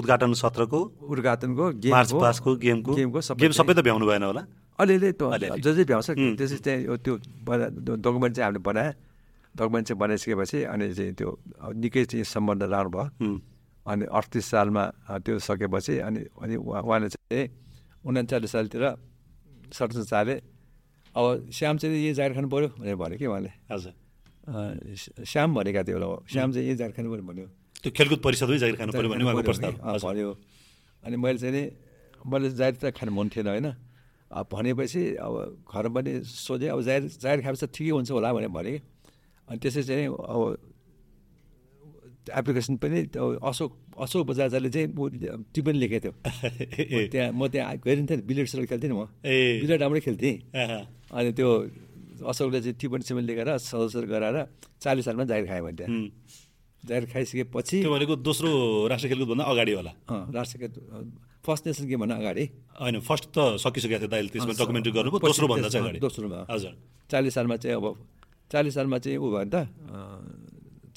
उद्घाटन 0.00 0.32
सत्रको? 0.32 0.80
उद्घाटनको 1.12 1.64
गेमको 1.76 2.16
पासको 2.20 2.50
गेमको? 2.56 2.90
गेमको 2.96 3.20
सबै 3.20 3.40
गेम 3.42 3.52
सबै 3.52 3.72
त 3.76 3.84
भ्याउनु 3.84 4.06
भएन 4.08 4.22
होला? 4.32 4.42
अलिअलि। 4.80 5.12
जे 5.60 5.70
जे 5.76 5.84
भ्याउँछ। 5.84 6.08
त्यसै 6.40 6.58
चाहिँ 6.64 6.96
त्यो 7.04 7.14
बना 7.44 7.68
डकुमेन्ट 8.00 8.32
चाहिँ 8.36 8.46
हामीले 8.48 8.64
बनायो 8.64 8.92
डकुमेन्ट 9.52 9.84
चाहिँ 9.88 9.98
बनाइसकेपछि 10.00 10.58
अनि 10.72 10.86
चाहिँ 10.96 11.12
त्यो 11.20 11.28
निकै 11.76 12.04
चाहिँ 12.08 12.24
सम्बन्ध 12.24 12.62
राम्रो 12.64 12.90
भयो. 12.96 13.08
अनि 13.88 14.04
अडतिस 14.18 14.44
सालमा 14.52 14.84
त्यो 15.24 15.38
सकेपछि 15.48 15.94
अनि 16.08 16.20
अनि 16.42 16.54
उहाँ- 16.56 16.84
उहाँले 16.84 17.08
चाहिँ 17.08 17.44
उन्चालिस 18.06 18.50
सालतिर 18.52 18.84
सरसन 19.72 20.02
चाले 20.12 20.34
अब 21.16 21.24
श्याम 21.52 21.74
चाहिँ 21.80 21.96
यही 21.96 22.14
जागिर 22.14 22.32
खानु 22.36 22.48
पऱ्यो 22.52 22.68
भनेर 22.78 22.96
भन्यो 23.00 23.16
कि 23.18 23.26
उहाँले? 23.26 23.50
हजुर। 23.72 23.92
श्याम 25.32 25.48
भनेका 25.56 25.82
थियो 25.88 25.96
होला 25.98 26.08
श्याम 26.32 26.48
चाहिँ 26.52 26.66
यही 26.68 26.76
जागिर 26.80 26.94
खानु 26.96 27.08
पऱ्यो 27.12 27.24
भन्यो। 27.28 27.46
त्यो 27.82 27.90
खेलकुद 27.96 28.20
परिषदमै 28.24 28.58
जागिर 28.62 28.76
खानु 28.80 28.92
पऱ्यो 28.92 29.08
भन्यो 30.04 30.30
अनि 31.02 31.16
मैले 31.16 31.38
चाहिँ 31.38 31.52
नि 31.54 31.62
मैले 32.28 32.48
जाहिर 32.60 32.74
त 32.82 32.84
खानु 32.96 33.10
मन 33.12 33.28
थिएन 33.34 33.48
होइन। 33.48 33.68
अब 34.30 34.44
भनेपछि 34.52 35.02
अब 35.16 35.34
घरमा 35.72 35.90
पनि 35.96 36.12
सोधेँ 36.24 36.68
अब 36.74 36.80
जाहिर 36.84 37.02
जाहिर 37.24 37.38
खाएपछि 37.44 37.66
ठिकै 37.74 37.90
हुन्छ 37.96 38.10
होला 38.12 38.28
भनेर 38.36 38.52
भने। 38.52 38.74
अनि 39.48 39.58
त्यसै 39.62 39.82
चाहिँ 39.88 40.06
अब 40.12 40.40
एप्लिकेसन 42.30 42.76
पनि 42.76 42.98
त्यो 43.12 43.24
अशोक 43.40 43.72
अशोक 43.98 44.22
बजाजले 44.26 44.68
चाहिँ 44.70 44.88
ऊ 44.92 45.04
टिप्पणी 45.54 45.78
लेखेको 45.78 46.00
थियो। 46.04 46.12
त्यहाँ 47.12 47.30
म 47.32 47.48
त्यहाँ 47.48 47.74
गइरहन्थेँ 47.80 48.16
नि 48.18 48.46
सेल 48.46 48.66
खेल्थेँ 48.66 48.90
नि 48.90 48.96
म। 48.96 49.08
ए। 49.24 49.60
बिलियर्ड 49.62 49.82
राम्रै 49.82 50.00
खेल्थेँ। 50.00 50.34
अनि 51.10 51.30
त्यो 51.32 51.48
अशोकले 52.28 52.58
चाहिँ 52.60 52.76
टिप्पणी 52.80 53.02
सिप्पणी 53.06 53.26
लेखेर 53.26 53.48
सदस्य 53.58 54.06
गराएर 54.06 54.36
चालिस 54.82 55.04
सालमा 55.04 55.24
जाहिर 55.24 55.44
खायो 55.46 55.62
भने 55.64 55.76
त्यहाँ. 55.78 55.96
जाहिर 56.84 57.04
खाइसकेपछि 57.12 57.76
त्यो 57.82 57.90
भनेको 57.90 58.14
दोस्रो 58.22 58.50
राष्ट्रिय 58.90 59.08
खेलकुदभन्दा 59.12 59.44
अगाडि 59.44 59.72
होला। 59.72 59.92
राष्ट्रिय 60.36 60.68
फर्स्ट 61.46 61.66
नेसनल 61.66 61.86
गेमभन्दा 61.88 62.14
अगाडि। 62.16 62.44
होइन 62.82 62.96
फर्स्ट 63.08 63.24
त 63.34 63.38
सकिसकेको 63.62 63.98
थियो 63.98 64.10
दाइले 64.14 64.28
त्यसमा 64.34 64.52
डकुमेन्ट्री 64.60 64.92
गर्नुभयो 64.92 65.18
पछि 65.18 65.28
दोस्रो 65.28 65.46
भन्दा 65.48 65.62
त्यस- 65.62 65.72
चाहिँ 65.72 65.84
अगाडि। 65.86 65.98
दोस्रोमा। 66.00 66.38
हजुर। 66.50 66.72
चालिस 67.10 67.32
सालमा 67.34 67.56
चाहिँ 67.56 67.76
अब 67.76 67.86
चालिस 68.52 68.74
सालमा 68.74 68.98
चाहिँ 68.98 69.18
ऊ 69.18 69.26
भयो 69.32 69.44
नि 69.44 69.50
त 69.50 69.56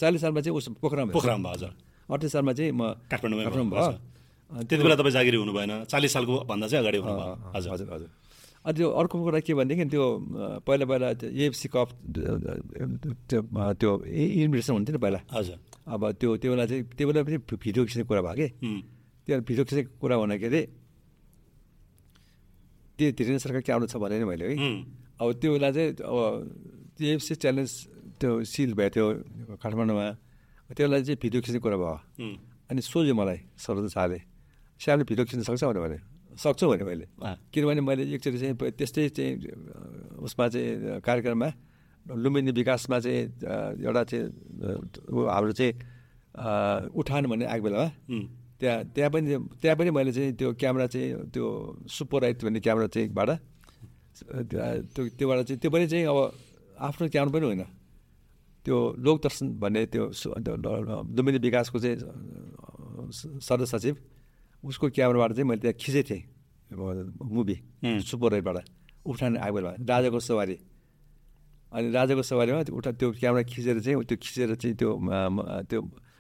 चालिस 0.02 0.22
सालमा 0.22 0.42
चाहिँ 0.42 0.58
उस 0.58 0.68
पोखरामा। 0.82 1.12
पोखरामा 1.14 1.42
भयो, 1.46 1.54
हजुर। 1.54 1.72
अठतिस 2.10 2.32
सालमा 2.34 2.52
चाहिँ 2.58 2.72
म 2.74 2.82
काठमाडौँमै 3.06 3.44
काठमाडौँ 3.46 3.70
भयो। 3.72 4.66
त्यति 4.68 4.84
बेला 4.84 4.96
तपाईँ 5.00 5.16
जागिरी 5.16 5.38
हुनु 5.38 5.54
भएन 5.54 5.74
चालिस 5.88 6.12
सालको 6.12 6.36
भन्दा 6.50 6.66
चाहिँ 6.68 6.82
अगाडि 6.84 6.98
अँ, 7.00 7.56
हजुर। 7.56 7.70
हजुर 7.72 7.88
हजुर। 7.94 8.10
अनि 8.62 8.74
त्यो 8.78 8.88
अर्को 8.94 9.16
कुरा 9.26 9.40
के 9.42 9.54
भनेदेखि 9.58 9.86
त्यो 9.90 10.06
पहिला 10.68 10.86
पहिला 10.86 11.08
त्यो 11.18 11.30
एएफसी 11.34 11.68
कप 11.74 11.88
त्यो 13.80 13.92
इन्भिटेसन 14.44 14.74
हुन्थ्यो 14.74 14.94
नि 14.94 15.02
पहिला। 15.02 15.20
हजुर। 15.34 15.58
अब 15.88 16.02
त्यो 16.20 16.30
त्यो 16.42 16.50
बेला 16.52 16.66
चाहिँ 16.70 16.84
त्यो 16.98 17.06
बेला 17.10 17.22
पनि 17.26 17.38
भिडियो 17.48 17.82
खिच्ने 17.90 18.04
कुरा 18.06 18.22
भयो 18.22 18.36
कि. 18.38 18.48
त्यो 19.26 19.34
भिडियो 19.48 19.64
खिच्ने 19.66 19.84
कुरा 19.98 20.16
भन्दाखेरि 20.22 20.62
त्यो 22.98 23.08
धीरेन्द्र 23.18 23.42
सरकार 23.42 23.62
के 23.66 23.72
आउनु 23.72 23.86
छ 23.90 23.98
भने 23.98 24.16
नि 24.22 24.26
मैले 24.30 24.46
है. 24.46 24.56
अब 25.22 25.28
त्यो 25.42 25.50
बेला 25.58 25.70
चाहिँ 25.72 25.90
अब 26.06 26.18
टिएफसी 27.02 27.34
च्यालेन्ज 27.42 27.72
त्यो 28.22 28.32
सिल 28.46 28.74
भएको 28.78 28.90
थियो 28.94 29.06
काठमाडौँमा 29.58 30.08
त्यो 30.78 30.86
बेला 30.88 30.98
चाहिँ 31.02 31.18
भिडियो 31.22 31.42
खिच्ने 31.42 31.60
कुरा 31.60 31.78
भयो. 31.82 31.98
अनि 32.70 32.82
सोध्यो 32.82 33.14
मलाई 33.18 33.40
सरोज 33.58 33.90
शाहले 33.92 34.20
श्यामले 34.80 35.04
भिडियो 35.10 35.26
खिच्न 35.26 35.42
सक्छ 35.44 35.64
भने 35.64 35.80
भने 35.82 35.98
सक्छु 36.38 36.66
भने 36.70 36.84
मैले। 36.88 37.06
किनभने 37.52 37.82
मैले 37.82 38.04
एकचोटि 38.16 38.38
चाहिँ 38.40 38.56
त्यस्तै 38.78 39.10
चाहिँ 39.18 39.34
उसमा 40.24 40.46
चाहिँ 40.48 41.02
कार्यक्रममा 41.04 41.50
लुम्बिनी 42.06 42.52
विकासमा 42.56 42.98
चाहिँ 43.04 43.22
एउटा 43.84 44.04
चाहिँ 44.10 44.26
हाम्रो 45.28 45.54
चाहिँ 45.60 45.74
उठान 46.96 47.24
भन्ने 47.28 47.46
आएको 47.52 47.64
बेलामा. 47.64 47.88
त्यहाँ 48.62 48.78
त्यहाँ 48.96 49.10
पनि 49.12 49.28
त्यहाँ 49.62 49.76
पनि 49.78 49.90
मैले 49.92 50.12
चाहिँ 50.14 50.32
त्यो 50.40 50.54
क्यामेरा 50.54 50.88
चाहिँ 50.94 51.34
त्यो 51.34 51.46
सुपर 51.90 52.22
राइट 52.22 52.44
भन्ने 52.46 52.60
क्यामेरा 52.62 52.88
चाहिँ 52.94 53.10
बाट 53.10 53.30
त्यो 54.94 55.02
त्योबाट 55.18 55.38
चाहिँ 55.46 55.60
त्यो 55.60 55.70
पनि 55.74 55.86
चाहिँ 55.92 56.06
अब 56.06 56.18
आफ्नो 56.80 57.10
क्यामेरा 57.10 57.34
पनि 57.34 57.46
होइन 57.46 57.64
त्यो 58.66 58.78
लोकदर्शन 59.06 59.46
भन्ने 59.62 59.86
त्यो 59.94 60.04
लुम्बिनी 61.16 61.40
विकासको 61.46 61.78
चाहिँ 61.84 61.98
सदस्य 63.42 63.66
सचिव 63.74 63.96
उसको 64.64 64.86
क्यामेराबाट 64.96 65.32
चाहिँ 65.34 65.48
मैले 65.50 65.62
त्यहाँ 65.62 65.78
खिचेको 65.82 66.08
थिएँ 66.10 66.24
मुभी 67.36 67.56
उम्. 67.84 68.00
सुपर 68.06 68.32
राइटबाट 68.32 68.58
उठान 69.10 69.38
आएको 69.38 69.56
बेलामा 69.56 69.76
राजाको 69.90 70.20
सवारी 70.30 70.56
अनि 71.74 71.88
राजाको 71.92 72.22
सवारीमा 72.22 72.64
त्यो 72.64 72.76
उठा 72.78 72.92
त्यो 73.00 73.08
क्यामेरा 73.20 73.44
खिचेर 73.50 73.78
चाहिँ 73.82 74.04
त्यो 74.06 74.18
खिचेर 74.22 74.56
चाहिँ 74.56 74.76
त्यो 74.78 74.90
त्यो 75.70 75.80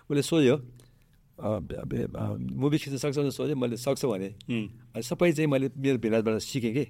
उसले 0.09 0.21
सोध्यो 0.25 0.55
मुभी 1.41 2.77
खिच्न 2.81 2.97
सक्छ 2.97 3.17
भने 3.17 3.31
सोध्यो 3.31 3.55
मैले 3.55 3.77
सक्छु 3.77 4.07
भने. 4.09 4.29
अनि 4.93 5.03
सबै 5.03 5.31
चाहिँ 5.31 5.47
मैले 5.47 5.67
मेरो 5.77 5.97
भिराजबाट 6.03 6.37
सिकेँ 6.41 6.73
कि 6.73 6.85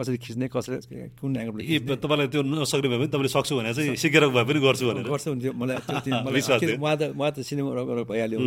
कसरी 0.00 0.16
खिच्ने 0.24 0.46
कसरी 0.48 0.76
कुन 1.20 1.30
एङ्गलबाट 1.36 1.60
ए 1.60 1.96
तपाईँलाई 2.00 2.28
त्यो 2.32 2.40
नसक्ने 2.42 2.88
भए 2.88 2.98
पनि 3.00 3.08
तपाईँले 3.12 3.30
सक्छु 3.36 3.52
भने 3.60 3.70
चाहिँ 3.76 3.96
सिकेर 4.00 4.24
भए 4.32 4.44
पनि 4.48 4.58
गर्छु 4.64 4.84
भनेर। 4.88 5.04
गर्छ 5.12 5.26
हुन्थ्यो 5.28 5.52
मलाई। 5.52 5.76
उहाँ 6.80 6.96
त 6.96 7.02
उहाँ 7.12 7.30
त 7.30 7.38
सिनेमा 7.44 7.70
भइहाल्यो 8.08 8.38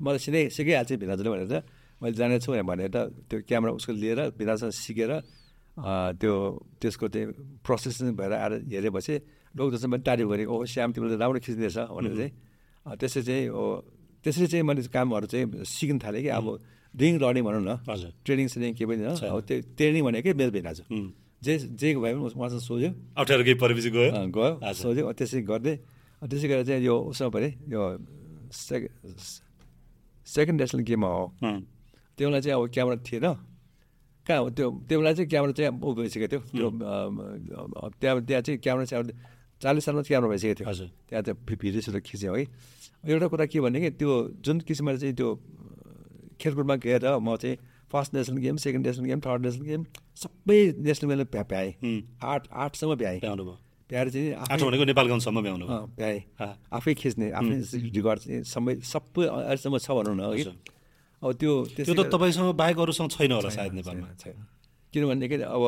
मलाई 0.00 0.18
सिने 0.24 0.40
सिकाइहाल्छ 0.50 0.90
भिराजले 0.96 1.28
भनेर 1.28 1.48
त 1.52 1.56
मैले 2.00 2.14
जानेको 2.16 2.40
छु 2.40 2.50
भनेर 2.64 2.88
त 2.88 2.96
त्यो 3.28 3.36
क्यामेरा 3.44 3.72
उसको 3.76 3.92
लिएर 3.92 4.20
भिराजसँग 4.34 4.72
सिकेर 4.74 5.12
त्यो 6.16 6.32
त्यसको 6.80 7.06
चाहिँ 7.08 7.26
प्रोसेस 7.60 7.96
भएर 8.14 8.32
आएर 8.34 8.52
हेरेपछि 8.64 9.14
लोकदर्शन 9.54 9.88
पनि 9.90 10.02
तारिफ 10.02 10.26
गरेँ 10.30 10.46
ओ 10.46 10.56
श्याम 10.64 10.88
तिमीले 10.94 11.16
राम्रो 11.18 11.38
खिच्दैछ 11.42 11.76
भनेर 11.90 12.14
चाहिँ 12.16 12.30
अ, 12.86 12.90
त्यसै 12.96 13.20
चाहिँ 13.22 13.44
त्यसरी 14.24 14.46
चाहिँ 14.46 14.64
मैले 14.64 14.82
कामहरू 14.88 15.26
चाहिँ 15.26 15.46
सिक्न 15.66 15.98
थालेँ 15.98 16.22
कि। 16.22 16.28
अब 16.30 16.46
रिङ 16.94 17.12
रनिङ 17.22 17.42
भनौँ 17.44 17.62
न 17.64 17.72
हजुर 17.90 18.10
ट्रेनिङ 18.24 18.46
सेनिङ 18.48 18.72
के 18.78 18.84
पनि 18.86 19.02
होइन। 19.04 19.28
अब 19.30 19.40
त्यो 19.48 19.56
ट्रेनिङ 19.76 20.02
भनेकै 20.06 20.32
मेरो 20.38 20.50
हो 20.54 20.84
उम्. 20.94 21.08
जे 21.44 21.52
जे 21.74 21.88
भए 21.94 22.12
पनि 22.14 22.22
उहाँसँग 22.24 22.60
सोध्यो 22.62 22.90
अप्ठ्यारो 23.18 23.42
केही 23.44 23.56
परेपछि 23.62 23.90
गयो 23.90 24.10
गयो। 24.30 24.72
सोध्यो 24.72 25.12
त्यसै 25.18 25.40
गर्दै 25.42 25.74
त्यसै 26.22 26.46
गरेर 26.48 26.64
चाहिँ 26.64 26.82
यो 26.86 26.94
उसमा 27.10 27.28
पऱ्यो 27.34 27.50
यो 27.74 27.80
सेके 28.54 28.88
सेकेन्ड 30.26 30.60
नेसनल 30.60 30.80
गेममा 30.88 31.08
हो. 31.08 31.24
त्यो 32.16 32.24
बेला 32.28 32.40
चाहिँ 32.40 32.54
अब 32.56 32.62
क्यामेरा 32.74 32.96
थिएन 33.04 33.26
कहाँ 34.26 34.40
हो 34.40 34.48
त्यो 34.56 34.66
त्यो 34.88 34.96
बेला 35.00 35.12
चाहिँ 35.12 35.28
क्यामेरा 35.28 35.52
चाहिँ 35.52 35.70
ऊ 35.84 35.88
भइसकेको 35.98 36.28
थियो 36.32 36.40
त्यो 36.48 36.68
त्यहाँ 38.00 38.20
त्यहाँ 38.24 38.42
चाहिँ 38.46 38.58
क्यामेरा 38.64 38.84
चाहिँ 38.88 39.02
अब 39.04 39.10
चालिस 39.60 39.84
सालमा 39.84 40.02
क्यामेरा 40.08 40.28
भइसकेको 40.32 40.54
थियो। 40.60 40.68
हजुर। 40.70 40.88
त्यहाँ 41.08 41.22
त 41.24 41.28
भि- 41.44 41.58
भिडियो 41.60 41.80
सिडियो 41.84 42.00
खिच्यो 42.08 42.32
है। 42.34 42.44
एउटा 43.04 43.26
कुरा 43.28 43.44
के 43.52 43.58
भने 43.60 43.78
कि 43.84 43.90
त्यो 44.00 44.10
जुन 44.44 44.56
किसिमले 44.64 44.96
चाहिँ 44.98 45.14
त्यो 45.14 45.28
खेलकुदमा 46.44 46.76
गएर 46.84 47.08
म 47.16 47.36
चाहिँ 47.40 47.56
first 47.92 48.14
national 48.14 48.38
game 48.44 48.56
second 48.60 48.86
national 48.86 49.06
game 49.06 49.20
third 49.24 49.40
national 49.46 49.64
game 49.64 49.82
सबै 50.22 50.60
नेसनल 50.76 51.08
गेमले 51.08 51.24
भ्या 51.32 51.42
भ्याएँ. 51.48 51.72
आठ 52.22 52.42
आठसम्म 52.52 52.94
भ्याएँ। 53.00 53.20
भ्याएर 53.90 54.08
चाहिँ 54.10 54.30
भनेको 54.64 54.84
नेपालगञ्जसम्म 54.84 55.40
भ्याउनु 55.42 55.66
भ्याएँ। 55.96 56.20
आफै 56.72 56.94
खिच्ने 57.00 57.30
आफ्नै 57.32 57.56
चाहिँ 57.62 58.42
सबै 58.44 58.74
सबै 58.82 59.24
अहिलेसम्म 59.24 59.78
छ 59.78 59.88
भनौँ 59.96 60.16
न 60.16 60.22
है। 60.32 60.52
अब 61.22 61.32
त्यो 61.40 61.52
त्यो 61.76 61.94
त 61.94 62.12
तपाईँसँग 62.12 62.52
बाहेक 62.52 62.78
अरूसँग 62.78 63.08
छैन 63.12 63.32
होला 63.32 63.50
सायद 63.52 63.72
नेपालमा। 63.80 64.08
छैन 64.20 64.36
किनभनेदेखि 64.92 65.36
अब 65.48 65.64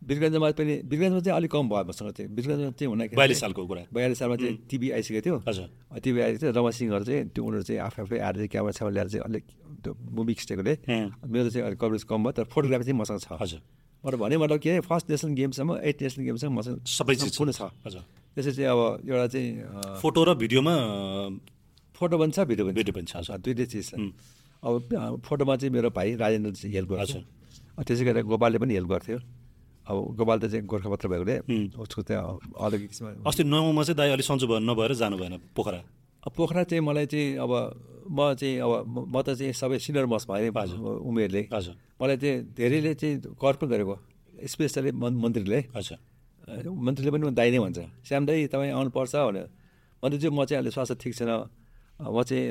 वीरगञ्जमा 0.00 0.48
पनि 0.56 0.74
वीरगञ्जमा 0.88 1.20
चाहिँ 1.20 1.36
अलिक 1.36 1.50
कम 1.52 1.68
भयो 1.68 1.84
मसँग 1.84 2.10
चाहिँ। 2.16 2.28
वीरगञ्जमा 2.32 2.72
चाहिँ 2.72 2.88
हुँदाखेरि 2.88 3.16
बयालिस 3.20 3.40
सालको 3.40 3.60
कुरा। 3.68 3.82
बयालिस 3.92 4.18
सालमा 4.18 4.36
चाहिँ 4.40 4.56
टिभी 4.68 4.88
आइसकेको 4.96 5.20
थियो। 5.20 5.36
हजुर। 5.44 5.68
टिभी 6.00 6.20
आइसकेको 6.20 6.40
थियो 6.40 6.52
रमा 6.56 6.70
सिंहहरू 6.72 7.04
चाहिँ 7.04 7.22
त्यो 7.28 7.42
उनीहरू 7.44 7.64
चाहिँ 7.68 7.80
आफै 7.84 8.00
आफै 8.02 8.18
आएर 8.18 8.34
चाहिँ 8.40 8.48
क्यामेरा 8.48 8.72
छेउमा 8.72 8.92
ल्याएर 8.96 9.08
चाहिँ 9.12 9.24
अलिक 9.28 9.44
त्यो 9.80 9.92
मुभी 9.96 10.34
खिचेकोले 10.36 10.74
उम्. 10.84 11.10
मेरो 11.26 11.48
चाहिँ 11.50 11.66
अलिक 11.66 11.78
कभरेज 11.80 12.04
कम 12.04 12.20
भयो 12.24 12.32
तर 12.32 12.44
फोटोग्राफी 12.48 12.84
चाहिँ 12.84 12.98
मसँग 13.00 13.20
छ। 13.20 13.36
हजुर। 13.40 13.60
भने 14.04 14.36
मतलब 14.36 14.58
के 14.60 14.80
फर्स्ट 14.80 15.10
नेसनल 15.10 15.32
गेमसम्म 15.36 15.70
एट 15.84 15.96
नेसनल 16.02 16.24
गेमसम्म 16.24 16.52
मसँग 16.58 16.76
सबै 16.88 17.14
चिज 17.20 17.32
छ। 17.36 17.68
हजुर। 17.84 18.02
त्यसै 18.34 18.52
चाहिँ 18.56 18.70
अब 18.70 18.80
एउटा 19.08 19.26
चाहिँ 19.28 19.48
फोटो 20.00 20.20
र 20.24 20.34
भिडियोमा 20.40 20.74
फोटो 21.94 22.16
पनि 22.16 22.32
छ 22.32 22.38
भिडियो 22.48 22.64
पनि। 22.66 22.74
भिडियो 22.80 22.94
पनि 22.96 23.06
छ 23.06 23.30
दुइटै 23.40 23.66
चिज 23.66 23.84
छ। 23.90 24.00
अब 24.64 25.20
फोटोमा 25.24 25.56
चाहिँ 25.56 25.72
मेरो 25.72 25.90
भाइ 25.92 26.16
राजेन्द्र 26.16 26.52
चाहिँ 26.52 26.74
हेल्प 26.74 26.90
गर्छ। 26.92 27.12
त्यसै 27.80 28.04
गरेर 28.04 28.24
गोपालले 28.24 28.58
पनि 28.60 28.72
हेल्प 28.76 28.88
गर्थ्यो। 28.88 29.18
अब 29.88 29.96
गोपाल 30.16 30.38
त 30.38 30.44
चाहिँ 30.52 30.64
गोर्खापत्र 30.64 31.08
भएकोले. 31.08 31.36
उसको 31.76 32.00
त्यहाँ 32.04 32.38
अलग 32.56 32.80
किसिम 32.88 33.24
अस्ति 33.24 33.42
नौमा 33.44 33.82
चाहिँ 33.82 33.96
दाइ 33.96 34.08
अलिक 34.16 34.26
सन्चो 34.28 34.46
भयो 34.46 34.60
नभएर 34.60 34.92
जानु 34.96 35.16
भएन 35.16 35.34
पोखरा। 35.56 35.80
पोखरा 36.28 36.62
चाहिँ 36.64 36.80
मलाई 36.84 37.06
चाहिँ 37.06 37.36
अब 37.36 37.52
म 38.10 38.34
चाहिँ 38.34 38.58
अब 38.60 38.70
म- 38.86 39.22
त 39.22 39.34
चाहिँ 39.34 39.52
सबै 39.52 39.78
सिनियर 39.78 40.06
मस 40.06 40.26
भएँ। 40.30 40.50
उमेरले। 41.08 41.48
मलाई 42.02 42.16
चाहिँ 42.16 42.36
धेरैले 42.56 42.94
चाहिँ 42.94 43.20
कर 43.20 43.56
पनि 43.56 43.68
गरेको 43.70 43.94
स्पेसली 44.46 44.92
मन 44.92 45.12
मन्त्रीले। 45.14 45.60
हजुर। 45.76 46.68
मन्त्रीले 46.68 47.10
पनि 47.10 47.30
दाइ 47.30 47.50
नै 47.50 47.58
भन्छ। 47.58 47.78
श्याम 48.04 48.26
दाई 48.26 48.46
तपाईँ 48.46 48.72
आउनुपर्छ 48.72 49.16
भनेर। 49.16 49.46
मन्त्रीजी 50.04 50.28
म 50.28 50.44
चाहिँ 50.44 50.58
अहिले 50.60 50.70
स्वास्थ्य 50.70 50.96
ठिक 51.00 51.14
छैन। 51.14 51.32
म 52.00 52.22
चाहिँ 52.22 52.44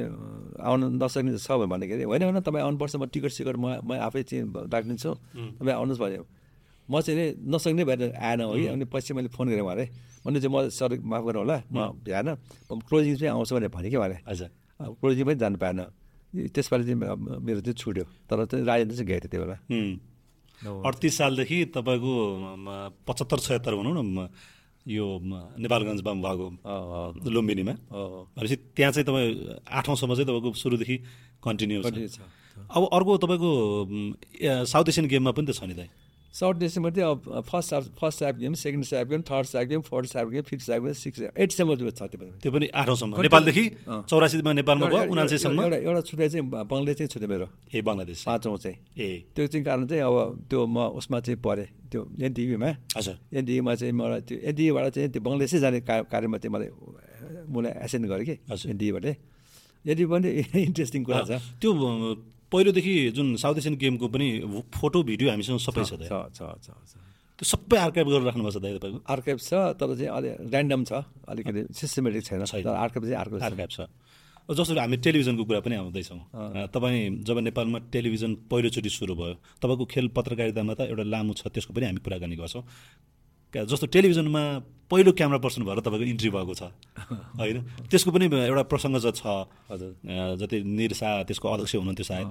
आउनु 0.61 0.85
नसक्ने 0.89 1.37
छ 1.37 1.51
भन्दाखेरि 1.51 2.03
होइन 2.03 2.23
होइन 2.23 2.39
तपाईँ 2.39 2.63
आउनुपर्छ 2.63 2.95
म 2.95 3.05
टिकट 3.05 3.31
सिकट 3.33 3.55
म 3.57 3.65
म 3.83 3.93
आफै 3.97 4.23
चाहिँ 4.23 4.45
राखिदिन्छु। 4.69 5.11
तपाईँ 5.59 5.75
आउनुहोस् 5.75 5.99
भन्यो 5.99 6.23
म 6.89 7.01
चाहिँ 7.05 7.17
नि 7.19 7.25
नसक्ने 7.53 7.83
भएर 7.85 8.01
आएन 8.17 8.41
हो 8.41 8.53
कि 8.57 8.65
अनि 8.73 8.85
पछि 8.89 9.13
मैले 9.13 9.29
फोन 9.29 9.45
गरेँ 9.53 9.61
उहाँले। 9.61 9.85
भने 10.25 10.37
चाहिँ 10.41 10.51
म 10.55 10.69
सर 10.73 10.97
माफ 10.99 11.23
गर्नु 11.25 11.39
होला 11.39 11.57
म 11.69 11.77
भ्याएन। 12.01 12.29
क्लोजिङ 12.89 13.13
चाहिँ 13.21 13.31
आउँछु 13.33 13.53
भनेर 13.55 13.69
भने 13.69 13.87
कि 13.89 13.95
उहाँले? 13.95 14.17
हजुर 14.25 14.49
क्लोजिङ 14.99 15.23
पनि 15.29 15.35
जानु 15.39 15.57
पाएन। 15.61 15.79
त्यसपालि 16.53 16.83
चाहिँ 16.89 16.97
म- 16.97 17.41
मेरो 17.45 17.61
चाहिँ 17.61 17.77
छुट्यो। 17.77 18.03
तर 18.29 18.37
चाहिँ 18.49 18.65
राजेन्द्र 18.65 18.95
चाहिँ 18.97 19.07
गएको 19.09 19.27
थियो 19.29 19.31
त्यो 19.31 19.41
बेला। 19.45 19.57
अडतिस 20.87 21.13
सालदेखि 21.17 21.57
तपाईँको 21.77 22.11
पचहत्तर 23.07 23.39
छयत्तर 23.39 23.73
भनौँ 23.79 23.93
न 23.95 24.01
म, 24.05 24.19
यो 24.85 25.05
नेपालगञ्जमा 25.61 26.11
भएको 26.25 26.47
लुम्बिनीमा। 27.29 27.73
भनेपछि 28.35 28.55
त्यहाँ 28.75 28.91
चाहिँ 28.91 29.05
तपाईँ 29.05 29.29
आठौँसम्म 29.77 30.11
चाहिँ 30.17 30.27
तपाईँको 30.29 30.49
सुरुदेखि 30.57 30.95
कन्टिन्यू 31.43 31.79
छ। 31.85 32.19
अब 32.75 32.81
अर्को 32.91 33.11
तपाईँको 33.23 33.49
साउथ 34.67 34.87
एसियन 34.91 35.07
गेममा 35.07 35.31
पनि 35.31 35.47
त 35.47 35.51
छ 35.55 35.63
नि 35.63 35.73
त 35.79 35.81
सर्ट 36.33 36.57
डिसेम्बर 36.57 36.91
चाहिँ 36.93 37.09
अब 37.09 37.43
first 37.49 37.73
first 37.99 38.19
SAF 38.19 38.35
game 38.37 38.53
second 38.53 38.85
SAF 38.85 39.07
game 39.07 39.21
third 39.29 39.45
SAF 39.47 39.65
game 39.67 39.81
fourth 39.81 40.07
SAF 40.09 40.27
game 40.29 40.41
fifth 40.45 40.65
SAF 40.65 40.81
game 40.81 40.93
six 40.93 41.21
एटसम्म 41.33 41.75
छ 41.75 42.01
त्यो 42.01 42.19
पनि 42.21 42.31
त्यो 42.41 42.51
पनि 42.51 42.67
आठौँसम्म 42.69 43.21
नेपालदेखि। 43.21 43.63
चौरासीमा 44.09 44.53
नेपालमा 44.53 44.85
भयो 44.85 45.09
उनासीसम्म 45.09 45.61
एउटा 45.61 45.77
एउटा 45.89 46.01
छुट्याइ 46.05 46.29
चाहिँ 46.29 46.45
बङ्गले 46.69 46.93
चाहिँ 46.93 47.09
छुट्यो 47.09 47.29
मेरो। 47.29 47.47
ए 47.73 47.81
बङ्गलादेश। 47.81 48.23
पाँचौँ 48.29 48.57
चाहिँ। 48.57 48.77
ए। 48.97 49.09
त्यो 49.35 49.47
चाहिँ 49.47 49.65
कारण 49.65 49.87
चाहिँ 49.89 50.03
अब 50.05 50.45
त्यो 50.49 50.65
म 50.69 50.77
उसमा 51.01 51.19
चाहिँ 51.25 51.39
परेँ 51.41 51.67
त्यो 51.89 52.01
एनटिभीमा 52.21 52.69
हजुर 52.97 53.15
एनटिभीमा 53.33 53.75
चाहिँ 53.75 53.93
मलाई 53.93 54.21
त्यो 54.29 54.37
एनटिभीबाट 54.37 54.85
चाहिँ 54.93 55.09
त्यो 55.09 55.21
बङ्गलादेशै 55.25 55.59
जाने 55.59 55.79
कार्यमा 55.89 56.37
चाहिँ 56.37 56.53
मलाई 56.53 56.69
मलाई 57.49 57.71
एसेन्ड 57.85 58.05
गरेँ 58.05 58.25
कि 58.29 58.35
हजुर। 58.53 58.71
एनटिभीबाट 58.71 59.05
एनटिभी 59.85 60.09
पनि 60.13 60.29
इन्ट्रेस्टिङ 60.69 61.01
कुरा 61.09 61.23
छ। 61.25 61.41
त्यो 61.57 61.69
पहिलोदेखि 62.51 62.93
जुन 63.17 63.35
साउथ 63.37 63.57
एसियन 63.61 63.75
गेमको 63.77 64.07
पनि 64.09 64.27
फोटो 64.73 65.03
भिडियो 65.09 65.29
हामीसँग 65.29 65.59
सबै 65.61 65.83
छ 65.85 65.93
छ 66.01 66.13
छ 66.35 66.39
छ 66.65 66.67
छ। 66.67 66.93
त्यो 67.39 67.45
सबै 67.45 67.77
आर्काइभ 67.87 68.07
गरेर 68.09 68.25
राख्नुपर्छ 68.29 68.57
दाइ 68.57 68.71
तपाईँको? 68.77 68.99
आर्काइभ 69.13 69.37
छ 69.39 69.51
तर 69.79 69.89
चाहिँ 69.95 70.11
अलि 70.17 70.29
ऱ्यान्डम 70.49 70.81
छ 70.89 70.91
अलिकति 71.29 71.61
सिस्टमेटिक 71.71 72.23
छैन। 72.27 72.41
आर्काइभ 72.43 73.03
चाहिँ 73.05 73.39
छ। 73.39 73.43
आर्काइभ 73.47 73.69
छ। 73.69 73.79
जस्तो 74.49 74.73
हामी 74.75 74.97
टेलिभिजनको 74.97 75.43
कुरा 75.45 75.59
पनि 75.61 75.75
आउँदैछौँ। 75.77 76.19
तपाईँ 76.73 77.21
जब 77.21 77.37
नेपालमा 77.47 77.79
टेलिभिजन 77.93 78.31
पहिलोचोटि 78.49 78.89
सुरु 78.89 79.13
भयो 79.15 79.35
तपाईँको 79.61 79.85
खेल 79.93 80.07
पत्रकारितामा 80.09 80.73
त 80.73 80.89
एउटा 80.89 81.05
लामो 81.05 81.33
छ 81.37 81.53
त्यसको 81.53 81.69
पनि 81.69 81.85
हामी 81.85 82.01
कुराकानी 82.01 82.35
गर्छौँ। 82.35 82.63
जस्तो 83.53 83.87
टेलिभिजनमा 83.87 84.43
पहिलो 84.89 85.11
क्यामेरा 85.13 85.37
पर्सन 85.37 85.63
भएर 85.65 85.79
तपाईँको 85.85 86.05
इन्ट्री 86.05 86.29
भएको 86.29 86.53
छ। 86.53 86.63
होइन? 87.39 87.57
त्यसको 87.89 88.09
पनि 88.11 88.25
एउटा 88.25 88.63
प्रसङ्ग 88.69 88.97
चाहिँ 89.01 89.13
छ। 89.13 89.25
हजुर। 89.69 90.37
जति 90.41 90.57
निरसा 90.65 91.09
त्यसको 91.29 91.45
अध्यक्ष 91.49 91.75
हुनुहुन्थ्यो 91.75 92.05
सायद। 92.09 92.27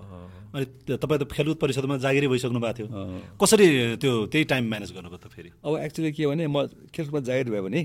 अनि 0.55 0.65
तपाईँ 0.99 1.19
त 1.19 1.25
खेलकुद 1.31 1.59
परिषदमा 1.63 1.97
जागिरै 2.03 2.29
भइसक्नु 2.29 2.59
भएको 2.59 2.75
थियो। 2.79 2.87
कसरी 3.39 3.67
त्यो 4.03 4.13
त्यही 4.27 4.45
टाइम 4.51 4.65
म्यानेज 4.71 4.91
गर्नुभयो 4.95 5.19
त 5.23 5.27
फेरि? 5.31 5.51
अब 5.63 5.73
एक्चुली 5.87 6.13
के 6.13 6.27
भने 6.27 6.47
म 6.47 6.67
खेलकुदमा 6.95 7.21
जागिर 7.27 7.51
भयो 7.51 7.63
भने 7.63 7.81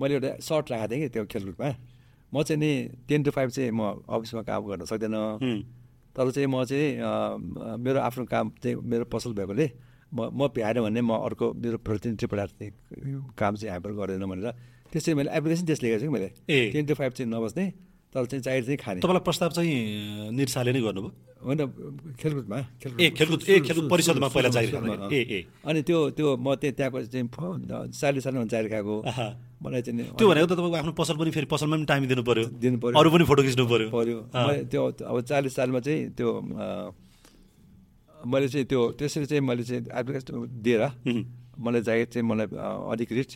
मैले 0.00 0.14
एउटा 0.16 0.30
सर्ट 0.40 0.70
राखेको 0.72 0.88
थिएँ 0.92 1.00
कि 1.00 1.08
त्यो 1.08 1.24
खेलकुदमा। 1.32 1.68
म 2.32 2.42
चाहिँ 2.44 2.60
नि 2.60 2.70
टेन 3.08 3.20
टु 3.24 3.30
फाइभ 3.32 3.48
चाहिँ 3.56 3.70
म 3.72 4.04
अफिसमा 4.04 4.42
काम 4.44 4.60
गर्न 4.68 4.84
सक्दिनँ। 4.84 5.24
तर 6.16 6.30
चाहिँ 6.32 6.48
म 6.48 6.64
चाहिँ 6.64 6.88
मेरो 7.80 7.98
आफ्नो 8.00 8.24
काम 8.24 8.52
चाहिँ 8.60 8.76
मेरो 8.76 9.04
पसल 9.08 9.32
भएकोले 9.32 9.66
म 10.12 10.30
म 10.34 10.48
भ्याएन 10.50 10.78
भने 10.82 11.00
म 11.00 11.12
अर्को 11.22 11.46
मेरो 11.54 11.78
प्रतिनिधि 11.86 12.26
चाहिँ 12.26 12.72
काम 13.38 13.54
चाहिँ 13.56 13.72
हाम्रो 13.72 13.94
गर्दैन 13.94 14.24
भनेर 14.26 14.50
त्यसै 14.90 15.14
मैले 15.14 15.30
एप्लिकेसन 15.30 15.66
त्यस 15.66 15.82
लेखेको 15.82 15.98
छु 16.02 16.06
कि 16.06 16.12
मैले। 16.12 16.28
ए। 16.50 16.70
टेन 16.74 16.84
टु 16.86 16.94
फाइभ 16.98 17.12
चाहिँ 17.14 17.30
नबस्ने 17.30 17.64
तर 18.10 18.26
चाहिँ 18.26 18.42
जागिर 18.42 18.64
चाहिँ 18.66 18.78
खाने। 18.82 19.00
तपाईँलाई 19.00 19.22
प्रस्ताव 19.22 19.50
चाहिँ 19.54 20.34
निरसाले 20.34 20.72
नै 20.74 20.80
गर्नुभयो? 20.82 21.10
होइन 21.46 21.58
खेलकुदमा 22.18 22.58
ए 22.98 23.06
खेलकुद 23.14 23.40
ए 23.46 23.60
खेलकुद 23.62 23.86
परिषदमा 23.86 24.28
पहिला 24.34 24.50
खाँदाखेरि 24.50 25.14
ए 25.14 25.20
ए। 25.30 25.40
अनि 25.62 25.80
त्यो 25.86 25.98
त्यो 26.18 26.26
म 26.36 26.58
चाहिँ 26.58 26.74
त्यहाँको 26.74 26.98
चाहिँ 27.06 27.30
चालिस 27.94 28.22
सालमा 28.26 28.44
जागिर 28.50 28.68
खाएको। 28.74 28.96
मलाई 29.62 29.82
चाहिँ 29.86 30.18
त्यो 30.18 30.26
भनेको 30.26 30.46
त 30.50 30.52
तपाईँको 30.58 30.76
आफ्नो 30.82 30.92
पसल 30.98 31.14
पनि 31.22 31.30
फेरि 31.30 31.46
पसलमा 31.46 31.76
पनि 31.76 31.86
टाइम 31.86 32.02
दिनु 32.10 32.22
पर्यो। 32.26 32.44
दिनु 32.58 32.78
पर्यो। 32.82 32.98
अरू 32.98 33.08
पनि 33.14 33.24
फोटो 33.30 33.42
खिच्नु 33.46 33.64
पर्यो। 33.70 33.88
मैले 33.94 34.66
त्यो 34.66 34.82
अब 35.06 35.16
चालिस 35.30 35.54
सालमा 35.54 35.80
चाहिँ 35.86 36.10
त्यो 36.18 36.28
मैले 38.26 38.48
चाहिँ 38.48 38.66
त्यो 38.66 38.80
त्यसरी 38.98 39.26
चाहिँ 39.26 39.42
मैले 39.46 39.62
चाहिँ 39.64 39.82
एप्लिकेसन 39.88 40.60
दिएर 40.62 40.82
मलाई 41.58 41.82
जागिर 41.82 42.06
चाहिँ 42.12 42.26
मलाई 42.28 42.46
अधिकृत 42.92 43.30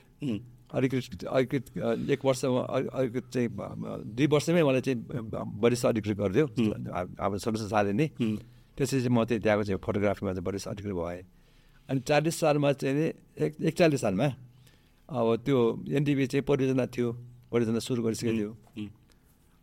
अधिकृत 0.75 1.25
अधिकृत 1.25 1.65
एक 2.11 2.21
वर्षमा 2.25 2.61
अधिकृत 2.61 3.25
चाहिँ 3.33 3.49
दुई 4.17 4.27
वर्षमै 4.27 4.63
मलाई 4.63 4.81
चाहिँ 4.81 4.99
वरिष्ठ 5.63 5.87
अधिकृत 5.87 6.17
गरिदियो। 6.19 6.47
अब 7.17 7.37
सदस्य 7.39 7.69
सालले 7.69 7.93
नै। 7.93 8.07
हुँ, 8.19 8.37
त्यसपछि 8.77 9.01
चाहिँ 9.01 9.15
म 9.15 9.25
चाहिँ 9.25 9.41
त्यहाँको 9.43 9.65
चाहिँ 9.65 9.81
फोटोग्राफीमा 9.85 10.33
चाहिँ 10.35 10.47
वरिष्ठ 10.47 10.69
अधिकृत 10.69 10.95
भएँ। 10.95 11.23
अनि 11.89 12.01
चालिस 12.01 12.35
सालमा 12.41 12.73
चाहिँ 12.73 12.95
नि 12.97 13.07
एक 13.39 13.53
एकचालिस 13.63 14.01
सालमा 14.01 14.27
अब 15.09 15.27
त्यो 15.47 15.59
एनटिभी 15.95 16.27
चाहिँ 16.27 16.45
परियोजना 16.49 16.87
थियो 16.91 17.09
परियोजना 17.53 17.79
सुरु 17.79 18.03
गरिसकेको 18.03 18.35
थियो। 18.35 18.51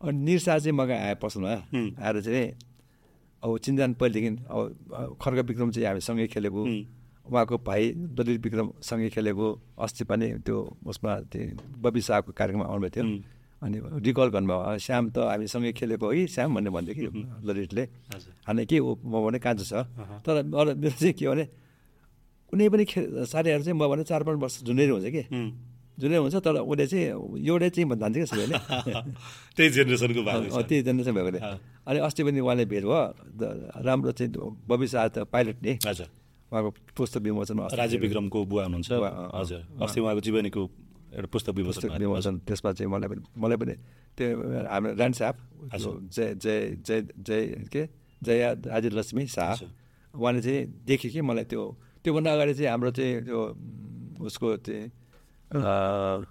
अनि 0.00 0.18
निरसा 0.24 0.58
चाहिँ 0.58 0.72
मगा 0.72 0.94
आए 0.96 1.14
पसलमा। 1.20 1.54
आएर 2.00 2.20
चाहिँ 2.22 2.46
अब 3.42 3.58
चिन्जान 3.58 3.90
पहिलेदेखि 3.98 4.30
अब 4.50 5.16
खड्ग 5.22 5.38
विक्रम 5.50 5.70
चाहिँ 5.70 5.86
हामी 5.86 6.00
सँगै 6.00 6.26
खेलेको। 6.30 6.62
उहाँको 7.26 7.56
भाइ 7.58 7.82
दलित 8.18 8.40
विक्रम 8.42 8.66
सँगै 8.82 9.08
खेलेको। 9.14 9.46
अस्ति 9.78 10.04
पनि 10.10 10.26
त्यो 10.46 10.58
उसमा 10.86 11.12
त्यो 11.30 11.42
बबी 11.82 12.00
शाहको 12.02 12.32
कार्यक्रममा 12.32 12.66
आउनुभएको 12.70 12.94
थियो। 12.94 13.04
अनि 13.62 13.78
रिकल 14.02 14.28
गर्नुभयो। 14.34 14.58
"अँ, 14.58 14.78
श्याम 14.78 15.04
त 15.14 15.18
हामी 15.30 15.46
सँगै 15.46 15.72
खेलेको 15.78 16.06
है 16.10 16.26
श्याम 16.26 16.54
भन्ने 16.54 16.70
भन्थ्यो 16.70 16.94
कि 16.98 17.06
ललितले 17.46 17.84
अनि 18.50 18.62
के 18.66 18.78
हो 18.78 18.90
म 19.06 19.14
भने 19.26 19.38
कान्छो 19.38 19.64
छ। 19.70 19.72
तर 20.26 20.42
मेरो 20.42 20.90
चाहिँ 20.98 21.14
के 21.14 21.26
भने 21.30 21.44
कुनै 22.50 22.68
पनि 22.68 22.84
खे 22.90 23.00
साथीहरू 23.26 23.62
चाहिँ 23.62 23.78
म 23.78 23.86
भने 23.86 24.02
चार 24.02 24.22
पाँच 24.26 24.38
वर्ष 24.42 24.62
जुनियर 24.66 24.90
हुन्छ 24.90 25.06
कि। 25.14 25.22
जुनियर 25.98 26.20
हुन्छ 26.24 26.36
तर 26.44 26.54
उसले 26.64 26.86
चाहिँ 26.86 27.06
एउटै 27.46 27.68
चाहिँ 27.70 27.88
भन्छ 27.88 28.14
कि 28.16 28.26
सबैले 28.26 28.56
त्यही 29.56 29.68
जेनेरेसनको 29.76 30.20
अँ, 30.22 30.62
त्यही 30.64 30.82
जेनेरेसन 30.82 31.12
भएकोले। 31.12 31.40
अनि 31.88 31.98
अस्ति 32.06 32.22
पनि 32.24 32.40
उहाँले 32.40 32.64
भेट 32.64 32.84
भयो 32.84 33.00
राम्रो 33.86 34.12
चाहिँ 34.12 34.32
त 35.12 35.28
पाइलट 35.32 35.56
नि 35.62 35.72
हजुर 35.86 36.08
उहाँको 36.52 36.70
पुस्तक 36.96 37.20
विमोचनमा 37.22 37.66
राजीव 37.76 38.00
विक्रमको 38.00 38.38
बुवा 38.44 38.62
हुनुहुन्छ। 38.64 38.90
हजुर 38.92 39.60
अस्ति 39.84 39.98
उहाँको 40.00 40.20
जीवनीको 40.20 40.62
एउटा 41.12 41.28
पुस्तक 41.28 41.52
विमोचन 41.60 41.88
भएको। 41.88 42.00
विमोचन 42.00 42.34
त्यसमा 42.48 42.70
चाहिँ 42.72 42.90
मलाई 42.92 43.08
पनि 43.12 43.22
मलाई 43.36 43.56
पनि 43.60 43.74
त्यो 44.16 44.26
हाम्रो 44.72 44.90
ऱ्यान्ड 44.96 45.14
साहब। 45.20 45.36
जय 46.08 46.34
जय 46.40 46.58
जय 46.86 47.00
जय 47.20 47.42
के 47.72 47.82
जया 48.24 48.48
राजीव 48.64 48.92
लक्ष्मी 48.98 49.26
शाह। 49.28 49.50
उहाँले 50.14 50.40
चाहिँ 50.40 50.60
देख्यो 50.88 51.08
कि 51.12 51.20
मलाई 51.20 51.44
त्यो 51.52 51.62
त्योभन्दा 52.04 52.30
अगाडि 52.32 52.52
चाहिँ 52.54 52.70
हाम्रो 52.70 52.90
चाहिँ 52.96 53.12
त्यो 53.28 53.40
उसको 54.24 54.56
चाहिँ 54.64 54.84
अँ, 55.52 56.24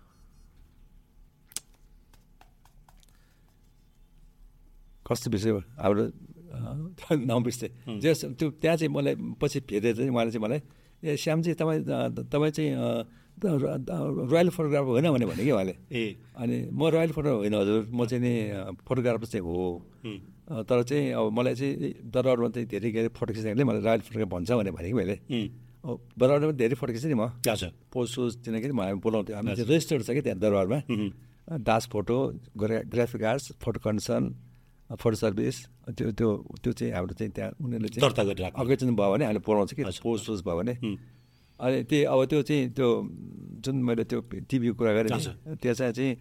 कस्तो 5.07 5.30
विषय 5.32 5.49
हो 5.49 5.59
हाम्रो 5.82 6.03
अँ, 6.51 7.17
नाम 7.26 7.43
बिर्सेँ 7.43 7.69
जे 7.99 8.13
त्यो 8.38 8.49
त्यहाँ 8.61 8.78
चाहिँ 8.78 8.91
मलाई 8.93 9.15
पछि 9.41 9.59
भेटेर 9.69 9.93
चाहिँ 9.95 10.09
उहाँले 10.09 10.32
चाहिँ 10.32 10.43
मलाई 10.45 10.59
ए 11.03 11.15
श्याम 11.17 11.41
चाहिँ 11.41 11.55
तपाईँ 11.57 11.82
तपाईँ 12.30 12.51
चाहिँ 12.51 12.72
रोयल 13.41 14.50
फोटोग्राफर 14.54 14.89
होइन 14.91 15.08
भने 15.12 15.25
भने 15.25 15.43
कि 15.43 15.51
उहाँले? 15.51 15.75
ए। 15.91 16.04
अनि 16.37 16.58
म 16.70 16.82
रोयल 16.93 17.12
फोटो 17.12 17.32
होइन 17.41 17.54
हजुर। 17.55 17.87
म 17.89 18.05
चाहिँ 18.05 18.21
नि 18.21 18.33
फोटोग्राफर 18.86 19.25
चाहिँ 19.25 19.41
हो। 19.41 20.62
तर 20.70 20.83
चाहिँ 20.83 21.12
अब 21.17 21.32
मलाई 21.33 21.55
चाहिँ 21.55 21.74
दरबारमा 22.13 22.50
चाहिँ 22.54 22.67
धेरै 22.70 22.91
धेरै 22.91 23.08
फोटो 23.17 23.33
खिच्दाखेरि 23.33 23.63
मलाई 23.66 23.82
रोयल 23.82 24.00
फोटोग्राफर 24.05 24.29
भन्छ 24.36 24.51
भने 24.51 24.71
भने 24.78 24.87
कि 24.87 24.93
मैले। 24.93 25.16
दरबारमा 25.83 26.53
धेरै 26.53 26.75
खिच्थेँ 26.93 27.12
नि 27.12 27.17
म। 27.17 27.33
हजुर। 27.41 27.71
पोज 27.89 28.08
सोज 28.09 28.32
किनकि 28.45 28.71
म 28.71 28.82
हामी 28.82 28.99
बोलाउँथ्यो। 29.01 29.36
हामी 29.36 29.49
चाहिँ 29.58 29.70
रेजिस्टर्ड 29.70 30.01
छ 30.05 30.09
कि 30.13 30.21
त्यहाँ 30.21 30.39
दरबारमा? 30.39 30.79
दास 31.58 31.83
फोटो 31.91 32.17
ग्रा 32.55 32.78
graphic 32.86 33.24
arts 33.24 33.45
photo 33.58 33.79
condition 33.82 34.24
photo 34.93 35.16
service 35.17 35.55
त्यो 35.97 36.12
त्यो 36.13 36.29
त्यो 36.62 36.71
चाहिँ 36.71 36.93
हाम्रो 36.93 37.13
चाहिँ 37.17 37.32
त्यहाँ 37.33 37.51
उनीहरूले 37.58 37.89
चाहिँ 37.89 38.13
दर्ता। 38.13 38.47
अकेजन 38.62 38.95
भयो 38.95 39.09
भने 39.12 39.25
हामीले 39.25 39.41
बोलाउँछ 39.41 39.74
कि 39.74 39.83
पोज 40.05 40.20
सोज 40.21 40.39
भयो 40.45 40.58
भने। 40.62 40.74
अनि 41.59 41.78
त्यही 41.89 42.03
अब 42.08 42.20
त्यो 42.29 42.41
चाहिँ 42.41 42.63
त्यो 42.78 42.87
जुन 43.66 43.75
मैले 43.82 44.03
त्यो 44.05 44.20
टिभीको 44.49 44.75
कुरा 44.78 44.91
गरेँ 44.93 45.12
हजुर। 45.12 45.33
नि, 45.33 45.55
त्यो 45.62 45.74
चाहिँ 45.74 45.93
चाहिँ 45.93 46.13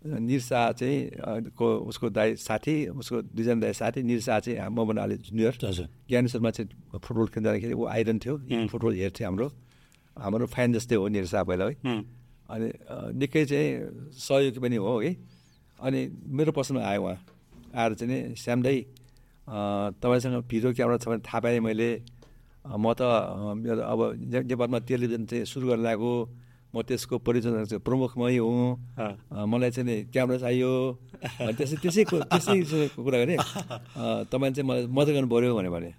निरसा 0.00 0.60
चाहिँ 0.72 1.52
को 1.52 1.66
उसको 1.92 2.08
दाई 2.08 2.34
साथी 2.40 2.74
उसको 2.88 3.16
दुईजना 3.36 3.60
दाई 3.60 3.72
साथी 3.76 4.00
निरसा 4.02 4.38
चाहिँ 4.40 4.68
मभन्दा 4.72 5.02
अलिक 5.02 5.20
जुनियर। 5.28 5.54
हजुर। 5.60 5.88
ज्ञान 6.08 6.26
शर्मा 6.32 6.50
चाहिँ 6.56 6.68
फुटबल 7.04 7.26
खेल्न 7.28 7.44
जाँदाखेरि 7.44 7.74
ऊ 7.76 7.84
आइरन 7.84 8.18
थियो 8.18 8.34
फुटबल 8.72 8.92
हेर्थ्यो 8.96 9.26
हाम्रो। 9.28 9.48
हाम्रो 10.16 10.46
फ्यान 10.48 10.72
जस्तै 10.72 10.94
हो 10.96 11.08
निरसा 11.08 11.42
पहिला 11.44 11.64
है। 11.64 11.76
अनि 12.48 12.68
निकै 13.20 13.44
चाहिँ 13.44 13.68
सहयोगी 14.16 14.60
पनि 14.60 14.76
हो 14.76 15.00
है। 15.00 15.12
अनि 15.78 16.00
मेरो 16.32 16.52
प्रश्नमा 16.56 16.80
आयो 16.80 17.02
उहाँ। 17.04 17.18
आएर 17.76 17.94
चाहिँ 17.94 18.08
नि 18.08 18.76
अ, 19.50 19.90
तपाईँसँग 20.00 20.46
भिडियो 20.46 20.72
क्यामेरा 20.74 20.98
छ 20.98 21.08
भने 21.08 21.22
थाहा 21.26 21.40
पाएँ 21.44 21.60
मैले। 21.60 21.90
म 22.62 22.92
त 22.94 23.02
मेरो 23.56 23.82
अब 23.82 24.00
नेपालमा 24.46 24.78
टेलिभिजन 24.86 25.24
चाहिँ 25.26 25.44
सुरु 25.44 25.66
गर्न 25.68 25.82
लागेको। 25.82 26.12
म 26.70 26.82
त्यसको 26.86 27.18
परियोजना 27.18 27.64
चाहिँ 27.66 27.82
प्रमुख 27.82 28.14
मै 28.18 28.36
हुँ। 28.38 28.78
मलाई 29.50 29.70
चाहिँ 29.74 29.86
नि 29.90 29.96
क्यामेरा 30.14 30.38
चाहियो। 30.38 30.70
त्यसै 31.58 31.76
त्यसै 31.82 32.02
त्यसै 32.06 32.88
कुरा 32.94 33.18
गरेँ। 33.26 33.36
तपाईँले 34.30 34.54
चाहिँ 34.54 34.66
मलाई 34.70 34.86
मद्दत 34.86 35.12
गर्नु 35.18 35.28
पऱ्यो 35.28 35.50
भने। 35.58 35.70
भने 35.74 35.90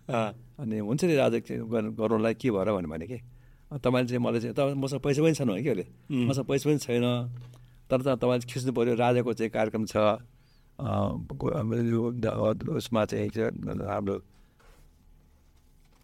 अनि 0.63 0.77
हुन्छ 0.79 1.01
नि 1.03 1.15
राजा 1.15 1.39
के 1.43 1.59
गर्नु- 1.59 1.93
गरौँला 1.99 2.31
के 2.39 2.47
भएर 2.55 2.71
भने 2.71 2.87
भने 2.87 3.05
कि? 3.11 3.19
तपाईँले 3.83 4.07
चाहिँ 4.07 4.23
मलाई 4.23 4.39
चाहिँ 4.39 4.55
तपाईँ 4.55 4.75
मसँग 4.79 4.99
पैसा 5.03 5.19
पनि 5.21 5.33
छैन 5.35 5.47
भने 5.51 5.61
कि 5.63 5.69
अहिले. 5.69 5.85
मसँग 6.31 6.45
पैसा 6.47 6.65
पनि 6.69 6.79
छैन। 6.79 7.05
तर 7.91 7.99
त 8.01 8.07
तपाईँले 8.15 8.47
खिच्नु 8.47 8.71
पऱ्यो 8.71 8.93
राजाको 8.95 9.31
चाहिँ 9.35 9.51
कार्यक्रम 9.51 9.83
छ। 9.91 9.95
उसमा 12.79 13.05
चाहिँ 13.05 13.27
हाम्रो 13.91 14.15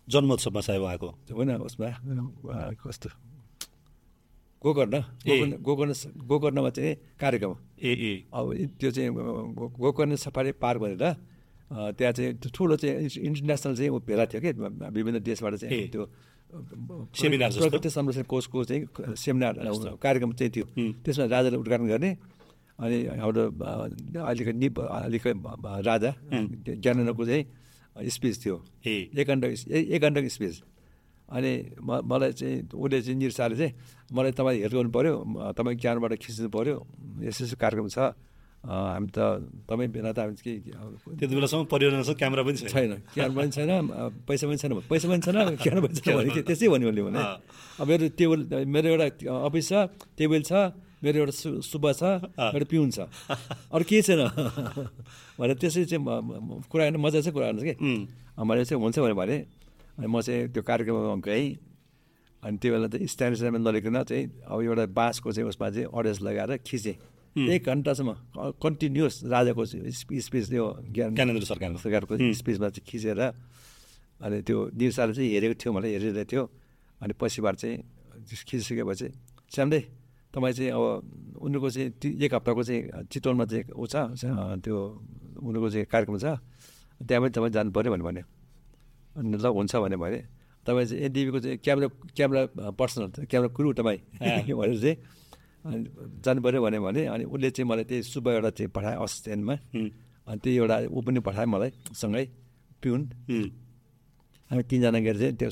जन्मोत्सवमा 0.08 0.62
सायद 0.62 0.82
उहाँको। 0.82 1.10
होइन 1.36 1.52
उसमा? 1.68 1.88
कस्तो? 2.84 3.10
गोकर्ण 4.62 4.96
गोकर्ण 5.28 5.52
गोकर्ण 5.62 5.92
गोकर्णमा 6.28 6.70
चाहिँ 6.70 6.96
कार्यक्रम 7.20 7.54
ए 7.80 7.92
ए। 7.92 8.14
अब 8.34 8.46
त्यो 8.80 8.90
चाहिँ 8.92 9.10
गोकर्ण 9.78 10.16
सफारी 10.18 10.52
पार्क 10.58 10.80
भनेर 10.82 11.04
त्यहाँ 11.94 12.14
चाहिँ 12.14 12.32
ठुलो 12.56 12.76
चाहिँ 12.76 13.10
इन्टरनेसनल 13.28 13.76
चाहिँ 13.76 13.90
ऊ 13.92 14.00
भेला 14.02 14.26
थियो 14.26 14.42
कि 14.42 14.52
विभिन्न 14.98 15.20
देशबाट। 15.20 15.54
चाहिँ 15.62 15.88
त्यो 15.94 16.06
सेमिनार? 17.14 17.50
प्रकृति 17.52 17.90
संरक्षण 17.90 18.24
कोषको 18.24 18.64
चाहिँ 18.64 19.16
सेमिनार 19.16 19.54
कार्यक्रम 20.02 20.32
चाहिँ 20.34 20.52
थियो। 20.56 20.66
त्यसमा 21.04 21.26
राजाले 21.28 21.58
उद्घाटन 21.58 21.88
गर्ने 21.88 22.12
अनि 22.80 22.98
हाम्रो 23.20 23.44
अहिलेको 23.52 24.52
निप 24.58 24.80
अहिलेको 24.80 25.30
राजा 25.86 26.12
ज्ञानेन्द्रको 26.32 27.26
चाहिँ 27.26 27.44
स्पिच 28.10 28.36
थियो। 28.46 28.56
ए। 28.88 28.96
एक 29.12 29.28
एक 29.68 30.02
घन्टाको 30.02 30.30
स्पेस 30.30 30.62
अनि 31.30 31.52
म 31.84 31.90
मलाई 32.08 32.32
चाहिँ 32.40 32.56
उसले 32.72 32.98
चाहिँ 33.02 33.18
निरसाले 33.20 33.56
चाहिँ 33.58 33.74
मलाई 34.16 34.32
तपाईँ 34.32 34.60
हेल्प 34.64 34.76
गर्नु 34.78 34.92
पऱ्यो 34.96 35.14
तपाईँ 35.54 35.76
ज्ञानबाट 35.82 36.14
खिच्नु 36.24 36.50
पऱ्यो 36.56 36.76
यस्तो 37.28 37.44
यस्तो 37.46 37.58
कार्यक्रम 37.60 37.88
छ 37.92 38.00
हामी 38.68 39.08
त 39.12 39.20
तपाईँ 39.70 39.90
बिना 39.96 40.12
त 40.16 40.20
हामी 40.24 40.36
के 40.40 40.52
त्यति 41.20 41.34
बेलासम्म 41.36 41.68
छ 41.68 42.12
क्यामेरा 42.20 42.44
पनि 42.48 42.58
छैन 42.64 42.92
ज्ञान 43.16 43.30
पनि 43.36 43.50
छैन 43.56 43.72
पैसा 44.28 44.44
पनि 44.48 44.58
छैन 44.58 44.72
पैसा 44.88 45.06
पनि 45.08 45.22
छैन 45.24 45.38
ज्ञान 45.64 45.78
पनि 45.84 45.94
छैन 46.00 46.16
भने 46.18 46.42
त्यसै 46.48 46.68
भन्यो 46.72 46.92
भने 46.92 47.20
अँ। 47.20 47.38
अब 47.80 47.88
मेरो 47.88 48.08
टेबल 48.18 48.40
मेरो 48.72 48.88
एउटा 48.96 49.08
अफिस 49.48 49.66
छ 49.68 49.74
टेबल 50.18 50.42
छ 50.48 50.52
मेरो 51.04 51.18
एउटा 51.22 51.34
सु 51.38 51.50
सुब्बा 51.62 51.92
छ 51.94 52.04
एउटा 52.56 52.66
पिउन 52.72 52.90
छ 52.96 53.00
अरू 53.76 53.84
केही 53.88 54.02
छैन 54.08 54.22
भनेर 55.40 55.56
त्यसै 55.62 55.86
चाहिँ 55.86 56.02
कुरा 56.72 56.84
गर्नु 56.88 57.00
मजा 57.06 57.20
चाहिँ 57.22 57.34
कुरा 57.38 57.46
गर्नु 57.52 57.62
कि 57.68 57.74
मैले 58.48 58.64
चाहिँ 58.66 58.82
हुन्छ 58.84 58.98
भने 59.00 59.14
भने 59.22 59.38
अनि 59.98 60.08
म 60.08 60.22
चाहिँ 60.22 60.48
त्यो 60.50 60.62
कार्यक्रममा 60.64 61.16
गएँ 61.22 61.48
अनि 62.44 62.58
त्यो 62.58 62.70
बेला 62.72 62.88
चाहिँ 62.88 63.08
स्ट्यान्ड 63.08 63.36
स्ट्यान्डमा 63.36 63.60
नलिकन 63.66 64.04
चाहिँ 64.04 64.26
अब 64.46 64.62
एउटा 64.62 64.86
बाँसको 64.92 65.32
चाहिँ 65.32 65.50
उसमा 65.50 65.70
चाहिँ 65.70 65.88
अडियन्स 65.90 66.22
लगाएर 66.22 66.58
खिचेँ 66.60 66.96
एक 67.36 67.66
घन्टासम्म 67.66 68.12
कन्टिन्युस 68.58 69.16
राजाको 69.26 69.64
स्पिच 69.66 70.46
त्यो 70.50 70.66
ज्ञान 70.90 71.16
ज्ञानेन्द्र 71.16 71.46
सरकारको 71.46 71.78
सरकारको 71.78 72.14
स्पिचमा 72.34 72.70
चाहिँ 72.70 72.86
खिचेर 72.88 73.20
अनि 74.22 74.42
त्यो 74.42 74.58
निरसाले 74.74 75.14
चाहिँ 75.14 75.30
हेरेको 75.30 75.56
थियो 75.56 75.72
मलाई 75.74 75.92
हेरिरहेको 75.92 76.30
थियो 76.32 76.44
अनि 77.02 77.14
पछिबाट 77.14 77.56
चाहिँ 77.56 77.78
खिचिसकेपछि 78.26 79.08
श्यामले 79.50 79.80
तपाईँ 80.34 80.54
चाहिँ 80.54 80.72
अब 80.72 80.84
उनीहरूको 81.38 81.70
चाहिँ 81.70 82.22
एक 82.22 82.34
हप्ताको 82.34 82.64
चाहिँ 82.64 82.82
चितवनमा 83.06 83.46
चाहिँ 83.46 83.64
ऊ 83.72 83.86
छ 83.86 83.96
त्यो 84.60 84.78
उनीहरूको 85.40 85.70
चाहिँ 85.70 85.86
कार्यक्रम 85.86 86.18
छ 86.18 86.26
त्यहाँ 87.00 87.22
पनि 87.22 87.30
तपाईँ 87.30 87.52
जानु 87.52 87.72
पऱ्यो 87.72 87.92
भने 87.92 88.04
भने 88.04 88.22
अनि 88.22 88.37
ल 89.18 89.46
हुन्छ 89.58 89.74
भने 89.84 89.98
भने 89.98 90.20
तपाईँ 90.66 90.86
चाहिँ 90.88 91.02
एनटिभीको 91.06 91.40
चाहिँ 91.40 91.58
क्यामेरा 91.66 91.88
क्यामेरा 92.18 92.42
पर्सनल 92.80 93.08
क्यामेरा 93.32 93.50
कुरु 93.58 93.68
तपाईँ। 93.80 94.00
भनेर 94.60 94.78
चाहिँ 94.84 94.96
अनि 95.68 95.78
जानु 96.24 96.40
पऱ्यो 96.46 96.62
भने 96.62 96.80
भने 96.80 97.02
अनि 97.14 97.24
उसले 97.34 97.50
चाहिँ 97.56 97.68
मलाई 97.70 97.84
त्यही 97.90 98.02
सुब्बा 98.14 98.30
एउटा 98.38 98.50
चाहिँ 98.58 98.70
पठायो 98.76 99.00
उम्, 99.76 99.90
अनि 100.28 100.40
त्यही 100.44 100.56
एउटा 100.58 100.76
ऊ 100.92 101.00
पनि 101.02 101.20
पठायो 101.28 101.48
मलाई 101.48 101.72
सँगै 101.98 102.24
पिउन 102.82 103.02
हामी 104.52 104.64
तिनजना 104.70 105.00
गएर 105.06 105.18
चाहिँ 105.18 105.34
त्यो 105.40 105.50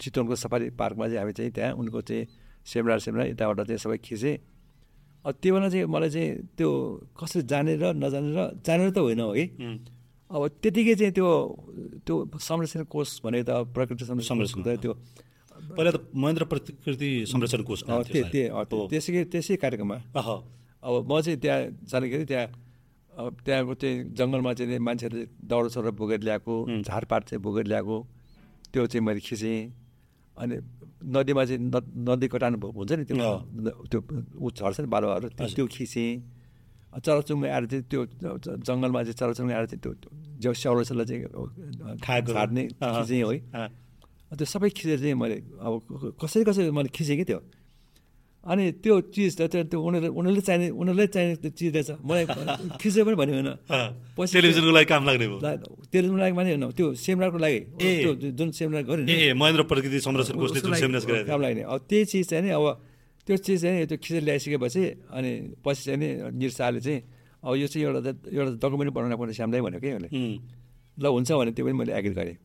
चितवनको 0.00 0.34
सफारी 0.42 0.66
पार्कमा 0.80 1.04
चाहिँ 1.06 1.18
हामी 1.20 1.32
चाहिँ 1.38 1.50
त्यहाँ 1.54 1.72
उनको 1.80 2.00
चाहिँ 2.08 2.24
सेमिनार 2.66 2.98
सेमिनार 3.04 3.26
यताबाट 3.34 3.58
चाहिँ 3.68 3.78
सबै 3.78 3.98
खिचेँ। 4.06 4.36
अब 5.24 5.32
त्यो 5.42 5.50
बेला 5.54 5.68
चाहिँ 5.68 5.86
मलाई 5.86 6.10
चाहिँ 6.10 6.30
त्यो 6.56 6.68
कसरी 7.14 7.42
जानेर 7.46 7.82
नजानेर 8.00 8.38
जानेर 8.64 8.90
त 8.90 8.98
होइन 8.98 9.20
हो 9.20 9.32
कि। 9.36 9.44
अब 10.30 10.42
त्यतिकै 10.62 10.94
चाहिँ 10.94 11.12
त्यो 11.18 11.28
त्यो 12.06 12.14
संरक्षण 12.38 12.82
कोष 12.86 13.08
भनेको 13.24 13.44
त 13.50 13.50
प्रकृति 13.74 14.04
संरक्षण 14.06 14.62
त्यो 14.62 14.92
पहिला 15.74 15.90
त 15.90 15.98
महेन्द्र 16.14 16.44
प्रकृति 16.50 17.10
संरक्षण 17.26 17.62
कोष। 17.66 17.80
त्यसै 17.82 19.24
त्यसै 19.26 19.56
कार्यक्रममा। 19.58 19.96
अब 20.86 20.94
म 21.10 21.20
चाहिँ 21.20 21.38
त्यहाँ 21.42 21.60
जाँदाखेरि 21.90 22.24
त्यहाँ 22.30 22.46
अब 23.12 23.36
त्यहाँको 23.44 23.74
चाहिँ 23.74 23.96
जङ्गलमा 24.16 24.52
चाहिँ 24.54 24.78
मान्छेहरूले 24.78 25.68
साउरा 25.74 25.90
बोकेर 25.98 26.20
ल्याएको. 26.22 26.54
झारपात 26.86 27.22
चाहिँ 27.28 27.42
बोकेर 27.42 27.66
ल्याएको 27.66 27.96
त्यो 28.72 28.86
चाहिँ 28.86 29.04
मैले 29.06 29.20
खिचेँ। 29.20 29.58
अनि 30.38 30.56
नदीमा 31.10 31.42
चाहिँ 31.44 31.60
नदी 32.08 32.26
कटान 32.32 32.54
हुन्छ 32.62 32.92
नि 32.92 33.04
त्यो 33.10 33.18
त्यो 33.90 34.00
ऊ 34.38 34.46
झर्छ 34.56 34.80
नि 34.80 34.88
बालुवाहरू। 34.94 35.28
त्यो 35.36 35.66
खिचेँ। 35.66 36.39
चराचुङ्गे 36.98 37.48
आएर 37.48 37.64
चाहिँ 37.70 37.84
त्यो 37.86 38.00
ज- 38.18 38.58
जङ्गलमा 38.66 39.00
चाहिँ 39.06 39.14
चराचुङ्गे 39.14 39.54
आएर 39.54 39.66
चाहिँ 39.70 39.80
त्यो 40.42 40.50
स्याउला 40.52 40.82
स्याउला 40.82 41.04
चाहिँ 41.04 41.22
खाएको। 42.02 42.32
अँ। 42.82 43.02
खिचेँ 43.06 43.22
है। 43.54 43.68
त्यो 44.34 44.46
सबै 44.46 44.68
खिचेर 44.74 44.98
चाहिँ 44.98 45.14
मैले 45.14 45.36
अब 45.62 45.72
कसरी 46.22 46.42
कसरी 46.44 46.70
मैले 46.70 46.88
खिचेँ 46.90 47.16
कि 47.16 47.24
त्यो? 47.30 47.40
अनि 48.40 48.64
त्यो 48.80 48.94
चिज 49.12 49.36
त 49.36 49.40
त्यो 49.52 49.76
उनीहरूले 49.76 50.08
उनीहरूले 50.16 50.40
चाहिने 50.40 50.66
उनीहरूलाई 50.72 51.06
चाहिने 51.14 51.34
त्यो 51.44 51.50
चिज 51.60 51.70
रहेछ। 51.76 51.90
मलाई 52.00 52.24
खिच्यो 52.80 53.04
पनि 53.04 53.14
भन्यो 53.20 53.34
होइन। 53.36 53.50
पछि 54.16 54.32
टेलिभिजनको 54.32 54.72
लागि 54.72 54.86
काम 54.88 55.02
लाग्ने 55.06 55.26
भयो। 55.28 55.38
तेह्रको 55.92 56.16
लागि 56.16 56.32
माने 56.32 56.48
होइन। 56.56 56.64
त्यो 56.72 56.86
सेमिनारको 57.04 57.38
लागि। 57.38 57.58
त्यो 58.00 58.12
जु- 58.16 58.32
जुन 58.38 58.48
सेमिनार 58.56 58.82
गऱ्यो 58.88 59.04
नि। 59.04 59.12
महेन्द्र 59.36 59.62
प्रकृति 60.40 60.64
संरक्षण 60.80 61.26
काम 61.28 61.40
लाग्ने। 61.42 61.62
अब 61.68 61.78
त्यही 61.88 62.04
चिज 62.10 62.24
चाहिँ 62.30 62.42
नि 62.44 62.50
अब 62.50 62.64
त्यो 63.26 63.36
चिज 63.36 63.62
चाहिँ 63.62 63.86
त्यो 63.86 63.98
खिचेर 64.02 64.22
ल्याइसकेपछि 64.28 64.84
अनि 65.16 65.30
पछि 65.64 65.82
चाहिँ 65.86 65.98
नि 66.00 66.08
निरसाले 66.40 66.80
चाहिँ 66.80 67.00
अब 67.44 67.54
यो 67.56 67.66
चाहिँ 67.72 67.84
एउटा 67.86 68.10
एउटा 68.28 68.52
डकुमेन्ट 68.62 68.90
बनाउनु 68.94 69.16
पर्ने 69.20 69.32
श्यामलाई 69.38 69.60
भन्यो 69.66 69.80
कि 69.80 69.90
उसले 69.96 70.08
ल 71.00 71.04
हुन्छ 71.06 71.30
भने 71.32 71.52
त्यो 71.56 71.64
पनि 71.64 71.74
मैले 71.80 71.92
एग्री 71.96 72.14
गरेँ। 72.20 72.36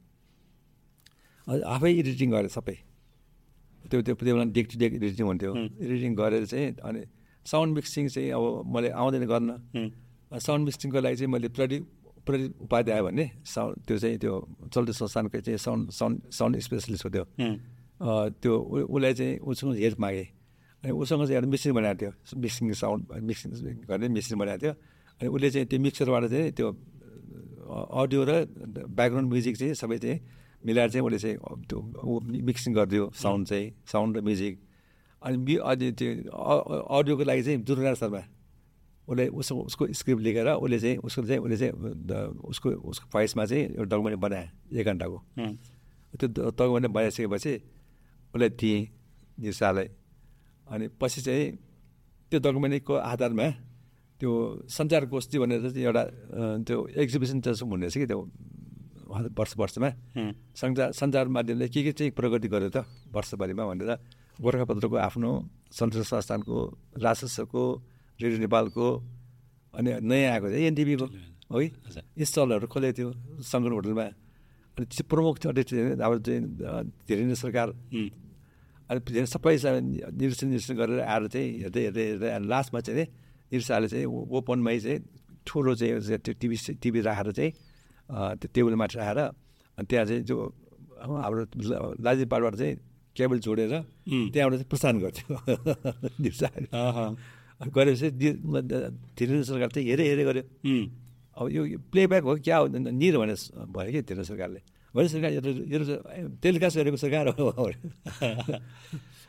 आफै 1.48 1.92
एडिटिङ 2.02 2.30
गरेँ 2.32 2.52
सबै। 2.56 2.76
त्यो 3.92 4.02
त्यो 4.02 4.14
त्यो 4.16 4.34
बेला 4.36 4.46
डेक 4.56 4.66
टु 4.72 4.76
डेक 4.80 4.92
एडिटिङ 4.98 5.26
हुन्थ्यो। 5.26 5.52
एडिटिङ 5.84 6.12
गरेर 6.16 6.46
चाहिँ 6.52 6.70
अनि 6.88 7.02
साउन्ड 7.46 7.72
मिक्सिङ 7.76 8.06
चाहिँ 8.16 8.30
अब 8.32 8.44
मैले 8.74 8.90
आउँदैन 8.96 9.26
गर्न। 9.32 9.50
साउन्ड 10.32 10.64
मिक्सिङको 10.66 11.00
लागि 11.06 11.16
चाहिँ 11.20 11.32
मैले 11.32 11.48
प्रदीप 11.52 11.84
प्रदीप 12.26 12.52
उपाध्याय 12.66 13.02
भन्ने 13.06 13.26
साउन्ड 13.46 13.76
त्यो 13.86 13.98
चाहिँ 14.02 14.18
त्यो 14.24 14.34
चल्दो 14.74 14.92
संस्थानको 15.00 15.40
चाहिँ 15.46 15.60
साउन्ड 15.60 15.84
साउन्ड 15.92 16.18
साउन्ड 16.34 16.54
स्पेसलिस्ट 16.68 17.04
हो। 17.06 17.10
त्यो 17.12 17.24
त्यो 18.42 18.54
उसलाई 18.90 19.14
चाहिँ 19.14 19.34
उसँग 19.46 19.76
हेल्प 19.84 20.00
मागेँ। 20.00 20.28
अनि 20.86 20.94
उसँग 20.94 21.26
चाहिँ 21.26 21.42
एउटा 21.42 21.50
मिक्सिङ 21.50 21.74
बनाएको 21.74 21.98
थियो 21.98 22.12
मिक्सिङ 22.38 22.66
साउन्ड 22.78 23.02
मिक्सिङ 23.26 23.50
गर्ने 23.90 24.08
मिक्सिङ 24.14 24.38
बनाएको 24.38 24.62
थियो। 24.62 24.74
अनि 25.18 25.28
उसले 25.34 25.50
चाहिँ 25.50 25.66
त्यो 25.66 25.80
मिक्सरबाट 25.82 26.24
चाहिँ 26.30 26.52
त्यो 26.54 26.68
अडियो 28.02 28.22
र 28.30 28.32
ब्याकग्राउन्ड 28.94 29.30
म्युजिक 29.34 29.56
चाहिँ 29.58 29.74
सबै 29.74 29.98
चाहिँ 29.98 30.18
मिलाएर 30.62 30.90
चाहिँ 30.94 31.06
उसले 31.06 31.20
चाहिँ 31.26 31.38
त्यो 31.66 31.78
मिक्सिङ 32.22 32.72
गरिदियो 32.78 33.04
साउन्ड 33.18 33.44
चाहिँ 33.50 33.66
साउन्ड 33.90 34.18
र 34.18 34.22
म्युजिक। 34.22 34.54
अनि 35.26 35.38
मि 35.42 35.56
अनि 35.66 35.92
त्यो 35.98 36.10
अडियोको 36.30 37.24
लागि 37.26 37.44
चाहिँ 37.44 37.60
दुर्गा 37.66 37.94
शर्मा 37.98 38.22
उसले 39.08 39.26
उसको 39.34 39.62
उसको 39.70 39.84
स्क्रिप्ट 40.00 40.22
लेखेर 40.22 40.50
उसले 40.62 40.78
चाहिँ 40.80 40.98
उसको 41.02 41.22
चाहिँ 41.26 41.42
उसले 41.42 41.58
चाहिँ 41.58 41.74
उसको 42.46 42.70
उसको 42.94 43.06
भोइसमा 43.10 43.46
चाहिँ 43.46 43.64
एउटा 43.74 43.90
डकुमेन्ट 43.90 44.20
बनाए 44.22 44.46
एक 44.78 44.86
घन्टाको। 44.86 45.18
त्यो 46.14 46.28
डकुमेन्ट 46.54 46.88
बनाइसकेपछि 46.94 47.54
उसलाई 48.34 48.50
दिएँ 48.62 48.82
निसालाई 49.42 49.88
अनि 50.68 50.86
पछि 51.02 51.22
चाहिँ 51.22 51.46
त्यो 52.32 52.38
डकुमेन्टको 52.46 52.94
आधारमा 53.12 53.48
त्यो 54.20 54.32
सञ्चार 54.76 55.04
गोष्ठी 55.14 55.36
भनेर 55.40 55.60
चाहिँ 55.72 55.86
एउटा 55.86 56.04
त्यो 56.68 56.78
एक्जिबिसन 57.04 57.38
जस्तो 57.46 57.66
हुने 57.70 57.86
रहेछ 57.86 57.98
कि 58.02 58.06
त्यो 58.12 58.20
वर्ष 59.38 59.54
वर्षमा। 59.62 59.90
सञ्चार 60.60 60.92
सञ्चार 61.00 61.28
माध्यमले 61.36 61.68
के 61.70 61.82
के 61.86 61.92
चाहिँ 61.98 62.12
प्रगति 62.18 62.48
गर्यो 62.54 62.70
त 62.76 62.78
वर्षभरिमा 63.16 63.64
भनेर 63.70 63.92
गोर्खापत्रको 64.42 64.96
आफ्नो 65.08 65.32
सञ्चार 65.78 66.04
संस्थानको 66.12 66.56
राजस्वको 67.06 67.64
रेडियो 68.20 68.40
नेपालको 68.46 68.86
अनि 69.78 69.90
नयाँ 70.10 70.32
आएको 70.34 70.48
चाहिँ 70.50 70.66
एनटिभीको 70.72 71.06
है। 71.06 72.26
स्टलहरू 72.26 72.68
खोलेको 72.74 72.94
थियो 72.98 73.10
सङ्गठन 73.52 73.74
होटलमा 73.78 74.06
अनि 74.76 74.86
त्यो 74.92 75.04
प्रमुख 75.12 75.34
थियो 75.40 75.50
अध्यक्ष 75.54 75.74
अब 76.02 76.12
चाहिँ 76.26 76.42
अ, 76.42 76.72
धीरेन्द्र 77.08 77.36
सरकार 77.44 77.68
अनि 78.90 79.00
धेरै 79.00 79.26
सबै 79.26 79.58
निरीक्षण 80.14 80.48
निरीक्षण 80.48 80.76
गरेर 80.76 81.00
आएर 81.02 81.28
चाहिँ 81.28 81.62
हेर्दै 81.62 81.82
हेर्दै 81.82 82.06
हेर्दै 82.06 82.30
अनि 82.30 82.48
लास्टमा 82.48 82.80
चाहिँ 82.80 83.06
निरीक्षाले 83.52 83.88
चाहिँ 83.88 84.06
ओपनमै 84.06 84.80
चाहिँ 84.80 85.00
ठुलो 85.46 85.76
चाहिँ 85.76 86.18
त्यो 86.18 86.34
टिभी 86.42 86.58
टिभी 86.82 87.02
राखेर 87.02 87.32
चाहिँ 87.32 87.52
त्यो 88.40 88.50
टेबलमाथि 88.54 88.98
राखेर 88.98 89.20
अनि 89.78 89.86
त्यहाँ 89.90 90.06
चाहिँ 90.06 90.24
जो 90.24 90.54
हाम्रो 91.24 91.46
लाजिपाटबाट 92.02 92.56
चाहिँ 92.56 92.76
केबल 93.16 93.40
जोडेर 93.40 93.82
त्यहाँबाट 94.34 94.54
चाहिँ 94.54 94.70
प्रसारण 94.70 95.00
गर्थ्यो 95.00 95.36
गरेपछि 97.76 98.12
धीरेन्द्र 98.12 99.44
सरकार 99.44 99.70
चाहिँ 99.72 99.90
हेरे 99.90 100.10
हेरे 100.10 100.24
गऱ्यो 100.24 100.44
अब 101.38 101.50
यो 101.52 101.80
प्लेब्याक 101.92 102.24
हो 102.24 102.36
क्या 102.36 102.58
हो? 102.58 102.68
निर 102.68 103.18
भने 103.18 103.34
भयो 103.72 103.92
कि 103.92 104.02
धीरेन्द्र 104.02 104.24
सरकारले। 104.24 104.62
भने 104.96 105.08
सरकार 105.08 105.32
टेलिकास्ट 106.42 106.78
गरेको 106.78 106.98
सरकार 106.98 107.28
हो 107.36 107.52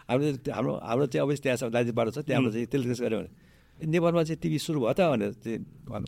हाम्रो 0.08 0.26
हाम्रो 0.52 0.72
हाम्रो 0.78 1.06
चाहिँ 1.06 1.22
अवश्य 1.26 1.42
त्यहाँ 1.42 1.70
दार्जिलिङबाट 1.70 2.08
छ 2.14 2.18
त्यहाँबाट 2.22 2.52
चाहिँ 2.52 2.66
टेलिकास्ट 2.66 3.02
गऱ्यो 3.02 3.18
भने 3.18 3.30
नेपालमा 3.78 4.22
चाहिँ 4.22 4.40
टिभी 4.40 4.58
सुरु 4.58 4.78
भयो 4.80 4.92
त 4.94 5.00
भनेर 5.10 5.32
चाहिँ 5.36 5.58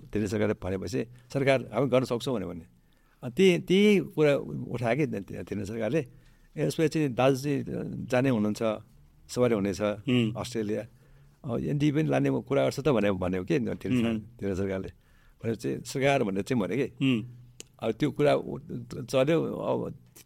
धेरै 0.08 0.26
सरकारले 0.28 0.54
भनेपछि 0.56 1.00
सरकार 1.28 1.58
हामी 1.74 1.86
गर्न 1.90 2.04
सक्छौँ 2.06 2.34
भन्यो 2.34 2.48
भने 2.48 2.64
त्यही 3.28 3.58
त्यही 3.66 3.90
कुरा 4.14 4.32
उठायो 4.72 4.94
कि 4.96 5.06
धेरै 5.42 5.64
सरकारले 5.66 6.02
यसपछि 6.56 6.88
चाहिँ 6.88 7.08
दाजु 7.14 7.36
चाहिँ 7.36 8.06
जाने 8.06 8.28
हुनुहुन्छ 8.30 8.62
सवारी 9.28 9.54
हुनेछ 9.54 9.80
अस्ट्रेलिया 10.38 10.82
एनडिपी 11.66 11.92
पनि 11.92 12.08
लाने 12.08 12.28
कुरा 12.40 12.62
गर्छ 12.64 12.78
त 12.80 12.88
भने 12.88 13.10
भन्यो 13.14 13.42
कि 13.44 13.58
धेरै 13.58 14.54
सरकारले 14.54 14.90
भनेपछि 15.42 15.70
सरकार 15.84 16.22
भनेर 16.24 16.42
चाहिँ 16.42 16.60
भन्यो 16.62 16.76
कि 16.80 16.88
अब 17.78 17.90
त्यो 17.98 18.10
कुरा 18.10 18.32
चल्यो। 19.06 19.38
अब 19.38 19.78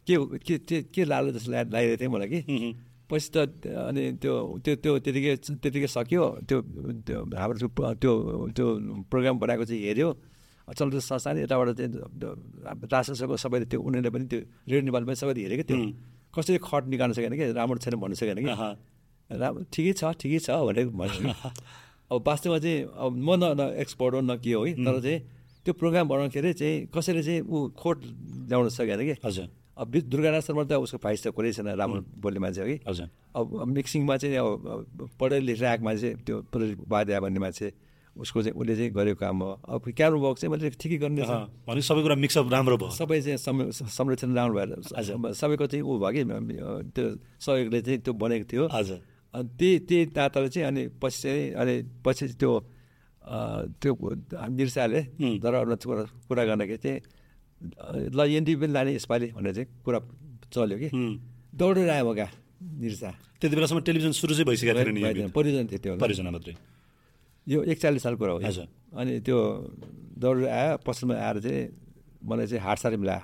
के 0.07 0.15
के 0.57 0.81
के 0.89 1.01
लालो 1.05 1.31
जस्तो 1.37 1.51
लागिरहेको 1.51 1.97
थियो 2.01 2.09
मलाई 2.09 2.29
कि? 2.33 2.41
पछि 3.09 3.29
त 3.29 3.37
अनि 3.69 4.17
त्यो 4.21 4.33
त्यो 4.65 4.73
त्यो 4.81 4.91
त्यतिकै 5.05 5.33
त्यतिकै 5.61 5.87
सक्यो। 5.87 6.23
त्यो 6.49 6.57
त्यो 7.05 7.17
हाम्रो 7.37 7.67
त्यो 8.01 8.13
त्यो 8.57 8.67
प्रोग्राम 9.11 9.35
बनाएको 9.39 9.65
चाहिँ 9.69 9.81
हेऱ्यो। 9.85 10.09
चलचित्र 10.65 10.99
संस्थान 10.99 11.37
यताबाट 11.45 11.69
चाहिँ 11.77 11.93
राष्ट्रसभाको 12.89 13.37
सबैले 13.37 13.65
त्यो 13.69 13.79
उनीहरूले 13.83 14.09
पनि 14.09 14.25
त्यो 14.31 14.39
रेडियो 14.71 14.81
नेपाल 14.89 15.03
पनि 15.05 15.15
सबैले 15.21 15.41
हेऱ्यो 15.43 15.57
कि 15.61 15.65
त्यो 15.69 15.77
कसरी 16.33 16.57
खट 16.57 16.83
निकाल्नु 16.89 17.13
सकेन 17.13 17.33
कि? 17.37 17.45
राम्रो 17.53 17.77
छैन 17.85 17.95
भन्नु 18.01 18.15
सकेन 18.15 18.37
कि? 18.41 18.49
राम्रो 19.29 19.61
ठिकै 19.69 19.93
छ 19.93 20.03
ठिकै 20.17 20.39
छ 20.39 20.49
भनेर 20.63 20.89
भन्यो। 20.89 21.33
अब 22.11 22.23
वास्तवमा 22.27 22.59
चाहिँ 22.59 22.79
अब 22.97 23.11
म 23.13 23.29
न 23.37 23.43
न 23.59 23.61
एक्सपर्ट 23.83 24.13
हो 24.15 24.21
न 24.21 24.37
के 24.41 24.53
हो 24.53 24.63
है? 24.65 24.73
तर 24.73 24.95
चाहिँ 25.05 25.19
त्यो 25.63 25.73
प्रोग्राम 25.73 26.07
बनाउँदाखेरि 26.07 26.53
चाहिँ 26.53 26.75
कसैले 26.91 27.23
चाहिँ 27.23 27.41
ऊ 27.41 27.57
खोट 27.79 27.97
ल्याउन 28.49 28.69
सकेन 28.69 28.99
कि? 28.99 29.15
हजुर। 29.25 29.47
अब 29.73 29.87
दुर्गानाथ 30.05 30.43
शर्मा 30.43 30.63
त 30.69 30.77
उसको 30.77 30.97
भाइस 31.01 31.23
त 31.23 31.27
कुरै 31.33 31.51
छैन 31.55 31.73
राम्रो 31.73 32.01
बोल्ने 32.21 32.39
मान्छे 32.39 32.61
हो 32.61 32.67
कि? 32.67 32.77
हजुर। 32.83 33.07
अब 33.33 33.65
मिक्सिङमा 33.73 34.15
चाहिँ 34.21 34.37
अब 34.37 35.09
पढेर 35.17 35.41
लेखेर 35.41 35.65
आएको 35.65 35.83
मान्छे 35.83 36.09
त्यो 36.27 36.35
वाद्या 36.85 37.19
भन्ने 37.23 37.39
मान्छे 37.39 37.67
उसको 38.13 38.41
चाहिँ 38.43 38.53
उसले 38.53 38.75
चाहिँ 38.75 38.91
गरेको 38.93 39.17
काम 39.17 39.37
हो। 39.41 39.51
अब 39.65 39.81
क्यारो 39.97 40.21
बक्स 40.21 40.41
चाहिँ 40.45 40.51
मैले 40.53 40.69
ठिकै 40.77 40.97
गर्ने 41.01 41.25
भने 41.65 41.81
सबै 41.81 42.01
कुरा 42.05 42.15
मिक्सअप 42.21 42.45
राम्रो 42.53 42.77
भयो। 42.77 42.93
सबै 42.93 43.17
चाहिँ 43.25 43.41
संरक्षण 43.73 44.29
राम्रो 44.37 44.53
भएर 44.53 45.33
सबैको 45.33 45.65
चाहिँ 45.65 45.81
ऊ 45.81 45.97
भयो 45.97 46.11
कि 46.13 46.23
त्यो 46.93 47.05
सहयोगले 47.41 47.81
चाहिँ 47.81 47.99
त्यो 48.05 48.13
बनेको 48.13 48.45
थियो। 48.45 48.63
हजुर। 48.69 48.99
अनि 49.33 49.49
त्यही 49.57 49.79
त्यही 49.89 50.05
ताताले 50.13 50.49
चाहिँ 50.53 50.67
अनि 50.69 50.81
पछि 51.01 51.17
चाहिँ 51.25 51.43
अनि 51.57 51.75
पछि 52.05 52.37
त्यो 52.37 52.51
त्यो 53.23 53.93
निर्साले 54.51 55.01
दरबारमा 55.39 55.75
कुरा 56.27 56.43
गर्दाखेरि 56.43 56.77
चाहिँ 56.77 56.99
ल 58.11 58.19
एनडिपी 58.19 58.59
पनि 58.61 58.73
लाने 58.73 58.91
यसपालि 58.95 59.27
भनेर 59.35 59.53
चाहिँ 59.55 59.67
कुरा 59.85 59.99
चल्यो 60.51 60.77
कि 60.77 60.89
दौडेर 61.55 61.89
आयो 61.89 62.03
मगा 62.03 62.27
निर्सा 62.83 63.09
त्यति 63.39 63.55
बेलासम्म 63.55 63.79
टेलिभिजन 63.87 64.11
सुरु 64.11 64.33
चाहिँ 64.33 64.47
भइसकेको 64.47 64.81
थियो 64.83 65.27
परियोजना 65.31 65.63
थियो 65.71 65.79
त्यो 65.83 65.95
परियोजना 65.97 66.31
मात्रै 66.31 66.55
यो 67.47 67.59
एकचालिस 67.65 68.03
साल 68.03 68.15
कुरा 68.15 68.31
हो 68.33 68.39
अनि 68.93 69.13
त्यो 69.25 69.37
दौडेर 70.19 70.47
आयो 70.49 70.77
पसलमा 70.83 71.15
आएर 71.17 71.37
चाहिँ 71.39 71.61
मलाई 72.23 72.47
चाहिँ 72.47 72.63
हाट 72.63 72.77
सारी 72.79 72.97
मिलायो 72.99 73.23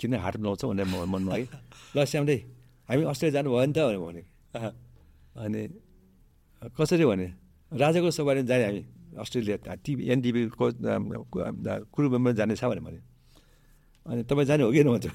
किन 0.00 0.14
हाट 0.16 0.36
मिलाउँछ 0.38 0.64
भनेर 0.64 0.86
मनमा 0.86 1.34
है 1.34 1.46
ल 1.94 2.04
श्यामले 2.04 2.36
हामी 2.88 3.02
अस्ट्रेलिया 3.12 3.34
जानु 3.36 3.48
भयो 3.50 3.66
नि 3.66 3.72
त 3.74 3.78
भनेर 3.82 3.98
भने 3.98 4.22
अनि 5.36 5.62
कसरी 6.72 7.04
भने 7.04 7.26
राजाको 7.72 8.10
सवारी 8.10 8.42
जाने 8.46 8.64
हामी 8.64 8.82
अस्ट्रेलिया 9.20 9.74
टिभी 9.84 10.02
एनटिभीको 10.10 10.64
मेम्बर 12.08 12.32
जानेछ 12.40 12.64
भने 12.64 12.80
भने 12.80 13.00
अनि 14.06 14.22
तपाईँ 14.24 14.46
जाने 14.46 14.62
हो 14.64 14.70
कि 14.72 14.82
भन्छ 14.84 15.06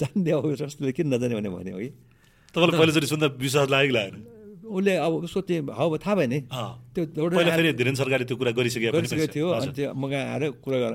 जान्ने 0.00 0.30
हो 0.30 0.54
जस्तो 0.54 0.92
किन 0.92 1.06
नजाने 1.14 1.34
भने 1.34 1.50
भन्यो 1.50 1.78
कि 1.78 1.88
तपाईँलाई 2.54 2.78
पहिलोचोटि 2.78 3.06
सुन्दा 3.06 3.26
विश्वास 3.38 3.68
लाग्यो 3.70 3.92
लागेन 3.94 4.24
उसले 4.66 4.94
अब 4.96 5.12
उसको 5.24 5.40
त्यो 5.46 5.62
अब 5.62 5.96
थाहा 5.98 6.14
भयो 6.16 6.28
नि 6.28 6.38
त्यो 6.94 7.28
फेरि 7.30 7.72
धीरेन 7.72 7.94
सरकारले 7.94 8.26
त्यो 8.26 8.36
कुरा 8.36 8.50
गरिसक्यो 8.58 8.92
गरिसकेको 8.92 9.32
थियो 9.32 9.46
अनि 9.48 9.72
त्यो 9.72 9.94
मगा 9.94 10.18
आएर 10.34 10.44
कुरा 10.58 10.78
गर 10.82 10.92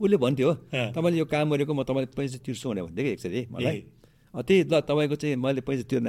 उसले 0.00 0.16
भन्थ्यो 0.16 0.50
तपाईँले 0.96 1.18
यो 1.18 1.24
काम 1.28 1.50
गरेको 1.52 1.72
म 1.74 1.82
तपाईँले 1.84 2.08
पैसा 2.16 2.38
तिर्छु 2.40 2.66
भनेर 2.70 2.84
भन्थ्यो 2.88 3.04
कि 3.04 3.10
एकचोटि 3.12 3.40
मलाई 3.52 3.78
त्यही 4.34 4.62
ल 4.64 4.80
तपाईँको 4.80 5.16
चाहिँ 5.20 5.36
मैले 5.36 5.60
पैसा 5.60 5.84
तिर्न 5.84 6.06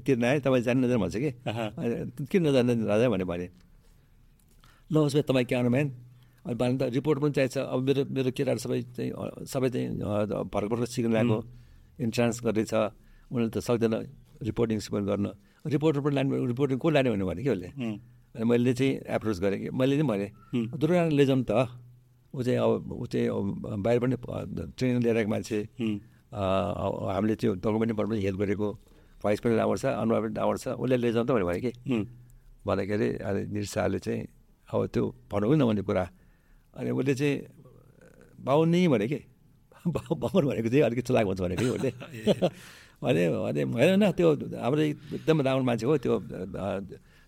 तिर्न 0.00 0.24
आएँ 0.24 0.40
तपाईँ 0.40 0.62
जानु 0.64 0.80
नजानु 0.86 1.00
भन्छ 1.04 1.16
कि 1.18 1.30
किन 2.24 2.40
नजानु 2.48 2.72
राजा 2.86 3.08
भने 3.12 3.24
भने 3.24 3.46
ल 4.92 4.96
उसो 5.02 5.18
भए 5.18 5.22
तपाईँ 5.26 5.46
के 5.50 5.54
आउनु 5.54 5.70
अनि 6.46 6.54
भएन 6.54 6.78
त 6.78 6.82
रिपोर्ट 6.94 7.18
पनि 7.18 7.32
चाहिन्छ 7.34 7.58
अब 7.58 7.78
मेरो 7.82 8.02
मेरो 8.06 8.30
केटाहरू 8.30 8.60
सबै 8.62 8.78
चाहिँ 8.94 9.10
सबै 9.50 9.68
चाहिँ 9.74 9.98
भर्खर 9.98 10.66
भर्खर 10.70 10.86
सिक्नु 10.86 11.10
लागेको 11.10 11.38
इन्ट्रान्स 12.06 12.36
गर्दैछ। 12.46 12.74
उनीहरूले 13.34 13.50
त 13.50 13.58
सक्दैन 13.66 13.94
रिपोर्टिङ 14.46 14.78
सिपोर्ट 14.78 15.04
गर्न। 15.10 15.26
रिपोर्टर 15.74 16.00
पनि 16.06 16.14
लाने 16.14 16.38
रिपोर्टिङ 16.54 16.78
को 16.78 16.88
लाने 16.94 17.08
भने 17.10 17.42
कि 17.42 17.50
उसले? 17.50 17.68
अनि 18.38 18.44
मैले 18.46 18.72
चाहिँ 18.78 18.92
एप्रोच 19.10 19.38
गरेँ 19.42 19.58
कि 19.58 19.68
मैले 19.74 19.98
चाहिँ 19.98 20.06
भनेँ 20.06 20.30
दुर्गा 20.78 21.02
लैजाउँ 21.18 21.42
त 21.50 21.66
ऊ 22.30 22.42
चाहिँ 22.46 22.58
अब 22.62 22.92
ऊ 22.94 23.06
चाहिँ 23.10 23.26
बाहिर 23.82 23.98
पनि 24.06 24.16
ट्रेनिङ 24.76 25.02
लिएर 25.02 25.16
आएको 25.18 25.30
मान्छे। 25.34 25.58
हामीले 26.30 27.34
त्यो 27.42 27.50
डकुमेन्टबाट 27.58 28.06
पनि 28.06 28.20
हेल्प 28.22 28.38
गरेको। 28.38 28.68
भाइस 29.18 29.40
पनि 29.42 29.54
राम्रो 29.56 29.78
छ 29.82 29.84
अनुहार 29.98 30.20
पनि 30.22 30.34
राम्रो 30.38 30.58
छ 30.62 30.78
उसले 30.78 30.96
लैजाउँ 31.02 31.26
त 31.26 31.30
भने 31.34 31.60
कि? 31.64 31.72
भन्दाखेरि 32.62 33.08
अनि 33.26 33.40
निर 33.50 33.66
चाहिँ 33.66 34.22
अब 34.68 34.86
त्यो 34.86 35.04
भनौँ 35.30 35.48
कि 35.50 35.56
नभने 35.56 35.82
कुरा 35.82 36.04
अनि 36.76 36.90
उसले 36.90 37.14
चाहिँ 37.14 37.34
बाहुन 38.38 38.68
नै 38.68 38.86
भने 38.88 39.06
कि 39.06 39.18
बाहुन 39.86 40.42
भनेको 40.44 40.68
चाहिँ 40.68 40.82
अलिकति 40.82 41.02
चलाएको 41.04 41.28
हुन्छ 41.28 41.40
भनेको 41.40 41.64
उसले 41.72 41.90
भने 42.98 43.22
भने 43.30 43.62
होइन 43.62 44.10
त्यो 44.12 44.28
हाम्रो 44.56 44.80
एकदम 44.82 45.40
राम्रो 45.40 45.64
मान्छे 45.64 45.86
हो 45.86 45.96
त्यो 45.98 46.14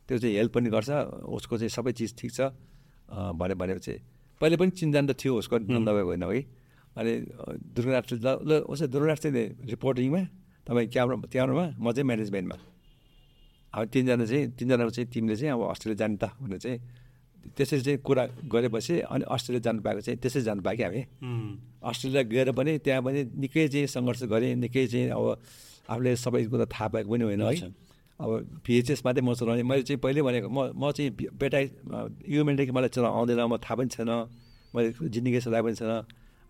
त्यो 0.08 0.16
चाहिँ 0.18 0.34
हेल्प 0.36 0.52
पनि 0.52 0.68
गर्छ 0.70 0.90
उसको 1.28 1.54
चाहिँ 1.58 1.70
सबै 1.70 1.92
चिज 1.92 2.10
ठिक 2.16 2.30
छ 2.32 2.40
भने 3.34 3.54
भनेको 3.54 3.80
चाहिँ 3.80 4.00
पहिले 4.40 4.56
पनि 4.56 4.70
चिन्जान 4.72 5.04
त 5.06 5.12
थियो 5.14 5.32
उसको 5.38 5.58
नभएको 5.58 6.08
होइन 6.08 6.22
है 6.24 6.40
अनि 6.96 7.12
दुर्गाराष्ट्र 7.70 8.16
ल 8.42 8.52
उसै 8.64 8.86
रिपोर्टिङमा 9.68 10.22
तपाईँ 10.66 10.88
क्यामरा 10.88 11.16
क्यामरामा 11.26 11.66
म 11.76 11.86
चाहिँ 11.92 12.06
म्यानेजमेन्टमा 12.06 12.56
अब 13.72 13.84
तिनजना 13.86 14.24
चाहिँ 14.24 14.44
तिनजनाको 14.52 14.90
चाहिँ 14.90 15.08
टिमले 15.08 15.36
चाहिँ 15.36 15.52
अब 15.52 15.62
अस्ट्रेलिया 15.68 15.98
जाने 15.98 16.16
त 16.16 16.24
भनेर 16.40 16.58
चाहिँ 16.58 16.78
त्यसरी 17.56 17.80
चाहिँ 17.80 17.98
कुरा 17.98 18.24
गरेपछि 18.52 18.94
अनि 19.10 19.24
अस्ट्रेलिया 19.26 19.62
जानु 19.66 19.80
पाएको 19.82 20.00
चाहिँ 20.00 20.18
त्यसरी 20.22 20.42
जानु 20.42 20.62
पायो 20.62 20.76
कि 20.76 20.82
हामी 20.84 21.02
अस्ट्रेलिया 21.82 22.22
गएर 22.22 22.48
पनि 22.52 22.78
त्यहाँ 22.78 23.02
पनि 23.02 23.20
निकै 23.34 23.68
चाहिँ 23.68 23.86
सङ्घर्ष 23.86 24.22
गरेँ 24.32 24.54
निकै 24.62 24.86
चाहिँ 24.86 25.08
अब 25.10 25.24
आफूले 25.90 26.16
सबै 26.16 26.44
कुरा 26.52 26.66
थाहा 26.68 26.88
पाएको 26.88 27.10
पनि 27.10 27.24
होइन। 27.24 27.42
है। 27.42 27.72
अब 28.20 28.30
पिएचएस 28.66 29.02
मात्रै 29.06 29.22
म 29.22 29.34
चलाउने 29.34 29.62
मैले 29.62 29.82
चाहिँ 29.82 30.00
पहिल्यै 30.02 30.22
भनेको 30.22 30.48
म 30.50 30.58
म 30.74 30.90
चाहिँ 30.90 31.10
बेटा 31.38 31.58
युमेन्टदेखि 32.28 32.72
मलाई 32.74 32.90
चलाउनु 32.90 33.16
आउँदैन 33.18 33.40
म 33.46 33.56
थाहा 33.56 33.74
पनि 33.78 33.88
छैन 33.94 34.10
मैले 34.74 34.88
जिन्दगी 35.08 35.40
चलाएको 35.40 35.66
पनि 35.66 35.76
छैन। 35.78 35.92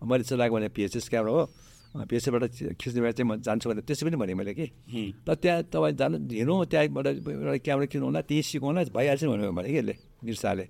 मैले 0.01 0.23
चलाएको 0.25 0.55
भने 0.55 0.69
पिएचएस 0.69 1.09
क्यामरा 1.09 1.31
हो। 1.31 1.43
पिएचएसबाट 2.09 2.43
खिच्ने 2.77 2.99
बेला 3.01 3.11
चाहिँ 3.17 3.29
म 3.29 3.41
जान्छु 3.41 3.69
भने 3.69 3.81
त्यसै 3.81 4.05
पनि 4.05 4.17
भनेँ 4.17 4.35
मैले 4.35 4.53
कि। 4.53 4.65
त 5.25 5.29
त्यहाँ 5.41 5.63
तपाईँ 5.69 5.93
जानु 5.93 6.17
हिँड्नु 6.25 6.55
त्यहाँबाट 6.65 7.07
एउटा 7.07 7.57
क्यामेरा 7.65 7.87
किन्नु 7.89 8.05
होला 8.05 8.21
त्यहीँ 8.25 8.43
सिकाउनु 8.43 8.81
भइहाल्छ 8.93 9.23
भनेर 9.25 9.49
भने 9.53 9.69
कि 9.69 9.77
यसले 9.77 9.95
निर्साले 10.25 10.65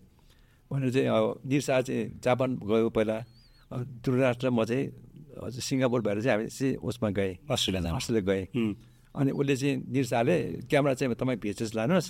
भनेर 0.72 0.90
चाहिँ 0.94 1.08
अब 1.10 1.42
निरसा 1.46 1.82
चाहिँ 1.82 2.22
जापान 2.24 2.50
गयो 2.62 2.90
पहिला। 2.94 3.18
राष्ट्र 3.70 4.50
म 4.50 4.64
चाहिँ 4.66 4.86
सिङ्गापुर 5.50 6.02
भएर 6.02 6.22
चाहिँ 6.22 6.36
हामी 6.36 6.48
चाहिँ 6.50 6.76
उसमा 6.78 7.10
गएँ। 7.10 7.34
अस्ट्रेलिया 7.50 7.96
अस्ट्रेलिया 7.96 8.26
गएँ। 8.26 8.46
अनि 9.16 9.32
उसले 9.32 9.56
चाहिँ 9.56 9.76
निरसाले 9.90 10.38
क्यामेरा 10.70 10.94
चाहिँ 10.94 11.16
तपाईँ 11.16 11.38
भिएचएस 11.42 11.74
लानुहोस्। 11.76 12.08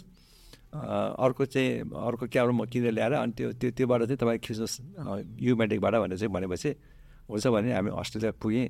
अर्को 1.19 1.45
चाहिँ 1.45 1.88
अर्को 1.88 2.26
क्यामेरा 2.27 2.53
म 2.53 2.65
किनेर 2.68 2.94
ल्याएर 2.94 3.14
अनि 3.14 3.31
त्यो 3.38 3.48
त्यो 3.60 3.69
त्योबाट 3.76 4.02
चाहिँ 4.07 4.18
तपाईँ 4.18 4.40
खिच्नुहोस्। 4.40 4.76
युमेटिकबाट 5.40 5.94
भनेर 6.03 6.18
चाहिँ 6.19 6.31
भनेपछि 6.34 6.69
हुन्छ 7.30 7.45
भने 7.48 7.69
हामी 7.73 7.90
अस्ट्रेलिया 7.95 8.31
पुगेँ। 8.41 8.68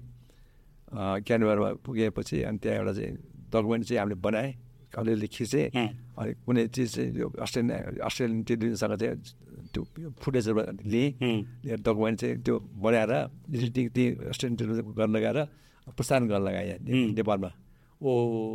क्यानबरमा 1.26 1.70
पुगेपछि 1.86 2.38
अनि 2.49 2.57
त्यहाँ 2.57 2.78
एउटा 2.78 2.94
चाहिँ 2.94 3.14
डकुमेन्ट 3.53 3.84
चाहिँ 3.86 3.99
हामीले 3.99 4.18
बनाएँ। 4.22 4.52
अलिअलि 4.91 5.28
खिचेँ 5.28 5.66
अनि 5.70 6.32
कुनै 6.41 6.68
चिज 6.70 6.88
चाहिँ 6.90 7.10
अस्ट्रेलियन 7.38 8.02
अस्ट्रेलियन 8.02 8.44
टेलिभिजनसँग 8.44 8.95
चाहिँ 8.95 9.16
त्यो 9.70 9.82
फुटेजहरू 10.18 10.60
लिएँ 10.84 11.10
लिएर 11.61 11.80
डकुमेन्ट 11.80 12.18
चाहिँ 12.20 12.36
त्यो 12.41 12.56
बनाएर 12.76 13.11
एडिटिङ 13.53 13.86
त्यही 13.90 14.07
अस्ट्रेलियन 14.30 14.57
टेलिभिजन 14.57 14.94
गर्न 14.98 15.11
लगाएर 15.16 15.40
प्रसारण 15.88 16.28
गर्न 16.28 16.44
लगाएँ 16.44 16.78
नेपालमा 17.14 17.52
ओ 18.02 18.10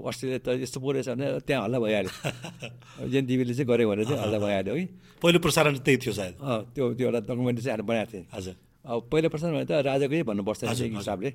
अस्ट्रेलिया 0.09 0.39
त 0.41 0.49
यस्तो 0.57 0.81
पो 0.81 0.91
रहेछ 0.91 1.09
भने 1.11 1.27
त्यहाँ 1.45 1.63
हल्ला 1.65 1.79
भइहाल्यो 1.79 3.09
जेन 3.09 3.25
टिभीले 3.27 3.55
चाहिँ 3.55 3.69
गऱ्यो 3.69 3.89
भने 3.91 4.05
चाहिँ 4.05 4.21
हल्ला 4.25 4.39
भइहाल्यो 4.41 4.75
है 4.75 4.85
पहिलो 5.23 5.39
प्रसारण 5.39 5.73
त्यही 5.85 5.97
थियो 6.01 6.13
सायद 6.15 6.35
त्यो 6.75 6.85
त्यो 6.95 7.07
एउटा 7.07 7.21
डकुमेन्ट 7.29 7.59
चाहिँ 7.61 7.73
हामीले 7.73 7.87
बनाएको 7.87 8.13
थिएँ 8.13 8.27
हजुर 8.33 8.55
अब 8.85 9.09
पहिलो 9.13 9.29
प्रसारण 9.29 9.53
भने 9.55 9.67
त 9.69 9.85
राजाकै 9.85 10.23
भन्नुपर्छ 10.25 10.61
हिसाबले 10.65 11.31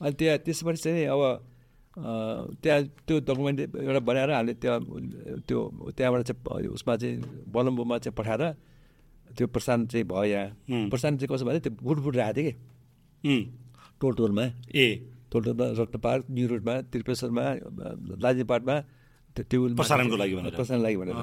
अनि 0.00 0.14
त्यहाँ 0.14 0.38
त्यसपछि 0.46 0.82
चाहिँ 0.82 1.06
अब 1.06 1.20
त्यहाँ 2.00 2.80
त्यो 3.06 3.16
डकुमेन्ट 3.28 3.58
एउटा 3.76 4.00
बनाएर 4.00 4.30
हामीले 4.30 4.54
त्यहाँ 4.62 4.78
त्यो 5.48 5.58
त्यहाँबाट 5.96 6.22
चाहिँ 6.28 6.68
उसमा 6.74 6.96
चाहिँ 6.96 7.16
बलम्बुमा 7.52 7.96
चाहिँ 8.04 8.14
पठाएर 8.16 8.42
त्यो 9.36 9.46
प्रशान्त 9.46 9.90
चाहिँ 9.92 10.04
भयो 10.06 10.24
यहाँ। 10.24 10.88
प्रशान्त 10.90 11.20
चाहिँ 11.20 11.30
कसो 11.30 11.44
भने 11.46 11.60
त्यो 11.60 11.72
बुट 11.78 11.98
बुट 12.04 12.14
राखेको 12.16 12.40
थियो 12.40 12.50
कि? 13.22 13.36
टोल 14.00 14.12
टोलमा 14.18 14.44
ए। 14.74 14.86
टोल 15.30 15.42
टोलमा 15.44 15.66
रत्न 15.78 15.96
पार्क 16.02 16.24
न्यु 16.30 16.46
रोडमा 16.50 16.74
त्रिपेश्वरमा 16.90 17.44
लाजिपाटमा 18.18 18.76
त्यो 19.36 19.42
टेबुल 19.50 19.70
प्रसारणको 19.78 20.16
लागि 20.16 20.34
भनेर। 20.34 20.54
प्रसारण 20.58 20.80
लागि 20.82 20.96
भनेर। 20.96 21.18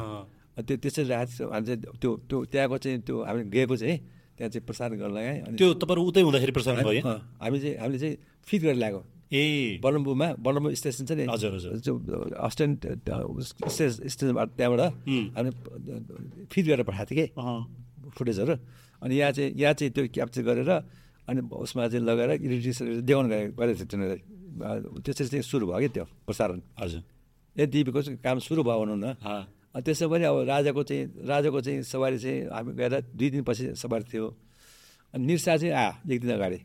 त्यो 0.64 0.76
त्यसरी 0.78 1.08
राखेको 1.10 1.52
हामी 1.52 1.66
चाहिँ 1.68 1.80
त्यो 2.02 2.12
त्यो 2.30 2.38
त्यहाँको 2.52 2.78
चाहिँ 2.78 3.00
त्यो 3.04 3.16
हामी 3.28 3.44
गएको 3.52 3.76
चाहिँ 3.76 3.98
त्यहाँ 4.38 4.50
चाहिँ 4.54 4.66
प्रसारण 4.66 4.94
गर्न 5.02 5.14
लगाएँ। 5.18 5.40
अनि 5.44 5.58
त्यो 5.58 5.68
तपाईँहरू 5.82 6.02
उतै 6.08 6.22
हुँदाखेरि 6.22 6.54
प्रसारण 6.56 6.84
भयो? 6.88 7.02
हामी 7.44 7.58
चाहिँ 7.60 7.76
हामीले 7.82 8.00
चाहिँ 8.00 8.16
फिट 8.48 8.62
गरेर 8.62 8.78
ल्याएको। 8.78 9.02
ए 9.32 9.80
बलम्बुमा 9.84 10.28
बलम्बु 10.40 10.72
स्टेसन 10.74 11.04
छ 11.06 11.12
नि 11.14 11.24
हजुर 11.28 11.52
हजुर 11.54 12.36
अस्टेन 12.40 12.70
स्टेस 13.68 13.94
स्टेसनबाट 14.06 14.50
त्यहाँबाट 14.56 14.82
हामीले 15.36 15.52
फिट 16.48 16.66
गरेर 16.66 16.84
पठाएको 16.84 17.12
थिएँ 17.12 17.28
कि 17.28 18.10
फुटेजहरू 18.10 18.56
अनि 19.02 19.14
यहाँ 19.16 19.32
चाहिँ 19.32 19.52
यहाँ 19.54 19.74
चाहिँ 19.74 19.92
त्यो 19.92 20.04
क्याप्चर 20.10 20.42
गरेर 20.44 20.72
अनि 21.28 21.40
उसमा 21.44 21.88
चाहिँ 21.88 22.06
लगेर 22.06 22.32
इलेक्ट्रिसिटी 22.40 23.02
देखाउनु 23.04 23.28
गरेको 23.54 23.86
थियो 23.86 24.08
त्यसरी 24.98 25.28
चाहिँ 25.28 25.44
सुरु 25.44 25.66
भयो 25.68 25.80
कि 25.80 25.90
त्यो 25.92 26.06
प्रसारण 26.24 26.60
हजुर 26.80 27.02
ए 27.56 27.66
दिपीको 27.68 28.02
चाहिँ 28.02 28.20
काम 28.24 28.40
सुरु 28.40 28.64
भयो 28.64 28.80
भनौँ 28.80 28.98
न 28.98 29.06
अनि 29.76 29.84
त्यसो 29.84 30.08
पनि 30.08 30.24
अब 30.24 30.38
राजाको 30.48 30.84
चाहिँ 30.84 31.04
राजाको 31.28 31.60
चाहिँ 31.62 31.84
सवारी 31.84 32.18
चाहिँ 32.18 32.40
हामी 32.48 32.72
गएर 32.74 32.94
दुई 33.12 33.30
दिनपछि 33.30 33.76
सवारी 33.76 34.06
थियो 34.08 34.26
अनि 35.14 35.26
निर्सा 35.26 35.58
चाहिँ 35.58 35.74
आयो 35.74 36.14
एक 36.14 36.22
दिन 36.22 36.32
अगाडि 36.32 36.60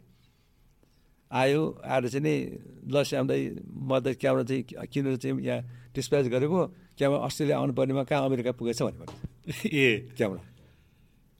आयो 1.33 1.61
आएर 1.81 2.05
चाहिँ 2.13 2.23
नि 2.23 2.35
ल 2.93 3.03
श्यामदाई 3.09 3.43
म 3.73 3.91
त 4.05 4.07
क्यामेरा 4.21 4.45
चाहिँ 4.45 4.63
किनेर 4.93 5.17
चाहिँ 5.17 5.41
यहाँ 5.41 5.61
डिस्प्याच 5.97 6.27
गरेको। 6.29 6.61
क्यामेरा 6.99 7.21
अस्ट्रेलिया 7.25 7.57
आउनु 7.59 7.73
पर्नेमा 7.73 8.03
कहाँ 8.05 8.25
अमेरिका 8.29 8.53
पुगेछ 8.53 8.83
भने 8.83 9.07
ए। 9.73 10.13
क्यामेरा। 10.17 10.43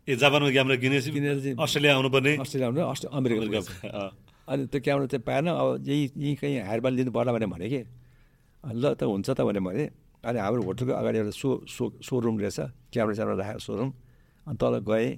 ए 0.09 0.17
जापानमा 0.17 0.51
क्यामेरा 0.51 0.77
किनेपछि 0.83 1.11
किनेर 1.13 1.37
चाहिँ 1.45 1.57
अस्ट्रेलिया 1.61 1.93
आउनुपर्ने? 1.95 2.33
अस्ट्रेलिया 2.41 2.69
आउनु 2.69 2.81
अस्ट्रे 2.89 3.09
अमेरिका 3.13 4.01
अनि 4.49 4.63
त्यो 4.73 4.81
क्यामेरा 4.81 5.07
चाहिँ 5.13 5.23
पाएन 5.29 5.47
अब 5.53 5.69
यही 5.87 6.03
यहीँ 6.17 6.37
कहीँ 6.41 6.59
हायरबाल 6.67 6.93
लिनु 6.99 7.11
पर्ला 7.13 7.33
भने 7.33 7.47
भने 7.53 7.69
कि। 7.69 7.81
ल 8.65 8.85
त 8.97 9.03
हुन्छ 9.05 9.29
त 9.37 9.41
भने 9.45 9.61
भने। 9.61 9.85
अनि 10.25 10.39
हाम्रो 10.39 10.63
होटलको 10.63 10.93
अगाडि 10.95 11.19
एउटा 11.19 11.35
सो 11.35 11.49
सो 11.69 11.85
सोरुम 12.01 12.39
रहेछ 12.41 12.59
क्यामेरा 12.95 13.15
स्यामेरा 13.15 13.37
राखेको 13.39 13.61
सोरुम। 13.61 13.91
अनि 14.47 14.57
तल 14.57 14.75
गएँ 14.89 15.09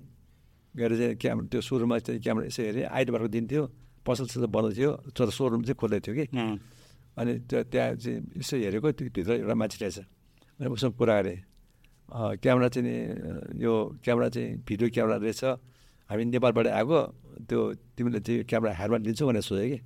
गएर 0.76 0.92
चाहिँ 0.98 1.16
क्यामेरा 1.22 1.46
त्यो 1.52 1.60
सोरुममा 1.62 1.96
चाहिँ 2.04 2.20
क्यामेरा 2.20 2.46
यसो 2.50 2.60
हेरेँ 2.62 2.84
आइतबारको 2.84 3.28
दिन 3.28 3.44
थियो। 3.48 3.64
पसल 4.06 4.26
ससल 4.26 4.46
बन्द 4.48 4.76
थियो 4.76 4.90
तर 5.10 5.30
सोरुम 5.30 5.62
चाहिँ 5.64 5.76
खोल्दै 5.76 6.00
थियो 6.00 6.14
कि 6.14 6.26
अनि 7.16 7.32
त्यो 7.46 7.58
त्यहाँ 7.64 7.94
चाहिँ 7.94 8.18
यसो 8.36 8.54
हेरेको 8.58 8.88
त्यो 8.92 9.08
भित्र 9.10 9.32
एउटा 9.40 9.54
मान्छे 9.54 9.78
रहेछ 9.80 9.98
अनि 10.60 10.68
उसँग 10.68 10.92
कुरा 10.94 11.14
गरेँ 11.14 11.38
क्यामेरा 12.36 12.68
चाहिँ 12.70 13.56
यो 13.56 13.72
क्यामेरा 14.04 14.28
चाहिँ 14.30 14.48
भिडियो 14.62 14.88
क्यामेरा 14.90 15.16
रहेछ 15.18 15.44
हामी 16.10 16.24
नेपालबाट 16.26 16.66
आएको 16.68 16.98
त्यो 17.42 17.60
तिमीले 17.96 18.20
चाहिँ 18.20 18.44
क्यामेरा 18.44 18.72
हारमा 18.74 18.98
दिन्छौ 19.00 19.26
भनेर 19.26 19.42
सोध्यो 19.42 19.66
कि 19.66 19.78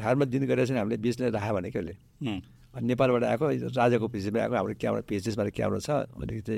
हारमा 0.00 0.24
दिनु 0.24 0.46
गरेर 0.46 0.66
चाहिँ 0.66 0.80
हामीले 0.80 0.96
बेच्ने 0.98 1.30
राख्यो 1.30 1.54
भने 1.54 1.70
कहिले 1.70 1.94
अनि 2.74 2.86
नेपालबाट 2.86 3.24
आएको 3.24 3.44
राजाको 3.70 4.06
पिएचमा 4.08 4.40
आएको 4.40 4.54
हाम्रो 4.54 4.74
क्यामेरा 4.74 5.02
पिएचएसबाट 5.04 5.48
क्यामेरा 5.52 5.80
छ 5.80 5.90
अलिकति 6.14 6.56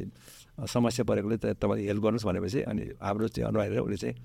समस्या 0.64 1.04
परेकोले 1.04 1.36
त 1.36 1.46
तपाईँले 1.56 1.86
हेल्प 1.86 2.02
गर्नुहोस् 2.02 2.26
भनेपछि 2.26 2.60
अनि 2.62 2.82
हाम्रो 2.98 3.28
चाहिँ 3.28 3.48
अनुहार 3.48 3.78
उसले 3.78 3.96
चाहिँ 3.96 4.16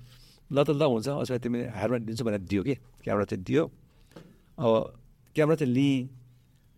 ल 0.52 0.56
त 0.64 0.70
ल 0.76 0.82
हुन्छ। 0.84 1.08
उसो 1.08 1.32
भए 1.32 1.40
तिमी 1.40 1.58
हारमा 1.72 1.98
दिन्छु 2.06 2.24
भनेर 2.24 2.42
दियो 2.44 2.62
कि? 2.62 2.74
क्यामेरा 3.04 3.24
चाहिँ 3.24 3.42
दियो। 3.44 3.62
अब 4.60 4.72
क्यामेरा 5.34 5.56
चाहिँ 5.56 5.72
लिएँ। 5.72 5.98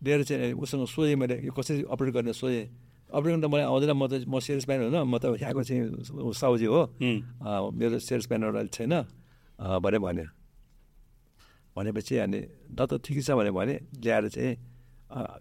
लिएर 0.01 0.22
चाहिँ 0.24 0.52
उसँग 0.55 0.86
सोधेँ 0.86 1.16
मैले 1.16 1.36
यो 1.48 1.52
कसरी 1.52 1.82
अपरेट 1.90 2.12
गर्ने 2.14 2.32
सोधेँ। 2.32 2.64
अपरेट 3.10 3.30
गर्न 3.34 3.42
त 3.42 3.46
मलाई 3.51 3.66
आउँदैन। 3.66 3.92
म 3.96 4.05
त 4.06 4.12
म 4.28 4.38
सेल्सम्यान 4.38 4.78
होइन। 4.94 4.96
म 5.02 5.14
त 5.18 5.24
यहाँको 5.40 5.62
चाहिँ 5.64 5.82
साउजी 6.34 6.66
हो। 6.70 6.80
मेरो 7.74 7.98
सेल्सम्यान 7.98 8.40
एउटा 8.44 8.62
छैन। 8.74 8.94
भने 9.80 9.98
भन्यो 9.98 10.26
भनेपछि 11.76 12.14
अनि 12.22 12.40
ल 12.78 12.80
त 12.86 13.02
ठिकै 13.02 13.22
छ 13.22 13.30
भने 13.34 13.51
भने। 13.51 13.74
ल्याएर 14.02 14.28
चाहिँ 14.30 14.55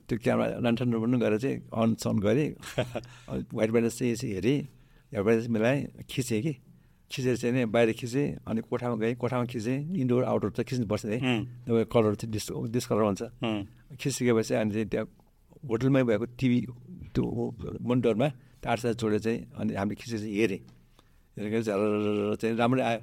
त्यो 0.05 0.15
क्यामेरा 0.22 0.57
लन्ठन 0.65 0.88
पनि 0.89 1.18
गरेर 1.18 1.39
चाहिँ 1.43 1.57
अन 1.73 1.89
सन 2.01 2.15
गरेँ 2.22 2.49
व्हाइट 3.53 3.69
ब्यालेन्स 3.73 3.97
चाहिँ 3.99 4.14
यसो 4.14 4.27
हेरेँ। 4.27 4.60
ब्यालेन्स 5.14 5.47
मिलाएँ। 5.49 5.81
खिचेँ 6.10 6.41
कि? 6.41 6.53
खिचेर 7.14 7.35
चाहिँ 7.38 7.53
नि 7.53 7.65
बाहिर 7.69 7.94
खिचेँ 7.94 8.26
अनि 8.49 8.61
कोठामा 8.65 8.95
गएँ 8.98 9.15
कोठामा 9.22 9.45
खिचेँ 9.45 9.77
इन्डोर 10.02 10.23
आउटडोर 10.26 10.52
त 10.57 10.60
खिच्नुपर्छ 10.65 11.06
है। 11.06 11.18
तपाईँ 11.69 11.85
कलर 11.94 12.14
चाहिँ 12.18 12.31
डिस 12.34 12.45
डिसकलर 12.73 13.03
हुन्छ। 13.06 13.23
खिचिसकेपछि 14.02 14.53
अनि 14.57 14.72
चाहिँ 14.73 14.88
त्यहाँ 14.90 15.06
होटलमै 15.69 16.03
भएको 16.10 16.26
टिभी 16.34 16.60
त्यो 17.14 17.23
मोनिटरमा 17.85 18.27
तार 18.65 18.77
सार 18.81 18.94
जोडेर 18.98 19.19
चाहिँ 19.22 19.40
अनि 19.61 19.72
हामीले 19.77 19.95
खिचेर 20.02 20.19
चाहिँ 20.19 20.35
हेरेँ। 20.41 20.61
झर 21.38 22.35
चाहिँ 22.41 22.56
राम्रै 22.57 22.81
आयो। 22.81 22.99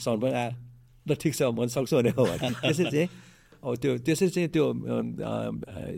साउन्ड 0.00 0.20
पनि 0.24 0.34
आयो। 0.40 0.52
ल 1.08 1.14
ठिक 1.20 1.32
छ 1.34 1.42
म 1.52 1.66
सक्छु 1.68 1.96
भने 1.96 2.10
हो 2.16 2.24
त्यसरी 2.64 2.84
चाहिँ 2.92 3.08
अब 3.60 3.76
त्यो 3.76 3.90
त्यसरी 4.04 4.28
चाहिँ 4.36 4.48
त्यो 4.52 4.64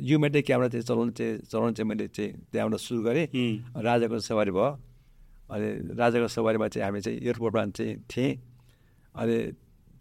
युमेटै 0.03 0.43
क्यामेरा 0.43 0.69
चाहिँ 0.75 0.87
चलाउनु 0.87 1.13
चाहिँ 1.15 1.39
चलाउनु 1.47 1.73
चाहिँ 1.79 1.89
मैले 1.89 2.07
चाहिँ 2.11 2.31
त्यहाँबाट 2.51 2.81
सुरु 2.81 3.03
गरेँ। 3.03 3.27
राजाको 3.83 4.19
सवारी 4.19 4.51
भयो। 4.51 4.71
अनि 5.53 5.69
राजाको 6.01 6.29
सवारीमा 6.29 6.67
चाहिँ 6.73 6.85
हामी 6.85 7.01
चाहिँ 7.01 7.19
एयरपोर्टमा 7.21 7.65
चाहिँ 7.77 7.95
थिएँ। 8.09 8.33
अनि 9.15 9.37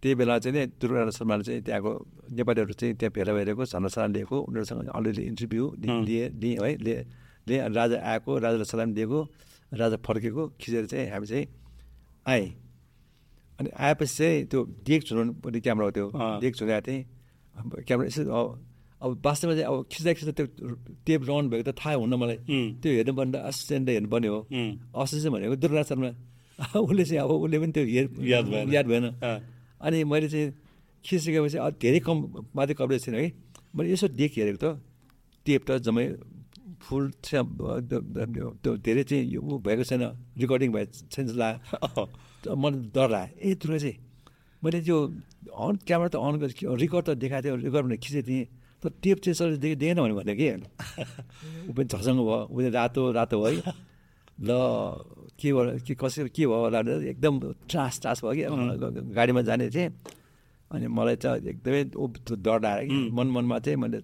त्यही 0.02 0.16
बेला 0.16 0.38
चाहिँ 0.40 0.56
नि 0.58 0.66
दुर्गा 0.82 1.10
शर्माले 1.12 1.44
चाहिँ 1.44 1.62
त्यहाँको 1.62 1.92
नेपालीहरू 2.32 2.74
चाहिँ 2.74 2.96
त्यहाँ 2.96 3.12
भेला 3.12 3.32
भइरहेको 3.36 3.64
झन्डा 3.66 4.06
लिएको 4.16 4.38
उनीहरूसँग 4.48 4.90
अलिअलि 4.90 5.24
इन्टरभ्यू 5.30 5.66
लिए 6.08 6.30
लिएँ 6.42 6.58
है 6.58 6.76
लिएँ 6.82 7.04
लिएँ। 7.48 7.60
अनि 7.62 7.76
राजा 7.76 7.98
आएको 8.02 8.32
राजालाई 8.38 8.66
सलाम 8.66 8.94
दिएको 8.98 9.20
राजा 9.72 9.98
फर्केको 10.06 10.48
खिचेर 10.62 10.86
चाहिँ 10.88 11.10
हामी 11.12 11.28
चाहिँ 11.28 11.46
आएँ। 12.28 12.48
अनि 13.60 13.70
आएपछि 13.78 14.16
चाहिँ 14.18 14.46
त्यो 14.50 14.60
डेक 14.88 15.02
झुलाउनु 15.06 15.34
पनि 15.44 15.60
क्यामेरा 15.62 15.86
हो 15.86 15.92
त्यो। 15.92 16.08
डेक 16.42 16.54
झुलाएको 16.56 16.82
थिएँ 16.88 17.02
क्यामेरा 17.86 18.08
यसो 18.08 18.24
अब 19.02 19.10
वास्तवमा 19.26 19.54
चाहिँ 19.58 19.66
अब 19.66 19.86
खिच्दा 19.92 20.12
खिच्दा 20.14 20.34
त्यो 20.38 20.46
टेप 21.06 21.22
राउन्ड 21.26 21.48
भएको 21.52 21.72
त 21.72 21.74
थाहा 21.74 21.96
हुन्न 22.06 22.14
मलाई। 22.22 22.38
त्यो 22.82 22.90
हेर्नुपर्ने 23.02 23.32
त 23.34 23.36
असिस्टेन्ट 23.50 23.90
हेर्नुपर्ने 23.90 24.28
हो। 24.30 24.40
असिस्टेन्ट 24.94 25.34
भनेको 25.36 25.56
दुर्गा 25.58 25.84
शर्मा। 25.90 26.12
उसले 26.86 27.04
चाहिँ 27.10 27.22
अब 27.26 27.32
उसले 27.42 27.58
पनि 27.58 27.72
त्यो 27.74 27.86
हेर 27.90 28.06
याद 28.30 28.46
भएन। 28.46 28.74
याद 28.74 28.86
भएन। 28.86 29.06
अनि 29.82 29.98
मैले 30.06 30.28
चाहिँ 30.30 30.48
खिचिसकेपछि 31.06 31.58
धेरै 31.82 32.00
कम 32.06 32.18
मात्रै 32.54 32.76
कभरेज 32.78 33.02
थिएन 33.08 33.16
है। 33.18 33.26
मैले 33.74 33.90
यसो 33.98 34.08
डेक 34.14 34.32
हेरेको 34.38 34.60
त। 34.62 34.78
टेप 35.46 35.62
त 35.66 35.70
जम्मै 35.82 36.06
फुल 36.86 37.04
त्यो 37.26 38.72
धेरै 38.86 39.04
चाहिँ 39.10 39.26
यो 39.34 39.42
ऊ 39.42 39.58
भएको 39.66 39.84
छैन। 39.90 40.04
रेकर्डिङ 40.38 40.70
भए 40.78 40.86
छैन 41.10 41.26
लाग्यो। 41.42 42.54
मलाई 42.54 42.80
डर 42.94 43.08
लाग्यो। 43.10 43.34
ए 43.42 43.50
दुर्गा 43.58 43.78
चाहिँ 43.82 43.98
मैले 44.62 44.80
त्यो 44.86 44.98
अन 45.58 45.74
क्यामेरा 45.90 46.10
त 46.14 46.16
अन 46.22 46.34
रेकर्ड 46.78 47.06
त 47.06 47.18
देखाएको 47.18 47.42
थियो 47.50 47.56
रेकर्ड 47.66 47.86
भनेर 47.86 48.02
खिचेको 48.06 48.28
थिएँ। 48.30 48.61
तर 48.82 48.90
टेप 49.02 49.18
चाहिँ 49.22 49.36
सर 49.36 49.56
देखेन 49.62 50.02
भने 50.02 50.14
भन्यो 50.18 50.36
कि? 50.36 50.48
ऊ 51.70 51.74
पनि 51.74 51.86
झसँग 51.86 52.20
भयो। 52.20 52.48
ऊ 52.50 52.70
रातो 52.74 53.12
रातो 53.14 53.38
भयो 53.44 53.62
ल 54.42 54.50
के 55.38 55.54
भयो 55.54 55.78
के 55.86 55.94
कसरी 56.02 56.30
के 56.34 56.46
भयो 56.50 56.60
होला 56.66 56.80
एकदम 57.14 57.34
ट्रास 57.70 58.02
ट्रास 58.02 58.26
भयो 58.26 58.34
कि। 58.34 59.14
गाडीमा 59.14 59.42
जाने 59.46 59.70
थिएँ। 59.70 59.90
अनि 60.72 60.88
मलाई 60.88 61.16
चाहिँ 61.22 61.46
एकदमै 61.52 61.84
डर 62.42 62.58
लाग्यो 62.64 62.90
कि। 62.90 63.10
मन 63.14 63.28
मनमा 63.36 63.60
चाहिँ 63.60 63.78
मैले 63.78 64.00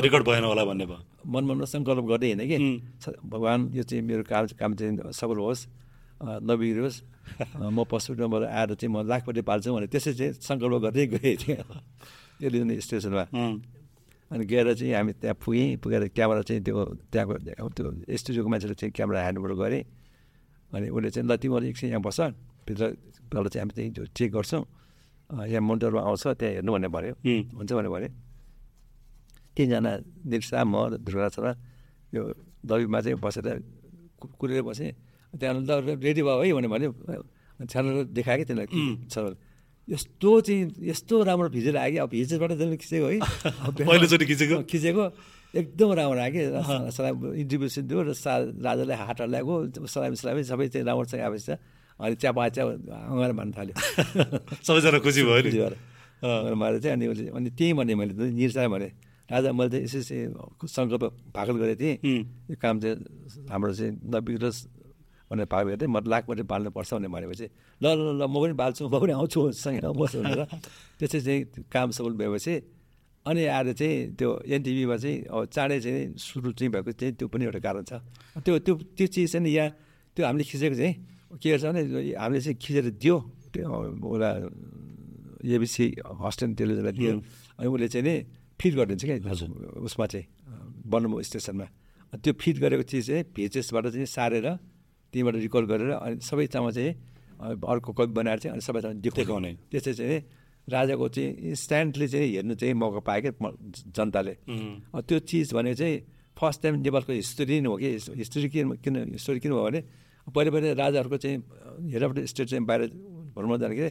रेकर्ड 0.00 0.24
भएन 0.28 0.44
होला 0.48 0.64
भन्ने 0.64 0.86
भयो। 0.86 1.02
मन 1.28 1.44
मनमा 1.44 1.64
सङ्कल्प 1.68 2.04
गर्दै 2.08 2.28
हिँडेँ 2.32 2.48
कि। 2.48 2.56
भगवान् 3.04 3.62
यो 3.76 3.82
चाहिँ 3.84 4.02
मेरो 4.08 4.22
काम 4.24 4.46
काम 4.56 4.70
चाहिँ 4.80 5.12
सफल 5.12 5.38
होस् 5.44 5.66
नबिग्रियोस्। 6.48 6.98
म 7.60 7.84
पशुबाट 7.84 8.42
आएर 8.48 8.74
चाहिँ 8.80 8.90
म 8.94 9.04
लाखपट्टि 9.04 9.42
पाल्छु 9.44 9.68
भने 9.76 9.86
त्यसै 9.92 10.12
चाहिँ 10.14 10.32
सङ्कल्प 10.40 10.74
गर्दै 10.88 11.06
गएँ। 11.20 11.36
थिएँ 11.36 11.58
एलिजन 12.42 12.70
स्टेसनमा 12.86 13.24
अनि 14.30 14.44
गएर 14.46 14.74
चाहिँ 14.78 14.94
हामी 14.94 15.12
त्यहाँ 15.18 15.36
पुगेँ 15.42 15.76
पुगेर 15.82 16.02
क्यामेरा 16.14 16.42
चाहिँ 16.46 16.62
त्यो 16.62 16.84
त्यहाँको 17.10 17.34
त्यो 17.74 18.14
स्टुडियोको 18.14 18.48
मान्छेले 18.48 18.74
चाहिँ 18.78 18.92
क्यामेरा 18.94 19.20
ह्यान्डओभर 19.20 19.52
गरेँ। 19.58 19.82
अनि 20.70 20.86
उसले 20.94 21.10
चाहिँ 21.10 21.26
ल 21.26 21.34
तिमीहरू 21.34 21.66
एकछिन 21.66 21.90
यहाँ 21.90 22.02
बस 22.06 22.20
भित्रबाट 22.62 23.46
चाहिँ 23.50 23.62
हामी 23.66 23.72
चाहिँ 23.74 24.06
चेक 24.14 24.30
गर्छौँ। 24.30 24.62
यहाँ 25.50 25.62
मोनिटरमा 25.66 26.00
आउँछ 26.06 26.24
त्यहाँ 26.38 26.62
हेर्नु 26.62 26.70
भन्ने 26.72 26.88
भन्यो। 26.94 27.14
हुन्छ 27.58 27.70
भने 27.74 27.88
भने 27.90 28.08
तिनजना 29.56 29.92
निर्सा 30.30 30.62
म 30.62 30.94
ध्रुवा 31.02 31.28
छोरा 31.34 31.52
यो 32.14 32.22
दबीमा 32.62 32.98
चाहिँ 33.02 33.18
बसेर 33.18 33.46
कुरेर 34.38 34.62
बसेँ। 34.62 34.90
त्यहाँबाट 35.34 35.90
ल 35.90 35.98
रेडी 35.98 36.22
भयो 36.22 36.42
है 36.42 36.52
भने 36.54 36.68
भन्यो। 36.70 36.90
छ्यानल 37.66 38.14
देखायो 38.14 38.44
कि 38.46 38.54
छ। 39.10 39.34
यस्तो 39.90 40.40
चाहिँ 40.40 40.86
यस्तो 40.86 41.22
राम्रो 41.22 41.48
भिजेर 41.50 41.76
आयो 41.76 41.90
कि 41.92 41.98
अब 41.98 42.08
भिजेसबाट 42.10 42.52
जसले 42.52 42.76
खिचेको 42.76 43.06
है। 43.06 43.18
पहिलोचोटि 43.86 44.24
खिचेको? 44.26 44.62
खिचेको। 44.70 45.04
एकदम 45.54 45.92
राम्रो 45.98 46.20
आयो 46.20 46.30
कि 46.30 46.42
सलाम 46.94 47.34
इन्टरभ्यू 47.34 47.68
सिन्थ्यो 47.68 48.02
र 48.06 48.12
सा 48.14 48.32
राजाले 48.62 48.94
हाट 48.94 49.20
ल्याएको। 49.26 49.54
सलामी 49.90 50.16
सलामी 50.16 50.42
सबै 50.46 50.68
चाहिँ 50.70 50.86
राम्रोसँग 50.86 51.20
आएपछि 51.20 51.54
अनि 52.00 52.14
चिया 52.16 52.48
चिया 52.48 52.64
अँगाएर 53.10 53.32
भन्न 53.34 53.50
थाल्यो। 53.50 53.74
सबैजना 54.66 54.98
खुसी 55.02 55.22
भयो 55.26 55.42
नि? 55.42 55.50
भएर। 55.50 56.78
चाहिँ 56.78 56.94
अनि 56.94 57.06
उसले 57.10 57.28
अनि 57.34 57.50
त्यहीँ 57.50 57.74
भने 57.74 57.94
मैले 57.94 58.30
निर्सा 58.30 58.68
भने 58.68 58.88
राजा 59.26 59.52
मैले 59.52 59.70
चाहिँ 59.70 59.84
यसरी 59.84 60.02
चाहिँ 60.02 60.68
सङ्कल्प 60.68 61.04
भाकल 61.34 61.56
गरेको 61.58 61.80
थिएँ। 61.82 61.96
यो 62.50 62.56
काम 62.62 62.80
चाहिँ 62.80 62.96
हाम्रो 63.50 63.74
चाहिँ 63.74 63.92
नबिग्रोस् 64.06 64.58
भनेर 65.30 65.46
गरेको 65.46 65.76
थिएँ 65.78 65.90
म 65.94 65.98
लाख 66.10 66.22
मात्रै 66.28 66.44
बाल्नुपर्छ 66.50 66.90
भनेर 66.94 67.10
भनेपछि 67.14 67.46
ल 67.80 67.86
ल 67.86 68.00
ल 68.18 68.22
म 68.26 68.34
पनि 68.42 68.54
बाल्छु 68.58 68.82
म 68.90 68.98
पनि 68.98 69.12
आउँछु 69.14 69.40
सँगै 69.54 69.80
बस्छु 69.94 70.18
भनेर 70.26 70.42
त्यसै 70.98 71.20
चाहिँ 71.22 71.40
काम 71.70 71.88
सफल 71.94 72.14
भएपछि 72.18 72.54
अनि 73.26 73.42
आएर 73.46 73.72
चाहिँ 73.78 74.16
त्यो 74.18 74.28
एनटिभीमा 74.48 74.96
चाहिँ 74.96 75.16
अब 75.30 75.44
चाँडै 75.54 75.78
चाहिँ 75.80 76.00
सुरु 76.18 76.50
चाहिँ 76.58 76.70
भएको 76.72 76.92
चाहिँ 76.98 77.14
त्यो 77.14 77.26
पनि 77.30 77.44
एउटा 77.46 77.60
कारण 77.62 77.84
छ। 77.84 77.92
त्यो 78.42 78.58
त्यो 78.64 78.74
त्यो 78.96 79.06
चिज 79.06 79.32
चाहिँ 79.32 79.44
नि 79.44 79.50
यहाँ 79.54 79.70
त्यो 80.16 80.22
हामीले 80.26 80.44
खिचेको 80.50 80.76
चाहिँ 80.80 80.94
के 81.38 81.46
गर्छ 81.52 81.64
भने 81.68 81.82
हामीले 82.16 82.40
चाहिँ 82.40 82.56
खिचेर 82.58 82.86
दियो 82.98 83.16
त्यो 83.54 83.68
उसलाई 83.70 84.34
एबिसी 85.46 85.86
हस्टेन 86.16 86.50
टेलिभिजनलाई 86.58 86.94
दियो 86.96 87.12
अनि 87.60 87.68
उसले 87.68 87.88
चाहिँ 87.92 88.04
नि 88.08 88.14
फिट 88.58 88.72
गरिदिन्छ 88.74 89.04
क्या 89.04 89.16
उसमा 89.84 90.06
चाहिँ 90.10 90.26
बनम 90.90 91.20
स्टेसनमा। 91.20 91.66
त्यो 92.18 92.32
फिट 92.40 92.56
गरेको 92.58 92.84
चिज 92.88 93.06
चाहिँ 93.06 93.24
भिएचएसबाट 93.36 93.84
चाहिँ 93.94 94.08
सारेर 94.08 94.46
त्यहीँबाट 95.10 95.34
रिकर्ड 95.46 95.66
गरेर 95.70 95.90
अनि 95.90 96.16
सबै 96.22 96.46
ठाउँमा 96.46 96.70
चाहिँ 96.70 96.92
अर्को 97.40 97.90
कपी 97.92 98.12
बनाएर 98.14 98.38
चाहिँ 98.38 98.52
अनि 98.54 98.62
सबै 98.62 98.80
ठाउँमा 98.80 99.00
देखाउने। 99.00 99.50
त्यसै 99.70 99.92
चाहिँ 99.94 100.18
राजाको 100.68 101.06
चाहिँ 101.08 101.30
इन्स्ट्यान्टली 101.50 102.06
चाहिँ 102.08 102.28
हेर्नु 102.34 102.54
चाहिँ 102.54 102.74
मौका 102.74 103.00
पायो 103.02 103.20
क्या 103.20 103.50
जनताले 103.96 104.34
त्यो 105.02 105.18
चिज 105.18 105.52
भनेको 105.54 105.76
चाहिँ 105.80 105.96
फर्स्ट 106.36 106.62
टाइम 106.62 106.74
नेपालको 106.80 107.12
हिस्ट्री 107.12 107.60
नै 107.60 107.68
हो 107.68 107.76
कि 107.76 107.88
हिस्ट्री 108.22 108.48
किन 108.48 108.66
किन 108.84 108.94
हिस्टोरी 109.12 109.40
किन 109.40 109.52
भयो 109.52 109.64
भने 109.66 109.80
पहिले 110.26 110.50
पहिले 110.50 110.68
राजाहरूको 110.78 111.16
चाहिँ 111.16 111.36
हेराबाट 111.90 112.18
स्टेट 112.30 112.46
चाहिँ 112.48 112.64
बाहिर 112.64 112.80
भ्रमण 113.34 113.58
जाँदाखेरि 113.58 113.90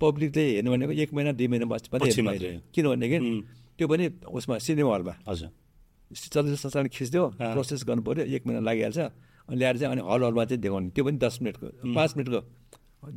पब्लिकले 0.00 0.44
हेर्नु 0.50 0.70
भनेको 0.70 0.92
एक 0.92 1.10
महिना 1.14 1.32
दुई 1.32 1.46
महिना 1.48 1.66
बस 1.72 1.88
मात्रै। 1.92 2.60
किनभनेदेखि. 2.74 3.18
त्यो 3.78 3.86
पनि 3.88 4.04
उसमा 4.28 4.58
सिनेमा 4.60 4.94
हलमा 4.94 5.14
हजुर 5.28 5.48
चलचित्र 6.10 6.56
संस्थान 6.58 6.86
खिच्दियो। 6.92 7.24
प्रोसेस 7.38 7.80
गर्नु 7.88 8.02
पऱ्यो 8.04 8.24
एक 8.28 8.42
महिना 8.46 8.60
लागिहाल्छ 8.60 8.98
ल्याएर 9.50 9.76
चाहिँ 9.78 9.92
अनि 9.94 10.02
हल 10.06 10.22
हलमा 10.24 10.44
चाहिँ 10.44 10.60
देखाउने। 10.62 10.90
त्यो 10.94 11.04
पनि 11.04 11.18
दस 11.18 11.38
मिनटको 11.42 11.66
पाँच 11.94 12.10
मिनटको 12.16 12.40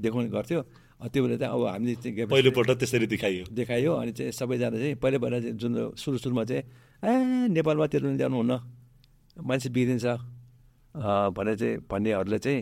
देखाउने 0.01 0.29
गर्थ्यो। 0.29 0.61
त्यो 1.03 1.19
बेला 1.23 1.35
चाहिँ 1.37 1.53
अब 1.53 1.61
हामीले 1.67 1.95
चाहिँ 1.99 2.27
पहिलोपल्ट 2.31 2.69
त्यसरी 2.79 3.07
देखाइयो। 3.13 3.43
देखायो 3.51 3.91
अनि 3.93 4.11
चाहिँ 4.17 4.31
सबैजना 4.31 4.77
चाहिँ 4.77 4.95
पहिला 5.03 5.17
पहिला 5.19 5.39
चाहिँ 5.39 5.55
जुन 5.59 5.73
सुरु 5.99 6.17
सुरुमा 6.23 6.43
चाहिँ 6.49 6.63
ए 7.03 7.51
नेपालमा 7.51 7.85
त्यो 7.91 7.99
जानुहुन्न। 8.17 8.53
मान्छे 9.43 9.69
बिग्रिन्छ। 9.75 10.05
भनेर 11.35 11.55
चाहिँ 11.59 11.77
भन्नेहरूले 11.89 12.39
चाहिँ 12.39 12.61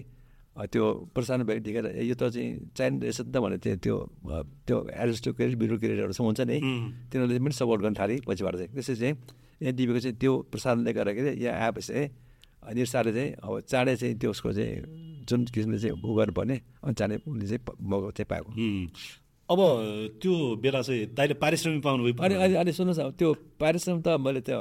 त्यो 0.72 0.84
प्रसारण 1.16 1.42
ए, 1.48 2.04
यो 2.10 2.16
त 2.16 2.24
चाहिँ 2.34 2.74
चाइना 2.76 2.98
रहेछ 3.04 3.20
नि 3.22 3.32
त 3.32 3.38
भनेर 3.38 3.60
चाहिँ 3.62 3.78
त्यो 3.78 3.96
त्यो 4.68 4.78
एरिस्टोक्रेट 4.90 5.52
चाहिँ 5.60 6.26
हुन्छ 6.26 6.42
नि। 6.42 6.58
तिनीहरूले 7.12 7.40
पनि 7.40 7.56
सपोर्ट 7.56 7.82
गर्न 7.82 7.96
थाले। 8.00 8.16
पछिबाट 8.26 8.56
चाहिँ 8.56 8.70
त्यसै 8.74 8.96
चाहिँ 8.96 9.16
एनटिभीको 9.62 10.00
चाहिँ 10.00 10.18
त्यो 10.18 10.32
प्रसारणले 10.52 10.92
गर्दाखेरि 10.94 11.32
यहाँ 11.44 11.60
आएपछि 11.62 11.94
चाहिँ 11.94 12.08
निर्सारले 12.64 13.12
चाहिँ 13.14 13.32
अब 13.42 13.60
चाँडै 13.66 13.96
चाहिँ 13.96 14.16
त्यो 14.22 14.30
उसको 14.32 14.50
चाहिँ 14.54 15.26
जुन 15.28 15.40
किसिमले 15.54 15.80
चाहिँ 15.80 15.96
उ 15.98 16.10
गर्नुपर्ने 16.18 16.58
अनि 16.84 16.94
चाँडै 16.94 17.16
उसले 17.28 17.46
चाहिँ 17.48 17.62
मौका 17.82 18.10
चाहिँ 18.18 18.30
पाएको। 18.30 18.50
अब 19.50 19.60
त्यो 20.22 20.34
बेला 20.64 20.82
चाहिँ 20.82 21.06
दाइले 21.12 21.34
पारिश्रमिक 21.36 21.84
पाउनु 21.84 22.04
भयो। 22.04 22.24
अनि 22.24 22.36
अनि 22.40 22.56
अनि 22.56 22.72
सुन्नुहोस् 22.72 23.00
न 23.04 23.12
त्यो 23.20 23.30
पारिश्रमिक 23.60 24.02
त 24.06 24.16
मैले 24.16 24.42
त्यो 24.48 24.60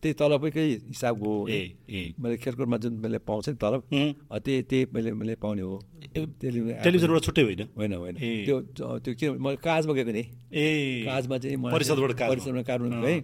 त्यही 0.00 0.14
तलबकै 0.16 0.64
हिसाबको 0.88 1.28
हो 1.28 1.48
ए 1.48 1.76
ए। 1.84 2.16
मैले 2.16 2.36
खेलकुदमा 2.40 2.76
जुन 2.80 2.92
मैले 3.04 3.18
पाउँछ 3.20 3.48
नि 3.52 3.56
तलब 3.60 3.80
त्यही 3.92 4.62
त्यही 4.64 4.86
मैले 4.94 5.12
मैले 5.12 5.34
पाउने 5.36 5.62
हो। 5.62 5.76
टेलिभिजन 6.16 6.80
टेलिभिजनबाट 6.80 7.20
छुट्टै 7.20 7.42
होइन? 7.42 7.62
होइन 7.76 7.92
होइन। 8.00 8.16
त्यो 8.16 8.56
त्यो 9.04 9.12
के 9.12 9.26
मैले 9.36 9.60
काजमा 9.60 9.92
गएको 9.92 10.12
नि। 10.16 10.24
ए। 10.56 11.04
काजमा 11.04 11.36
चाहिँ 11.36 11.56
परिषदबाट। 11.60 12.12
परिषदमा 12.16 12.62
गएँ 13.04 13.20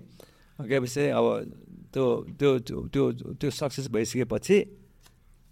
गएपछि 0.59 1.03
अब 1.17 1.25
त्यो 1.97 2.05
त्यो 2.37 2.51
त्यो 2.93 3.05
त्यो 3.41 3.49
सक्सेस 3.51 3.87
भइसकेपछि 3.89 4.57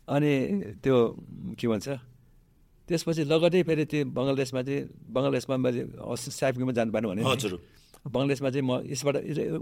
अनि 0.09 0.33
त्यो 0.85 0.97
के 1.57 1.67
भन्छ 1.73 1.89
त्यसपछि 2.89 3.23
लगटै 3.33 3.63
फेरि 3.65 3.85
त्यो 3.89 4.01
बङ्गलादेशमा 4.13 4.61
चाहिँ 4.69 4.81
बङ्गलादेशमा 5.09 5.57
मैले 5.65 5.81
साइफिङमा 6.21 6.73
जानु 6.77 6.93
पाएन 6.93 7.05
भने 7.09 7.23
हजुर। 7.25 7.53
बङ्गलादेशमा 8.13 8.49
चाहिँ 8.53 8.67
म 8.69 8.73
यसबाट 8.93 9.15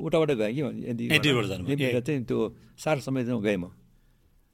उताबाट 0.02 0.30
गएँ 0.42 0.52
कि 0.58 2.00
चाहिँ 2.02 2.20
त्यो 2.26 2.38
सार 2.82 2.96
समय 3.06 3.22
गएँ 3.46 3.58
म। 3.62 3.70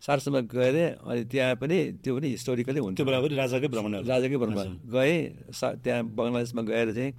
सार 0.02 0.18
समय 0.20 0.42
गएर 0.52 0.76
अनि 1.00 1.24
त्यहाँ 1.32 1.56
पनि 1.56 1.78
त्यो 2.04 2.12
पनि 2.16 2.28
हिस्टोरिकली 2.36 2.80
पनि 2.84 3.36
राजाकै 3.40 3.68
भ्रमण 3.72 3.92
राजाकै 4.04 4.36
भरमा 4.36 4.62
गएँ 4.94 5.16
सा 5.56 5.66
त्यहाँ 5.80 6.02
बङ्गलादेशमा 6.12 6.62
गएर 6.68 6.88
चाहिँ 6.92 7.12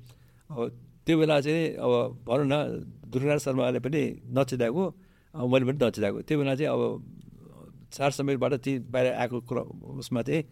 अब 0.54 0.60
त्यो 1.06 1.16
बेला 1.20 1.36
चाहिँ 1.42 1.64
अब 1.84 1.92
भनौँ 2.28 2.48
न 2.52 2.56
दुर्गाराज 3.12 3.40
शर्माले 3.46 3.80
पनि 3.86 4.02
नचिताएको 4.38 4.84
मैले 5.34 5.66
पनि 5.68 5.78
नचिताएको 5.82 6.20
त्यो 6.28 6.36
बेला 6.40 6.54
चाहिँ 6.56 6.70
अब 6.74 6.82
चार 7.94 8.12
समयबाट 8.18 8.54
चाहिँ 8.64 8.80
बाहिर 8.94 9.14
आएको 9.14 9.38
कुरा 9.50 9.62
उसमा 10.02 10.22
चाहिँ 10.28 10.44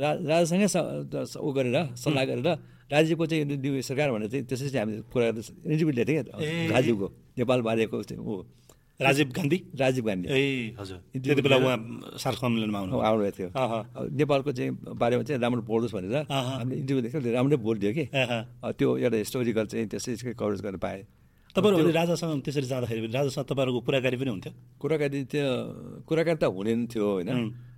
रा 0.00 0.10
राजासँगै 0.30 0.68
ऊ 1.40 1.48
गरेर 1.56 1.76
सल्लाह 1.96 2.24
गरेर 2.30 2.48
राजीवको 2.92 3.24
चाहिँ 3.26 3.82
सरकार 3.82 4.08
भनेर 4.12 4.28
चाहिँ 4.28 4.44
त्यसरी 4.46 4.68
चाहिँ 4.70 4.84
हामीले 4.84 5.02
कुरा 5.12 5.24
गरेर 5.30 5.44
इन्टरभ्यू 5.72 5.92
लिएको 5.96 6.12
थियौँ। 6.12 6.24
क्या 6.24 6.70
राजीवको 6.76 7.06
नेपाल 7.38 7.60
बारेको 7.66 8.02
चाहिँ 8.02 8.22
ऊ 8.22 8.34
राजीव 9.00 9.26
गान्धी? 9.36 9.58
राजीव 9.80 10.04
गान्धी। 10.04 10.28
ए 10.28 10.74
हजुर। 10.78 10.98
त्यति 11.16 11.42
बेला 11.42 11.56
उहाँ 11.56 11.78
सार्क 12.18 12.38
सम्मेलनमा 12.38 12.78
आउनु 12.78 12.98
आउनुभएको 12.98 13.36
थियो। 13.38 13.48
नेपालको 14.12 14.52
चाहिँ 14.52 14.70
बारेमा 15.00 15.22
चाहिँ 15.22 15.40
राम्रो 15.42 15.62
बोल्नुहोस् 15.62 15.94
भनेर। 15.96 16.26
हामीले 16.28 16.76
इन्टरभ्यू 16.80 17.02
देख्यो 17.02 17.20
राम्रै 17.32 17.56
बोलिदियो 17.56 17.92
कि। 17.96 18.04
त्यो 18.78 18.88
एउटा 19.02 19.16
हिस्टोरिकल 19.16 19.66
चाहिँ 19.72 19.86
त्यसै 19.90 20.34
कभरेज 20.38 20.60
गर्न 20.62 20.78
पाएँ। 20.78 21.02
तपाईँहरू 21.56 21.90
राजासँग 21.92 22.40
त्यसरी 22.44 22.66
जाँदाखेरि 22.68 23.00
पनि 23.02 23.12
राजासँग 23.12 23.44
तपाईँहरूको 23.44 23.80
कुराकानी 23.84 24.16
पनि 24.16 24.30
हुन्थ्यो? 24.30 24.52
कुराकानी 24.80 25.18
त्यो 25.28 25.46
कुराकानी 26.08 26.38
त 26.40 26.44
हुने 26.48 26.72
नै 26.72 26.86
थियो 26.88 27.04
होइन. 27.04 27.28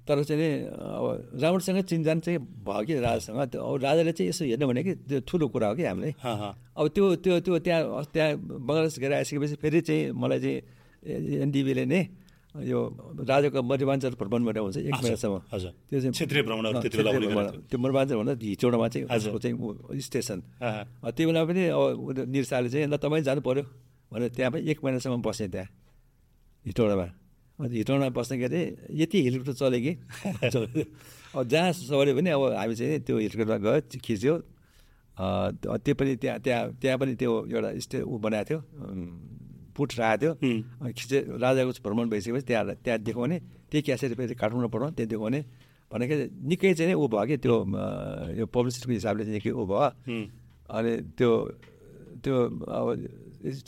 तर 0.06 0.22
चाहिँ 0.22 0.38
नि 0.38 0.48
अब 0.68 1.40
राम्रोसँग 1.42 1.80
चिनजान 1.88 2.18
चाहिँ 2.20 2.38
भयो 2.38 2.82
कि 2.86 2.94
राजासँग। 3.00 3.40
त्यो 3.50 3.58
अब 3.58 3.74
राजाले 3.82 4.12
चाहिँ 4.12 4.28
यसो 4.30 4.44
हेर्नु 4.44 4.66
भने 4.68 4.82
कि 4.84 4.92
त्यो 5.08 5.18
ठुलो 5.26 5.46
कुरा 5.48 5.66
हो 5.68 5.74
कि 5.74 5.84
हामीले। 5.90 6.10
अब 6.22 6.84
त्यो 6.94 7.04
त्यो 7.24 7.34
त्यो 7.40 7.58
त्यहाँ 7.64 7.82
त्यहाँ 8.14 8.30
बङ्गलादेश 8.36 8.98
गएर 9.00 9.12
आइसकेपछि 9.24 9.56
फेरि 9.58 9.80
चाहिँ 9.80 10.12
मलाई 10.12 10.38
चाहिँ 10.38 10.60
एनडिबीले 11.06 11.84
नै 11.84 12.02
यो 12.54 12.78
राजाको 13.26 13.62
मरिवाञ्चल 13.66 14.14
भ्रमण 14.14 14.40
भनेर 14.46 14.62
हुन्छ 14.62 14.76
एक 14.78 14.94
महिनासम्म। 14.94 15.38
त्यो 15.90 15.98
चाहिँ 16.00 16.12
क्षेत्रीय 16.14 16.42
भ्रमण। 16.46 16.64
त्यो 17.66 17.78
मरिवाञ्चल 17.82 18.14
भन्दा 18.14 18.32
हिचोडामा 18.38 18.88
चाहिँ। 18.94 19.06
उसको 19.10 19.38
चाहिँ 19.42 20.00
स्टेसन। 20.06 20.38
त्यो 21.02 21.24
बेला 21.28 21.40
पनि 21.50 21.62
अब 21.74 22.30
निरसाले 22.30 22.68
चाहिँ 22.70 22.86
ल 22.86 22.96
तपाईँ 23.02 23.22
जानु 23.26 23.40
पऱ्यो 23.42 23.62
भनेर 24.12 24.30
त्यहाँ 24.38 24.50
पनि 24.54 24.62
एक 24.70 24.78
महिनासम्म 24.84 25.18
बसेँ 25.26 25.50
त्यहाँ 25.50 25.68
हिटौडामा 26.66 27.06
अन्त 27.58 27.72
हिटौडामा 27.74 28.08
बस्दाखेरि 28.14 28.60
यति 29.02 29.18
हेलिकप्टर 29.22 29.54
चल्यो 29.58 29.80
कि? 29.82 29.92
अब 31.34 31.42
जहाँ 31.50 31.72
सवारी 31.74 32.12
पनि 32.14 32.30
अब 32.30 32.42
हामी 32.54 32.74
चाहिँ 32.74 32.98
त्यो 33.02 33.18
हेलिकप्टरमा 33.18 33.58
गयो 33.66 33.98
खिच्यो। 33.98 34.34
त्यो 35.18 35.94
पनि 35.98 36.12
त्यहाँ 36.22 36.38
त्यहाँ 36.38 36.62
त्यहाँ 36.78 36.98
पनि 36.98 37.14
त्यो 37.18 37.30
एउटा 37.50 37.70
स्टे 37.82 37.98
ऊ 38.02 38.14
बनाएको 38.18 38.46
थियो। 38.46 38.58
पुट 39.76 39.90
राखेको 39.98 40.34
थियो। 40.40 40.92
खिचे 40.94 41.18
राजाको 41.42 41.70
भ्रमण 41.84 42.06
भइसकेपछि 42.10 42.46
त्यहाँ 42.46 42.64
त्यहाँ 42.84 42.98
देखाउने 43.02 43.38
त्यही 43.70 43.82
क्यासेट 43.82 44.10
फेरि 44.16 44.34
काठमाडौँ 44.34 44.70
पठाउँ 44.70 44.92
त्यहाँ 44.94 45.08
देखाउने 45.10 45.40
भनेको 45.90 46.14
निकै 46.48 46.74
चाहिँ 46.74 46.88
नि 46.90 46.94
ऊ 46.94 47.06
भयो 47.06 47.26
कि 47.28 47.36
त्यो 47.44 47.54
यो 48.38 48.44
पब्लिसिटीको 48.46 48.92
हिसाबले 48.92 49.22
चाहिँ 49.24 49.36
निकै 49.38 49.50
ऊ 49.50 49.64
भयो. 49.66 49.88
अनि 50.70 50.92
त्यो 51.18 51.30
त्यो 52.24 52.34
अब 52.66 52.86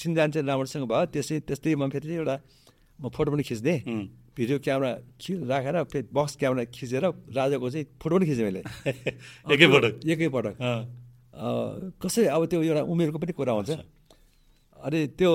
चिन्जान 0.00 0.28
चाहिँ 0.30 0.46
राम्रोसँग 0.48 0.84
भयो। 0.88 1.04
त्यसै 1.12 1.40
त्यस्तैमा 1.46 1.86
फेरि 1.92 2.06
चाहिँ 2.06 2.18
एउटा 2.18 2.36
म 3.02 3.08
फोटो 3.12 3.30
पनि 3.32 3.42
खिच्दिएँ. 3.42 3.78
भिडियो 4.36 4.58
क्यामेरा 4.64 4.92
खि 5.20 5.32
राखेर 5.48 5.76
फेरि 5.92 6.06
बक्स 6.12 6.36
क्यामेरा 6.40 6.64
खिचेर 6.68 7.04
राजाको 7.36 7.66
चाहिँ 7.70 7.86
फोटो 8.00 8.14
पनि 8.16 8.26
खिचेँ 8.26 8.44
मैले। 8.44 8.62
एकैपटक 9.52 9.94
एकैपटक 10.08 10.54
कसै 12.00 12.24
अब 12.32 12.42
त्यो 12.50 12.62
एउटा 12.62 12.82
उमेरको 12.84 13.18
पनि 13.18 13.32
कुरा 13.32 13.52
हुन्छ। 13.52 13.70
अनि 14.76 15.06
त्यो 15.18 15.30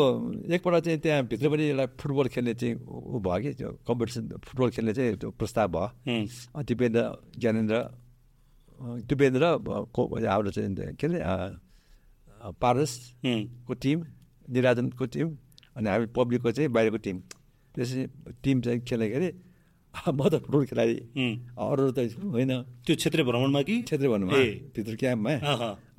एकपल्ट 0.53 0.84
चाहिँ 0.85 0.99
त्यहाँ 1.01 1.23
भित्र 1.27 1.49
पनि 1.49 1.63
एउटा 1.69 1.85
फुटबल 1.99 2.27
खेल्ने 2.34 2.53
चाहिँ 2.53 2.76
ऊ 2.88 3.19
भयो 3.19 3.39
कि 3.41 3.51
त्यो 3.59 3.69
कम्पिटिसन 3.88 4.23
फुटबल 4.45 4.69
खेल्ने 4.76 4.93
चाहिँ 4.93 5.15
त्यो 5.18 5.30
प्रस्ताव 5.39 5.68
भयो 5.72 6.63
दिपेन्द्र 6.63 7.01
ज्ञानेन्द्र 7.39 7.77
दिपेन्द्र 9.09 9.43
को 9.93 10.01
हाम्रो 10.26 10.51
चाहिँ 10.51 10.93
के 10.95 11.07
अरे 11.07 11.19
अँ, 11.19 11.49
अँ, 12.41 12.51
पारस 12.61 12.91
उम्. 13.26 13.43
को 13.68 13.73
टिम 13.73 13.97
निराजनको 14.49 15.05
टिम 15.05 15.27
अनि 15.77 15.89
हामी 15.89 16.05
पब्लिकको 16.15 16.51
चाहिँ 16.51 16.69
बाहिरको 16.72 16.97
टिम 17.05 17.18
त्यसरी 17.76 18.05
टिम 18.43 18.61
चाहिँ 18.61 18.80
खेल्दाखेरि 18.81 19.31
म 19.93 20.23
त 20.31 20.39
फुटबल 20.39 20.65
खेलाडी. 20.72 20.95
अरू 21.59 21.91
त 21.91 21.99
होइन 22.23 22.51
त्यो 22.88 22.95
क्षेत्रीय 22.95 23.23
भ्रमणमा 23.27 23.61
कि 23.68 23.81
क्षेत्रीय 23.84 24.09
ए। 24.39 24.72
भित्र 24.76 24.95
क्याम्पमा 24.95 25.31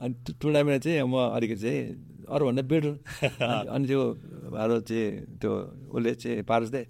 अनि 0.03 0.15
टुर्नामेन्ट 0.41 0.83
चाहिँ 0.83 1.03
म 1.07 1.15
अलिकति 1.39 1.61
चाहिँ 1.63 1.81
अरूभन्दा 2.27 2.63
बेटर 2.63 2.93
अनि 3.75 3.87
त्यो 3.87 4.01
हाम्रो 4.51 4.81
चाहिँ 4.83 5.39
त्यो 5.39 5.53
उसले 5.95 6.15
चाहिँ 6.15 6.43
पारसले 6.43 6.83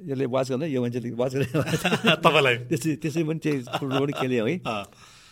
यसले 0.00 0.26
वाच 0.26 0.50
गर्दा 0.50 0.66
यो 0.66 0.80
मान्छेले 0.82 1.10
वाच 1.14 1.32
गरेर 1.34 2.18
तपाईँलाई। 2.24 2.56
त्यसै 2.70 2.96
त्यसै 3.02 3.22
पनि 3.24 3.38
चाहिँ 3.38 3.62
फुटबल 3.78 3.98
पनि 3.98 4.12
खेलेँ 4.12 4.40
है। 4.42 4.54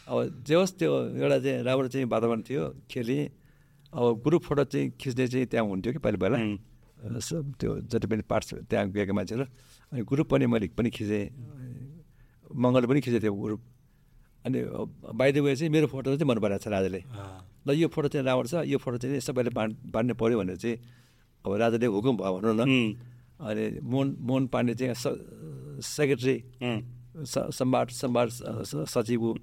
अब 0.07 0.43
जे 0.47 0.55
होस् 0.55 0.73
त्यो 0.79 0.91
एउटा 1.19 1.39
चाहिँ 1.39 1.63
राम्रो 1.63 1.89
चाहिँ 1.89 2.07
वातावरण 2.07 2.41
थियो 2.43 2.63
खेलेँ। 2.91 3.23
अब 3.93 4.23
ग्रुप 4.23 4.43
फोटो 4.43 4.65
चाहिँ 4.65 4.91
खिच्ने 4.99 5.27
चाहिँ 5.27 5.47
त्यहाँ 5.47 5.67
हुन्थ्यो 5.67 5.93
कि 5.93 5.99
पहिला 5.99 6.19
पहिला। 6.19 6.39
त्यो 7.59 7.71
जति 7.91 8.07
पनि 8.07 8.23
पार्ट्स 8.23 8.55
त्यहाँ 8.71 8.91
गएका 8.91 9.13
मान्छेहरू। 9.13 9.45
अनि 9.93 10.03
ग्रुप 10.03 10.27
पनि 10.31 10.47
मैले 10.47 10.67
पनि 10.79 10.91
खिचेँ। 10.91 11.25
मङ्गलले 12.55 12.87
पनि 12.87 13.01
खिचेँ 13.01 13.21
त्यो 13.21 13.35
ग्रुप। 13.35 13.63
अनि 14.47 14.59
बाहिर 15.19 15.41
वे 15.43 15.55
चाहिँ 15.57 15.71
मेरो 15.75 15.87
फोटो 15.91 16.17
चाहिँ 16.17 16.29
मन 16.31 16.39
पराएको 16.39 16.63
छ 16.65 16.69
राजाले। 16.71 17.01
ल 17.67 17.69
यो 17.75 17.89
फोटो 17.91 18.09
चाहिँ 18.15 18.25
राम्रो 18.27 18.47
छ 18.47 18.55
यो 18.71 18.79
फोटो 18.79 18.97
चाहिँ 19.03 19.21
सबैले 19.21 19.51
बाँड 19.51 19.71
बाँड्नु 19.91 20.15
पऱ्यो 20.15 20.39
भनेर 20.39 20.57
चाहिँ 20.63 20.77
अब 21.45 21.51
राजाले 21.59 21.87
हुकुम 21.91 22.15
भयो 22.23 22.33
भनौँ 22.39 22.55
न। 22.55 22.63
अनि 23.43 23.65
मोहन 23.83 24.09
मोहन 24.23 24.43
पाण्डे 24.55 24.75
चाहिँ 24.79 24.95
सेक्रेटरी 25.83 26.37
स- 27.27 27.49
सम्भार 27.59 27.87
सम्भार 27.91 28.27
स- 28.31 28.43
स- 28.71 28.87
सचिव 28.95 29.23
ऊ। 29.25 29.35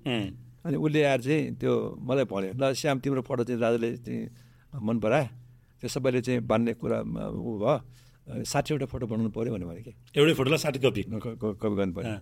अनि 0.65 0.77
उसले 0.79 1.03
आएर 1.03 1.21
चाहिँ 1.21 1.41
त्यो 1.59 1.71
मलाई 1.99 2.25
भन्यो 2.31 2.51
ल 2.55 2.73
श्याम 2.73 2.99
तिम्रो 3.03 3.21
फोटो 3.27 3.43
चाहिँ 3.43 3.59
राजाले 3.61 3.89
चाहिँ 3.99 4.21
मन 4.81 4.99
परायो 5.03 5.27
त्यो 5.83 5.87
सबैले 5.91 6.21
चाहिँ 6.23 6.39
बान्ने 6.47 6.73
कुरा 6.79 6.99
ऊ 7.27 7.51
भयो। 7.59 8.43
साठीवटा 8.47 8.85
फोटो 8.87 9.05
बनाउनु 9.07 9.29
पऱ्यो 9.35 9.51
भनेर 9.53 9.67
भने 9.67 9.81
कि 9.83 9.91
एउटै 10.15 10.33
फोटोलाई 10.39 10.59
साठी 10.63 10.79
कपी। 10.79 11.01
कपी 11.11 11.75
गर्नु 11.75 11.93
पऱ्यो 11.93 12.15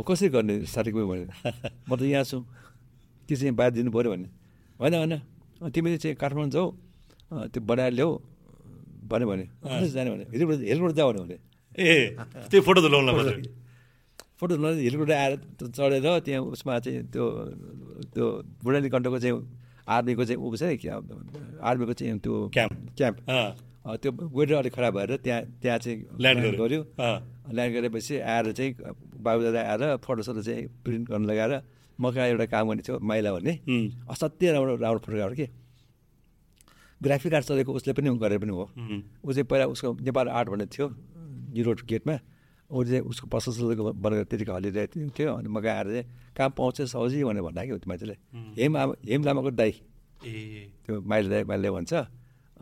कसरी 0.00 0.28
गर्ने 0.34 0.54
साठी 0.66 0.90
कपी 0.92 1.04
भने 1.04 1.24
म 1.88 1.90
त 1.96 2.02
यहाँ 2.02 2.24
छु। 2.24 2.38
त्यो 3.28 3.36
चाहिँ 3.36 3.54
बाहिर 3.54 3.72
दिनु 3.76 3.90
पऱ्यो 3.92 4.10
भने। 4.12 4.28
होइन 4.80 4.94
होइन। 4.94 5.70
तिमीले 5.70 5.98
चाहिँ 6.02 6.16
काठमाडौँ 6.16 6.50
जाऊ। 6.50 6.66
त्यो 7.52 7.60
बनाएर 7.60 7.92
ल्याऊ। 7.92 8.10
भन्यो 9.10 9.26
भने। 9.28 9.44
जाने 9.92 10.10
भने। 10.10 10.24
हिलबाट 10.32 10.58
हिलबाट 10.64 10.92
जाऊ 10.96 11.12
भने। 11.12 11.36
ए 11.78 12.16
त्यो 12.50 12.60
फोटो 12.66 12.80
त 12.82 12.88
फोटो 14.42 14.54
ल 14.58 14.74
हिलबाट 14.74 15.10
आएर 15.10 15.32
चढेर 15.70 16.02
त्यहाँ 16.26 16.42
उसमा 16.50 16.78
चाहिँ 16.82 17.02
त्यो 17.14 17.24
त्यो 18.10 18.26
बुढानी 18.64 18.88
कण्ठको 18.90 19.18
चाहिँ 19.22 19.34
आर्मीको 19.86 20.24
चाहिँ 20.26 20.40
ऊ 20.42 20.56
छ 20.56 20.62
नि 20.66 20.76
आर्मीको 21.62 21.92
चाहिँ 21.94 22.18
त्यो 22.18 22.34
क्याम्प 22.50 22.74
क्याम्प 22.98 23.16
त्यो 24.02 24.10
वेदर 24.34 24.54
अलिक 24.66 24.74
खराब 24.74 24.94
भएर 24.98 25.10
त्यहाँ 25.22 25.40
त्यहाँ 25.62 25.78
चाहिँ 25.78 25.96
ल्यान्ड 26.18 26.42
अँ, 26.98 27.18
ल्यान्ड 27.50 27.72
गरेपछि 27.74 28.14
आएर 28.22 28.52
चाहिँ 28.52 28.72
बाबुदादा 29.18 29.60
आएर 29.60 29.82
फोटोसोटो 30.04 30.42
चाहिँ 30.42 30.66
प्रिन्ट 30.84 31.08
गर्नु 31.10 31.26
लगाएर 31.26 31.52
म 31.98 32.10
कहाँ 32.10 32.26
एउटा 32.28 32.46
काम 32.46 32.68
गर्ने 32.68 32.82
थियो 32.82 32.98
माइला 32.98 33.30
भन्ने। 33.32 33.52
असाध्यै 34.10 34.52
राम्रो 34.52 34.76
राम्रो 34.76 35.00
फोटोग्राफर 35.02 35.34
के। 35.34 35.46
ग्राफिक 37.02 37.34
आर्ट 37.34 37.46
चलेको 37.46 37.72
उसले 37.72 37.92
पनि 37.92 38.08
गरेर 38.18 38.38
पनि 38.38 38.52
हो। 38.54 38.64
ऊ 39.26 39.32
चाहिँ 39.32 39.46
पहिला 39.50 39.66
उसको 39.74 39.92
नेपाल 40.06 40.28
आर्ट 40.28 40.48
भन्ने 40.48 40.66
थियो 40.70 40.86
जिरो 41.52 41.74
गेटमा 41.82 42.14
ऊ 42.70 42.84
चाहिँ 42.84 43.00
उसको 43.04 43.26
पसल 43.28 43.52
ससलको 43.52 43.92
बनाएर 43.92 44.24
त्यतिको 44.24 44.52
हलिरहेको 44.54 45.10
थियो 45.12 45.30
अनि 45.34 45.48
म 45.50 45.58
आएर 45.58 45.86
चाहिँ 45.92 46.06
कहाँ 46.36 46.50
पाउँछ 46.56 46.88
सौजी 46.88 47.24
भनेर 47.24 47.42
भन्दा 47.42 47.60
कि 47.66 47.72
त्यो 47.76 47.88
मान्छेले। 47.90 48.16
हेम 48.56 48.76
आमा 48.76 48.94
हेम 49.04 49.22
लामाको 49.24 49.50
दाई। 49.50 49.72
ए। 50.24 50.70
त्यो 50.86 51.00
माइल 51.02 51.28
दाई 51.30 51.42
माइलले 51.44 51.70
भन्छ। 51.70 51.92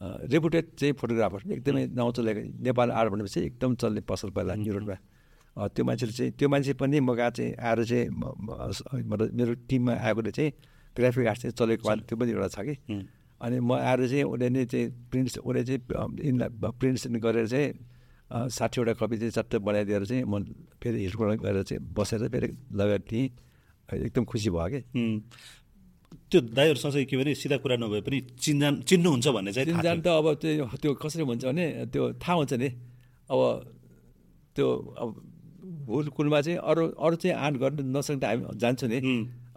रेपुटेड 0.00 0.64
चाहिँ 0.80 0.92
फोटोग्राफर 1.00 1.40
एकदमै 1.52 1.86
नाउँ 1.92 2.12
चलेको 2.16 2.40
नेपाल 2.64 2.90
आर्ट 2.90 3.10
भनेपछि 3.12 3.40
एकदम 3.40 3.74
चल्ने 3.80 4.00
पसल 4.08 4.30
पहिला 4.36 4.54
युरोपमा 4.66 4.96
अँ, 5.56 5.68
त्यो 5.74 5.84
मान्छेले 5.84 6.12
चाहिँ 6.12 6.32
त्यो 6.38 6.48
मान्छे 6.48 6.72
पनि 6.80 7.00
म 7.00 7.14
कहाँ 7.16 7.30
चाहिँ 7.36 7.52
आएर 7.58 7.84
चाहिँ 7.84 8.06
मतलब 8.08 9.28
मेरो 9.34 9.52
टिममा 9.68 9.92
आएकोले 9.92 10.30
चाहिँ 10.30 10.50
ग्राफिक 10.96 11.26
आर्ट 11.26 11.38
चाहिँ 11.40 11.54
चलेको 11.58 11.84
त्यो 12.08 12.16
पनि 12.16 12.30
एउटा 12.32 12.48
छ 12.48 12.58
कि। 12.64 12.74
अनि 13.40 13.58
म 13.60 13.72
आएर 13.76 14.00
चाहिँ 14.08 14.24
उसले 14.24 14.48
नै 14.48 14.64
चाहिँ 14.64 14.86
प्रिन्ट्स 15.10 15.38
उसले 15.44 15.62
चाहिँ 15.64 15.80
प्रिन्ट्स 16.80 17.06
गरेर 17.24 17.46
चाहिँ 17.52 18.48
साठीवटा 18.56 18.92
कपी 19.00 19.16
चाहिँ 19.20 19.32
चट्ट 19.36 19.56
बनाइदिएर 19.68 20.04
चाहिँ 20.06 20.24
म 20.24 20.44
फेरि 20.80 20.98
हिलकोट 21.04 21.40
गएर 21.44 21.62
चाहिँ 21.62 21.82
बसेर 21.92 22.28
फेरि 22.30 22.48
लगाएर 22.72 23.02
थिएँ। 23.10 23.28
एकदम 23.90 24.24
खुसी 24.24 24.50
भयो 24.54 24.68
कि। 24.70 24.80
त्यो 26.30 26.40
दाईहरूसँग 26.54 26.92
चाहिँ 26.92 27.06
के 27.06 27.16
भने 27.16 27.34
सिधा 27.34 27.56
कुरा 27.62 27.76
नभए 27.82 28.00
पनि 28.06 28.18
चिन्जान 28.42 28.82
चिन्नुहुन्छ 28.88 29.26
भन्ने 29.34 29.52
चाहिँ 29.52 29.66
थियो। 29.66 29.94
त 30.02 30.08
अब 30.10 30.26
त्यो 30.42 30.66
त्यो 30.82 30.90
कसरी 31.02 31.22
हुन्छ 31.22 31.44
भने 31.46 31.64
त्यो 31.92 32.02
थाहा 32.22 32.34
हुन्छ 32.38 32.52
नि। 32.62 32.68
अब 33.30 33.40
त्यो 34.56 34.66
अब 35.02 35.08
भुल 35.86 36.06
कुलमा 36.16 36.40
चाहिँ 36.40 36.58
अरू 36.58 36.82
अरू 36.98 37.16
चाहिँ 37.22 37.34
आँट 37.36 37.54
गर्नु 37.62 37.82
नसक्दा 37.98 38.26
हामी 38.28 38.42
जान्छौँ 38.58 38.88
नि। 38.90 38.98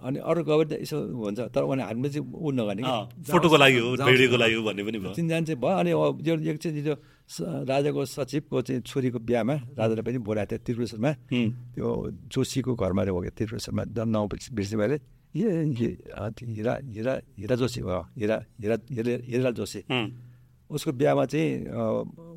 अनि 0.03 0.19
अरू 0.19 0.43
गभर्मेन्ट 0.43 0.71
यसो 0.84 0.97
हुन्छ 1.15 1.39
तर 1.55 1.63
भने 1.65 1.84
हामीले 1.89 2.09
चाहिँ 2.13 2.25
ऊ 2.27 2.51
नगर्ने 2.51 2.84
फोटोको 3.31 3.57
लागि 3.57 3.77
हो 3.80 3.89
भिडियोको 4.03 4.38
लागि 4.38 4.53
हो 4.53 4.61
भन्ने 4.67 4.84
पनि 4.84 4.97
भयो। 4.99 5.13
तिनजना 5.15 5.41
चाहिँ 5.47 5.59
भयो। 5.61 5.77
अनि 5.80 5.91
अब 5.95 6.19
यो 6.27 6.34
एक 6.53 6.57
चाहिँ 6.59 6.85
यो 6.85 6.95
स- 7.23 7.65
राजाको 7.69 8.01
सचिवको 8.05 8.61
चाहिँ 8.61 8.81
छोरीको 8.84 9.19
बिहामा 9.23 9.55
राजाले 9.80 10.01
पनि 10.03 10.17
बोलाएको 10.27 10.49
थियो 10.53 10.59
त्रिपुरेश्वरमा। 10.65 11.11
त्यो 11.73 11.88
जोशीको 12.30 12.71
घरमा 12.75 13.01
हो 13.09 13.19
क्या 13.21 13.31
त्रिपुरेश्वरमा। 13.38 13.84
द 13.95 13.97
नाउँ 14.11 14.27
हिरा 15.34 16.73
हिरा 16.88 17.14
हिरा 17.38 17.55
जोशी 17.55 17.81
हिरा 18.18 18.38
हिरा 18.61 18.76
हिरा 18.91 19.14
हिरालाल 19.30 19.53
जोशी 19.53 19.81
उसको 20.69 20.91
बिहामा 20.93 21.26
चाहिँ 21.26 21.49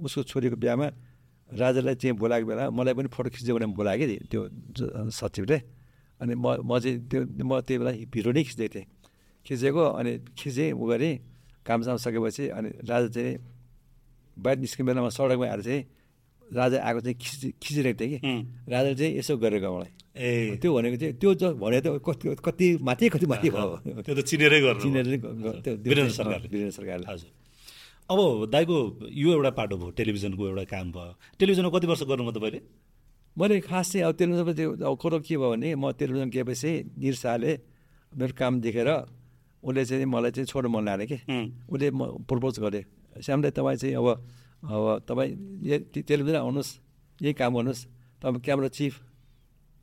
उसको 0.03 0.23
छोरीको 0.25 0.57
बिहामा 0.57 0.87
राजालाई 1.51 1.95
चाहिँ 1.95 2.17
बोलाएको 2.17 2.47
बेला 2.47 2.65
मलाई 2.71 2.95
पनि 2.97 3.09
फोटो 3.13 3.29
खिच्दै 3.31 3.53
भनेर 3.53 3.69
बोलायो 3.77 3.99
कि 4.01 4.17
त्यो 4.31 4.41
सचिवले 5.13 5.59
अनि 6.21 6.35
म 6.35 6.47
म 6.65 6.73
चाहिँ 6.81 6.97
त्यो 7.07 7.21
म 7.45 7.61
त्यो 7.61 7.77
बेला 7.81 7.93
भिडियो 8.09 8.33
नै 8.33 8.43
खिच्दै 8.49 8.69
थिएँ 8.75 8.87
खिचेको 9.47 9.85
अनि 9.95 10.13
खिचेँ 10.33 10.73
उ 10.73 10.85
गरेँ 10.91 11.15
कामसाम 11.63 11.97
सकेपछि 12.01 12.45
अनि 12.51 12.69
राजा 12.83 13.09
चाहिँ 13.15 13.35
बाहिर 14.37 14.59
निस्किने 14.59 14.87
बेलामा 14.89 15.11
सडकमा 15.13 15.47
आएर 15.47 15.63
चाहिँ 15.63 15.83
राजा 16.55 16.77
आएको 16.83 17.01
चाहिँ 17.01 17.17
खिचि 17.19 17.49
खिचिरहेको 17.63 18.01
थिएँ 18.01 18.19
कि? 18.19 18.29
राजाले 18.71 18.95
चाहिँ 18.95 19.19
यसो 19.19 19.37
गरेको 19.37 19.69
मलाई। 19.77 19.91
ए। 20.17 20.57
त्यो 20.63 20.71
भनेको 20.75 20.97
चाहिँ 20.97 21.15
त्यो 21.19 21.35
जो 21.35 21.55
भने 21.59 21.81
त 21.81 21.87
कति 22.07 22.37
कति 22.45 22.67
माथि 22.83 23.09
कति 23.09 23.27
माथि 23.27 23.49
भयो? 23.51 24.03
त्यो 24.07 24.15
त 24.15 24.21
चिनेरै 24.23 24.61
गर्नु 24.61 24.81
चिनेर 24.83 25.07
वीरेन्द्र 25.83 26.15
सरकारले। 26.15 26.49
वीरेन्द्र 26.49 26.75
सरकारले। 26.79 27.07
हजुर। 27.13 27.31
अब 28.11 28.19
दाईको 28.51 28.77
यो 29.11 29.29
एउटा 29.33 29.51
पाटो 29.59 29.77
भयो 29.77 29.91
टेलिभिजनको 29.99 30.43
एउटा 30.49 30.65
काम 30.71 30.87
भयो। 30.93 31.13
टेलिभिजनमा 31.39 31.71
कति 31.75 31.87
वर्ष 31.87 32.03
गर्नुभयो 32.07 32.33
तपाईँले? 32.39 32.61
मैले 33.37 33.61
खास 33.61 33.93
चाहिँ 33.93 34.05
अब 34.07 34.15
टेलिभिजनमा 34.17 34.53
त्यो 34.55 34.71
अब 34.87 34.97
कुरो 34.97 35.19
के 35.27 35.37
भयो 35.37 35.51
भने 35.51 35.75
म 35.75 35.93
टेलिभिजन 35.99 36.31
गएपछि 36.31 36.71
निर 37.03 37.15
शाहले 37.15 37.53
मेरो 38.13 38.33
काम 38.39 38.61
देखेर 38.63 38.89
उसले 39.67 39.85
चाहिँ 39.85 40.07
मलाई 40.07 40.31
चाहिँ 40.31 40.47
छोड्नु 40.47 40.71
मन 40.71 40.85
लाग्यो 40.87 41.07
कि। 41.11 41.19
उसले 41.69 41.91
म 41.91 42.23
प्रपोज 42.25 42.55
गरेँ। 42.63 42.85
श्यामलाई 43.21 43.51
तपाईँ 43.51 43.77
चाहिँ 43.77 43.95
अब 43.97 44.07
अब 44.67 45.07
तपाईँ 45.09 45.31
यही 45.63 46.03
टेलिभिजन 46.03 46.39
आउनुहोस् 46.43 46.71
यही 47.23 47.33
काम 47.39 47.55
गर्नुहोस्। 47.55 47.83
तपाईँ 48.23 48.43
क्यामेरा 48.43 48.69
चिफ 48.69 48.95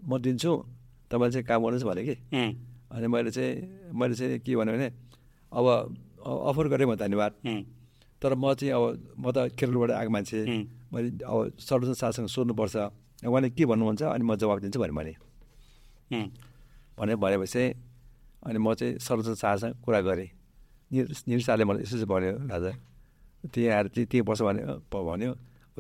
म 0.03 0.11
दिन्छु। 0.19 0.51
तपाईँले 1.07 1.31
चाहिँ 1.33 1.45
काम 1.47 1.59
गर्नुहोस् 1.63 1.87
भने 1.87 2.03
कि। 2.03 2.15
अनि 2.91 3.07
मैले 3.07 3.31
चाहिँ 3.31 3.53
मैले 3.95 4.15
चाहिँ 4.15 4.39
के 4.43 4.55
भन्यो 4.55 4.73
भने 4.75 4.89
अब 5.51 5.65
अफर 6.49 6.65
गरेँ 6.67 6.87
म 6.87 6.95
धन्यवाद। 6.99 7.31
तर 8.21 8.35
म 8.35 8.53
चाहिँ 8.53 8.73
अब 8.75 8.83
म 9.19 9.31
त 9.31 9.55
केरलबाट 9.55 9.91
आएको 9.91 10.11
मान्छे। 10.11 10.39
मैले 10.93 11.09
अब 11.23 11.57
सर्वजन 11.59 11.93
शाहसँग 11.93 12.27
सोध्नुपर्छ। 12.27 12.75
उहाँले 13.23 13.49
के 13.55 13.63
भन्नुहुन्छ 13.65 14.03
अनि 14.03 14.23
म 14.23 14.35
जवाब 14.35 14.59
दिन्छु 14.67 14.79
भने 14.79 15.15
उम्, 16.11 16.27
भने 16.99 17.15
भनेपछि 17.15 17.63
अनि 18.45 18.59
म 18.59 18.73
चाहिँ 18.75 18.99
सर्वजन 18.99 19.35
शाहसँग 19.39 19.73
कुरा 19.79 19.99
गरेँ। 20.03 20.29
निर 20.91 21.05
निर 21.27 21.39
शाहले 21.41 21.63
मलाई 21.65 21.81
यसो 21.87 21.95
चाहिँ 22.03 22.09
भन्यो 22.11 22.31
राजा। 22.51 22.71
त्यहाँ 23.43 23.77
आएर 23.77 23.87
चाहिँ 23.91 24.07
त्यहीँ 24.07 24.25
बस्यो 24.25 24.45
भने 24.47 24.61
भन्यो 24.93 25.31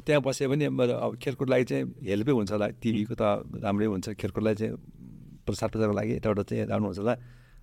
त्यहाँ 0.01 0.21
भने 0.49 0.69
मेरो 0.69 0.93
अब 0.93 1.11
खेलकुद 1.21 1.49
लागि 1.49 1.63
चाहिँ 1.69 1.83
हेल्पै 2.03 2.31
हुन्छ 2.31 2.51
होला। 2.51 2.67
टिभीको 2.81 3.15
त 3.15 3.23
राम्रै 3.63 3.85
हुन्छ 3.93 4.09
खेलकुदलाई 4.19 4.55
चाहिँ 4.55 4.73
प्रसार 5.45 5.69
प्रचारको 5.69 5.93
लागि 5.93 6.13
यताबाट 6.17 6.39
चाहिँ 6.49 6.65
राम्रो 6.65 6.87
हुन्छ 6.89 6.99
होला। 6.99 7.15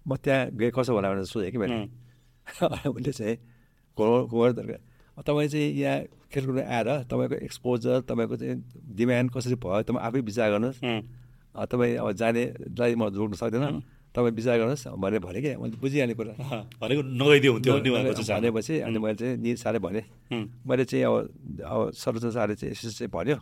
म 0.06 0.16
त्यहाँ 0.16 0.50
गएँ 0.56 0.70
कसो 0.70 0.92
होला 0.94 1.08
भनेर 1.10 1.24
सोधेँ 1.26 1.50
कि 1.50 1.58
मैले 1.58 1.76
उसले 2.96 3.12
चाहिँ 3.12 3.36
घोर 3.98 4.24
घोर 4.30 4.52
दरकार 4.52 4.80
तपाईँ 5.26 5.48
चाहिँ 5.48 5.68
यहाँ 5.74 5.98
खेलकुद 6.32 6.58
आएर 6.64 6.88
तपाईँको 7.10 7.36
एक्सपोजर 7.44 8.00
तपाईँको 8.08 8.36
चाहिँ 8.36 8.56
डिमान्ड 8.96 9.28
कसरी 9.34 9.54
भयो 9.60 9.82
तपाईँ 9.84 10.02
आफै 10.06 10.20
विचार 10.20 10.50
गर्नुहोस्। 10.50 10.80
तपाईँ 11.66 11.96
अब 11.98 12.12
जानेलाई 12.14 12.94
म 12.94 13.10
जोड्नु 13.10 13.36
सक्दैन। 13.36 13.82
तपाईँ 14.14 14.34
विचार 14.34 14.56
गर्नुहोस् 14.58 14.86
भनेर 14.98 15.20
भने 15.22 15.40
कि? 15.42 15.50
मैले 15.62 15.76
बुझिहाल्ने 15.78 16.14
कुरा। 16.18 16.32
भनेको 16.82 17.02
नगइदियो 17.20 17.50
हुन्थ्यो। 17.52 17.72
भनेपछि 18.34 18.74
अनि 18.86 18.98
मैले 18.98 19.14
चाहिँ 19.20 19.36
निर 19.38 19.56
साह्रै 19.62 19.78
भनेँ। 19.86 20.02
मैले 20.66 20.84
चाहिँ 20.90 21.04
अब 21.06 21.14
अब 21.62 21.80
सर्वोच्च 21.94 22.26
साह्रै 22.34 22.54
चाहिँ 22.58 22.72
यसो 22.74 22.90
चाहिँ 22.90 23.10
भन्यो 23.14 23.36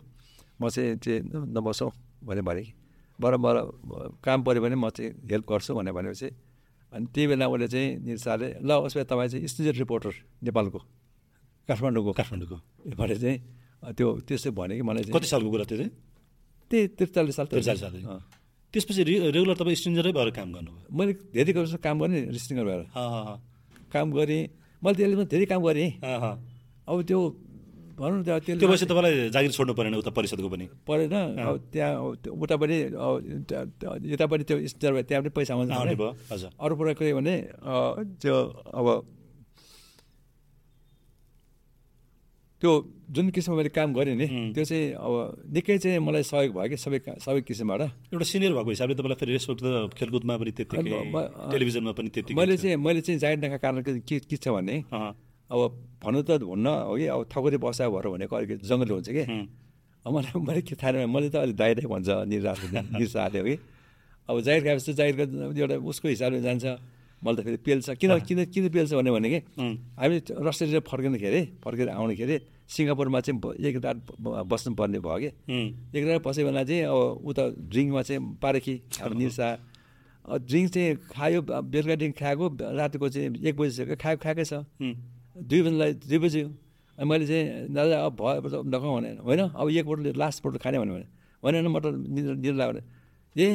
म 0.61 0.69
चाहिँ 0.69 0.95
चाहिँ 1.03 1.19
न- 1.25 1.49
नबसौँ 1.57 1.89
भनेर 2.23 2.43
भनेँ 2.45 2.63
कि। 2.63 2.73
बर 3.19 3.33
बर 3.41 3.55
काम 4.23 4.39
पऱ्यो 4.45 4.61
भने 4.61 4.75
म 4.77 4.89
चाहिँ 4.93 5.09
हेल्प 5.31 5.45
गर्छु 5.49 5.73
भनेर 5.73 5.93
भनेपछि 5.93 6.27
अनि 6.93 7.05
त्यही 7.13 7.27
बेला 7.33 7.45
उसले 7.49 7.67
चाहिँ 7.67 7.87
निर 8.05 8.17
शाहले 8.17 8.47
ल 8.61 8.69
उसमा 8.85 9.03
तपाईँ 9.09 9.29
चाहिँ 9.29 9.47
स्टुडियो 9.49 9.73
रिपोर्टर 9.83 10.13
नेपालको 10.45 10.79
काठमाडौँको। 11.69 12.11
काठमाडौँको। 12.13 12.57
भनेर 12.97 13.17
चाहिँ 13.17 13.37
त्यो 13.97 14.07
त्यस्तो 14.27 14.49
भने 14.53 14.73
कि 14.77 14.81
मलाई 14.85 15.03
कति 15.13 15.27
सालको 15.33 15.49
कुरा 15.49 15.65
त्यो 15.69 15.77
चाहिँ? 15.77 15.91
त्यही 16.71 16.87
त्रिचालिस 16.97 17.35
साल 17.35 17.45
त्रिचालिस 17.49 17.81
साल। 17.81 17.93
त्यसपछि 18.73 19.01
रेगुलर 19.33 19.55
तपाईँ 19.57 19.75
स्ट्रेन्जरै 19.75 20.11
भएर 20.13 20.29
काम 20.37 20.49
गर्नुभयो। 20.53 20.87
मैले 20.93 21.13
धेरै 21.33 21.51
वर्ष 21.57 21.73
काम 21.81 21.95
गरेँ 22.01 22.21
रिस्टिङ्गर 22.29 22.65
भएर। 22.69 22.81
काम 23.93 24.07
गरेँ। 24.13 24.41
मैले 24.81 24.95
त्यसले 24.97 25.25
धेरै 25.25 25.45
काम 25.49 25.61
गरेँ। 25.65 25.89
अब 26.89 26.97
त्यो 27.09 27.19
भनौँ 27.99 28.17
न 28.19 28.23
त्यो 28.23 28.55
भएपछि 28.55 28.85
तपाईँलाई 28.85 29.29
जागिर 29.35 29.51
छोड्नु 29.51 29.73
परेन 29.73 29.93
उता 29.99 30.11
परिषदको 30.15 30.49
पनि। 30.49 30.65
परेन। 30.87 31.13
अब 31.35 31.55
त्यहाँ 31.73 31.91
अब 31.99 32.15
त्यो 32.23 32.31
उतापट्टि 32.33 32.77
अब 32.95 33.13
त्या- 33.49 33.67
त्या- 33.79 33.97
यतापट्टि 34.13 34.43
त्यो 34.47 34.57
स्टार 34.71 34.91
भयो 34.93 35.03
त्यहाँ 35.03 35.21
पनि 35.23 35.31
पैसा 35.35 35.53
आउँछ 35.53 36.43
अरू 36.61 36.73
कुरा 36.77 36.93
के 36.93 37.13
भने 37.13 37.35
त्यो 38.21 38.35
अब 38.79 38.87
त्यो 42.59 42.71
जुन 43.15 43.29
किसिमको 43.31 43.57
मैले 43.57 43.71
काम 43.71 43.89
गरेँ 43.95 44.15
नि 44.19 44.27
त्यो 44.51 44.63
चाहिँ 44.67 44.85
अब 44.99 45.13
निकै 45.55 45.77
चाहिँ 45.79 45.99
मलाई 46.03 46.23
सहयोग 46.27 46.53
भयो 46.59 46.69
कि 46.69 46.77
सबै 46.77 46.99
सबै 47.23 47.41
किसिमबाट। 47.47 47.81
एउटा 48.11 48.25
सिनियर 48.27 48.51
भएको 48.51 48.69
हिसाबले 48.75 48.95
तपाईँलाई 48.99 49.19
फेरि 49.19 49.31
रेस्पेक्ट 49.39 49.59
त 49.63 49.95
खेलकुदमा 49.95 50.33
पनि 50.43 50.51
त्यतिकै 50.59 50.83
टेलिभिजनमा 51.55 51.91
पनि 51.95 52.09
त्यति 52.11 52.31
मैले 52.35 52.55
चाहिँ 52.59 52.75
मैले 52.75 53.01
चाहिँ 53.01 53.19
जाहिर 53.23 53.39
नखा 53.39 53.57
कारण 53.63 53.79
के 54.03 54.19
के 54.19 54.37
छ 54.37 54.51
भने 54.51 54.75
अब 55.49 55.59
भन्नु 56.03 56.19
त 56.27 56.43
हुन्न 56.43 56.67
हो 56.67 56.93
कि 56.99 57.05
अब 57.15 57.21
थकुरी 57.31 57.57
बसा 57.63 57.87
भएर 57.89 58.05
भनेको 58.11 58.35
अलिकति 58.35 58.67
जङ्गल 58.67 58.89
हुन्छ 58.91 59.09
कि। 59.09 59.23
अब 60.05 60.11
मलाई 60.13 60.35
मैले 60.35 60.61
के 60.67 60.75
थाहा 60.75 61.07
मैले 61.07 61.29
त 61.31 61.35
अलिक 61.39 61.55
दाइ 61.55 61.71
दाइ 61.79 61.87
भन्छ 61.87 62.09
निर्रा 62.27 62.53
निर्साले 62.99 63.39
हो 63.39 63.45
कि। 63.47 63.55
अब 64.29 64.35
जाहिर 64.45 64.61
खाएपछि 64.67 64.93
जाहिरको 64.99 65.23
एउटा 65.57 65.75
उसको 65.79 66.07
हिसाबले 66.11 66.41
जान्छ। 66.43 66.65
मैले 67.23 67.35
त 67.37 67.43
फेरि 67.45 67.57
पेल्छ। 67.67 67.87
किन 67.99 68.11
किन 68.27 68.39
किन 68.53 68.63
पेल्छ 68.69 68.93
भने 68.95 69.11
भने 69.11 69.29
कि 69.29 69.39
हामी 69.99 70.15
रस्टेर 70.47 70.79
फर्किँदाखेरि 70.87 71.41
फर्केर 71.63 71.87
आउँदाखेरि 71.91 72.35
सिङ्गापुरमा 72.69 73.19
चाहिँ 73.25 73.39
एक 73.65 73.75
रात 73.83 73.97
बस्नुपर्ने 74.45 74.99
भयो 75.01 75.17
कि? 75.19 75.29
एक 75.97 76.03
रात 76.07 76.21
बस्यो 76.23 76.45
भने 76.47 76.63
चाहिँ 76.69 76.83
अब 76.85 77.27
उता 77.27 77.43
ड्रिङ्कमा 77.71 78.01
चाहिँ 78.07 78.21
पारेखी 78.41 78.75
अब 79.03 79.11
निर्सा 79.17 79.47
ड्रिङ्क 80.45 80.67
चाहिँ 80.73 80.95
खायो 81.09 81.39
बेलुका 81.41 81.95
ड्रिङ्क 81.99 82.15
खाएको 82.21 82.45
रातिको 82.77 83.07
चाहिँ 83.09 83.27
एक 83.41 83.55
बजीसक्यो 83.57 83.95
खायो 83.97 84.17
खाएकै 84.21 84.45
छ। 84.45 84.53
दुई 85.49 85.61
बजीलाई 85.65 85.91
दुई 86.05 86.19
बजी 86.21 86.41
अनि 86.99 87.05
मैले 87.09 87.25
चाहिँ 87.25 87.73
दादा 87.73 87.95
अब 88.05 88.13
भयो 88.15 88.61
नखाउँ 88.69 88.95
भने। 88.95 89.09
होइन 89.25 89.41
अब 89.57 89.65
एक 89.73 89.85
बोटल 89.89 90.13
लास्ट 90.13 90.37
बोटल 90.43 90.57
खाने 90.61 90.77
भन्यो 90.79 90.93
भने। 90.93 91.07
होइन 91.41 91.67
म 91.67 91.79
त 91.81 91.85
निद्रा 91.89 92.35
निद्रा 92.37 92.65
ए 93.35 93.47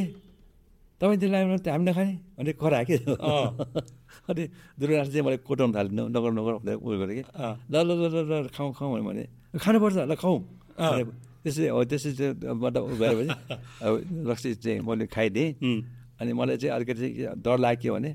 तपाईँ 1.04 1.20
त्यो 1.20 1.28
लाग्यो 1.28 1.48
भने 1.52 1.60
त 1.60 1.68
हामी 1.68 1.84
नखाने 1.84 2.12
भने 2.40 2.52
करा 2.56 2.80
के? 2.88 2.96
अनि 4.32 4.42
दुर्गानाथ 4.80 5.08
चाहिँ 5.12 5.20
मैले 5.20 5.38
कोटाउनु 5.44 5.72
थालेँ 5.76 5.92
नगर 6.08 6.30
नगर 6.32 6.54
उयो 6.80 6.96
गरेँ 6.96 7.16
कि। 7.20 7.24
ल 7.68 7.74
ल 7.84 7.90
ल 7.92 8.16
ल 8.24 8.48
खाउँ 8.56 8.72
खाउँ 8.72 9.04
भने 9.04 9.24
खानुपर्छ 9.52 9.96
ल 10.08 10.14
खाउँ। 10.16 10.38
त्यसरी 11.44 11.66
हो 11.76 11.84
त्यसरी 11.84 12.12
चाहिँ 12.16 12.56
मतलब 12.56 12.82
गएपछि 12.96 13.28
अब 13.84 13.92
रक्सी 14.32 14.50
चाहिँ 14.64 14.80
मैले 14.80 15.04
खाइदिएँ। 15.12 15.48
अनि 16.24 16.32
मलाई 16.32 16.56
चाहिँ 16.56 16.72
अलिकति 16.72 17.36
डर 17.36 17.58
लाग्यो 17.60 17.92
भने 17.92 18.10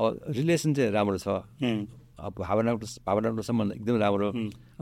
अब 0.00 0.32
रिलेसन 0.32 0.70
चाहिँ 0.80 0.90
राम्रो 0.96 1.18
छ। 1.20 1.44
अब 2.20 2.34
भावना 2.38 2.74
भावनाको 3.06 3.42
सम्बन्ध 3.42 3.72
एकदम 3.80 3.96
राम्रो 3.96 4.28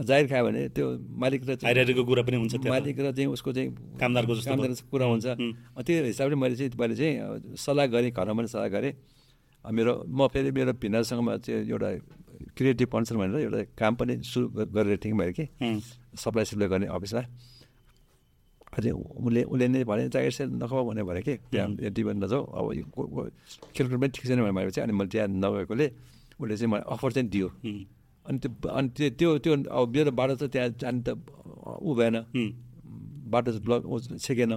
जाहिर 0.02 0.26
खायो 0.26 0.44
भने 0.46 0.60
त्यो 0.74 0.86
मालिक 1.22 1.40
र 1.48 1.50
हाइरारीको 1.62 2.02
कुरा 2.04 2.22
पनि 2.26 2.36
हुन्छ 2.42 2.54
मालिक 2.66 2.98
र 2.98 3.12
चाहिँ 3.14 3.30
उसको 3.30 3.50
चाहिँ 3.54 3.68
कामदारको 4.00 4.32
कामदार 4.48 4.70
कुरा 4.90 5.06
हुन्छ। 5.06 5.26
त्यो 5.86 6.04
हिसाबले 6.10 6.36
मैले 6.36 6.56
चाहिँ 6.58 6.72
मैले 6.74 6.94
चाहिँ 6.98 7.54
सल्लाह 7.54 7.86
गरेँ 7.94 8.10
घरमा 8.10 8.34
पनि 8.34 8.48
सल्लाह 8.50 8.70
गरेँ। 8.74 8.92
मेरो 9.64 9.92
म 10.08 10.26
फेरि 10.32 10.50
मेरो 10.50 10.72
भिन्नसँगमा 10.82 11.32
चाहिँ 11.44 11.66
एउटा 11.66 11.88
क्रिएटिभ 12.56 12.88
पन्सन 12.88 13.14
भनेर 13.18 13.38
एउटा 13.46 13.60
काम 13.78 13.92
पनि 13.98 14.22
सुरु 14.22 14.46
गरेर 14.74 14.98
थिएँ 15.02 15.14
मैले 15.14 15.32
कि। 15.38 15.44
सप्लाई 16.14 16.44
सप्लाई 16.44 16.68
गर्ने 16.68 16.86
अफिसमा। 16.86 17.22
अझै 18.78 18.90
उसले 18.90 19.42
उसले 19.50 19.66
नै 19.68 19.82
भने 19.84 20.08
जागिर 20.14 20.30
सेल 20.30 20.48
नखाऊ 20.62 20.82
भने 20.88 21.02
भने 21.02 21.20
कि 21.26 21.34
त्यहाँ 21.50 21.90
टिभी 21.90 22.12
नजाऊ। 22.22 22.42
अब 22.46 22.66
खेलकुद 23.74 23.98
पनि 23.98 24.10
ठिक 24.14 24.24
छैन 24.26 24.40
भने 24.46 24.70
चाहिँ 24.70 24.86
अनि 24.86 24.94
मैले 24.98 25.10
त्यहाँ 25.10 25.28
नगएकोले 25.28 25.86
उसले 26.40 26.54
चाहिँ 26.56 26.70
मलाई 26.72 26.84
अफर 26.86 27.10
चाहिँ 27.12 27.28
दियो। 27.28 27.48
अनि 28.26 28.38
त्यो 28.38 28.50
अनि 28.70 28.88
त्यो 29.18 29.28
त्यो 29.42 29.52
अब 29.66 29.88
मेरो 29.94 30.10
बाटो 30.14 30.34
त 30.38 30.42
त्यहाँ 30.52 30.68
जानु 30.80 31.00
त 31.02 31.08
ऊ 31.82 31.90
भएन। 31.98 32.16
बाटो 33.28 33.50
ब्लक 33.66 33.82
छेकेन। 34.22 34.52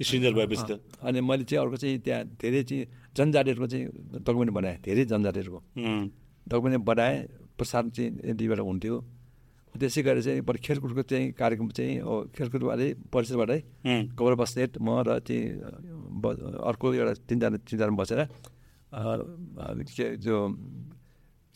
सिनियर 0.00 0.32
भएपछि 0.34 0.64
त। 0.66 0.80
अनि 1.04 1.20
मैले 1.20 1.44
चाहिँ 1.44 1.60
अर्को 1.64 1.76
चाहिँ 1.76 1.98
त्यहाँ 2.00 2.22
धेरै 2.40 2.62
चाहिँ 2.64 2.84
जनजातिहरूको 3.16 3.66
चाहिँ 3.66 3.86
डकुमेन्ट 4.24 4.50
बनाएँ 4.56 4.76
धेरै 4.82 5.04
जनजातिहरूको। 5.12 5.60
डकुमेन्ट 6.46 6.84
बनाएँ 6.84 7.16
प्रसाद 7.58 7.84
चाहिँ 7.94 8.10
एनटीबाट 8.30 8.60
हुन्थ्यो। 8.64 8.96
त्यसै 9.70 10.02
गरेर 10.02 10.22
चाहिँ 10.26 10.42
बरु 10.42 10.58
खेलकुदको 10.66 11.02
चाहिँ 11.06 11.26
कार्यक्रम 11.38 11.68
चाहिँ 11.70 11.94
खेलकुदबाटै 12.34 12.88
परिसरबाटै 13.14 13.58
कबर 14.18 14.34
बस्नेट 14.42 14.82
म 14.82 14.98
र 15.06 15.22
चाहिँ 15.22 15.46
अर्को 16.58 16.86
एउटा 16.90 17.12
तिनजना 17.30 17.56
तिनजना 17.62 17.94
बसेर 17.94 18.20
के 18.90 20.06
जो 20.18 20.34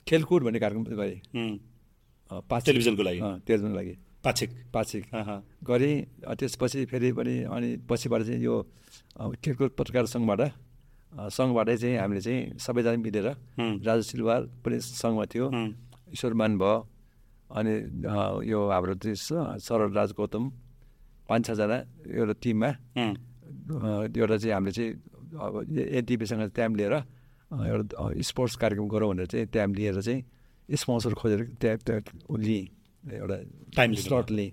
खेलकुद 0.07 0.43
भन्ने 0.43 0.59
कार्यक्रम 0.61 0.85
गरेँ। 0.85 1.21
पाँच 2.51 2.63
टेलिभिजनको 2.67 3.03
लागि? 3.03 3.21
टेलिभिजनको 3.47 3.77
लागि। 3.77 3.95
पाछिक 4.25 4.51
पाछिक 4.73 5.03
गरेँ 5.69 5.95
त्यसपछि 6.39 6.85
फेरि 6.91 7.13
पनि 7.13 7.35
अनि 7.45 7.69
पछिबाट 7.89 8.21
चाहिँ 8.25 8.41
यो 8.41 8.55
खेलकुद 9.45 9.71
पत्रकार 9.79 10.05
सङ्घबाट 10.09 10.41
सङ्घबाटै 11.31 11.77
चाहिँ 11.77 11.97
हामीले 11.99 12.21
चाहिँ 12.21 12.41
सबैजना 12.59 12.97
मिलेर 12.99 13.27
राजु 13.87 14.03
सिलवार 14.03 14.41
पनि 14.65 14.77
सङ्घमा 14.81 15.25
थियो। 15.33 15.47
ईश्वरमान 16.15 16.53
भयो। 16.59 16.75
अनि 17.51 17.75
यो 18.51 18.61
हाम्रो 18.73 18.95
सरल 19.15 19.91
राज 19.93 20.11
गौतम 20.19 20.45
पाँच 21.29 21.41
छजना 21.47 21.77
एउटा 22.19 22.35
टिममा। 22.43 22.71
एउटा 24.11 24.37
चाहिँ 24.41 24.53
हामीले 24.57 24.73
चाहिँ 24.73 24.91
अब 25.37 25.53
एनटिपीसँग 25.99 26.43
ट्याम 26.57 26.71
लिएर 26.81 26.95
एउटा 27.53 28.23
स्पोर्ट्स 28.23 28.55
कार्यक्रम 28.57 28.89
गरौँ 28.89 29.09
भनेर 29.11 29.27
चाहिँ 29.27 29.47
ट्याम 29.53 29.75
लिएर 29.75 30.01
चाहिँ 30.01 30.21
स्पोन्सर 30.69 31.13
खोजेर 31.15 31.41
त्यहाँ 31.61 31.77
त्यहाँ 31.85 32.39
लिएँ 32.41 32.65
एउटा 33.05 33.37
टाइम 33.77 33.91
स्लट 34.01 34.31
लिएँ 34.31 34.51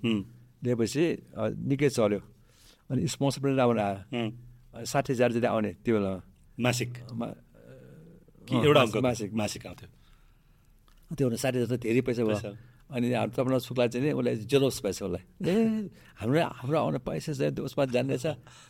लिएपछि 0.63 1.03
निकै 1.71 1.89
चल्यो। 1.89 2.19
अनि 2.91 3.07
स्पोन्सर 3.07 3.39
पनि 3.41 3.55
राम्रो 3.55 3.81
आयो। 3.81 4.83
साठी 4.85 5.13
हजार 5.13 5.31
जति 5.31 5.47
आउने 5.47 5.71
त्यो 5.81 5.93
बेलामा 5.95 6.21
मासिक। 6.59 6.91
एउटा 8.51 8.83
मासिक 9.01 9.33
मासिक। 9.33 9.65
आउँथ्यो? 9.65 9.89
त्यो 11.17 11.25
भने 11.27 11.37
साठी 11.39 11.57
हजार 11.63 11.77
धेरै 11.79 12.01
पैसा 12.03 12.23
भयो। 12.27 12.53
अनि 12.91 13.07
तपाईँलाई 13.31 13.59
सुक्ला 13.63 13.87
चाहिँ 13.87 14.05
नि 14.05 14.11
उसलाई 14.19 14.35
जेलोस 14.51 14.77
भएछ 14.83 14.99
उसलाई। 15.07 15.23
ए 15.47 15.55
हाम्रो 16.19 16.39
हाम्रो 16.59 16.77
आउने 16.77 16.99
पैसा 17.07 17.31
चाहिँ 17.39 17.55
उसमा 17.63 17.83
जान्दैछ 17.95 18.25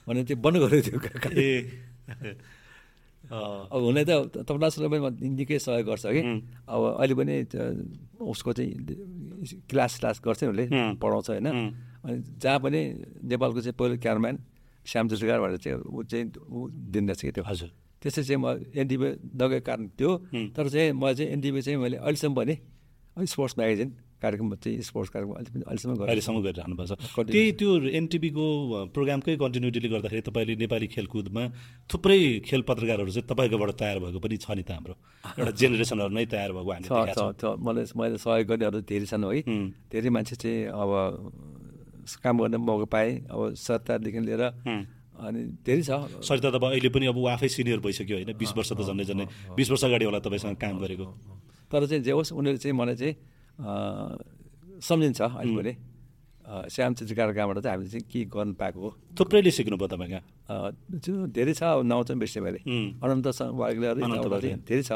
भने 0.07 0.21
त्यो 0.29 0.37
बन्द 0.37 0.57
गर्यो 0.61 0.81
त्यो 0.85 0.99
अब 3.29 3.81
हुने 3.85 4.03
त 4.03 4.11
तपाईँलाई 4.43 4.69
सुक्ला 4.71 4.89
पनि 4.89 5.29
निकै 5.29 5.59
सहयोग 5.59 5.85
गर्छ 5.87 6.05
कि? 6.09 6.21
अब 6.67 6.81
अहिले 6.99 7.15
पनि 7.15 7.35
उसको 8.17 8.51
चाहिँ 8.53 8.71
क्लास 9.69 9.99
क्लास 9.99 10.21
गर्छ 10.25 10.43
उसले 10.49 10.65
पढाउँछ 10.97 11.29
होइन। 11.29 11.47
अनि 11.47 12.17
जहाँ 12.41 12.59
पनि 12.59 12.81
नेपालको 13.23 13.59
चाहिँ 13.61 13.75
पहिलो 13.77 13.97
क्यारम्यान 14.01 14.35
श्याम 14.85 15.05
जोशीकार 15.07 15.39
भनेर 15.41 15.57
चाहिँ 15.61 15.77
ऊ 15.79 16.03
चाहिँ 16.03 16.25
ऊ 16.49 16.59
दिँदैछ 16.91 17.21
कि 17.21 17.31
त्यो। 17.31 17.43
हजुर। 17.45 17.69
त्यसै 18.01 18.23
चाहिँ 18.25 18.41
म 18.41 18.57
एनटिभी 18.73 19.09
नगएको 19.37 19.61
कारण 19.61 19.87
थियो 19.93 20.11
तर 20.57 20.65
चाहिँ 20.69 20.91
म 20.91 21.13
चाहिँ 21.13 21.31
एनटिभी 21.31 21.61
चाहिँ 21.61 21.77
मैले 21.77 21.97
अहिलेसम्म 22.01 22.33
भने 22.35 22.55
स्पोर्ट्स 23.29 23.55
म्यागजिन 23.57 23.89
कार्यक्रम 24.21 24.47
चाहिँ 24.61 24.81
स्पोर्ट्स 24.85 25.09
कार्यक्रम 25.11 25.33
अहिले 25.33 25.49
पनि 25.51 25.63
अहिलेसम्म 25.65 26.05
अहिलेसम्म 26.05 26.37
गरिरहनु 26.45 26.75
भएको 26.77 26.95
छ। 26.95 27.25
त्यही 27.25 27.51
त्यो 27.57 27.69
एनटिभीको 27.89 28.45
प्रोग्रामकै 28.93 29.33
कन्टिन्युटीले 29.41 29.89
गर्दाखेरि 29.89 30.21
तपाईँले 30.29 30.53
नेपाली 30.61 30.87
खेलकुदमा 30.93 31.43
थुप्रै 31.89 32.21
खेल 32.45 32.61
पत्रकारहरू 32.69 33.11
चाहिँ 33.11 33.27
तपाईँकोबाट 33.27 33.71
तयार 33.81 33.97
भएको 34.05 34.19
पनि 34.21 34.37
छ 34.37 34.47
नि 34.53 34.63
त 34.63 34.71
हाम्रो। 34.77 34.93
एउटा 35.41 35.51
जेनेरेसनहरू 35.57 36.13
नै 36.13 36.25
तयार 36.29 36.51
भएको 36.53 36.71
हामी 36.71 36.87
मलाई 37.65 37.85
मैले 37.97 38.17
सहयोग 38.21 38.47
गर्नेहरू 38.47 38.79
धेरै 38.85 39.07
छन् 39.09 39.25
है। 39.25 39.41
धेरै 39.89 40.09
मान्छे 40.13 40.35
चाहिँ 40.37 40.69
अब 40.69 40.91
काम 42.21 42.35
गर्ने 42.41 42.57
मौका 42.57 42.87
पाएँ 42.93 43.11
अब 43.29 43.53
सरकारदेखि 43.57 44.19
लिएर 44.21 44.43
अनि 45.21 45.41
धेरै 45.65 45.83
छ। 45.85 45.91
सरिता 46.21 46.49
त 46.49 46.55
अब 46.57 46.65
अहिले 46.73 46.89
पनि 46.89 47.05
अब 47.13 47.17
ऊ 47.17 47.25
आफै 47.29 47.49
सिनियर 47.49 47.79
भइसक्यो 47.81 48.15
होइन 48.17 48.31
बिस 48.37 48.51
वर्ष 48.57 48.73
त 48.73 48.81
झन्डै 48.81 49.05
झन्डै 49.05 49.25
बिस 49.53 49.67
वर्ष 49.69 49.83
अगाडि 49.85 50.05
होला 50.05 50.19
तपाईँसँग 50.21 50.57
काम 50.57 50.75
गरेको। 50.81 51.05
तर 51.69 51.85
चाहिँ 51.85 52.03
जे 52.03 52.11
होस् 52.11 52.33
उनीहरूले 52.33 52.57
चाहिँ 52.57 52.75
मलाई 52.77 52.95
चाहिँ 52.97 53.13
सम्झिन्छ 53.59 55.21
अहिले 55.21 55.55
पनि 55.55 55.73
श्याम 56.69 56.93
चित्रकारकाबाट 56.93 57.57
चाहिँ 57.59 57.71
हामीले 57.71 57.89
चाहिँ 57.89 58.05
के 58.11 58.19
गर्नु 58.27 58.53
पाएको 58.59 58.79
हो? 58.79 58.89
थुप्रैले 59.19 59.51
सिक्नुभयो 59.51 59.87
तपाईँ 59.87 60.09
कहाँ 60.11 60.71
धेरै 61.31 61.53
छ 61.53 61.63
अब 61.63 61.85
नआउँछ 61.87 62.11
बेसी 62.19 62.39
मैले। 62.39 62.59
अनन्त 62.99 63.27
धेरै 64.67 64.83
छ। 64.83 64.91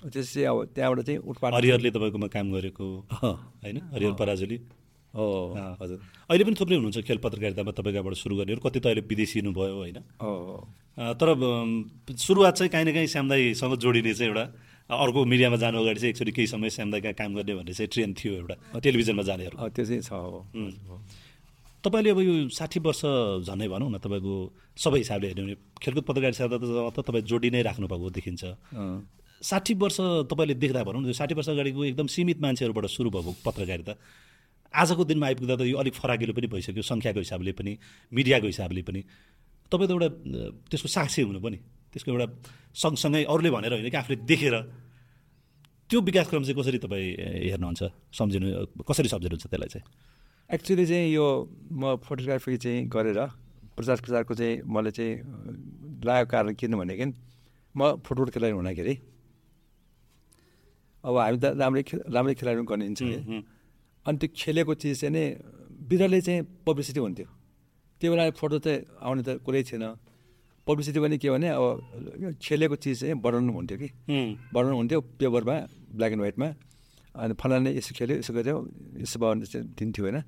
त्यसपछि 0.00 0.42
अब 0.48 0.56
त्यहाँबाट 0.72 1.00
चाहिँ 1.04 1.20
उत्पादन 1.20 1.56
हरिहरले 1.56 1.90
तपाईँकोमा 1.92 2.28
काम 2.32 2.46
गरेको 2.56 2.86
होइन? 3.20 3.76
हरिहर 3.92 4.14
पराजुली। 4.16 4.56
हो। 5.12 5.26
हजुर। 5.76 5.98
अहिले 6.30 6.44
पनि 6.46 6.56
थुप्रै 6.56 6.76
हुनुहुन्छ 6.78 7.04
खेल 7.04 7.18
पत्रकारितामा 7.20 7.72
तपाईँकोबाट 7.76 8.14
सुरु 8.16 8.34
गर्नेहरू। 8.40 8.60
कति 8.64 8.80
त 8.80 8.86
अहिले 8.86 9.04
विदेशी 9.04 9.44
हुनुभयो 9.44 9.76
होइन 9.76 9.98
तर 11.20 11.28
सुरुवात 12.16 12.54
चाहिँ 12.56 12.70
काहीँ 12.72 12.86
न 12.86 12.96
काहीँ 12.96 13.12
श्यामदाईसँग 13.12 13.74
जोडिने 13.76 14.12
चाहिँ 14.14 14.30
एउटा 14.32 14.44
अर्को 14.90 15.24
मिडियामा 15.24 15.56
जानु 15.56 15.78
अगाडि 15.80 16.00
चाहिँ 16.00 16.12
एकचोटि 16.12 16.32
केही 16.34 16.46
समय 16.50 16.70
श्यामदाईका 16.70 17.12
काम 17.14 17.30
गर्ने 17.38 17.54
भन्ने 17.54 17.72
चाहिँ 17.72 17.88
ट्रेन 17.94 18.10
थियो 18.18 18.32
एउटा 18.42 18.54
टेलिभिजनमा 18.82 19.22
जानेहरू। 19.22 19.56
त्यो 19.70 19.84
चाहिँ 19.86 20.02
छ 20.02 20.12
तपाईँले 21.80 22.10
अब 22.10 22.20
यो 22.20 22.34
साठी 22.52 22.80
वर्ष 22.84 23.02
झनै 23.46 23.68
भनौँ 23.72 23.88
न 23.88 23.96
तपाईँको 24.04 24.34
सबै 24.76 24.98
हिसाबले 25.00 25.26
हेर्ने 25.28 25.42
भने 25.42 25.56
खेलकुद 25.80 26.04
पत्रकारिता 26.04 26.44
त 26.92 26.98
तपाईँ 27.00 27.24
जोडी 27.24 27.48
नै 27.50 27.62
राख्नुभएको 27.64 28.10
देखिन्छ। 28.10 28.42
साठी 29.40 29.74
वर्ष 29.80 30.28
तपाईँले 30.28 30.54
देख्दा 30.60 30.82
भनौँ 30.84 31.00
न 31.00 31.12
साठी 31.16 31.34
वर्ष 31.34 31.48
अगाडिको 31.48 31.80
एकदम 31.90 32.06
सीमित 32.12 32.38
मान्छेहरूबाट 32.44 32.86
सुरु 32.90 33.10
भएको 33.10 33.30
पत्रकारिता 33.40 33.92
आजको 34.74 35.02
दिनमा 35.08 35.26
आइपुग्दा 35.26 35.56
त 35.56 35.62
यो 35.72 35.76
अलिक 35.80 35.94
फराकिलो 35.96 36.32
पनि 36.36 36.46
भइसक्यो 36.52 36.82
सङ्ख्याको 36.84 37.20
हिसाबले 37.24 37.52
पनि 37.56 37.72
मिडियाको 38.12 38.46
हिसाबले 38.46 38.82
पनि। 38.84 39.00
तपाईँ 39.72 39.88
त 39.88 39.92
एउटा 39.96 40.08
त्यसको 40.68 40.88
साक्षी 40.88 41.22
हुनु 41.24 41.40
पनि 41.40 41.58
त्यसको 41.90 42.08
एउटा 42.12 42.26
सँगसँगै 42.76 43.24
अरूले 43.24 43.50
भनेर 43.50 43.72
होइन 43.72 43.88
कि 43.88 43.96
आफूले 43.96 44.16
देखेर 44.28 44.54
त्यो 45.90 46.00
विकासक्रम 46.06 46.42
चाहिँ 46.46 46.54
कसरी 46.54 46.78
तपाईँ 46.86 47.50
हेर्नुहुन्छ? 47.50 47.82
सम्झिनु 48.14 48.46
कसरी 48.86 49.08
सम्झिनुहुन्छ 49.10 49.46
त्यसलाई 49.50 49.70
चाहिँ? 49.74 49.84
एक्चुली 50.50 50.84
चाहिँ 50.86 51.06
यो 51.10 51.26
म 51.74 51.98
फोटोग्राफी 52.06 52.56
चाहिँ 52.62 52.86
गरेर 52.86 53.18
प्रचार 53.74 53.96
प्रसारको 53.98 54.34
चाहिँ 54.38 54.62
मलाई 54.70 54.92
चाहिँ 54.94 55.12
लागेको 56.06 56.30
कारण 56.30 56.54
किन 56.54 56.72
भनेदेखि 56.78 57.06
म 57.74 57.80
फुटबल 58.06 58.30
खेलाडी 58.34 58.54
हुँदाखेरि 58.54 58.94
अब 61.04 61.14
हामी 61.16 61.38
त 61.42 61.44
राम्रै 61.58 61.82
राम्रै 62.06 62.34
खेलाडी 62.38 62.62
गनिन्छ 62.70 63.00
अनि 63.02 64.16
त्यो 64.20 64.28
खेलेको 64.30 64.72
चिज 64.78 64.94
चाहिँ 65.00 65.12
नै 65.14 65.24
बिरलै 65.90 66.20
चाहिँ 66.22 66.40
पब्लिसिटी 66.66 67.00
हुन्थ्यो। 67.00 67.26
त्यो 68.00 68.08
बेला 68.10 68.30
फोटो 68.38 68.58
चाहिँ 68.62 68.78
आउने 69.02 69.22
त 69.26 69.28
कुरै 69.42 69.62
थिएन। 69.66 69.84
पब्लिसिटी 70.66 71.00
पनि 71.00 71.16
के 71.18 71.30
भने 71.30 71.48
अब 71.48 72.36
खेलेको 72.42 72.76
चिज 72.76 73.00
चाहिँ 73.00 73.14
वर्णन 73.24 73.48
हुन्थ्यो 73.48 73.78
कि। 73.78 73.88
वर्णन 74.54 74.72
हुन्थ्यो 74.72 75.00
पेपरमा 75.18 75.56
ब्ल्याक 75.96 76.12
एन्ड 76.12 76.20
व्हाइटमा 76.20 76.48
अनि 77.14 77.34
फलाने 77.40 77.70
यसो 77.76 77.94
खेल्यो 77.98 78.16
यसो 78.18 78.32
गऱ्यो 78.34 78.56
यसो 79.02 79.16
भयो 79.18 79.44
चाहिँ 79.44 79.66
दिन्थ्यो 79.78 80.04
होइन। 80.04 80.22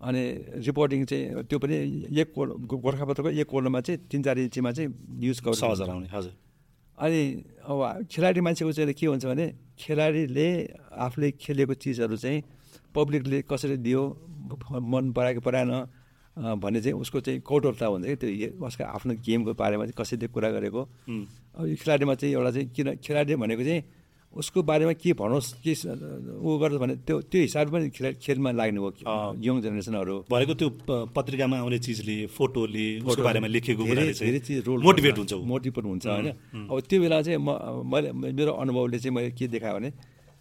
अनि 0.00 0.22
रिपोर्टिङ 0.64 1.04
चाहिँ 1.04 1.44
त्यो 1.48 1.58
पनि 1.58 1.74
एक 2.20 2.32
कोड 2.34 2.48
गोर्खापत्रको 2.68 3.28
एक 3.30 3.48
कोडमा 3.48 3.80
चाहिँ 3.80 3.98
तिन 4.10 4.22
चार 4.22 4.38
इन्चीमा 4.38 4.70
चाहिँ 4.72 4.88
न्युज 5.20 5.40
कभर 5.40 5.70
हजुर 5.70 5.90
आउने 5.90 6.08
हजुर। 6.12 6.32
अनि 6.98 7.20
अब 7.66 8.06
खेलाडी 8.10 8.40
मान्छेको 8.40 8.72
चाहिँ 8.72 8.94
के 8.94 9.06
हुन्छ 9.06 9.24
भने 9.26 9.46
खेलाडीले 9.78 10.48
आफूले 11.04 11.30
खेलेको 11.40 11.74
चिजहरू 11.74 12.16
चाहिँ 12.16 12.42
पब्लिकले 12.94 13.42
कसरी 13.50 13.76
दियो 13.82 14.02
मन 14.92 15.12
पराएको 15.12 15.40
पराएन 15.40 15.72
भन्ने 16.34 16.80
चाहिँ 16.82 16.98
उसको 16.98 17.20
चाहिँ 17.20 17.40
कौटलता 17.40 17.86
हुन्छ 17.86 18.06
कि 18.06 18.16
त्यो 18.16 18.66
उसको 18.66 18.84
आफ्नो 18.84 19.12
गेमको 19.22 19.52
बारेमा 19.54 19.84
चाहिँ 19.86 19.98
कसैले 19.98 20.26
कुरा 20.34 20.50
गरेको। 20.50 20.82
अब 21.56 21.66
यो 21.66 21.76
खेलाडीमा 21.78 22.14
चाहिँ 22.14 22.34
एउटा 22.34 22.50
चाहिँ 22.50 22.68
किन 22.74 22.88
खेलाडी 22.98 23.34
भनेको 23.38 23.64
चाहिँ 23.64 23.82
उसको 24.34 24.62
बारेमा 24.66 24.92
के 24.98 25.12
भनोस् 25.14 25.62
के 25.62 25.72
ऊ 26.42 26.58
गर्छ 26.58 26.74
भने 26.82 26.94
त्यो 27.06 27.16
त्यो 27.30 27.40
हिसाबले 27.40 27.70
पनि 27.70 27.86
खेल 27.94 28.18
खेलमा 28.18 28.50
लाग्ने 28.50 28.80
हो 28.82 28.90
यङ 29.38 29.62
जेनेरेसनहरू। 29.62 30.14
भनेको 30.26 30.54
त्यो 30.58 30.68
पत्रिकामा 31.14 31.56
आउने 31.62 31.78
चिजले 31.78 32.26
फोटोले 32.34 32.86
उसको 33.06 33.22
बारेमा 33.22 33.46
लेखेको 33.46 33.82
धेरै 33.86 34.10
धेरै 34.18 34.40
चिज 34.42 34.58
रोल 34.66 34.82
मोटिभेट 34.82 35.18
हुन्छ 35.18 35.32
मोटिभेट 35.38 35.84
हुन्छ 35.86 36.06
होइन? 36.06 36.28
अब 36.66 36.76
त्यो 36.82 36.98
बेला 37.00 37.22
चाहिँ 37.22 37.38
म 37.38 37.86
मैले 37.86 38.10
मेरो 38.34 38.52
अनुभवले 38.58 38.98
चाहिँ 38.98 39.14
मैले 39.14 39.30
के 39.38 39.46
देखायो 39.54 39.74
भने 39.78 39.90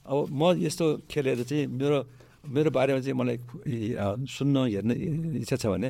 अब 0.10 0.18
म 0.26 0.58
यस्तो 0.58 0.86
खेलेर 1.06 1.44
चाहिँ 1.46 1.68
मेरो 1.70 1.98
मेरो 2.44 2.72
बारेमा 2.76 3.00
चाहिँ 3.00 3.16
मलाई 3.16 3.38
सुन्न 4.28 4.56
हेर्न 4.68 4.92
इच्छा 5.40 5.56
छ 5.56 5.66
भने 5.72 5.90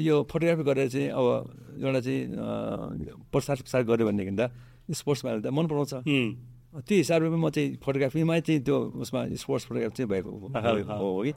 यो 0.00 0.24
फोटोग्राफी 0.24 0.62
गरेर 0.64 0.88
चाहिँ 0.88 1.08
अब 1.12 1.26
एउटा 1.84 2.00
चाहिँ 2.00 2.22
प्रसार 3.28 3.56
प्रसार 3.60 3.82
गऱ्यो 3.84 4.06
भनेदेखि 4.08 4.32
त 4.32 4.48
स्पोर्ट्समा 4.88 5.30
त 5.44 5.46
मन 5.52 5.66
पराउँछ। 5.68 5.92
त्यो 6.88 6.96
हिसाबले 6.96 7.28
म 7.28 7.48
चाहिँ 7.52 7.76
फोटोग्राफीमै 7.84 8.40
चाहिँ 8.40 8.60
त्यो 8.64 8.76
उसमा 9.04 9.20
स्पोर्ट्स 9.36 9.64
फोटोग्राफी 9.68 9.94
चाहिँ 10.00 10.08
भएको 10.08 10.30
हो 10.32 11.22
कि। 11.28 11.32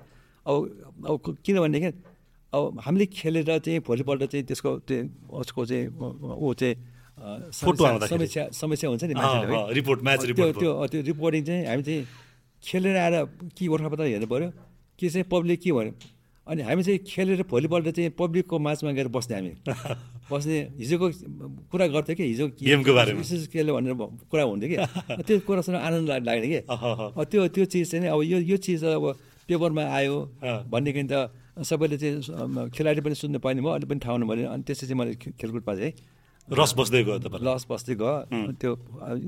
अब 0.48 0.56
अब 1.04 1.16
किनभनेदेखि 1.44 1.90
अब 2.56 2.80
हामीले 2.80 3.06
खेलेर 3.12 3.60
चाहिँ 3.60 3.80
भोलिपल्ट 3.84 4.24
चाहिँ 4.32 4.44
त्यसको 4.48 4.72
त्यो 4.88 4.98
उसको 5.36 5.62
चाहिँ 5.68 5.86
ऊ 5.92 6.54
चाहिँ 6.56 6.76
समस्या 7.52 8.44
समस्या 8.56 8.88
हुन्छ 8.90 9.04
नि 9.04 9.14
रिपोर्ट 9.76 10.00
त्यो 10.60 10.72
त्यो 10.88 11.02
रिपोर्टिङ 11.12 11.44
चाहिँ 11.44 11.66
हामी 11.68 11.84
चाहिँ 11.84 12.04
खेलेर 12.66 12.98
आएर 12.98 13.16
के 13.58 13.66
गोर्खापत्र 13.68 14.04
हेर्नु 14.04 14.28
पऱ्यो। 14.28 14.50
के 15.00 15.10
चाहिँ 15.10 15.26
पब्लिक 15.32 15.60
के 15.62 15.72
भन्यो? 15.72 15.94
अनि 16.48 16.62
हामी 16.62 16.84
चाहिँ 16.84 17.00
खेलेर 17.10 17.42
भोलिपल्ट 17.50 17.90
चाहिँ 17.90 18.10
पब्लिकको 18.20 18.60
माझमा 18.60 18.92
गएर 18.98 19.08
बस्ने 19.10 19.36
हामी। 19.36 19.52
बस्ने 20.32 20.58
हिजोको 20.78 21.08
कुरा 21.72 21.88
गर्थ्यो 21.94 22.16
कि 22.16 22.24
हिजो 22.24 22.46
गेमको 22.62 22.94
बारेमा। 22.94 23.22
खेल्यो 23.54 23.74
भनेर 23.76 23.94
कुरा 24.30 24.44
हुन्थ्यो 24.44 24.70
कि। 24.70 25.24
त्यो 25.26 25.40
कुरासँग 25.46 25.76
आनन्द 25.76 26.10
लाग्ने 26.10 26.48
कि। 26.54 26.60
त्यो 26.70 27.48
त्यो 27.50 27.66
चिज 27.66 27.92
चाहिँ 27.92 28.08
अब 28.14 28.22
यो 28.24 28.38
यो 28.46 28.58
चिज 28.58 28.84
अब 28.84 29.06
पेपरमा 29.50 29.84
आयो। 29.98 30.16
भनेदेखि 30.70 31.04
त 31.12 31.30
सबैले 31.66 31.98
चाहिँ 31.98 32.70
खेलाडी 32.76 33.02
पनि 33.02 33.16
सुन्नु 33.16 33.40
पाइने 33.40 33.62
भयो 33.62 33.72
अहिले 33.74 33.88
पनि 33.90 34.00
थाहा 34.06 34.14
हुनु 34.14 34.26
अनि 34.30 34.64
त्यसपछि 34.68 34.94
मैले 34.94 35.14
खेलकुदमा 35.16 35.74
चाहिँ 35.76 35.94
रस 36.46 36.72
बस्दै 36.78 37.04
गयो 37.04 37.18
तपाईँ 37.26 37.42
रस 37.42 37.66
बस्दै 37.70 37.96
गयो। 37.96 38.54
त्यो 38.62 38.72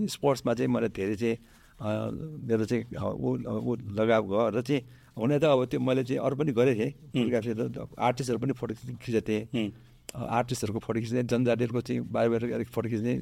स्पोर्ट्समा 0.05 0.53
चाहिँ 0.53 0.69
मलाई 0.69 0.89
धेरै 0.93 1.15
चाहिँ 1.17 1.37
मेरो 1.77 2.65
चाहिँ 2.65 2.83
ऊ 2.97 3.29
ऊ 3.37 3.75
लगाव 3.93 4.21
गयो 4.27 4.49
र 4.49 4.61
चाहिँ 4.61 4.81
हुन 5.17 5.37
त 5.37 5.43
अब 5.45 5.65
त्यो 5.65 5.79
मैले 5.79 6.03
चाहिँ 6.03 6.21
अरू 6.21 6.35
पनि 6.35 6.51
गरेको 6.53 6.77
थिएँ। 6.77 6.91
फोटोग्राफी 7.13 7.51
आर्टिस्टहरू 7.97 8.39
पनि 8.39 8.53
फोटो 8.53 8.73
खिचेको 9.01 9.21
थिएँ 9.27 9.71
आर्टिस्टहरूको 10.13 10.79
फोटो 10.79 10.99
खिच्ने 11.01 11.23
जनजातिहरूको 11.25 11.81
चाहिँ 11.81 12.01
बाहिर 12.09 12.29
बाहिर 12.29 12.53
अलिक 12.53 12.69
फोटो 12.69 12.89
खिच्ने 12.89 13.13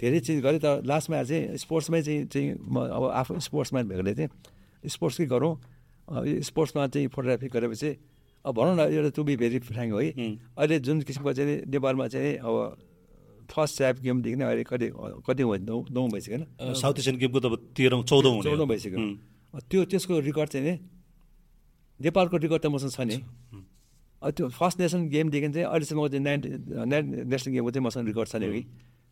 धेरै 0.00 0.20
चिज 0.20 0.40
गरेँ। 0.42 0.60
तर 0.60 0.82
लास्टमा 0.84 1.22
चाहिँ 1.22 1.56
स्पोर्ट्समै 1.58 2.00
चाहिँ 2.02 2.24
चाहिँ 2.32 2.48
म 2.60 2.76
अब 2.88 3.04
आफू 3.12 3.40
स्पोर्ट्समा 3.40 3.82
भएकोले 3.88 4.14
चाहिँ 4.14 4.30
स्पोर्ट्सकै 4.84 5.26
गरौँ। 5.26 5.52
स्पोर्ट्समा 6.48 6.86
चाहिँ 6.92 7.08
फोटोग्राफी 7.08 7.48
गरेपछि 7.48 7.90
अब 8.44 8.54
भनौँ 8.54 8.74
न 8.76 8.80
एउटा 8.88 9.10
टु 9.16 9.22
बी 9.24 9.36
भेरी 9.36 9.58
फ्रेङ्क 9.68 9.92
है। 9.92 10.08
अहिले 10.56 10.78
जुन 10.80 11.02
किसिमको 11.02 11.32
चाहिँ 11.32 11.66
नेपालमा 11.68 12.06
चाहिँ 12.08 12.36
अब 12.40 12.54
फर्स्ट 13.48 13.76
च्याप 13.76 14.00
गेमदेखि 14.00 14.36
नै 14.36 14.44
अहिले 14.44 14.64
कति 14.64 14.90
कति 15.26 15.42
नौ 15.62 15.78
नौ 15.90 16.06
भइसक्यो 16.08 16.38
होइन 16.38 16.74
साउथ 16.76 16.98
एसियन 16.98 17.16
गेमको 17.18 17.40
त 17.40 17.44
अब 17.46 17.54
तेह्रौँ 17.76 18.02
चौधौँ 18.04 18.42
चौधौँ 18.42 18.66
भइसक्यो 18.66 19.08
त्यो 19.64 19.84
त्यसको 19.86 20.20
रेकर्ड 20.20 20.48
चाहिँ 20.50 20.66
नि 20.66 20.74
नेपालको 22.00 22.36
रेकर्ड 22.38 22.62
त 22.62 22.66
मसँग 22.68 22.92
छ 22.92 23.00
नि 23.02 23.16
त्यो 24.22 24.48
फर्स्ट 24.50 24.80
नेसन 24.80 25.08
गेमदेखि 25.08 25.48
चाहिँ 25.48 25.66
अहिलेसम्मको 25.66 26.08
चाहिँ 26.08 26.24
नाइन्टी 26.24 26.48
नाइन 26.86 27.04
नेसनल 27.26 27.52
गेमको 27.52 27.70
चाहिँ 27.70 27.86
मसँग 27.86 28.06
रेकर्ड 28.06 28.28
छ 28.28 28.36
नि 28.36 28.48
कि 28.48 28.62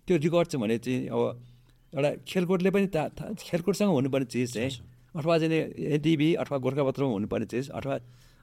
त्यो 0.09 0.17
रेकर्ड 0.19 0.49
चाहिँ 0.49 0.63
भने 0.63 0.79
चाहिँ 0.79 1.09
अब 1.09 1.21
एउटा 1.93 2.11
खेलकुदले 2.29 2.71
पनि 2.71 2.87
खेलकुदसँग 3.41 3.91
हुनुपर्ने 3.91 4.27
चिज 4.27 4.55
चाहिँ 4.55 4.71
अथवा 5.15 5.39
चाहिँ 5.39 5.61
एनटिभी 5.95 6.35
अथवा 6.37 6.59
गोर्खापत्रमा 6.59 7.11
हुनुपर्ने 7.11 7.47
चिज 7.47 7.71
अथवा 7.71 7.99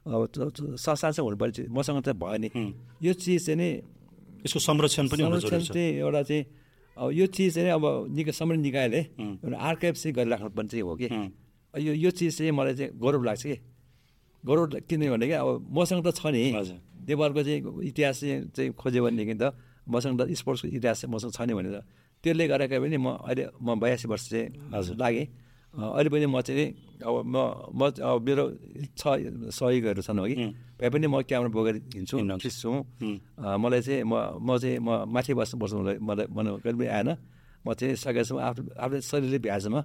संस्थासँग 0.05 1.25
हुनुपर्ने 1.25 1.53
चिज 1.53 1.67
मसँग 1.69 2.01
चाहिँ 2.01 2.19
भयो 2.19 2.37
नि 2.37 2.49
यो 3.01 3.13
चिज 3.15 3.45
चाहिँ 3.45 3.57
नि 3.57 3.69
यसको 4.45 4.59
संरक्षण 4.59 5.07
पनि 5.07 5.23
संरक्षण 5.23 5.59
चाहिँ 5.73 5.91
एउटा 6.03 6.21
चाहिँ 6.23 6.43
अब 6.97 7.11
यो 7.11 7.25
चिज 7.25 7.53
चाहिँ 7.53 7.69
अब 7.71 7.85
निकै 8.13 8.31
समय 8.31 8.57
निकायले 8.57 8.99
एउटा 9.43 9.57
आर्काइभ 9.57 9.95
चाहिँ 9.95 10.13
गरिराख्नुपर्ने 10.15 10.69
चाहिँ 10.69 10.83
हो 10.83 10.95
कि? 11.01 11.07
यो 11.73 11.93
यो 11.93 12.09
चिज 12.11 12.37
चाहिँ 12.37 12.51
मलाई 12.51 12.75
चाहिँ 12.75 12.91
गौरव 13.01 13.23
लाग्छ 13.23 13.43
कि? 13.43 13.57
गौरव 14.43 14.65
किन 14.89 15.09
भने 15.09 15.25
कि 15.27 15.33
अब 15.33 15.67
मसँग 15.73 16.05
त 16.05 16.13
छ 16.13 16.29
नि। 16.29 16.51
नेपालको 17.09 17.41
चाहिँ 17.43 17.61
इतिहास 17.89 18.19
चाहिँ 18.53 18.71
खोज्यो 18.77 19.03
भनेदेखि 19.03 19.35
त 19.41 19.55
मसँग 19.89 20.21
त 20.21 20.29
स्पोर्ट्सको 20.31 20.67
इतिहास 20.69 21.01
चाहिँ 21.01 21.13
मसँग 21.15 21.31
छ 21.33 21.41
नि 21.49 21.53
भनेर। 21.53 21.81
त्यसले 22.23 22.47
गर्दा 22.47 22.77
पनि 22.79 22.97
म 22.97 23.07
अहिले 23.25 23.43
म 23.57 23.79
बयासी 23.79 24.07
वर्ष 24.07 24.29
चाहिँ 24.29 24.47
हजुर। 24.73 24.95
लागेँ। 24.95 25.25
अहिले 25.73 26.09
पनि 26.13 26.25
म 26.29 26.37
चाहिँ 26.45 26.65
अब 27.01 27.15
म 27.25 27.35
म 27.73 27.81
अब 27.89 28.17
मेरो 28.21 28.43
छ 28.93 29.03
सहयोगहरू 29.49 30.01
छन् 30.05 30.19
हो 30.21 30.25
कि 30.29 30.35
भए 30.77 30.89
पनि 30.93 31.07
म 31.09 31.25
क्यामेरा 31.25 31.49
बोकेर 31.49 31.75
हिँड्छु 31.97 32.15
खिच्छु 32.39 32.69
मलाई 33.57 33.81
चाहिँ 33.81 34.05
म 34.05 34.13
म 34.37 34.49
चाहिँ 34.61 34.77
म 34.77 35.09
माथि 35.09 35.33
बस्नु 35.33 35.55
बस्नु 35.57 35.79
मलाई 35.97 36.25
मन 36.29 36.45
कहिले 36.61 36.77
पनि 36.77 36.87
आएन। 36.87 37.09
म 37.65 37.73
चाहिँ 37.73 37.95
सकेसम्म 37.95 38.39
आफ्नो 38.43 38.61
आफ्नो 38.75 38.99
शरीरले 39.01 39.39
भ्याजमा 39.39 39.81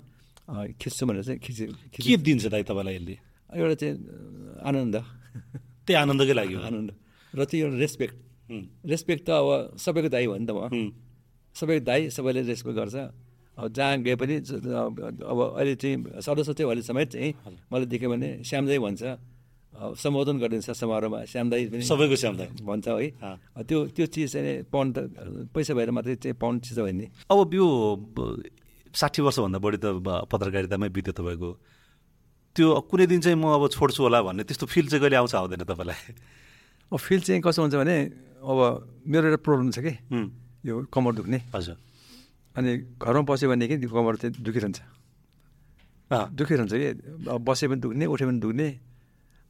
खिच्छु 0.77 1.02
भनेर 1.09 1.23
चाहिँ 1.24 1.40
खिच 1.40 1.59
के 1.94 2.16
दिन्छ 2.20 2.44
दाइ 2.52 2.62
तपाईँलाई 2.69 2.94
यसले? 2.98 3.15
एउटा 3.48 3.74
चाहिँ 3.81 3.94
आनन्द। 4.69 4.97
त्यही 5.86 5.97
आनन्दकै 6.05 6.35
लागि 6.36 6.55
आनन्द। 6.69 6.90
र 7.32 7.40
चाहिँ 7.48 7.60
एउटा 7.65 7.78
रेस्पेक्ट। 7.78 8.16
रेस्पेक्ट 8.93 9.23
त 9.24 9.31
अब 9.31 9.48
सबैको 9.78 10.09
दाई 10.12 10.24
हो 10.27 10.36
नि 10.36 10.47
त 10.47 10.52
म। 10.52 10.69
सबैको 11.56 11.82
दाई 11.85 12.01
सबैले 12.12 12.40
रेस्पेक्ट 12.44 12.77
गर्छ। 12.77 12.97
जहाँ 13.59 13.98
गए 14.06 14.14
पनि 14.14 14.35
अब 14.39 15.39
अहिले 15.59 15.74
चाहिँ 15.74 16.22
सरस्वती 16.22 16.62
अहिले 16.62 16.82
समेत 16.82 17.09
चाहिँ 17.10 17.30
मलाई 17.72 17.86
देख्यो 17.90 18.09
भने 18.10 18.28
श्यामदाई 18.47 18.78
भन्छ। 18.78 19.02
सम्बोधन 19.78 20.36
गरिदिन्छ 20.43 20.70
समारोहमा। 20.74 21.18
श्यामदाई 21.30 21.62
पनि 21.70 21.82
सबैको 21.86 22.16
श्यामदाई 22.18 22.48
भन्छ 22.66 22.86
है। 22.89 23.06
त्यो 23.62 23.78
त्यो 23.94 24.06
चिज 24.10 24.26
चाहिँ 24.32 24.62
पाउन्ड 24.70 24.90
त 24.94 24.98
पैसा 25.55 25.72
भएर 25.74 25.90
मात्रै 25.94 26.14
चाहिँ 26.18 26.35
पाउन्ड 26.35 26.59
चिज 26.66 26.78
होइन 26.78 26.97
नि। 26.98 27.06
अब 27.30 27.55
यो 27.55 27.66
साठी 28.90 29.20
वर्षभन्दा 29.22 29.59
बढी 29.59 29.78
त 29.78 29.86
पत्रकारितामै 30.26 30.89
बित्यो 30.90 31.12
तपाईँको। 31.14 31.51
त्यो 32.59 32.66
कुनै 32.90 33.06
दिन 33.06 33.20
चाहिँ 33.22 33.39
म 33.39 33.55
अब 33.55 33.70
छोड्छु 33.70 34.02
होला 34.02 34.18
भन्ने 34.22 34.43
त्यस्तो 34.51 34.66
फिल 34.66 34.86
चाहिँ 34.90 34.98
कहिले 34.98 35.16
आउँछ 35.22 35.35
आउँदैन 35.35 35.62
तपाईँलाई? 35.62 35.98
अब 36.90 36.98
फिल 36.98 37.20
चाहिँ 37.22 37.43
कस्तो 37.43 37.62
हुन्छ 37.62 37.74
भने 37.78 37.97
अब 38.43 38.59
मेरो 39.06 39.24
एउटा 39.30 39.40
प्रब्लम 39.47 39.70
छ 39.70 39.78
कि। 39.78 39.94
यो 40.66 40.74
कमर 40.90 41.12
दुख्ने। 41.22 41.39
हजुर। 41.55 41.76
अनि 42.59 42.70
घरमा 42.98 43.22
बस्यो 43.22 43.47
भनेदेखि 43.51 43.76
त्यो 43.78 43.90
कमर 43.94 44.14
चाहिँ 44.18 44.35
दुखिरहन्छ 44.43 44.78
दुखिरहन्छ 46.10 46.72
कि? 46.74 46.89
बसे 47.39 47.64
पनि 47.70 47.80
दुख्ने 47.80 48.05
उठे 48.10 48.24
पनि 48.26 48.40
दुख्ने 48.43 48.68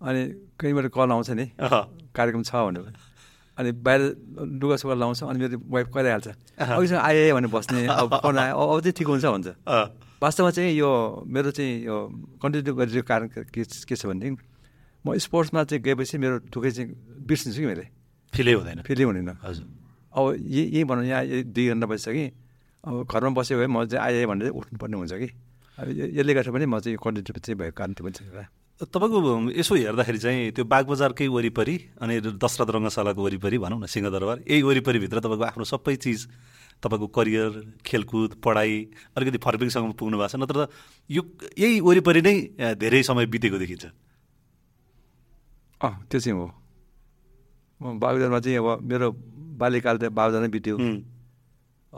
अनि 0.01 0.20
कहीँबाट 0.60 0.86
कल 0.93 1.10
आउँछ 1.16 1.30
नि। 1.32 1.47
कार्यक्रम 2.12 2.43
छ 2.44 2.52
भनेर। 2.68 2.93
अनि 3.59 3.70
बाहिर 3.74 4.02
लुगा 4.60 4.76
सुगा 4.76 4.94
लाउँछ 4.94 5.22
अनि 5.22 5.39
मेरो 5.39 5.59
वाइफ 5.66 5.89
कराइहाल्छ 5.94 6.28
अघिसँग 6.59 6.98
आए 6.98 7.32
भने 7.32 7.48
बस्ने 7.48 7.86
अब 7.86 8.20
फोन 8.22 8.39
आयो 8.39 8.55
अब 8.55 8.80
चाहिँ 8.80 8.94
ठिक 8.98 9.09
हुन्छ 9.09 9.24
भन्छ। 9.24 9.48
वास्तवमा 10.22 10.51
चाहिँ 10.51 10.72
यो 10.74 10.90
मेरो 11.26 11.51
चाहिँ 11.55 11.72
यो 11.86 11.97
कन्टिन्यू 12.43 12.74
गरिरहेको 12.74 13.06
कारण 13.06 13.26
के 13.55 13.62
के 13.62 13.94
छ 13.97 14.06
भनेदेखि 14.06 14.36
म 15.06 15.14
स्पोर्ट्समा 15.14 15.62
चाहिँ 15.64 15.82
गएपछि 15.82 16.18
मेरो 16.18 16.39
दुःखै 16.51 16.70
चाहिँ 16.70 16.90
बिर्सिन्छु 17.26 17.60
कि 17.62 17.66
मैले। 17.66 17.86
फिलै 18.35 18.52
हुँदैन। 18.52 18.78
फिलै 18.82 19.05
हुँदैन। 19.06 19.30
हजुर। 19.43 19.66
अब 20.10 20.24
यही 20.43 20.64
यही 20.74 20.85
भनौँ 20.85 21.05
यहाँ 21.06 21.22
दुई 21.55 21.66
घन्टा 21.70 21.86
बजिसक्यो 21.86 22.26
अब 22.84 23.06
घरमा 23.10 23.30
बस्यो 23.34 23.59
भए 23.59 23.66
म 23.66 23.84
चाहिँ 23.86 24.02
आएँ 24.05 24.26
भनेर 24.26 24.50
उठ्नुपर्ने 24.50 24.96
हुन्छ 24.96 25.12
कि? 25.12 25.28
अब 25.78 25.86
यसले 26.14 26.32
गर्दा 26.34 26.50
पनि 26.52 26.66
म 26.66 26.78
चाहिँ 26.78 26.94
यो 26.94 27.00
कन्टेन्ट 27.02 27.38
चाहिँ 27.38 27.59
भएको 27.59 27.74
कारण 27.74 27.92
त्यो 27.94 28.05
पनि 28.06 28.14
छ 28.14 28.22
तपाईँको 28.78 29.50
यसो 29.59 29.74
हेर्दाखेरि 29.74 30.18
चाहिँ 30.18 30.50
त्यो 30.55 30.64
बागबजारकै 30.64 31.26
वरिपरि 31.26 31.74
अनि 31.98 32.14
दशरथ 32.38 32.70
रङ्गशालाको 32.70 33.20
वरिपरि 33.22 33.59
भनौँ 33.59 33.78
न 33.82 33.86
सिंहदरबार 33.90 34.46
यही 34.46 34.62
वरिपरिभित्र 34.62 35.18
तपाईँको 35.18 35.44
आफ्नो 35.50 35.64
सबै 35.66 35.94
चिज 35.98 36.20
तपाईँको 36.82 37.06
करियर 37.10 37.50
खेलकुद 37.82 38.38
पढाइ 38.38 38.70
अलिकति 39.18 39.38
फर्पिङसम्म 39.42 39.92
पुग्नु 39.98 40.16
भएको 40.18 40.30
छ 40.30 40.38
नत्र 40.38 40.56
त 40.62 40.70
यो 41.10 41.22
यही 41.59 41.80
वरिपरि 41.82 42.22
नै 42.22 42.34
धेरै 42.78 43.02
समय 43.02 43.26
बितेको 43.26 43.59
देखिन्छ। 43.59 43.84
अँ 45.80 45.94
त्यो 46.06 46.18
चाहिँ 46.22 46.38
हो। 46.38 46.46
म 47.82 47.98
चाहिँ 48.38 48.59
अब 48.59 48.82
मेरो 48.82 49.10
बाल्यकाल 49.59 49.96
त 49.98 50.14
बागुजारमै 50.14 50.50
बित्यो। 50.55 50.78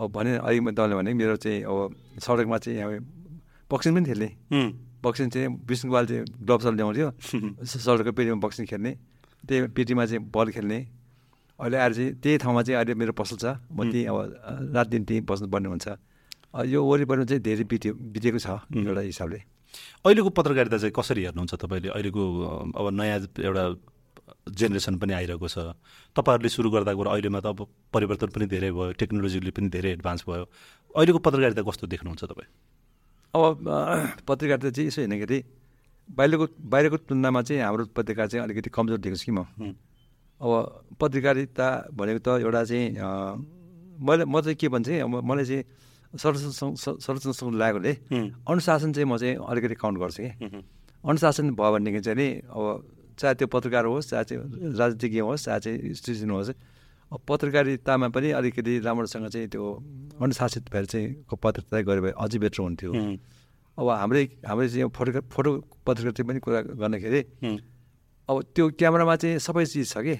अब 0.00 0.10
भने 0.10 0.30
अहिले 0.38 0.60
मैले 0.60 0.74
तपाईँले 0.74 0.96
भने 0.96 1.12
मेरो 1.14 1.36
चाहिँ 1.38 1.62
अब 1.62 1.94
सडकमा 2.18 2.58
चाहिँ 2.58 2.80
अब 2.80 2.90
बक्सिङ 3.70 3.94
पनि 3.94 4.06
खेल्ने 4.06 4.28
बक्सिङ 4.98 5.28
चाहिँ 5.28 5.48
विष्णुपाल 5.62 6.06
चाहिँ 6.06 6.24
ग्लोभ्सहरू 6.40 6.76
ल्याउँथ्यो 6.76 7.08
सडकको 7.62 8.12
पेटीमा 8.12 8.38
बक्सिङ 8.40 8.66
खेल्ने 8.66 8.92
त्यही 9.44 9.60
पेटीमा 9.70 10.06
चाहिँ 10.06 10.22
बल 10.26 10.48
खेल्ने 10.50 10.78
अहिले 11.58 11.76
आएर 11.76 11.92
चाहिँ 11.92 12.12
त्यही 12.16 12.36
ठाउँमा 12.38 12.62
चाहिँ 12.62 12.76
अहिले 12.76 12.94
मेरो 12.96 13.12
पसल 13.12 13.36
छ 13.36 13.44
म 13.68 13.84
त्यहीँ 13.86 14.06
अब 14.06 14.72
रात 14.72 14.86
दिन 14.88 15.04
त्यहीँ 15.04 15.22
बस्नुपर्ने 15.22 15.68
हुन्छ 15.68 15.88
यो 16.66 16.78
वरिपरिमा 16.82 17.24
चाहिँ 17.26 17.42
धेरै 17.42 17.64
बित्यो 17.66 17.92
बितेको 17.94 18.38
छ 18.38 18.48
एउटा 18.72 19.00
हिसाबले 19.02 19.40
अहिलेको 20.04 20.30
पत्रकारिता 20.32 20.76
चाहिँ 20.78 20.92
कसरी 20.92 21.22
हेर्नुहुन्छ 21.22 21.54
तपाईँले 21.54 21.88
अहिलेको 21.90 22.22
अब 22.72 22.86
नयाँ 22.90 23.18
एउटा 23.38 23.64
जेनेरेसन 24.48 24.94
पनि 24.98 25.12
आइरहेको 25.12 25.48
छ। 25.48 25.74
तपाईँहरूले 26.16 26.48
सुरु 26.48 26.68
गर्दाको 26.70 27.02
र 27.02 27.08
अहिलेमा 27.14 27.40
त 27.40 27.46
अब 27.52 27.60
परिवर्तन 27.94 28.28
पनि 28.34 28.46
धेरै 28.46 28.70
भयो 28.70 28.92
टेक्नोलोजीले 29.00 29.50
पनि 29.50 29.68
धेरै 29.68 29.90
एडभान्स 29.96 30.22
भयो। 30.28 30.44
अहिलेको 30.94 31.18
पत्रकारिता 31.18 31.62
कस्तो 31.62 31.86
देख्नुहुन्छ 31.86 32.22
तपाईँ? 32.24 32.48
अब 33.34 33.42
पत्रकारिता 34.26 34.70
चाहिँ 34.70 34.88
यसो 34.88 35.00
हेर्दाखेरि 35.02 35.38
बाहिरको 36.08 36.46
बाहिरको 36.58 36.96
तुलनामा 37.06 37.40
चाहिँ 37.46 37.62
हाम्रो 37.62 37.84
पत्रिका 37.94 38.26
चाहिँ 38.26 38.42
अलिकति 38.44 38.70
कमजोर 38.74 38.98
देख्छु 38.98 39.24
कि 39.24 39.32
म। 39.32 39.46
अब 40.40 40.50
पत्रकारिता 40.98 41.68
भनेको 41.94 42.20
त 42.26 42.28
एउटा 42.42 42.62
चाहिँ 42.64 42.86
मैले 44.00 44.24
म 44.26 44.40
चाहिँ 44.40 44.56
के 44.56 44.68
भन्छ 44.68 44.88
अब 45.06 45.22
मलाई 45.22 45.44
चाहिँ 45.44 45.64
संरचना 46.10 46.74
संरचनासँग 46.74 47.54
लागेकोले 47.54 47.92
अनुशासन 48.50 48.90
चाहिँ 48.92 49.06
म 49.06 49.14
चाहिँ 49.20 49.36
अलिकति 49.38 49.74
काउन्ट 49.78 49.98
गर्छु 50.02 50.22
कि। 50.22 50.30
अनुशासन 51.04 51.54
भयो 51.54 51.70
भनेदेखि 51.70 52.00
चाहिँ 52.02 52.18
नि 52.18 52.28
अब 52.50 52.64
चाहे 53.20 53.34
त्यो 53.36 53.46
पत्रकार 53.52 53.84
होस् 53.84 54.10
चाहे 54.10 54.24
चाहिँ 54.24 54.72
राजनीतिज्ञ 54.80 55.20
होस् 55.20 55.44
चाहे 55.44 55.60
चाहिँ 55.60 55.94
स्टेसन 55.94 56.30
होस् 56.30 56.52
पत्रकारितामा 57.28 58.08
पनि 58.14 58.30
अलिकति 58.38 58.78
राम्रोसँग 58.80 59.26
चाहिँ 59.28 59.48
त्यो 59.52 59.64
अनुशासित 60.22 60.64
भएर 60.72 60.84
चाहिँ 60.86 61.08
को 61.28 61.36
पत्रकारिता 61.36 61.80
गऱ्यो 61.84 62.02
भए 62.02 62.12
अझै 62.16 62.38
बेटर 62.38 62.62
हुन्थ्यो। 62.62 62.90
अब 63.78 63.88
हाम्रै 63.88 64.24
हाम्रै 64.46 64.68
चाहिँ 64.68 64.88
फोटो 64.94 65.20
फोटो 65.28 65.50
पत्रकारिता 65.86 66.22
पनि 66.22 66.38
कुरा 66.38 66.60
गर्दाखेरि 66.80 67.20
अब 68.28 68.36
त्यो 68.54 68.64
क्यामेरामा 68.78 69.14
चाहिँ 69.16 69.38
सबै 69.42 69.64
चिज 69.66 69.90
छ 69.90 69.98
कि? 70.06 70.16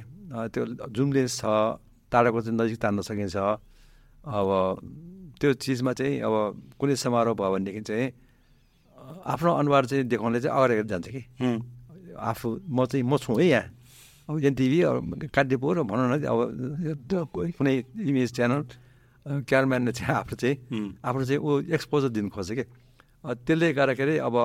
त्यो 0.50 0.62
जुम 0.90 1.08
लेन्स 1.14 1.32
छ 1.40 1.44
टाढाको 2.12 2.40
चाहिँ 2.42 2.58
नजिक 2.58 2.78
तान्न 2.82 3.00
सकिन्छ। 3.06 3.36
अब 3.38 4.48
त्यो 5.40 5.50
चिजमा 5.62 5.92
चाहिँ 5.94 6.20
अब 6.26 6.34
कुनै 6.74 6.96
समारोह 6.98 7.34
भयो 7.38 7.50
भनेदेखि 7.54 7.82
चाहिँ 7.86 8.06
आफ्नो 9.24 9.50
अनुहार 9.62 9.84
चाहिँ 9.86 10.04
देखाउनले 10.10 10.40
चाहिँ 10.40 10.54
अगाडि 10.58 10.88
जान्छ 10.90 11.06
कि? 11.08 11.22
आफू 12.20 12.48
म 12.68 12.84
चाहिँ 12.84 13.04
म 13.04 13.16
छु 13.16 13.32
है 13.40 13.46
यहाँ। 13.46 13.64
अब 14.28 14.44
एनटिभी 14.44 14.78
कान्तिपुर 15.34 15.82
भनौँ 15.82 16.06
न 16.12 16.22
अब 16.22 16.38
कुनै 17.56 17.74
इमेज 17.98 18.32
च्यानल 18.36 18.60
क्यारम्यानले 19.48 19.92
चाहिँ 19.92 20.14
आफ्नो 20.14 20.36
चाहिँ 20.36 20.56
आफ्नो 21.04 21.24
चाहिँ 21.24 21.40
ऊ 21.40 21.50
एक्सपोजर 21.76 22.08
दिनु 22.14 22.28
खोज्छ 22.30 22.50
कि? 22.52 22.64
त्यसले 23.44 23.72
गर्दाखेरि 23.72 24.16
अब 24.22 24.36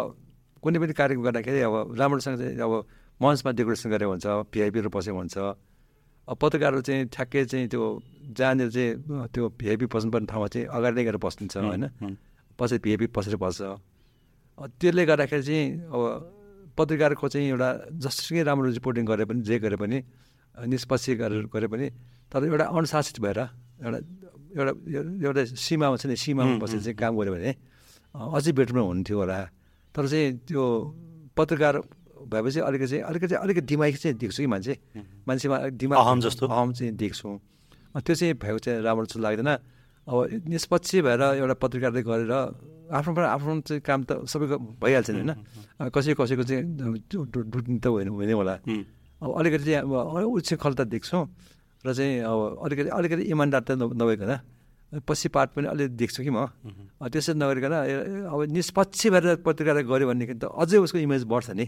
कुनै 0.63 0.77
पनि 0.79 0.93
कार्यक्रम 0.99 1.23
गर्दाखेरि 1.23 1.59
अब 1.63 1.95
राम्रोसँग 1.99 2.35
चाहिँ 2.39 2.57
अब 2.59 2.73
मञ्चमा 3.21 3.51
डेकोरेसन 3.55 3.89
गरेको 3.93 4.11
हुन्छ 4.11 4.25
भिआइपीहरू 4.51 4.89
बसेको 4.89 5.17
हुन्छ 5.17 5.37
अब 6.27 6.35
पत्रकारहरू 6.41 6.81
चाहिँ 6.81 7.05
ठ्याक्कै 7.13 7.45
चाहिँ 7.45 7.67
त्यो 7.69 7.83
जहाँनिर 8.35 8.69
चाहिँ 8.75 8.91
त्यो 9.31 9.43
भिआइपी 9.61 9.85
बस्नुपर्ने 9.85 10.27
ठाउँमा 10.27 10.47
चाहिँ 10.49 10.67
अगाडि 10.67 10.95
नै 10.97 11.03
गएर 11.05 11.17
बस्दिन्छ 11.21 11.55
होइन? 11.57 11.85
पछि 12.59 12.77
भिआइपी 12.83 13.07
पछाडि 13.15 13.37
बस्छ। 13.37 13.61
त्यसले 14.81 15.03
गर्दाखेरि 15.05 15.43
चाहिँ 15.45 15.65
अब 15.93 16.01
पत्रकारको 16.77 17.27
चाहिँ 17.27 17.47
एउटा 17.49 17.69
जसुकै 18.03 18.43
राम्रो 18.43 18.69
रिपोर्टिङ 18.79 19.03
गरे 19.05 19.25
पनि 19.25 19.41
जे 19.47 19.55
गरे 19.59 19.77
पनि 19.79 19.97
निष्पक्ष 20.55 21.09
गरेर 21.21 21.45
गरे 21.51 21.67
पनि 21.67 21.87
तर 22.31 22.43
एउटा 22.45 22.65
अनुशासित 22.75 23.19
भएर 23.19 23.39
एउटा 23.83 23.99
एउटा 24.55 24.71
एउटा 25.23 25.41
सीमामा 25.55 25.95
छ 25.99 26.05
नि 26.07 26.15
सीमामा 26.15 26.53
बसेर 26.63 26.79
चाहिँ 26.85 26.95
काम 26.95 27.13
गऱ्यो 27.19 27.33
भने 27.35 27.51
अझै 28.15 28.51
बेटरमा 28.55 28.81
हुन्थ्यो 28.81 29.17
होला। 29.19 29.39
तर 29.95 30.03
चाहिँ 30.07 30.27
त्यो 30.47 30.63
पत्रकार 31.35 31.75
भएपछि 32.31 32.59
अलिकति 32.59 32.87
चाहिँ 32.87 33.03
अलिकति 33.03 33.35
अलिकति 33.35 33.65
दिमाग 33.67 33.95
चाहिँ 33.95 34.15
देख्छु 34.17 34.41
कि 34.43 34.47
मान्छे। 34.47 34.73
मान्छेमा 35.27 35.55
अलिक 35.57 35.75
दिमाग 35.77 35.97
अहम 35.99 36.19
जस्तो? 36.23 36.43
अहम 36.47 36.69
चाहिँ 36.73 36.91
देख्छु 36.95 37.29
त्यो 37.99 38.15
चाहिँ 38.15 38.33
भएको 38.39 38.59
चाहिँ 38.59 38.81
राम्रो 38.83 39.05
जस्तो 39.05 39.19
लाग्दैन। 39.19 39.51
अब 40.07 40.15
निष्पक्ष 40.47 40.95
भएर 41.03 41.21
एउटा 41.43 41.55
पत्रकारले 41.59 42.01
गरेर 42.07 42.33
आफ्नो 42.91 43.11
आफ्नो 43.17 43.51
चाहिँ 43.65 43.81
काम 43.81 43.99
त 44.03 44.25
सबैको 44.29 44.55
भइहाल्छ 44.81 45.09
नि 45.09 45.19
होइन? 45.25 45.33
कसै 45.89 46.13
कसैको 46.13 46.43
चाहिँ 46.43 46.63
डुट्ने 47.09 47.79
त 47.79 47.87
होइन 47.89 48.07
हुने 48.13 48.33
होला। 48.33 48.55
अब 49.21 49.29
अलिकति 49.31 49.63
चाहिँ 49.65 49.79
अब 49.81 49.91
उच्छृङ्खलता 50.27 50.83
देख्छौँ 50.93 51.23
र 51.85 51.93
चाहिँ 51.93 52.13
अब 52.21 52.39
अलिकति 52.65 52.89
अलिकति 52.89 53.23
इमान्दार 53.33 53.61
त 53.63 53.71
नभइकन 53.79 54.31
पछिपाट 55.01 55.47
पनि 55.55 55.67
अलिक 55.67 55.97
देख्छु 55.97 56.23
कि 56.23 56.29
म। 56.29 56.45
त्यसरी 57.09 57.35
नगरिकन 57.35 57.73
अब 58.31 58.39
निष्पक्ष 58.53 59.01
भएर 59.11 59.41
पत्रकार 59.43 59.81
गऱ्यो 59.83 60.05
भनेदेखि 60.07 60.35
त 60.39 60.45
अझै 60.49 60.77
उसको 60.77 60.97
इमेज 61.01 61.23
बढ्छ 61.25 61.51
नि। 61.57 61.65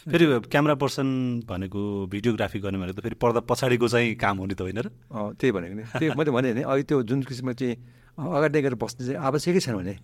फेरि 0.00 0.24
क्यामेरा 0.48 0.74
पर्सन 0.80 1.44
भनेको 1.44 1.80
भिडियोग्राफी 2.08 2.58
गर्ने 2.64 2.78
भनेको 2.80 2.96
त 2.96 3.02
फेरि 3.04 3.16
पर्दा 3.20 3.40
पछाडिको 3.44 3.86
चाहिँ 3.88 4.14
काम 4.16 4.36
हुने 4.44 4.54
त 4.54 4.60
होइन 4.64 4.78
र? 4.80 4.88
त्यही 5.36 5.52
भनेको 5.52 5.74
नि। 5.76 5.84
त्यही 5.92 6.08
मैले 6.16 6.30
भने 6.30 6.48
अहिले 6.64 6.84
त्यो 6.88 7.02
जुन 7.04 7.20
किसिमको 7.28 7.52
चाहिँ 7.52 7.74
अगाडि 8.16 8.60
गएर 8.64 8.74
बस्ने 8.80 9.02
चाहिँ 9.06 9.18
आवश्यकै 9.20 9.60
छैन 9.60 9.76
भने। 9.76 9.94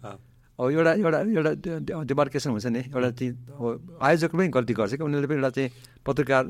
अब 0.57 0.71
एउटा 0.71 0.93
एउटा 0.93 1.21
एउटा 1.21 2.03
डिमार्केसन 2.09 2.51
हुन्छ 2.51 2.67
नि। 2.67 2.81
एउटा 2.89 3.11
चाहिँ 3.13 3.33
अब 3.61 3.99
आयोजकले 4.01 4.39
पनि 4.39 4.49
गल्ती 4.49 4.73
गर्छ 4.73 4.93
कि 4.97 5.05
उनीहरूले 5.05 5.29
पनि 5.29 5.37
एउटा 5.37 5.51
चाहिँ 5.53 5.71
पत्रकार 6.01 6.43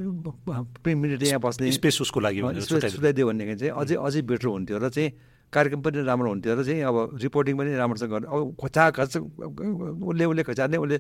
प्रिन्ट 0.82 0.98
मिडिया 1.02 1.28
यहाँ 1.28 1.40
बस्ने। 1.42 1.72
स्पेस 1.74 2.00
उसको 2.06 2.20
लागि 2.20 2.40
स्पेस। 2.62 2.94
छुट्याइदियो 2.94 3.26
भनेदेखि 3.26 3.54
चाहिँ 3.66 3.72
अझै 3.74 3.94
अझै 3.98 4.22
बेटर 4.30 4.46
हुन्थ्यो 4.46 4.78
र 4.78 4.88
चाहिँ 4.94 5.10
कार्यक्रम 5.52 5.80
पनि 5.82 6.02
राम्रो 6.06 6.28
हुन्थ्यो 6.30 6.54
र 6.54 6.62
चाहिँ 6.62 6.82
अब 6.86 6.96
रिपोर्टिङ 7.22 7.54
पनि 7.58 7.70
राम्रोसँग 7.74 8.10
गर्ने 8.10 8.26
अब 8.30 8.54
खोचा 8.60 8.82
खर्च 8.94 9.16
उसले 9.16 10.24
उसले 10.24 10.42
खोचार्ने 10.42 10.76
उसले 10.78 10.96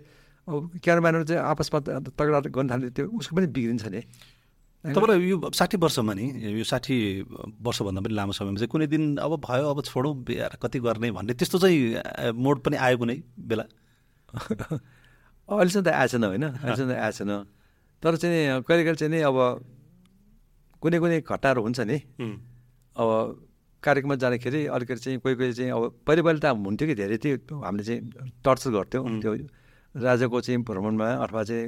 अब 0.46 0.78
क्यामेराम्यानहरू 0.82 1.24
चाहिँ 1.26 1.42
आपसमा 1.42 1.78
तगडा 2.10 2.38
गर्न 2.50 2.66
थाल्यो 2.70 2.90
त्यो 2.90 3.06
उसको 3.06 3.36
पनि 3.36 3.46
बिग्रिन्छ 3.54 3.86
नि। 3.86 4.00
तपाईँलाई 4.94 5.28
यो 5.28 5.36
साठी 5.50 5.76
वर्षमा 5.76 6.12
नि 6.14 6.26
यो 6.58 6.64
साठी 6.64 6.96
वर्षभन्दा 7.66 8.00
पनि 8.04 8.14
लामो 8.14 8.32
समयमा 8.38 8.58
चाहिँ 8.60 8.70
कुनै 8.70 8.86
दिन 8.86 9.16
अब 9.18 9.32
भयो 9.42 9.66
अब 9.72 9.82
छोडौँ 9.82 10.14
कति 10.62 10.78
गर्ने 10.78 11.10
भन्ने 11.10 11.34
त्यस्तो 11.34 11.58
चाहिँ 11.58 12.32
मोड 12.34 12.56
पनि 12.62 12.76
आयो 12.76 12.96
कुनै 12.98 13.16
बेला? 13.34 13.64
अहिलेसम्म 15.48 15.84
त 15.84 15.88
आएको 15.88 16.08
छैन 16.12 16.24
होइन? 16.24 16.44
अहिलेसम्म 16.44 16.90
त 16.90 16.94
आएको 16.98 17.16
छैन 17.18 17.32
तर 18.02 18.16
चाहिँ 18.16 18.62
कहिले 18.62 18.82
कहिले 18.84 18.98
चाहिँ 19.00 19.12
नि 19.14 19.20
अब 19.26 19.36
कुनै 20.82 20.98
कुनै 20.98 21.20
घटनाहरू 21.22 21.60
हुन्छ 21.62 21.80
नि। 21.80 21.98
अब 22.96 23.08
कार्यक्रममा 23.82 24.16
जाँदाखेरि 24.22 24.60
अलिकति 24.66 25.00
चाहिँ 25.02 25.18
कोही 25.18 25.34
कोही 25.34 25.52
चाहिँ 25.52 25.70
अब 25.70 25.82
पहिले 26.06 26.22
पहिले 26.22 26.40
त 26.40 26.46
हुन्थ्यो 26.52 26.86
कि 26.88 26.94
धेरै 26.94 27.16
त्यो 27.16 27.54
हामीले 27.62 27.84
चाहिँ 27.84 28.00
टर्चर 28.44 28.70
गर्थ्यौँ। 28.70 29.04
त्यो 29.22 29.32
राजाको 29.94 30.40
चाहिँ 30.40 30.62
भ्रमणमा 30.62 31.06
अथवा 31.24 31.42
चाहिँ 31.42 31.64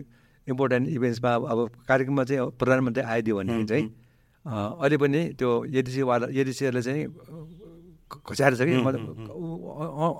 इम्पोर्टेन्ट 0.48 0.84
इभेन्ट्समा 0.88 1.30
अब 1.34 1.42
अब 1.52 1.58
कार्यक्रममा 1.88 2.24
चाहिँ 2.24 2.40
प्रधानमन्त्री 2.58 3.02
आइदियो 3.04 3.34
भनेदेखि 3.38 3.66
चाहिँ 3.68 3.84
अहिले 4.80 4.96
पनि 5.02 5.20
त्यो 5.38 5.50
एडिसीवाला 5.78 6.26
एडिसीहरूले 6.40 6.82
चाहिँ 6.82 7.04
खोच्याएर 8.08 8.54
छ 8.56 8.60
कि 8.64 8.74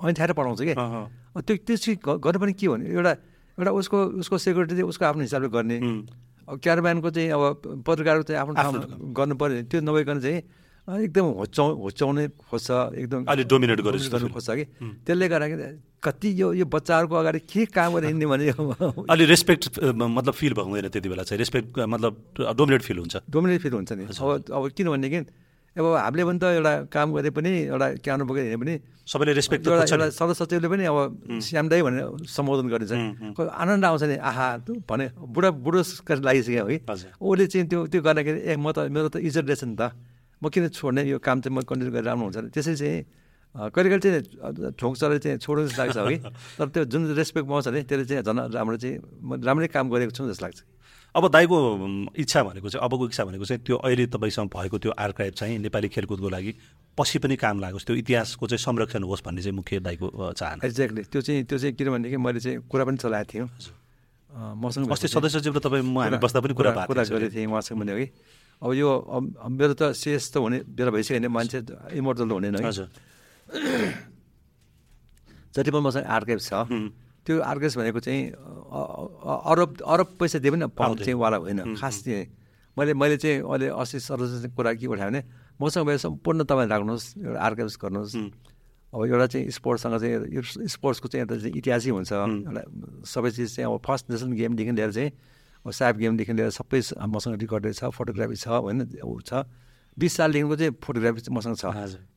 ऐठाएर 0.09 0.31
पढाउँछ 0.37 0.61
कि। 0.61 0.73
त्यो 1.41 1.55
त्यो 1.65 1.75
चिज 1.75 1.97
ग- 2.05 2.19
गर्नु 2.23 2.39
पनि 2.39 2.53
के 2.53 2.67
भने 2.69 2.85
एउटा 2.93 3.11
एउटा 3.57 3.71
उसको 3.81 3.97
उसको 4.21 4.37
सेक्युरिटी 4.37 4.73
चाहिँ 4.75 4.87
उसको 4.89 5.05
आफ्नो 5.05 5.21
हिसाबले 5.25 5.49
गर्ने। 5.49 5.77
क्यारब्यानको 6.63 7.09
चाहिँ 7.09 7.29
अब 7.29 7.83
पत्रकारको 7.87 8.23
चाहिँ 8.29 8.39
आफ्नो 8.41 9.13
गर्नु 9.17 9.35
पऱ्यो 9.41 9.61
त्यो 9.69 9.79
नभइकन 9.81 10.17
चाहिँ 10.21 10.39
एकदम 10.89 11.25
होच्याउ 11.41 11.67
होच्याउने 11.85 12.23
खोज्छ 12.49 12.69
एकदम 13.01 13.21
गरेको 13.25 13.91
जस्तो 13.97 14.17
गर्नु। 14.17 14.29
खोज्छ 14.33 14.49
कि 14.49 14.65
त्यसले 15.05 15.27
गर्दाखेरि 15.29 15.67
कति 16.03 16.29
यो 16.41 16.47
यो 16.53 16.65
बच्चाहरूको 16.65 17.15
अगाडि 17.15 17.39
के 17.45 17.65
काम 17.75 17.89
गरेर 17.93 18.09
हिँड्ने 18.09 18.25
भने 18.31 18.45
अलि 19.13 19.25
रेस्पेक्ट 19.33 19.63
मतलब 19.83 20.33
फिल 20.33 20.53
भएको 20.53 20.69
हुँदैन 20.69 20.89
त्यति 20.89 21.09
बेला 21.09 21.23
चाहिँ 21.27 21.39
रेस्पेक्ट 21.43 21.79
मतलब 21.93 22.11
डोमिनेट 22.57 22.81
फिल 22.81 22.97
हुन्छ 22.97 23.15
डोमिनेट 23.29 23.59
फिल 23.61 23.73
हुन्छ 23.73 23.91
नि 23.93 24.03
अब 24.07 24.29
अब 24.47 24.69
किनभनेदेखि 24.77 25.19
अब 25.75 25.85
हामीले 25.85 26.23
पनि 26.25 26.39
त 26.39 26.43
एउटा 26.57 26.73
काम 26.91 27.07
गरे 27.13 27.29
पनि 27.29 27.49
एउटा 27.69 27.87
क्यानो 28.03 28.25
बोकेर 28.25 28.43
हिँडे 28.43 28.57
पनि 28.57 28.73
सबैले 29.05 29.33
रेस्पेक्ट 29.37 29.67
एउटा 29.67 30.09
सरसचिवले 30.17 30.67
पनि 30.67 30.83
अब 30.89 30.97
श्याम 31.45 31.69
दाई 31.69 31.81
भनेर 31.85 32.25
सम्बोधन 32.25 32.67
गरिन्छ 32.73 32.93
आनन्द 33.37 33.85
आउँछ 33.85 34.03
नि 34.09 34.15
आहा 34.17 34.47
तँ 34.65 34.81
भने 34.89 35.05
बुढा 35.19 35.49
बुढो 35.61 35.81
लागिसक्यो 36.09 36.65
है। 36.67 36.77
उसले 37.21 37.45
चाहिँ 37.47 37.67
त्यो 37.69 37.79
त्यो 37.85 38.01
गर्दाखेरि 38.01 38.39
ए 38.49 38.55
म 38.57 38.71
त 38.71 38.89
मेरो 38.89 39.07
त 39.13 39.17
इज्जत 39.21 39.45
रहेछ 39.45 39.63
नि 39.63 39.75
त 39.77 39.93
म 40.41 40.49
किन 40.49 40.67
छोड्ने? 40.71 41.03
यो 41.03 41.19
काम 41.19 41.41
चाहिँ 41.41 41.55
म 41.55 41.61
कन्टिन्यू 41.67 41.91
गरेर 41.93 42.05
राम्रो 42.07 42.25
हुन्छ 42.25 42.37
त्यसरी 42.55 42.75
चाहिँ 42.75 43.03
कहिले 43.55 43.89
कहिले 43.89 44.21
चाहिँ 44.21 44.71
ठोक्चरले 44.77 45.19
चाहिँ 45.19 45.37
छोड्नु 45.41 45.67
जस्तो 45.67 45.81
लाग्छ 45.83 45.97
है 45.97 46.17
तर 46.57 46.67
त्यो 46.69 46.83
जुन 46.85 47.01
रेस्पेक्ट 47.17 47.47
पाउँछ 47.49 47.67
नि 47.67 47.81
त्यसले 47.83 48.05
चाहिँ 48.05 48.23
झन् 48.23 48.39
राम्रो 48.53 48.77
चाहिँ 48.77 48.95
म 49.19 49.41
राम्रै 49.41 49.67
काम 49.73 49.89
गरेको 49.89 50.11
छु 50.13 50.29
जस्तो 50.29 50.45
लाग्छ। 50.45 50.59
अब 51.15 51.23
दाईको 51.33 51.57
इच्छा 52.21 52.43
भनेको 52.45 52.69
चाहिँ 52.69 52.85
अबको 52.85 53.05
इच्छा 53.09 53.23
भनेको 53.25 53.45
चाहिँ 53.49 53.61
त्यो 53.65 53.75
अहिले 53.81 54.05
तपाईँसँग 54.13 54.49
भएको 54.53 54.77
त्यो 54.77 54.91
आर्काइभ 54.93 55.33
चाहिँ 55.33 55.57
नेपाली 55.65 55.87
खेलकुदको 55.89 56.29
लागि 56.29 56.51
पछि 56.97 57.17
पनि 57.19 57.35
काम 57.35 57.59
लागोस् 57.59 57.85
त्यो 57.89 57.95
इतिहासको 58.05 58.47
चाहिँ 58.47 58.61
संरक्षण 58.61 59.03
होस् 59.09 59.25
भन्ने 59.25 59.41
चाहिँ 59.41 59.55
मुख्य 59.57 59.79
दाईको 59.81 60.07
चाहना। 60.37 60.61
एक्ज्याक्टली 60.61 61.01
त्यो 61.09 61.21
चाहिँ 61.21 61.43
त्यो 61.49 61.57
चाहिँ 61.57 61.73
किनभनेदेखि 61.73 62.17
मैले 62.21 62.39
चाहिँ 62.39 62.57
कुरा 62.69 62.85
पनि 62.85 62.97
चलाएको 63.01 63.29
थिएँ। 63.33 63.49
मसँग 64.61 64.85
अस्ति 64.93 65.07
सदस्य 65.09 65.39
सचिव 65.41 65.57
र 65.57 65.59
तपाईँ 65.65 65.81
म 65.81 65.97
हामी 65.97 66.17
बस्दा 66.21 66.39
पनि 66.45 66.53
कुरा 66.53 66.85
कुरा 66.85 67.03
गरेको 67.03 67.33
थिएँ 67.33 67.49
उहाँसँग 67.49 67.81
पनि 67.81 67.91
है 67.97 68.05
अब 68.61 68.73
यो 68.73 68.89
मेरो 69.49 69.73
त 69.73 69.91
शेष 69.95 70.31
त 70.31 70.37
हुने 70.37 70.57
बेला 70.67 70.91
भइसक्यो 70.91 71.17
भने 71.19 71.27
मान्छे 71.27 71.59
इमोर्टल 71.95 72.29
हुने 72.29 72.47
है 72.59 72.71
जति 75.55 75.69
पनि 75.71 75.81
मसँग 75.81 76.05
आर्काइभ 76.05 76.39
छ 76.39 76.51
त्यो 77.25 77.39
आर्काइभ 77.41 77.71
भनेको 77.79 77.99
चाहिँ 77.99 78.21
अरब 78.31 79.69
अरब 79.85 80.07
पैसा 80.19 80.39
दिए 80.39 80.51
पनि 80.51 80.67
पाउने 80.75 81.03
चाहिँ 81.03 81.19
वाला 81.19 81.37
होइन 81.37 81.75
खास 81.75 82.03
चाहिँ। 82.03 82.25
मैले 82.77 82.93
मैले 82.93 83.17
चाहिँ 83.17 83.41
अहिले 83.43 83.67
अस्ति 83.75 83.99
सर्वजन 83.99 84.49
कुरा 84.55 84.73
के 84.75 84.87
उठाएँ 84.87 85.09
भने 85.09 85.21
मसँग 85.61 85.85
भयो 85.87 85.97
सम्पूर्ण 85.99 86.43
तपाईँ 86.43 86.67
राख्नुहोस् 86.69 87.17
एउटा 87.17 87.39
आर्काइभ्स 87.39 87.77
गर्नुहोस्। 87.81 88.15
अब 88.93 89.05
एउटा 89.05 89.27
चाहिँ 89.27 89.49
स्पोर्ट्ससँग 89.51 89.99
चाहिँ 89.99 90.15
यो 90.35 90.41
स्पोर्ट्सको 90.67 91.07
चाहिँ 91.07 91.21
एउटा 91.23 91.35
चाहिँ 91.43 91.53
इतिहासै 91.59 91.89
हुन्छ। 91.89 92.11
एउटा 92.11 92.61
सबै 93.05 93.29
चिज 93.31 93.55
चाहिँ 93.55 93.67
अब 93.67 93.81
फर्स्ट 93.85 94.05
नेसनल 94.09 94.31
गेमदेखि 94.39 94.71
लिएर 94.71 94.91
चाहिँ 94.91 95.11
अब 95.65 95.71
साब 95.71 95.97
गेमदेखि 95.97 96.33
लिएर 96.33 96.49
सबै 96.55 96.79
मसँग 97.07 97.35
रेकर्डेड 97.41 97.73
छ 97.75 97.91
फोटोग्राफी 97.91 98.35
छ 98.35 98.47
होइन 98.47 98.79
ऊ 99.03 99.19
छ। 99.21 99.43
बिस 99.99 100.13
सालदेखिको 100.15 100.55
चाहिँ 100.55 100.73
फोटोग्राफी 100.79 101.19
चाहिँ 101.19 101.35
मसँग 101.35 101.55
छ। 101.59 101.65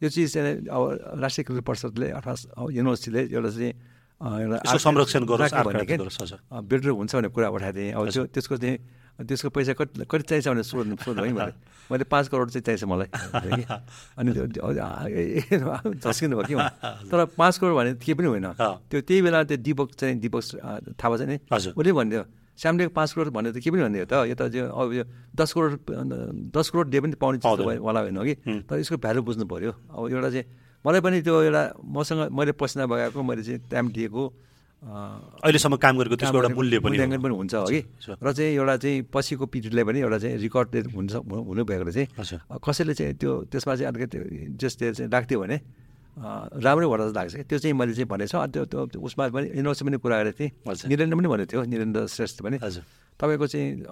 यो 0.03 0.09
चिज 0.09 0.33
चाहिँ 0.35 0.71
अब 0.71 1.19
राष्ट्रिय 1.19 1.45
क्रिकेट 1.45 1.65
परिषदले 1.67 2.09
अथवा 2.23 2.35
युनिभर्सिटीले 2.71 3.23
एउटा 3.35 3.51
चाहिँ 3.51 3.75
एउटा 4.23 4.79
संरक्षण 4.79 5.23
बेटर 5.27 6.89
हुन्छ 6.95 7.15
भन्ने 7.15 7.29
कुरा 7.35 7.49
उठाएको 7.51 7.75
थिएँ 7.75 7.93
अब 7.93 8.11
त्यो 8.11 8.23
त्यसको 8.31 8.57
चाहिँ 8.57 8.79
त्यसको 9.27 9.51
पैसा 9.51 9.73
कति 9.75 10.07
कति 10.07 10.25
चाहिन्छ 10.31 10.49
भने 10.49 10.63
सोध्नु 10.63 10.97
सोध्नु 11.03 11.23
है 11.25 11.33
मैले। 11.35 11.53
मैले 11.91 12.05
पाँच 12.07 12.29
करोड 12.31 12.51
चाहिँ 12.55 12.63
चाहिन्छ 12.63 12.85
मलाई। 12.87 13.11
अनि 14.19 14.31
झस्किनु 15.99 16.37
भयो 16.39 16.47
कि 16.47 16.55
तर 17.11 17.25
पाँच 17.35 17.59
करोड 17.59 17.75
भने 17.77 17.91
केही 17.99 18.15
पनि 18.15 18.27
होइन। 18.31 18.47
त्यो 18.55 19.01
त्यही 19.03 19.23
बेला 19.23 19.43
त्यो 19.45 19.57
दिपक 19.59 19.89
चाहिँ 19.99 20.15
दिपक 20.23 20.43
थाहा 20.95 21.17
छ 21.19 21.21
नि 21.27 21.37
उसले 21.51 21.93
भनिदियो 21.93 22.23
स्यामले 22.59 22.89
पाँच 22.93 23.13
करोड 23.13 23.29
भन्यो 23.33 23.53
त 23.53 23.59
के 23.65 23.71
पनि 23.71 23.83
भनिदियो 23.83 24.07
त? 24.07 24.15
यो 24.29 24.35
त 24.37 24.43
अब 24.53 24.93
यो 24.93 25.05
दस 25.35 25.51
करोड 25.53 25.73
दस 26.53 26.67
करोड 26.71 26.87
डे 26.93 26.99
पनि 27.01 27.15
पाउने 27.17 27.79
वाला 27.81 28.01
होइन 28.07 28.19
कि? 28.23 28.35
तर 28.69 28.79
यसको 28.79 28.97
भ्यालु 29.01 29.21
बुझ्नु 29.23 29.45
पऱ्यो 29.49 29.73
अब 29.73 30.03
एउटा 30.13 30.31
चाहिँ 30.31 30.47
मलाई 30.85 31.01
पनि 31.01 31.17
त्यो 31.23 31.35
एउटा 31.49 31.63
मसँग 31.81 32.21
मैले 32.31 32.53
पसिना 32.59 32.87
बगाएको 32.87 33.23
मैले 33.23 33.43
चाहिँ 33.43 33.61
टाइम 33.71 33.89
दिएको 33.97 34.23
अहिलेसम्म 34.83 35.77
काम 35.79 35.95
गरेको 35.99 36.17
त्यसको 36.19 36.37
एउटा 36.43 36.55
मूल्य 36.59 36.79
पनि 36.83 36.99
मूल्याङ्कन 36.99 37.21
पनि 37.23 37.35
हुन्छ 37.39 37.55
कि? 37.71 37.81
र 38.19 38.33
चाहिँ 38.35 38.53
एउटा 38.59 38.77
चाहिँ 38.83 39.03
पछिको 39.15 39.45
पिरियडलाई 39.47 39.85
पनि 39.87 39.99
एउटा 40.03 40.19
चाहिँ 40.19 40.37
रेकर्ड 40.43 40.75
हुन्छ 40.91 41.13
हुनु 41.23 41.63
भएकोले 41.65 41.93
चाहिँ 41.95 42.09
कसैले 42.59 42.95
चाहिँ 42.95 43.15
त्यो 43.15 43.33
त्यसमा 43.47 43.73
चाहिँ 43.79 43.89
अलिकति 43.95 44.19
जस्तै 44.59 44.93
चाहिँ 44.93 45.11
राखिदियो 45.11 45.39
भने 45.41 45.57
राम्रै 46.17 46.87
भएर 46.87 47.01
लाग्छ 47.17 47.35
त्यो 47.49 47.59
चाहिँ 47.59 47.75
मैले 47.77 47.93
चाहिँ 47.97 48.09
भनेको 48.09 48.29
छु। 48.29 48.39
त्यो 48.53 48.65
त्यो 48.69 49.01
उसमा 49.01 49.29
पनि 49.33 49.47
युनिभर्सिटी 49.57 49.85
पनि 49.89 49.97
कुरा 49.97 50.17
गरेको 50.23 50.39
थिएँ। 50.39 50.51
निरेन्द्र 50.89 51.17
पनि 51.17 51.29
भनेको 51.29 51.51
थियो 51.53 51.63
निरेन्द्र 51.73 52.07
श्रेष्ठ 52.07 52.43
पनि। 52.45 52.59
तपाईँको 53.21 53.47
चाहिँ 53.47 53.87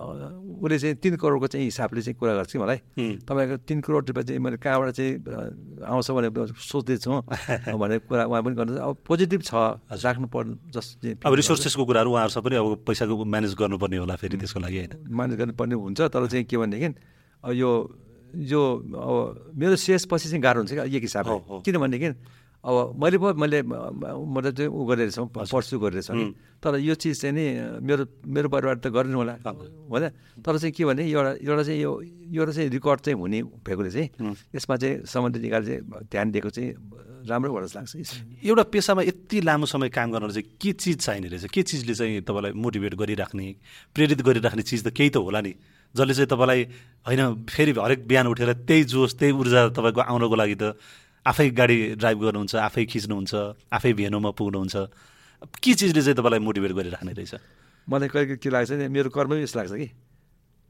उसले 0.61 0.79
चाहिँ 0.79 0.95
तिन 1.01 1.15
करोडको 1.17 1.47
चाहिँ 1.47 1.65
हिसाबले 1.65 2.01
चाहिँ 2.03 2.17
कुरा 2.19 2.35
गर्छ 2.35 2.53
कि 2.53 2.59
मलाई? 2.59 2.79
तपाईँको 3.25 3.57
तिन 3.69 3.79
करोड 3.81 4.11
रुपियाँ 4.11 4.27
चाहिँ 4.27 4.41
मैले 4.43 4.57
कहाँबाट 4.59 4.91
चाहिँ 4.91 5.13
आउँछ 5.87 6.11
भने 6.11 6.29
सोच्दैछु 6.51 7.11
भनेर 7.81 7.99
कुरा 8.11 8.25
उहाँ 8.27 8.43
पनि 8.43 8.55
गर्नु 8.59 8.81
अब 8.81 8.97
पोजिटिभ 9.07 9.41
छ 9.41 9.55
राख्नु 9.87 10.27
पर्ने 10.29 10.55
जस 10.75 10.87
अब 11.25 11.33
रिसोर्सेसको 11.35 11.85
कुराहरू 11.85 12.11
उहाँहरूसँग 12.11 12.45
पनि 12.45 12.57
अब 12.57 12.85
पैसाको 12.85 13.25
म्यानेज 13.25 13.55
गर्नुपर्ने 13.55 13.97
होला 13.97 14.17
फेरि 14.19 14.37
त्यसको 14.41 14.61
लागि 14.61 14.77
होइन? 14.77 14.93
म्यानेज 15.09 15.37
गर्नुपर्ने 15.39 15.75
हुन्छ 15.75 16.01
तर 16.11 16.27
चाहिँ 16.27 16.45
के 16.45 16.57
भनेदेखि 16.57 16.89
यो 17.55 17.71
यो 18.35 18.61
अब 18.61 19.55
मेरो 19.57 19.77
सेस 19.77 20.07
पछि 20.11 20.29
चाहिँ 20.29 20.43
गाह्रो 20.43 20.61
हुन्छ 20.61 20.73
क्या 20.73 20.85
एक 20.85 21.03
हिसाबले। 21.03 21.63
किनभनेदेखि 21.65 22.09
अब 22.61 22.93
मैले 23.01 23.17
पो 23.17 23.33
मैले 23.41 23.63
मतलब 23.65 24.53
चाहिँ 24.53 24.69
ऊ 24.69 24.85
गरेर 24.85 25.11
छौँ 25.11 25.27
पर्सु 25.33 25.79
गरेर 25.81 26.05
तर 26.61 26.77
यो 26.77 26.95
चिज 26.95 27.21
चाहिँ 27.21 27.33
नि 27.33 27.45
मेरो 27.81 28.05
मेरो 28.29 28.49
परिवार 28.53 28.77
त 28.85 28.93
गर्नु 28.93 29.17
होला। 29.17 29.35
होइन? 29.89 30.09
तर 30.45 30.59
चाहिँ 30.61 30.73
के 30.77 30.85
भने 30.85 31.09
एउटा 31.09 31.33
एउटा 31.41 31.63
चाहिँ 31.65 31.81
यो 31.81 31.93
एउटा 32.37 32.53
चाहिँ 32.53 32.69
रेकर्ड 32.69 33.01
चाहिँ 33.01 33.17
हुने 33.17 33.43
भएकोले 33.65 33.91
चाहिँ 33.91 34.37
यसमा 34.53 34.77
चाहिँ 34.77 34.95
सम्बन्धित 35.09 35.43
निकाले 35.43 35.67
चाहिँ 35.67 35.81
ध्यान 36.13 36.31
दिएको 36.31 36.51
चाहिँ 36.53 36.71
राम्रो 37.33 37.53
भएर 37.53 37.65
लाग्छ 37.65 37.97
एउटा 38.45 38.63
पेसामा 38.69 39.03
यति 39.09 39.41
लामो 39.41 39.67
समय 39.67 39.89
काम 39.89 40.13
गर्न 40.13 40.29
चाहिँ 40.29 40.57
के 40.61 40.73
चिज 40.77 40.97
चाहिने 41.01 41.29
रहेछ? 41.33 41.49
के 41.49 41.63
चिजले 41.65 41.95
चाहिँ 41.97 42.21
तपाईँलाई 42.29 42.53
मोटिभेट 42.53 42.95
गरिराख्ने 42.95 43.47
प्रेरित 43.97 44.21
गरिराख्ने 44.21 44.63
चिज 44.63 44.85
त 44.85 44.93
केही 44.93 45.11
त 45.11 45.17
होला 45.17 45.41
नि। 45.41 45.57
जसले 45.95 46.15
चाहिँ 46.15 46.31
तपाईँलाई 46.31 46.61
होइन 47.07 47.21
फेरि 47.49 47.73
हरेक 47.73 48.07
बिहान 48.07 48.27
उठेर 48.27 48.53
त्यही 48.65 48.85
जोस 48.85 49.15
त्यही 49.19 49.33
ऊर्जा 49.33 49.69
तपाईँको 49.75 50.01
आउनको 50.01 50.37
लागि 50.37 50.55
त 50.55 50.75
आफै 51.27 51.49
गाडी 51.51 51.77
ड्राइभ 52.01 52.19
गर्नुहुन्छ 52.21 52.55
आफै 52.57 52.85
खिच्नुहुन्छ 52.87 53.33
आफै 53.73 53.93
भेनुमा 53.93 54.31
पुग्नुहुन्छ। 54.31 54.77
के 55.61 55.73
चिजले 55.75 56.01
चाहिँ 56.01 56.17
तपाईँलाई 56.17 56.41
मोटिभेट 56.41 56.73
गरिराख्ने 56.73 57.13
रहेछ? 57.13 57.35
मलाई 57.89 58.09
कहिले 58.09 58.37
के 58.37 58.51
लाग्छ 58.51 58.71
नि 58.73 58.89
मेरो 58.89 59.11
कर्मै 59.11 59.43
यस्तो 59.43 59.59
लाग्छ 59.59 59.73
कि। 59.73 59.89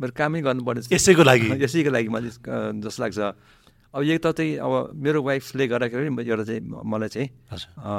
मेरो 0.01 0.13
कामै 0.17 0.41
गर्नुपर्ने 0.41 0.81
यसैको 0.91 1.23
लागि। 1.23 1.47
यसैको 1.65 1.91
लागि 1.91 2.09
मलाई 2.09 2.31
जस्तो 2.81 3.01
लाग्छ। 3.03 3.19
अब 3.95 4.03
एक 4.03 4.19
त 4.23 4.27
चाहिँ 4.33 4.57
अब 4.63 4.95
मेरो 4.95 5.23
वाइफले 5.23 5.67
गर्दाखेरि 5.69 6.07
एउटा 6.31 6.45
चाहिँ 6.47 6.63
मलाई 6.63 7.09
चाहिँ 7.11 7.29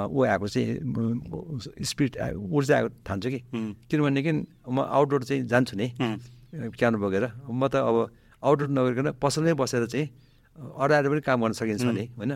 ऊ 0.08 0.24
आएको 0.24 0.48
चाहिँ 0.48 1.84
स्पिड 1.84 2.12
ऊर्जा 2.52 2.74
आएको 2.78 2.90
ठान्छु 3.04 3.30
कि 3.30 3.40
किनभनेदेखि 3.92 4.32
म 4.72 4.80
आउटडोर 4.88 5.24
चाहिँ 5.24 5.48
जान्छु 5.48 5.76
नि। 5.78 5.88
क्यानो 6.52 6.98
बोकेर? 7.00 7.26
म 7.48 7.62
त 7.68 7.76
अब 7.80 7.98
आउटडोर 8.44 8.70
नगरिकन 8.70 9.08
पसलमै 9.22 9.54
बसेर 9.56 9.86
चाहिँ 9.88 10.08
अडाएर 10.56 11.06
पनि 11.10 11.22
काम 11.24 11.40
गर्न 11.42 11.54
सकिन्छ 11.56 11.84
नि 11.84 12.06
होइन? 12.18 12.32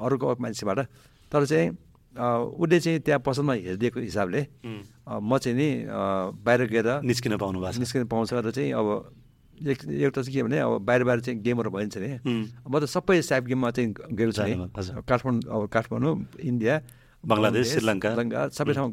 अरूको 0.00 0.26
मान्छेबाट। 0.40 0.78
तर 1.28 1.44
चाहिँ 1.44 1.68
उसले 2.16 2.78
चाहिँ 2.80 2.98
त्यहाँ 3.04 3.20
पसलमा 3.20 3.52
हेरिदिएको 3.52 4.00
हिसाबले 4.00 4.40
म 5.06 5.30
चाहिँ 5.38 5.56
नि 5.56 5.68
बाहिर 6.40 6.60
गएर 6.72 6.88
निस्किन 7.04 7.36
पाउनु 7.36 7.58
भएको 7.60 7.78
निस्किन 7.78 8.04
पाउँछ 8.08 8.32
र 8.32 8.50
चाहिँ 8.50 8.72
अब 8.72 8.88
एक 9.58 9.78
एउटा 9.84 10.22
चाहिँ 10.22 10.34
के 10.34 10.42
भने 10.42 10.58
अब 10.58 10.72
बाहिर 10.86 11.02
बाहिर 11.04 11.20
चाहिँ 11.20 11.38
गेमहरू 11.42 11.70
भइन्छ 11.70 11.96
नि। 11.98 12.10
म 12.64 12.74
त 12.78 12.84
सबै 12.86 13.20
साइप 13.22 13.44
गेममा 13.44 13.70
चाहिँ 13.70 13.90
गएको 14.18 14.32
छु 14.32 15.02
काठमाडौँ 15.04 15.42
अब 15.46 15.68
काठमाडौँ 15.68 16.14
इन्डिया 16.40 16.74
बङ्गलादेश 17.28 17.66
श्रीलङ्का 17.72 18.08
श्रीलङ्का 18.14 18.40
सबै 18.56 18.72
ठाउँ 18.74 18.90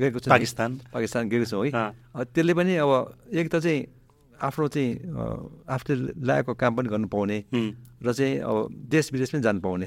गएको 0.00 0.18
छु 0.22 0.30
पाकिस्तान। 0.30 0.70
पाकिस्तान 0.94 1.22
गएको 1.28 1.46
छु 1.50 1.58
है। 1.66 1.70
त्यसले 2.34 2.54
पनि 2.54 2.72
अब 2.78 2.90
एक 3.34 3.46
त 3.50 3.58
चाहिँ 3.58 3.80
आफ्नो 4.38 4.66
चाहिँ 4.74 4.90
आफूले 5.66 5.94
लागेको 6.18 6.52
काम 6.54 6.72
पनि 6.76 6.88
गर्नु 6.88 7.08
पाउने 7.14 7.38
र 8.02 8.12
चाहिँ 8.12 8.38
अब 8.42 8.56
देश 8.90 9.12
विदेश 9.12 9.30
पनि 9.34 9.42
जानु 9.42 9.60
पाउने। 9.60 9.86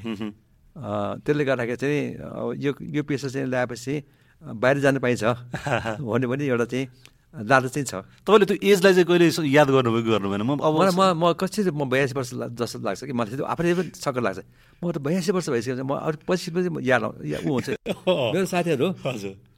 त्यसले 1.24 1.44
गर्दाखेरि 1.46 1.78
चाहिँ 1.80 2.04
अब 2.20 2.48
यो 2.60 2.72
यो 2.96 3.04
पेसा 3.04 3.28
चाहिँ 3.32 3.48
ल्याएपछि 3.48 3.96
बाहिर 4.42 4.78
जानु 4.80 5.00
पाइन्छ। 5.00 5.24
भन्ने 6.08 6.28
पनि 6.28 6.44
एउटा 6.52 6.66
चाहिँ 6.72 6.88
लालच 7.36 7.72
चाहिँ 7.76 7.86
छ। 7.86 7.94
तपाईँले 8.24 8.45
त्यो 8.48 8.57
एजलाई 8.64 8.94
चाहिँ 8.95 9.07
कहिले 9.12 9.28
याद 9.52 9.68
गर्नुभयो 9.76 10.03
कि 10.03 10.10
गर्नु 10.16 10.28
भएन 10.32 10.44
म 10.48 10.52
अब 10.64 10.74
म 10.95 11.02
म 11.20 11.24
कसरी 11.36 11.72
म 11.76 11.84
बयासी 11.91 12.14
वर्ष 12.16 12.32
जस्तो 12.56 12.80
लाग्छ 12.80 13.03
कि? 13.03 13.14
मलाई 13.14 13.36
त्यो 13.36 13.45
आफैले 13.45 13.74
पनि 13.76 13.91
सक्कर 13.91 14.22
लाग्छ। 14.24 14.40
म 14.80 14.84
त 14.91 14.98
बयासी 15.03 15.32
वर्ष 15.36 15.48
भइसकेको 15.52 15.84
म 15.84 15.94
अरू 15.99 16.18
पछि 16.24 16.49
पछि 16.56 16.70
याद 16.88 17.03
ऊ 17.44 17.52
हुन्छ। 17.52 17.68
मेरो 18.34 18.45
साथीहरू 18.48 18.88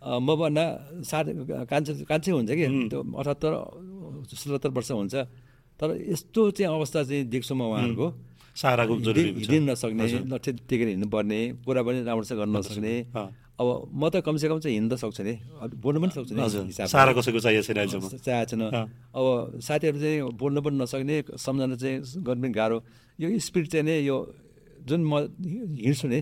मभन्दा 0.01 0.65
साथी 1.05 1.31
कान्छे 1.69 1.91
कान्छे 2.09 2.29
हुन्छ 2.33 2.49
कि? 2.49 2.65
त्यो 2.89 2.99
अठहत्तर 3.05 3.51
सतहत्तर 4.33 4.69
वर्ष 4.73 4.89
हुन्छ। 4.97 5.15
तर 5.77 5.87
यस्तो 6.09 6.41
चाहिँ 6.57 6.73
अवस्था 6.73 6.99
चाहिँ 7.05 7.23
देख्छु 7.29 7.53
म 7.53 7.61
उहाँहरूको। 7.69 8.07
साराको 8.57 8.93
हिँड्न 8.97 9.69
नसक्ने 9.69 10.05
लट्ठे 10.33 10.51
टेकेर 10.65 10.87
हिँड्नुपर्ने 10.97 11.39
कुरा 11.61 11.81
पनि 11.85 12.01
राम्रोसँग 12.09 12.37
गर्न 12.41 12.57
नसक्ने। 12.57 12.93
अब 13.57 13.89
म 13.89 14.09
त 14.13 14.21
कमसेकम 14.21 14.59
चाहिँ 14.61 14.77
हिँड्न 14.77 14.95
सक्छु 15.01 15.23
नि। 15.25 15.33
बोल्नु 15.81 15.99
पनि 16.01 16.13
सक्छु 16.13 16.33
नि 16.37 16.71
सारा 16.77 17.11
कसैको 17.17 17.39
चाहिएको 17.41 17.65
छैन 17.65 18.21
चाहिएको 18.21 18.45
छैन। 18.53 18.63
अब 19.17 19.25
साथीहरू 19.57 19.97
चाहिँ 19.97 20.21
बोल्नु 20.37 20.61
पनि 20.61 20.77
नसक्ने 20.77 21.15
सम्झना 21.41 21.75
चाहिँ 21.75 21.97
गर्नु 22.21 22.41
पनि 22.45 22.53
गाह्रो। 22.53 22.77
यो 23.17 23.27
स्पिड 23.33 23.65
चाहिँ 23.73 23.85
नै 23.85 23.97
यो 24.05 24.17
जुन 24.85 25.01
म 25.01 25.25
हिँड्छु 25.73 26.07
नि 26.07 26.19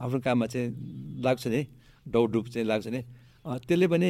आफ्नो 0.00 0.18
काममा 0.24 0.46
चाहिँ 0.48 0.68
लाग्छु 1.20 1.48
नि 1.52 1.60
डौडुप 2.08 2.46
चाहिँ 2.56 2.64
लाग्छ 2.64 2.88
नि। 2.88 3.00
त्यसले 3.68 3.86
पनि 3.92 4.08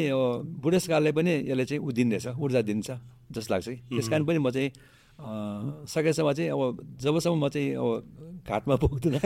बुढेसकालले 0.63 1.11
पनि 1.19 1.33
यसले 1.51 1.65
चाहिँ 1.67 1.83
ऊ 1.83 1.91
दिँदैछ 1.91 2.27
ऊर्जा 2.39 2.63
दिन्छ 2.63 2.89
जस्तो 3.35 3.51
लाग्छ 3.55 3.67
कि। 3.69 3.77
त्यस 3.91 4.07
कारण 4.09 4.23
पनि 4.23 4.39
म 4.39 4.51
चाहिँ 4.55 4.71
सकेसम्म 5.19 6.33
चाहिँ 6.33 6.51
अब 6.55 6.63
जबसम्म 7.03 7.37
म 7.45 7.49
चाहिँ 7.51 7.75
अब 7.75 8.47
घाटमा 8.49 8.75
पुग्दिनँ 8.79 9.19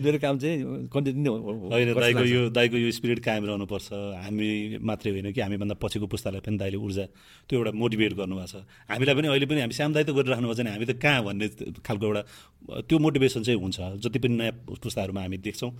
मेरो 0.00 0.18
काम 0.18 0.38
चाहिँ 0.40 0.88
कन्टिन्यू 0.88 1.32
होइन 1.68 1.92
दाइको 1.94 2.24
यो 2.24 2.48
दाइको 2.48 2.76
यो 2.80 2.90
स्पिरिट 2.90 3.18
कायम 3.20 3.44
रहनुपर्छ। 3.44 3.88
हामी 4.24 4.78
मात्रै 4.80 5.10
होइन 5.12 5.28
कि 5.36 5.40
हामीभन्दा 5.40 5.76
पछिको 5.76 6.06
पुस्तालाई 6.08 6.40
पनि 6.40 6.56
दाइले 6.56 6.76
ऊर्जा 6.80 7.04
त्यो 7.44 7.54
एउटा 7.60 7.72
मोटिभेट 7.76 8.12
गर्नुभएको 8.16 8.48
छ। 8.48 8.64
हामीलाई 8.88 9.14
पनि 9.14 9.28
अहिले 9.28 9.46
पनि 9.46 9.60
हामी 9.68 9.74
साम 9.76 9.92
दायित्व 9.92 10.16
गरिराख्नु 10.16 10.48
भएको 10.48 10.56
छ 10.56 10.66
हामी 10.66 10.86
त 10.88 10.92
कहाँ 10.96 11.20
भन्ने 11.28 11.46
खालको 11.84 12.04
एउटा 12.08 12.22
त्यो 12.88 12.96
मोटिभेसन 13.04 13.42
चाहिँ 13.44 13.60
हुन्छ। 13.60 14.00
जति 14.00 14.18
पनि 14.24 14.34
नयाँ 14.40 14.54
पुस्ताहरूमा 14.80 15.20
हामी 15.28 15.38
देख्छौँ 15.44 15.70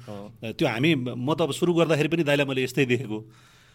त्यो 0.54 0.66
हामी 0.68 0.90
म 1.08 1.28
त 1.34 1.40
अब 1.40 1.56
सुरु 1.56 1.72
गर्दाखेरि 1.72 2.08
पनि 2.12 2.22
दाइलाई 2.28 2.46
मैले 2.46 2.62
यस्तै 2.68 2.84
देखेको। 2.84 3.18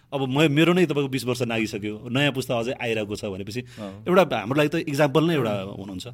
अब 0.09 0.21
म 0.25 0.49
मेरो 0.49 0.73
नै 0.73 0.85
तपाईँको 0.89 1.09
बिस 1.13 1.23
वर्ष 1.29 1.41
नागिसक्यो। 1.45 2.09
नयाँ 2.09 2.33
पुस्ता 2.33 2.53
अझै 2.59 2.73
आइरहेको 2.81 3.15
छ 3.15 3.23
भनेपछि 3.29 3.61
एउटा 4.09 4.23
हाम्रो 4.41 4.57
लागि 4.57 4.69
त 4.73 4.75
इक्जाम्पल 4.89 5.23
नै 5.29 5.33
एउटा 5.37 5.53
हुनुहुन्छ। 5.79 6.05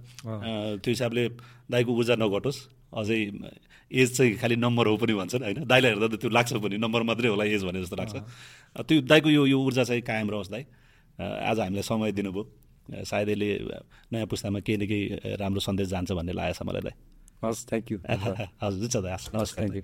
त्यो 0.84 0.92
हिसाबले 0.92 1.24
दाईको 1.72 1.92
ऊर्जा 1.96 2.16
नघटोस्। 2.20 2.60
अझै 2.92 3.20
एज 3.92 4.08
चाहिँ 4.18 4.36
खालि 4.36 4.56
नम्बर 4.60 4.86
हो 4.88 4.96
पनि 5.00 5.14
भन्छन् 5.16 5.44
होइन? 5.48 5.64
दाइलाई 5.64 5.90
हेर्दा 5.96 6.08
त 6.12 6.16
त्यो 6.20 6.30
लाग्छ 6.30 6.52
पनि। 6.60 6.76
नम्बर 6.76 7.02
मात्रै 7.08 7.30
होला 7.32 7.44
एज 7.48 7.64
भने 7.64 7.80
जस्तो 7.84 7.96
लाग्छ। 7.96 8.16
त्यो 8.84 9.02
दाईको 9.08 9.30
यो 9.32 9.44
यो 9.48 9.58
ऊर्जा 9.64 9.84
चाहिँ 9.88 10.04
कायम 10.04 10.28
रहोस् 10.32 10.52
दाई। 10.52 10.64
आज 11.20 11.60
हामीलाई 11.60 11.86
समय 11.88 12.12
दिनुभयो। 12.12 12.44
सायद 12.86 13.30
यसले 13.30 13.48
नयाँ 14.12 14.28
पुस्तामा 14.28 14.60
केही 14.60 14.78
न 14.78 14.84
केही 14.86 15.36
राम्रो 15.40 15.60
सन्देश 15.64 15.88
जान्छ 15.88 16.12
भन्ने 16.12 16.34
लागेको 16.36 16.60
छ 16.60 16.68
मलाई 16.68 16.84
दाई। 16.84 16.96
हस् 17.44 17.62
थ्याङ्क 17.70 17.86
यू 17.92 17.98
हजुर 18.64 18.80
हुन्छ 18.84 18.96
दाई। 19.00 19.14
हस् 19.16 19.30
हस् 19.36 19.56
थ्याङ्क 19.56 19.76
यू 19.76 19.84